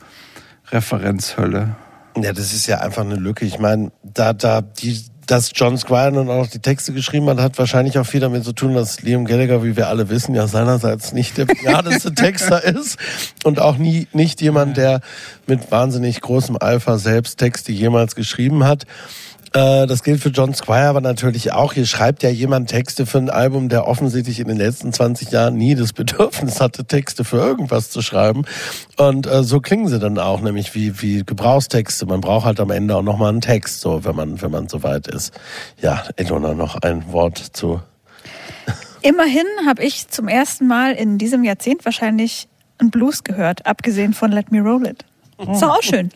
Referenzhölle. 0.72 1.76
Ja, 2.16 2.32
das 2.32 2.52
ist 2.52 2.66
ja 2.66 2.78
einfach 2.78 3.02
eine 3.02 3.16
Lücke. 3.16 3.44
Ich 3.44 3.58
meine, 3.58 3.92
da, 4.02 4.32
da, 4.32 4.60
die, 4.60 5.00
dass 5.26 5.52
John 5.54 5.78
Squire 5.78 6.10
nun 6.10 6.28
auch 6.28 6.38
noch 6.38 6.46
die 6.48 6.58
Texte 6.58 6.92
geschrieben 6.92 7.28
hat, 7.28 7.38
hat 7.38 7.58
wahrscheinlich 7.58 7.98
auch 7.98 8.06
viel 8.06 8.20
damit 8.20 8.44
zu 8.44 8.52
tun, 8.52 8.74
dass 8.74 9.02
Liam 9.02 9.26
Gallagher, 9.26 9.62
wie 9.62 9.76
wir 9.76 9.88
alle 9.88 10.08
wissen, 10.08 10.34
ja 10.34 10.48
seinerseits 10.48 11.12
nicht 11.12 11.38
der 11.38 11.44
begnadeste 11.44 12.12
Texter 12.14 12.64
ist 12.64 12.98
und 13.44 13.60
auch 13.60 13.76
nie, 13.76 14.08
nicht 14.12 14.40
jemand, 14.40 14.76
der 14.76 15.00
mit 15.46 15.70
wahnsinnig 15.70 16.20
großem 16.20 16.56
Alpha 16.58 16.98
selbst 16.98 17.38
Texte 17.38 17.70
jemals 17.70 18.16
geschrieben 18.16 18.64
hat. 18.64 18.86
Äh, 19.52 19.86
Das 19.86 20.02
gilt 20.02 20.20
für 20.20 20.28
John 20.28 20.54
Squire 20.54 20.86
aber 20.88 21.00
natürlich 21.00 21.52
auch. 21.52 21.72
Hier 21.72 21.86
schreibt 21.86 22.22
ja 22.22 22.30
jemand 22.30 22.70
Texte 22.70 23.06
für 23.06 23.18
ein 23.18 23.30
Album, 23.30 23.68
der 23.68 23.86
offensichtlich 23.86 24.38
in 24.40 24.48
den 24.48 24.56
letzten 24.56 24.92
20 24.92 25.30
Jahren 25.30 25.56
nie 25.56 25.74
das 25.74 25.92
Bedürfnis 25.94 26.60
hatte, 26.60 26.84
Texte 26.84 27.24
für 27.24 27.38
irgendwas 27.38 27.90
zu 27.90 28.02
schreiben. 28.02 28.44
Und 28.96 29.26
äh, 29.26 29.42
so 29.42 29.60
klingen 29.60 29.88
sie 29.88 29.98
dann 29.98 30.18
auch, 30.18 30.40
nämlich 30.40 30.74
wie, 30.74 31.02
wie 31.02 31.24
Gebrauchstexte. 31.24 32.06
Man 32.06 32.20
braucht 32.20 32.46
halt 32.46 32.60
am 32.60 32.70
Ende 32.70 32.96
auch 32.96 33.02
nochmal 33.02 33.30
einen 33.30 33.40
Text, 33.40 33.80
so, 33.80 34.04
wenn 34.04 34.14
man, 34.14 34.40
wenn 34.42 34.50
man 34.50 34.68
so 34.68 34.82
weit 34.82 35.06
ist. 35.08 35.32
Ja, 35.80 36.04
Elona, 36.16 36.54
noch 36.54 36.76
ein 36.76 37.12
Wort 37.12 37.38
zu. 37.38 37.80
Immerhin 39.02 39.46
habe 39.66 39.82
ich 39.82 40.08
zum 40.08 40.28
ersten 40.28 40.66
Mal 40.66 40.92
in 40.92 41.18
diesem 41.18 41.42
Jahrzehnt 41.42 41.84
wahrscheinlich 41.84 42.48
einen 42.78 42.90
Blues 42.90 43.24
gehört, 43.24 43.66
abgesehen 43.66 44.14
von 44.14 44.30
Let 44.30 44.52
Me 44.52 44.60
Roll 44.60 44.86
It. 44.86 45.04
Ist 45.50 45.62
doch 45.62 45.78
auch 45.78 45.82
schön. 45.82 46.10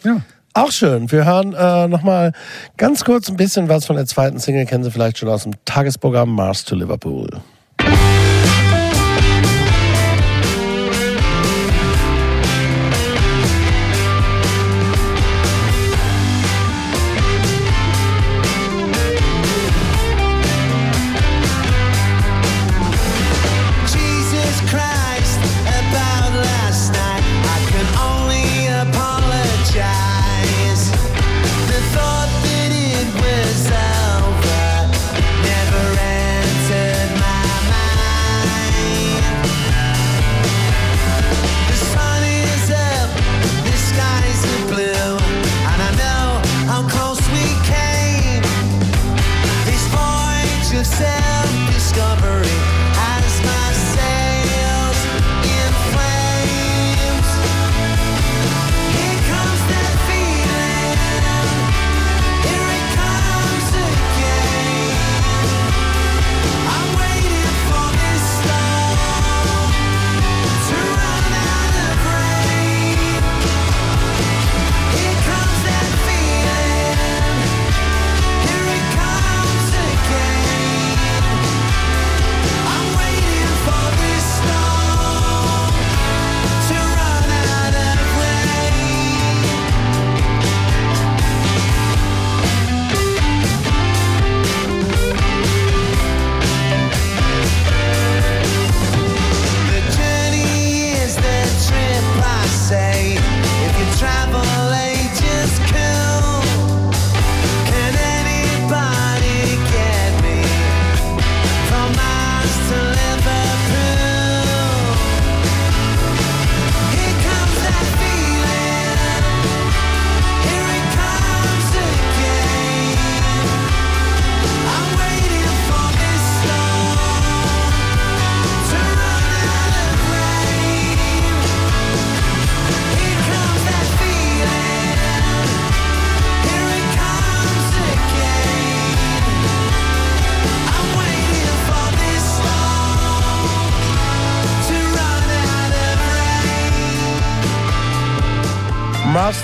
Auch 0.56 0.70
schön. 0.70 1.10
Wir 1.10 1.24
hören 1.24 1.52
äh, 1.52 1.88
nochmal 1.88 2.32
ganz 2.76 3.04
kurz 3.04 3.28
ein 3.28 3.36
bisschen 3.36 3.68
was 3.68 3.86
von 3.86 3.96
der 3.96 4.06
zweiten 4.06 4.38
Single, 4.38 4.66
kennen 4.66 4.84
Sie 4.84 4.90
vielleicht 4.92 5.18
schon 5.18 5.28
aus 5.28 5.42
dem 5.42 5.52
Tagesprogramm 5.64 6.32
Mars 6.32 6.64
to 6.64 6.76
Liverpool. 6.76 7.28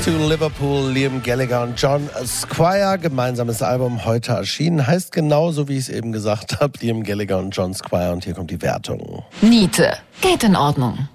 To 0.05 0.11
Liverpool, 0.29 0.91
Liam 0.91 1.23
Gallagher 1.23 1.63
und 1.63 1.79
John 1.79 2.09
Squire, 2.25 2.99
gemeinsames 2.99 3.61
Album 3.61 4.05
heute 4.07 4.33
erschienen, 4.33 4.87
heißt 4.87 5.13
genauso 5.13 5.69
wie 5.69 5.75
ich 5.75 5.81
es 5.81 5.89
eben 5.91 6.11
gesagt 6.13 6.59
habe, 6.61 6.73
Liam 6.81 7.03
Gallagher 7.03 7.37
und 7.37 7.51
John 7.51 7.75
Squire 7.75 8.13
und 8.13 8.25
hier 8.25 8.33
kommt 8.33 8.51
die 8.51 8.63
Wertung. 8.63 9.25
Niete. 9.43 9.99
Geht 10.23 10.43
in 10.43 10.57
Ordnung. 10.57 11.09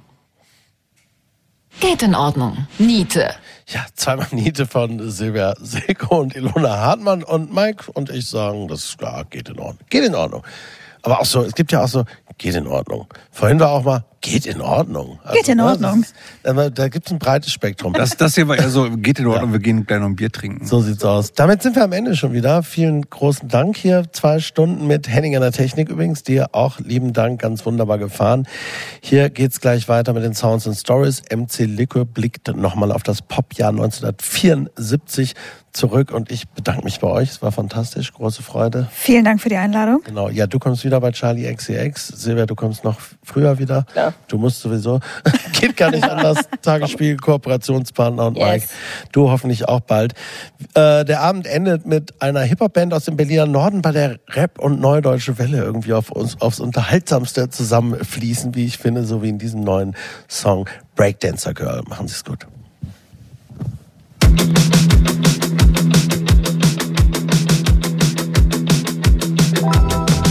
Geht 1.79 2.03
in 2.03 2.13
Ordnung. 2.13 2.67
Niete. 2.77 3.33
Ja, 3.67 3.85
zweimal 3.95 4.27
Niete 4.31 4.67
von 4.67 5.09
Silvia 5.09 5.55
Silko 5.59 6.19
und 6.19 6.35
Ilona 6.35 6.77
Hartmann 6.77 7.23
und 7.23 7.51
Mike 7.51 7.85
und 7.93 8.11
ich 8.11 8.29
sagen, 8.29 8.67
das 8.67 8.95
ja, 9.01 9.23
geht 9.23 9.49
in 9.49 9.57
Ordnung. 9.57 9.87
Geht 9.89 10.03
in 10.03 10.13
Ordnung. 10.13 10.43
Aber 11.01 11.21
auch 11.21 11.25
so, 11.25 11.41
es 11.41 11.55
gibt 11.55 11.71
ja 11.71 11.83
auch 11.83 11.87
so, 11.87 12.03
geht 12.37 12.53
in 12.53 12.67
Ordnung. 12.67 13.07
Vorhin 13.31 13.59
war 13.59 13.71
auch 13.71 13.83
mal, 13.83 14.05
geht 14.25 14.47
in 14.47 14.61
Ordnung. 14.61 15.19
Also, 15.23 15.37
Geht 15.37 15.49
in 15.49 15.57
ne, 15.57 15.65
Ordnung. 15.65 16.01
Ist, 16.01 16.15
da 16.43 16.87
gibt 16.89 17.05
es 17.05 17.11
ein 17.11 17.19
breites 17.19 17.51
Spektrum. 17.51 17.93
Das, 17.93 18.17
das 18.17 18.33
hier 18.33 18.47
war 18.47 18.57
eher 18.57 18.69
so, 18.69 18.89
geht 18.89 19.19
in 19.19 19.27
Ordnung, 19.27 19.51
wir 19.51 19.59
gehen 19.59 19.85
gleich 19.85 19.99
noch 19.99 20.07
ein 20.07 20.15
Bier 20.15 20.31
trinken. 20.31 20.65
So 20.65 20.81
sieht's 20.81 21.03
aus. 21.03 21.33
Damit 21.33 21.61
sind 21.61 21.75
wir 21.75 21.83
am 21.83 21.91
Ende 21.91 22.15
schon 22.15 22.33
wieder. 22.33 22.63
Vielen 22.63 23.07
großen 23.07 23.47
Dank 23.47 23.77
hier. 23.77 24.05
Zwei 24.11 24.39
Stunden 24.39 24.87
mit 24.87 25.07
Henning 25.07 25.35
an 25.35 25.41
der 25.41 25.51
Technik 25.51 25.89
übrigens. 25.89 26.23
Dir 26.23 26.49
auch 26.53 26.79
lieben 26.79 27.13
Dank, 27.13 27.39
ganz 27.39 27.65
wunderbar 27.65 27.99
gefahren. 27.99 28.47
Hier 28.99 29.29
geht's 29.29 29.61
gleich 29.61 29.87
weiter 29.87 30.13
mit 30.13 30.23
den 30.23 30.33
Sounds 30.33 30.67
and 30.67 30.75
Stories. 30.75 31.21
MC 31.31 31.59
Liquor 31.59 32.05
blickt 32.05 32.47
nochmal 32.55 32.91
auf 32.91 33.03
das 33.03 33.21
Popjahr 33.21 33.69
1974 33.69 35.35
zurück 35.75 36.11
und 36.11 36.31
ich 36.31 36.47
bedanke 36.49 36.83
mich 36.83 36.99
bei 36.99 37.07
euch. 37.07 37.29
Es 37.29 37.41
war 37.41 37.51
fantastisch, 37.51 38.13
große 38.13 38.41
Freude. 38.41 38.87
Vielen 38.91 39.25
Dank 39.25 39.41
für 39.41 39.49
die 39.49 39.57
Einladung. 39.57 40.01
Genau. 40.03 40.29
Ja, 40.29 40.47
du 40.47 40.57
kommst 40.57 40.83
wieder 40.83 40.99
bei 40.99 41.11
Charlie 41.11 41.53
XCX. 41.53 42.07
Silvia, 42.07 42.45
du 42.45 42.55
kommst 42.55 42.83
noch 42.83 42.97
früher 43.23 43.59
wieder. 43.59 43.85
Ja. 43.95 44.13
Du 44.27 44.37
musst 44.37 44.61
sowieso. 44.61 44.99
Geht 45.59 45.77
gar 45.77 45.91
nicht 45.91 46.03
anders. 46.03 46.39
Tagesspiel, 46.61 47.17
Kooperationspartner 47.17 48.27
und 48.27 48.37
Yes. 48.37 48.47
Mike. 48.47 48.65
Du 49.11 49.29
hoffentlich 49.29 49.67
auch 49.67 49.81
bald. 49.81 50.13
Äh, 50.73 51.05
der 51.05 51.21
Abend 51.21 51.47
endet 51.47 51.85
mit 51.85 52.21
einer 52.21 52.41
Hip-Hop-Band 52.41 52.93
aus 52.93 53.05
dem 53.05 53.17
Berliner 53.17 53.45
Norden, 53.45 53.81
bei 53.81 53.91
der 53.91 54.19
Rap 54.29 54.59
und 54.59 54.79
Neudeutsche 54.79 55.37
Welle 55.37 55.59
irgendwie 55.63 55.93
auf 55.93 56.11
uns, 56.11 56.41
aufs 56.41 56.59
Unterhaltsamste 56.59 57.49
zusammenfließen, 57.49 58.55
wie 58.55 58.65
ich 58.65 58.77
finde, 58.77 59.05
so 59.05 59.21
wie 59.21 59.29
in 59.29 59.37
diesem 59.37 59.61
neuen 59.61 59.95
Song 60.27 60.67
Breakdancer 60.95 61.53
Girl. 61.53 61.83
Machen 61.87 62.07
Sie 62.07 62.15
es 62.15 62.25
gut. 62.25 62.47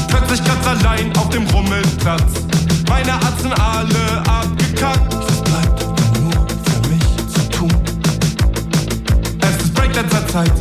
Plötzlich 0.09 0.45
ganz 0.45 0.67
allein 0.67 1.17
auf 1.17 1.29
dem 1.31 1.47
Rummelplatz. 1.49 2.54
Meine 2.89 3.15
Atzen 3.15 3.53
alle 3.53 4.23
abgekackt. 4.29 5.15
Was 5.15 5.43
bleibt 5.43 5.81
nur 6.21 6.33
für 6.65 6.81
mich 6.89 7.07
zu 7.33 7.49
tun? 7.51 7.73
Es 9.41 9.65
ist 9.65 9.75
Breakdancer-Zeit. 9.75 10.53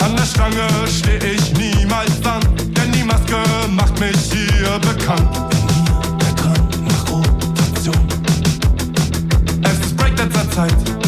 An 0.00 0.16
der 0.16 0.24
Stange 0.24 0.68
steh 0.86 1.18
ich 1.18 1.52
niemals 1.54 2.24
an, 2.24 2.42
denn 2.76 2.92
die 2.92 3.04
Maske 3.04 3.36
macht 3.70 3.98
mich 4.00 4.16
hier 4.32 4.78
bekannt. 4.80 5.36
Der 6.20 6.32
Drang 6.34 6.68
nach 6.86 7.10
Rotation. 7.10 8.08
Es 9.62 9.86
ist 9.86 9.96
Breakdancer-Zeit. 9.96 10.76
Es 11.04 11.07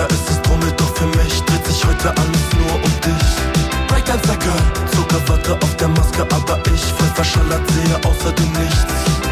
bunte 0.00 0.06
Lichter, 0.06 0.06
es 0.10 0.30
ist 0.30 0.42
Brummel, 0.42 0.72
doch 0.76 0.94
für 0.94 1.06
mich 1.06 1.42
dreht 1.42 1.66
sich 1.66 1.84
heute 1.84 2.08
alles 2.10 2.46
nur 2.58 2.74
um 2.74 3.00
dich. 3.00 3.88
Breakdancer 3.88 4.36
Girl, 4.36 4.62
Zuckerwatte 4.94 5.54
auf 5.54 5.76
der 5.76 5.88
Maske, 5.88 6.22
aber 6.22 6.58
ich 6.72 6.82
voll 6.96 7.10
verschallert 7.14 7.62
sehe 7.70 7.96
außerdem 8.04 8.52
nichts. 8.52 8.86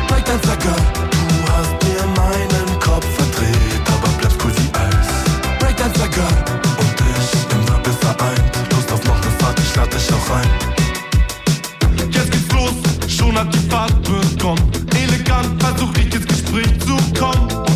Breakdancer 0.09 0.57
Girl, 0.57 0.83
du 1.11 1.53
hast 1.53 1.73
mir 1.85 2.05
meinen 2.21 2.81
Kopf 2.81 3.07
verdreht, 3.17 3.83
aber 3.87 4.09
bleibst 4.19 4.39
cool 4.45 4.53
wie 4.57 4.71
Eis. 4.79 5.09
Breakdancer 5.59 6.09
Girl 6.09 6.37
und 6.79 6.97
ich 7.17 7.55
im 7.55 7.69
Wirbel 7.69 7.93
vereint. 7.93 8.53
Lust 8.73 8.93
auf 8.93 9.05
noch 9.05 9.21
ne 9.21 9.31
Fahrt, 9.39 9.59
ich 9.61 9.75
lade 9.77 9.91
dich 9.91 10.09
auch 10.13 10.31
ein. 10.37 10.51
Jetzt 12.11 12.31
geht's 12.33 12.53
los, 12.53 12.77
schon 13.09 13.39
hat 13.39 13.53
die 13.55 13.71
Fahrt 13.71 14.03
begonnen. 14.03 14.71
Elegant 14.95 15.63
versuch 15.63 15.95
ich 15.97 16.15
ins 16.15 16.27
Gespräch 16.27 16.79
zu 16.81 16.97
kommen. 17.19 17.68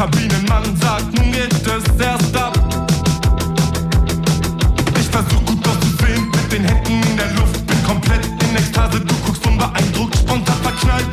Kabinenmann 0.00 0.64
sagt, 0.80 1.12
nun 1.12 1.30
geht 1.30 1.52
es 1.52 2.00
erst 2.00 2.34
ab. 2.34 2.58
Ich 4.98 5.06
versuch 5.10 5.44
gut 5.44 5.68
auszusehen, 5.68 6.30
mit 6.30 6.50
den 6.50 6.64
Händen 6.64 7.02
in 7.10 7.16
der 7.18 7.30
Luft, 7.34 7.66
bin 7.66 7.84
komplett 7.84 8.24
in 8.24 8.56
Ekstase, 8.56 8.98
du 8.98 9.14
guckst 9.26 9.46
unbeeindruckt, 9.46 10.16
spontan 10.16 10.56
verknallt. 10.62 11.06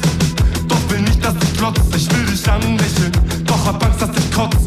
Doch 0.70 0.90
will 0.90 1.02
nicht, 1.02 1.22
dass 1.22 1.34
ich 1.34 1.58
klotz, 1.58 1.82
ich 1.98 2.10
will 2.16 2.26
dich 2.28 2.50
anlächeln, 2.50 3.12
doch 3.46 3.66
hab 3.66 3.84
Angst, 3.84 4.04
dass 4.04 4.12
ich 4.18 4.32
kotz. 4.32 4.67